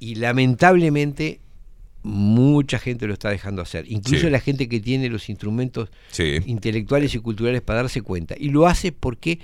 Y 0.00 0.16
lamentablemente 0.16 1.40
mucha 2.02 2.78
gente 2.78 3.06
lo 3.06 3.12
está 3.12 3.28
dejando 3.30 3.60
hacer, 3.62 3.84
incluso 3.90 4.26
Sí. 4.26 4.30
la 4.30 4.40
gente 4.40 4.68
que 4.68 4.80
tiene 4.80 5.08
los 5.08 5.28
instrumentos 5.28 5.90
Sí. 6.10 6.36
intelectuales 6.46 7.14
y 7.14 7.18
culturales 7.18 7.60
para 7.62 7.82
darse 7.82 8.02
cuenta. 8.02 8.34
Y 8.38 8.48
lo 8.50 8.66
hace 8.66 8.92
porque 8.92 9.38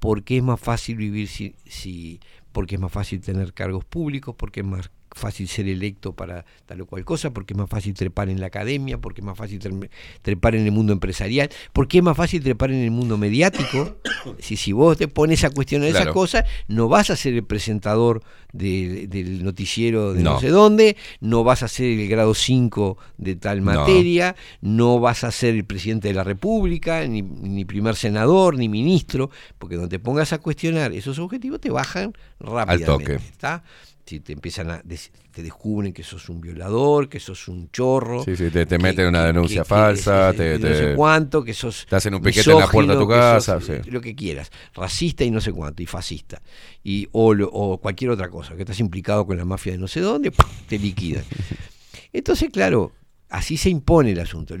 porque 0.00 0.38
es 0.38 0.42
más 0.42 0.58
fácil 0.58 0.96
vivir 0.96 1.28
si, 1.28 1.54
si 1.66 2.20
porque 2.52 2.76
es 2.76 2.80
más 2.80 2.90
fácil 2.90 3.20
tener 3.20 3.52
cargos 3.52 3.84
públicos, 3.84 4.34
porque 4.36 4.60
es 4.60 4.66
más 4.66 4.90
fácil 5.12 5.48
ser 5.48 5.68
electo 5.68 6.12
para 6.14 6.44
tal 6.66 6.80
o 6.82 6.86
cual 6.86 7.04
cosa, 7.04 7.30
porque 7.30 7.52
es 7.54 7.58
más 7.58 7.68
fácil 7.68 7.94
trepar 7.94 8.28
en 8.28 8.40
la 8.40 8.46
academia, 8.46 8.98
porque 8.98 9.20
es 9.20 9.24
más 9.24 9.36
fácil 9.36 9.58
tre- 9.60 9.90
trepar 10.22 10.54
en 10.54 10.64
el 10.66 10.72
mundo 10.72 10.92
empresarial, 10.92 11.50
porque 11.72 11.98
es 11.98 12.04
más 12.04 12.16
fácil 12.16 12.42
trepar 12.42 12.70
en 12.70 12.78
el 12.82 12.90
mundo 12.90 13.18
mediático. 13.18 13.96
si, 14.38 14.56
si 14.56 14.72
vos 14.72 14.96
te 14.96 15.08
pones 15.08 15.42
a 15.44 15.50
cuestionar 15.50 15.88
esas 15.88 16.02
Claro. 16.02 16.14
cosas, 16.14 16.44
no 16.68 16.88
vas 16.88 17.10
a 17.10 17.16
ser 17.16 17.34
el 17.34 17.44
presentador 17.44 18.22
de- 18.52 19.06
del 19.08 19.44
noticiero 19.44 20.12
de 20.14 20.22
no. 20.22 20.34
No. 20.34 20.40
sé 20.40 20.48
dónde, 20.48 20.96
no 21.20 21.42
vas 21.44 21.62
a 21.62 21.68
ser 21.68 21.86
el 21.86 22.08
grado 22.08 22.34
5 22.34 22.96
de 23.18 23.34
tal 23.36 23.62
materia, 23.62 24.36
no 24.60 25.00
vas 25.00 25.24
a 25.24 25.30
ser 25.32 25.54
el 25.54 25.64
presidente 25.64 26.08
de 26.08 26.14
la 26.14 26.24
República, 26.24 27.06
ni, 27.06 27.22
ni 27.22 27.64
primer 27.64 27.96
senador, 27.96 28.56
ni 28.56 28.68
ministro, 28.68 29.30
porque 29.58 29.74
cuando 29.76 29.88
te 29.88 29.98
pongas 29.98 30.32
a 30.32 30.38
cuestionar 30.38 30.92
esos 30.92 31.18
objetivos 31.18 31.60
te 31.60 31.70
bajan 31.70 32.12
rápidamente. 32.38 32.86
toque. 33.14 33.14
¿está? 33.30 33.62
Si 34.06 34.18
te 34.18 34.32
empiezan 34.32 34.70
a 34.70 34.82
te 34.82 35.42
descubren 35.42 35.92
que 35.92 36.02
sos 36.02 36.28
un 36.28 36.40
violador, 36.40 37.08
que 37.08 37.20
sos 37.20 37.46
un 37.46 37.70
chorro. 37.70 38.24
Sí, 38.24 38.34
sí, 38.36 38.50
te, 38.50 38.66
te 38.66 38.76
que- 38.76 38.82
meten 38.82 39.06
una 39.06 39.24
denuncia 39.24 39.62
que- 39.62 39.68
falsa, 39.68 40.32
que- 40.32 40.58
te, 40.58 40.58
no 40.58 40.74
sé 40.74 40.94
cuánto, 40.96 41.44
que 41.44 41.54
sos 41.54 41.86
te 41.88 41.94
hacen 41.94 42.14
un 42.14 42.20
piquete 42.20 42.50
en 42.50 42.58
la 42.58 42.66
puerta 42.68 42.94
de 42.94 42.98
tu 42.98 43.06
casa. 43.06 43.60
sos, 43.60 43.66
sí. 43.84 43.90
lo 43.90 44.00
que 44.00 44.16
quieras, 44.16 44.50
racista 44.74 45.22
y 45.24 45.30
no 45.30 45.40
sé 45.40 45.52
cuánto, 45.52 45.82
y 45.82 45.86
fascista, 45.86 46.42
y, 46.82 47.06
o, 47.12 47.30
o 47.52 47.78
cualquier 47.78 48.10
otra 48.10 48.28
cosa, 48.28 48.56
que 48.56 48.62
estás 48.62 48.80
implicado 48.80 49.24
con 49.26 49.36
la 49.36 49.44
mafia 49.44 49.72
de 49.72 49.78
no 49.78 49.86
sé 49.86 50.00
dónde, 50.00 50.32
te 50.68 50.78
liquidan. 50.78 51.24
Entonces, 52.12 52.50
claro, 52.52 52.90
así 53.28 53.56
se 53.56 53.70
impone 53.70 54.10
el 54.10 54.18
asunto. 54.20 54.56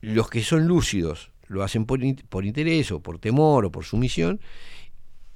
Los 0.00 0.30
que 0.30 0.42
son 0.42 0.66
lúcidos 0.66 1.30
lo 1.48 1.62
hacen 1.62 1.84
por, 1.84 2.00
por 2.30 2.46
interés 2.46 2.90
o 2.92 3.00
por 3.00 3.18
temor 3.18 3.66
o 3.66 3.70
por 3.70 3.84
sumisión, 3.84 4.40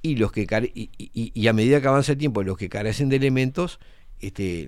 y 0.01 0.15
los 0.15 0.31
que 0.31 0.45
care- 0.47 0.71
y, 0.73 0.89
y- 0.97 1.31
y 1.33 1.47
a 1.47 1.53
medida 1.53 1.81
que 1.81 1.87
avanza 1.87 2.13
el 2.13 2.17
tiempo, 2.17 2.43
los 2.43 2.57
que 2.57 2.69
carecen 2.69 3.09
de 3.09 3.17
elementos 3.17 3.79
este, 4.21 4.67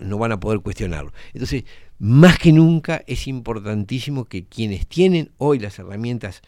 no 0.00 0.18
van 0.18 0.32
a 0.32 0.40
poder 0.40 0.60
cuestionarlo. 0.60 1.12
Entonces, 1.32 1.64
más 1.98 2.38
que 2.38 2.52
nunca 2.52 3.02
es 3.06 3.26
importantísimo 3.26 4.26
que 4.26 4.44
quienes 4.44 4.86
tienen 4.86 5.30
hoy 5.38 5.58
las 5.58 5.78
herramientas 5.78 6.42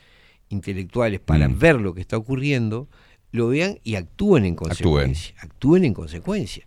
intelectuales 0.50 1.20
para 1.20 1.48
Mm. 1.48 1.58
ver 1.58 1.80
lo 1.80 1.94
que 1.94 2.00
está 2.02 2.16
ocurriendo, 2.16 2.88
lo 3.32 3.48
vean 3.48 3.78
y 3.84 3.94
actúen 3.94 4.44
en 4.44 4.54
consecuencia. 4.56 5.34
Actúen 5.38 5.84
en 5.84 5.94
consecuencia. 5.94 6.66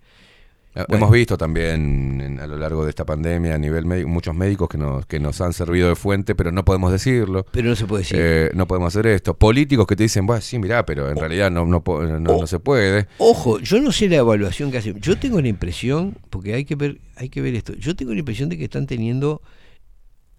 Bueno. 0.75 0.95
Hemos 0.95 1.11
visto 1.11 1.37
también 1.37 2.19
en- 2.21 2.39
a 2.39 2.47
lo 2.47 2.57
largo 2.57 2.83
de 2.83 2.89
esta 2.89 3.05
pandemia 3.05 3.53
a 3.55 3.57
nivel 3.59 3.85
médico 3.85 4.09
muchos 4.09 4.33
médicos 4.35 4.67
que 4.69 4.77
nos, 4.77 5.05
que 5.05 5.19
nos 5.19 5.39
han 5.41 5.53
servido 5.53 5.87
de 5.89 5.95
fuente, 5.95 6.33
pero 6.35 6.51
no 6.51 6.65
podemos 6.65 6.91
decirlo. 6.91 7.45
Pero 7.51 7.69
no 7.69 7.75
se 7.75 7.85
puede 7.85 8.01
decir. 8.03 8.17
Eh, 8.19 8.49
no 8.55 8.67
podemos 8.67 8.87
hacer 8.93 9.05
esto. 9.07 9.35
Políticos 9.37 9.85
que 9.85 9.95
te 9.95 10.03
dicen, 10.03 10.25
bueno, 10.25 10.41
sí, 10.41 10.57
mirá, 10.57 10.85
pero 10.85 11.09
en 11.11 11.17
realidad 11.17 11.51
no, 11.51 11.65
no, 11.65 11.83
po- 11.83 12.01
no, 12.03 12.19
no 12.19 12.47
se 12.47 12.59
puede. 12.59 13.07
Ojo, 13.19 13.59
yo 13.59 13.79
no 13.81 13.91
sé 13.91 14.09
la 14.09 14.15
evaluación 14.17 14.71
que 14.71 14.79
hacen. 14.79 14.99
Yo 14.99 15.17
tengo 15.19 15.39
la 15.41 15.47
impresión, 15.47 16.17
porque 16.29 16.53
hay 16.55 16.65
que 16.65 16.75
ver, 16.75 16.99
hay 17.17 17.29
que 17.29 17.41
ver 17.41 17.53
esto. 17.55 17.73
Yo 17.75 17.95
tengo 17.95 18.13
la 18.13 18.19
impresión 18.19 18.49
de 18.49 18.57
que 18.57 18.63
están 18.63 18.87
teniendo, 18.87 19.41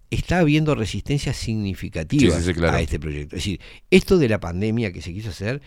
está 0.09 0.39
habiendo 0.39 0.75
Sí, 2.35 2.41
sí, 2.41 2.47
sí, 2.47 2.53
claro. 2.53 2.77
a 2.77 2.81
este 2.81 2.99
proyecto. 2.99 3.35
Es 3.37 3.43
decir, 3.43 3.59
esto 3.89 4.17
de 4.17 4.29
la 4.29 4.39
pandemia 4.39 4.91
que 4.91 5.01
se 5.01 5.13
quiso 5.13 5.29
hacer 5.29 5.61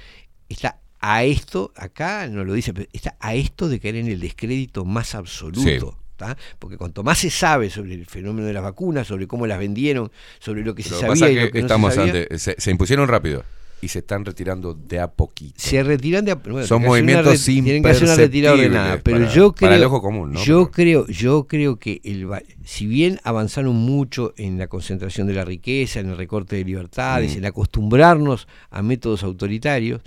está 0.49 0.81
a 1.01 1.25
esto, 1.25 1.73
acá 1.77 2.27
no 2.29 2.45
lo 2.45 2.53
dice, 2.55 2.73
pero 2.73 2.89
está 2.93 3.17
a 3.21 3.35
esto 3.35 3.69
de 3.69 3.79
caer 3.81 3.97
en 3.97 4.09
el 4.09 4.21
descrédito 4.21 4.85
más 4.85 5.15
absoluto. 5.15 5.97
¿tá? 6.17 6.37
Porque 6.59 6.77
cuanto 6.77 7.05
más 7.05 7.19
se 7.19 7.31
sabe 7.31 7.71
sobre 7.71 7.95
el 7.95 8.05
fenómeno 8.07 8.47
de 8.49 8.53
las 8.53 8.63
vacunas, 8.65 9.07
sobre 9.07 9.29
cómo 9.29 9.47
las 9.47 9.59
vendieron, 9.61 10.11
sobre 10.41 10.65
lo 10.65 10.75
que 10.75 10.83
se 10.83 10.91
sabía 10.91 11.07
pasa 11.09 11.31
y 11.31 11.37
lo 11.37 11.51
que 11.53 11.61
no 11.61 11.67
estamos 11.67 11.95
se 11.95 12.01
sabía, 12.01 12.13
ante- 12.23 12.39
se, 12.41 12.57
se 12.59 12.71
impusieron 12.73 13.07
rápido 13.07 13.45
y 13.81 13.87
se 13.87 14.01
están 14.01 14.25
retirando 14.25 14.75
de 14.75 14.99
a 14.99 15.07
poquito. 15.07 15.55
se 15.57 15.81
retiran 15.85 16.25
de 16.25 16.33
a- 16.33 16.35
bueno, 16.35 16.67
Son 16.67 16.83
movimientos 16.83 17.47
re- 17.47 17.53
tienen 17.63 17.85
que 17.85 17.91
hacer 17.91 18.03
una 18.09 18.17
retirada 18.17 18.57
ordenada 18.57 19.01
pero 19.01 19.19
para- 19.21 19.33
yo 19.33 19.53
creo 19.55 19.69
para 19.69 19.77
el 19.77 19.85
ojo 19.85 20.03
común, 20.03 20.33
¿no? 20.33 20.43
yo 20.43 20.73
creo 20.73 21.07
yo 21.07 21.47
creo 21.47 21.79
que 21.79 22.01
el 22.03 22.27
si 22.65 22.87
bien 22.89 23.21
avanzaron 23.23 23.77
mucho 23.77 24.35
en 24.37 24.59
la 24.59 24.67
concentración 24.67 25.29
de 25.29 25.35
la 25.35 25.45
riqueza 25.45 26.01
en 26.01 26.09
el 26.11 26.17
recorte 26.17 26.57
de 26.57 26.65
libertades 26.65 27.37
Mm. 27.37 27.39
en 27.39 27.45
acostumbrarnos 27.45 28.49
a 28.71 28.83
métodos 28.83 29.23
autoritarios 29.23 30.01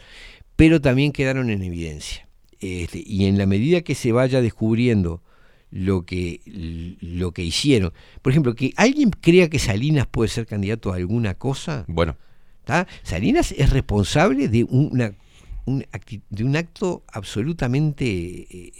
pero 0.61 0.79
también 0.79 1.11
quedaron 1.11 1.49
en 1.49 1.63
evidencia 1.63 2.27
Este, 2.59 3.01
y 3.03 3.25
en 3.25 3.39
la 3.39 3.47
medida 3.47 3.81
que 3.81 3.95
se 3.95 4.11
vaya 4.11 4.41
descubriendo 4.41 5.21
lo 5.71 6.05
que 6.05 6.41
lo 7.01 7.31
que 7.31 7.43
hicieron 7.43 7.93
por 8.21 8.31
ejemplo 8.31 8.53
que 8.53 8.71
alguien 8.75 9.09
crea 9.09 9.49
que 9.49 9.57
Salinas 9.57 10.05
puede 10.05 10.29
ser 10.29 10.45
candidato 10.45 10.91
a 10.93 10.97
alguna 10.97 11.33
cosa 11.33 11.85
Bueno, 11.87 12.15
¿tá? 12.63 12.85
Salinas 13.01 13.53
es 13.57 13.71
responsable 13.71 14.49
de 14.49 14.63
una, 14.65 15.13
un, 15.65 15.83
de 16.29 16.43
un 16.43 16.55
acto 16.55 17.03
absolutamente 17.11 18.05
eh, 18.05 18.71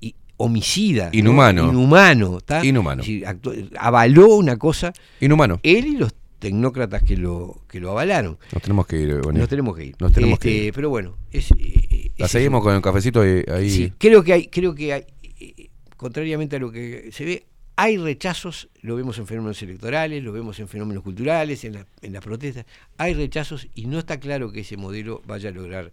i- 0.00 0.14
homicida. 0.38 1.10
¿no? 1.12 1.18
Inhumano. 1.18 1.68
Inhumano. 1.70 2.40
¿tá? 2.40 2.64
Inhumano. 2.64 3.02
Es 3.02 3.06
decir, 3.08 3.24
actu- 3.26 3.70
avaló 3.78 4.36
una 4.36 4.56
cosa. 4.56 4.92
inhumano. 5.20 5.60
Él 5.62 5.86
y 5.86 5.96
los 5.96 6.14
tecnócratas 6.42 7.02
que 7.04 7.16
lo, 7.16 7.62
que 7.68 7.78
lo 7.80 7.92
avalaron. 7.92 8.36
Nos 8.52 8.62
tenemos 8.62 8.86
que 8.86 8.96
ir. 9.00 9.20
Bonnie. 9.22 9.38
Nos 9.38 9.48
tenemos 9.48 9.76
que 9.76 9.84
ir. 9.86 9.96
Nos 10.00 10.12
tenemos 10.12 10.34
Este, 10.34 10.48
que 10.48 10.64
ir. 10.66 10.72
Pero 10.74 10.90
bueno, 10.90 11.16
es, 11.30 11.50
eh, 11.52 12.10
La 12.18 12.26
seguimos 12.26 12.58
es 12.60 12.64
con 12.64 12.74
el 12.74 12.82
cafecito 12.82 13.20
ahí. 13.20 13.44
ahí. 13.48 13.70
Sí, 13.70 13.92
creo 13.96 14.22
que 14.24 14.32
hay, 14.32 14.46
creo 14.48 14.74
que 14.74 14.92
hay, 14.92 15.04
eh, 15.40 15.68
contrariamente 15.96 16.56
a 16.56 16.58
lo 16.58 16.72
que 16.72 17.10
se 17.12 17.24
ve, 17.24 17.46
hay 17.76 17.96
rechazos, 17.96 18.68
lo 18.82 18.96
vemos 18.96 19.16
en 19.18 19.26
fenómenos 19.26 19.62
electorales, 19.62 20.22
lo 20.22 20.32
vemos 20.32 20.58
en 20.58 20.66
fenómenos 20.68 21.02
culturales, 21.04 21.64
en, 21.64 21.74
la- 21.74 21.86
en 22.02 22.12
las 22.12 22.22
protestas, 22.22 22.66
hay 22.98 23.14
rechazos 23.14 23.68
y 23.74 23.86
no 23.86 23.98
está 24.00 24.18
claro 24.20 24.50
que 24.52 24.60
ese 24.60 24.76
modelo 24.76 25.22
vaya 25.26 25.48
a 25.48 25.52
lograr 25.52 25.92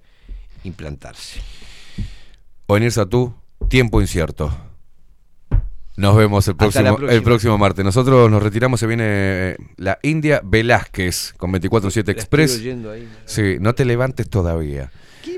implantarse. 0.63 1.39
Onir 2.67 2.91
Satú, 2.91 3.33
tiempo 3.69 4.01
incierto. 4.01 4.51
Nos 5.99 6.15
vemos 6.15 6.47
el 6.47 6.55
próximo, 6.55 6.97
el 7.09 7.21
próximo 7.23 7.57
martes. 7.57 7.83
Nosotros 7.83 8.31
nos 8.31 8.41
retiramos, 8.41 8.79
se 8.79 8.87
viene 8.87 9.03
eh, 9.05 9.57
la 9.75 9.99
India 10.01 10.39
Velázquez 10.45 11.33
con 11.35 11.51
24-7 11.51 12.05
La 12.05 12.11
Express. 12.13 12.61
ahí. 12.61 13.09
Sí, 13.25 13.57
no 13.59 13.75
te 13.75 13.83
levantes 13.83 14.29
todavía. 14.29 14.91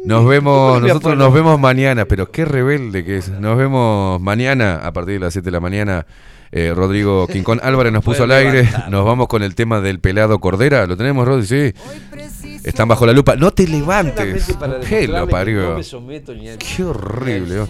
Nos 0.06 0.28
vemos, 0.28 0.80
nosotros 0.80 1.18
nos 1.18 1.34
vemos 1.34 1.60
mañana, 1.60 2.06
pero 2.06 2.30
qué 2.30 2.46
rebelde 2.46 3.04
que 3.04 3.18
es. 3.18 3.30
Nos 3.30 3.58
vemos 3.58 4.22
mañana 4.22 4.76
a 4.76 4.94
partir 4.94 5.16
de 5.16 5.22
las 5.22 5.34
7 5.34 5.46
de 5.46 5.52
la 5.52 5.60
mañana. 5.60 6.06
Eh, 6.52 6.74
Rodrigo 6.76 7.28
Quincón 7.32 7.60
Álvarez 7.64 7.94
nos 7.94 8.04
puso 8.04 8.24
al 8.24 8.32
aire. 8.32 8.70
Nos 8.90 9.06
vamos 9.06 9.28
con 9.28 9.44
el 9.44 9.56
tema 9.56 9.82
del 9.82 10.00
pelado 10.00 10.40
Cordera. 10.40 10.86
¿Lo 10.86 10.98
tenemos, 10.98 11.26
Rodri? 11.28 11.46
Sí. 11.46 11.74
Están 12.64 12.88
bajo 12.88 13.08
la 13.08 13.14
lupa. 13.14 13.36
No 13.36 13.50
te 13.52 13.68
levantes. 13.68 14.56
¿Qué 14.88 15.08
lo 15.08 15.28
parió? 15.28 15.70
No 15.72 15.78
me 15.78 15.84
someto 15.84 16.34
ni 16.36 16.48
al- 16.50 16.58
Qué 16.60 16.84
horrible. 16.84 17.66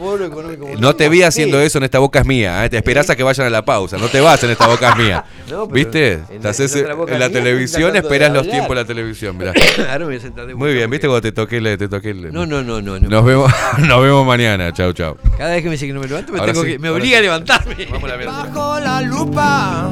¿no? 0.79 0.95
Te 0.95 1.07
vi 1.07 1.23
haciendo 1.23 1.61
eso 1.61 1.77
en 1.77 1.85
esta 1.85 1.99
boca 1.99 2.19
es 2.19 2.25
mía. 2.25 2.65
¿eh? 2.65 2.69
Te 2.69 2.77
esperás 2.77 3.09
a 3.09 3.15
que 3.15 3.23
vayan 3.23 3.47
a 3.47 3.49
la 3.49 3.63
pausa. 3.63 3.97
No 3.97 4.07
te 4.09 4.19
vas 4.19 4.43
en 4.43 4.49
esta 4.51 4.67
boca 4.67 4.89
es 4.91 4.97
mía. 4.97 5.25
No, 5.51 5.67
¿Viste? 5.67 6.13
en- 6.29 7.19
la 7.19 7.29
televisión 7.29 7.93
esperás 7.95 8.31
los 8.31 8.47
tiempos 8.49 8.69
de 8.69 8.75
la 8.75 8.85
televisión. 8.85 9.37
mirá. 9.37 9.51
Ahora 9.79 9.99
me 9.99 10.05
voy 10.05 10.15
a 10.15 10.19
sentar 10.21 10.45
de 10.47 10.55
Muy 10.55 10.73
bien, 10.73 10.89
¿viste 10.89 11.07
cuando 11.07 11.21
te 11.21 11.33
toqué 11.33 11.57
el, 11.57 11.77
te 11.77 11.89
toqué 11.89 12.11
el- 12.11 12.31
No, 12.31 12.45
no, 12.45 12.63
no, 12.63 12.81
no, 12.81 12.97
no. 12.97 13.09
Nos 13.09 13.25
vemos, 13.25 13.51
nos 13.79 14.01
vemos 14.01 14.25
mañana. 14.25 14.71
Chau, 14.71 14.93
chau. 14.93 15.17
Cada 15.37 15.51
vez 15.51 15.61
que 15.61 15.67
me 15.67 15.71
dice 15.73 15.87
que 15.87 15.93
no 15.93 15.99
me 15.99 16.07
levanto, 16.07 16.31
me, 16.31 16.39
tengo 16.39 16.63
sí, 16.63 16.71
que, 16.71 16.79
me 16.79 16.89
obliga 16.89 17.17
a 17.17 17.19
sí. 17.19 17.23
levantarme. 17.25 17.75
Vamos 17.91 18.03
a 18.03 18.07
la 18.07 18.17
mierda. 18.17 18.31
La 18.79 19.01
lupa 19.01 19.89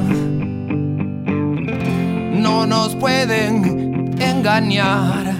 no 2.32 2.66
nos 2.66 2.96
pueden 2.96 4.16
engañar, 4.20 5.34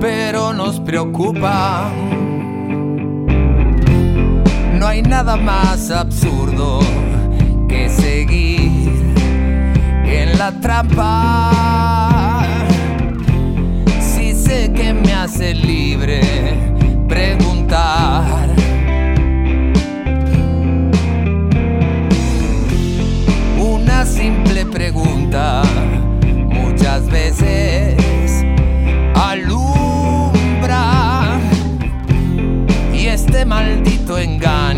pero 0.00 0.52
nos 0.52 0.80
preocupa. 0.80 1.90
No 4.74 4.86
hay 4.86 5.02
nada 5.02 5.36
más 5.36 5.90
absurdo 5.90 6.80
que 7.68 7.88
seguir 7.88 9.14
en 10.04 10.38
la 10.38 10.50
trampa. 10.60 12.44
Si 14.00 14.34
sé 14.34 14.72
que 14.72 14.92
me 14.92 15.14
hace 15.14 15.54
libre 15.54 16.20
preguntar. 17.08 18.57
Una 23.98 24.06
simple 24.06 24.64
pregunta. 24.64 25.62
Muchas 26.22 27.10
veces 27.10 27.96
alumbra. 29.16 30.20
Y 32.94 33.06
este 33.06 33.44
maldito 33.44 34.16
engaño 34.16 34.77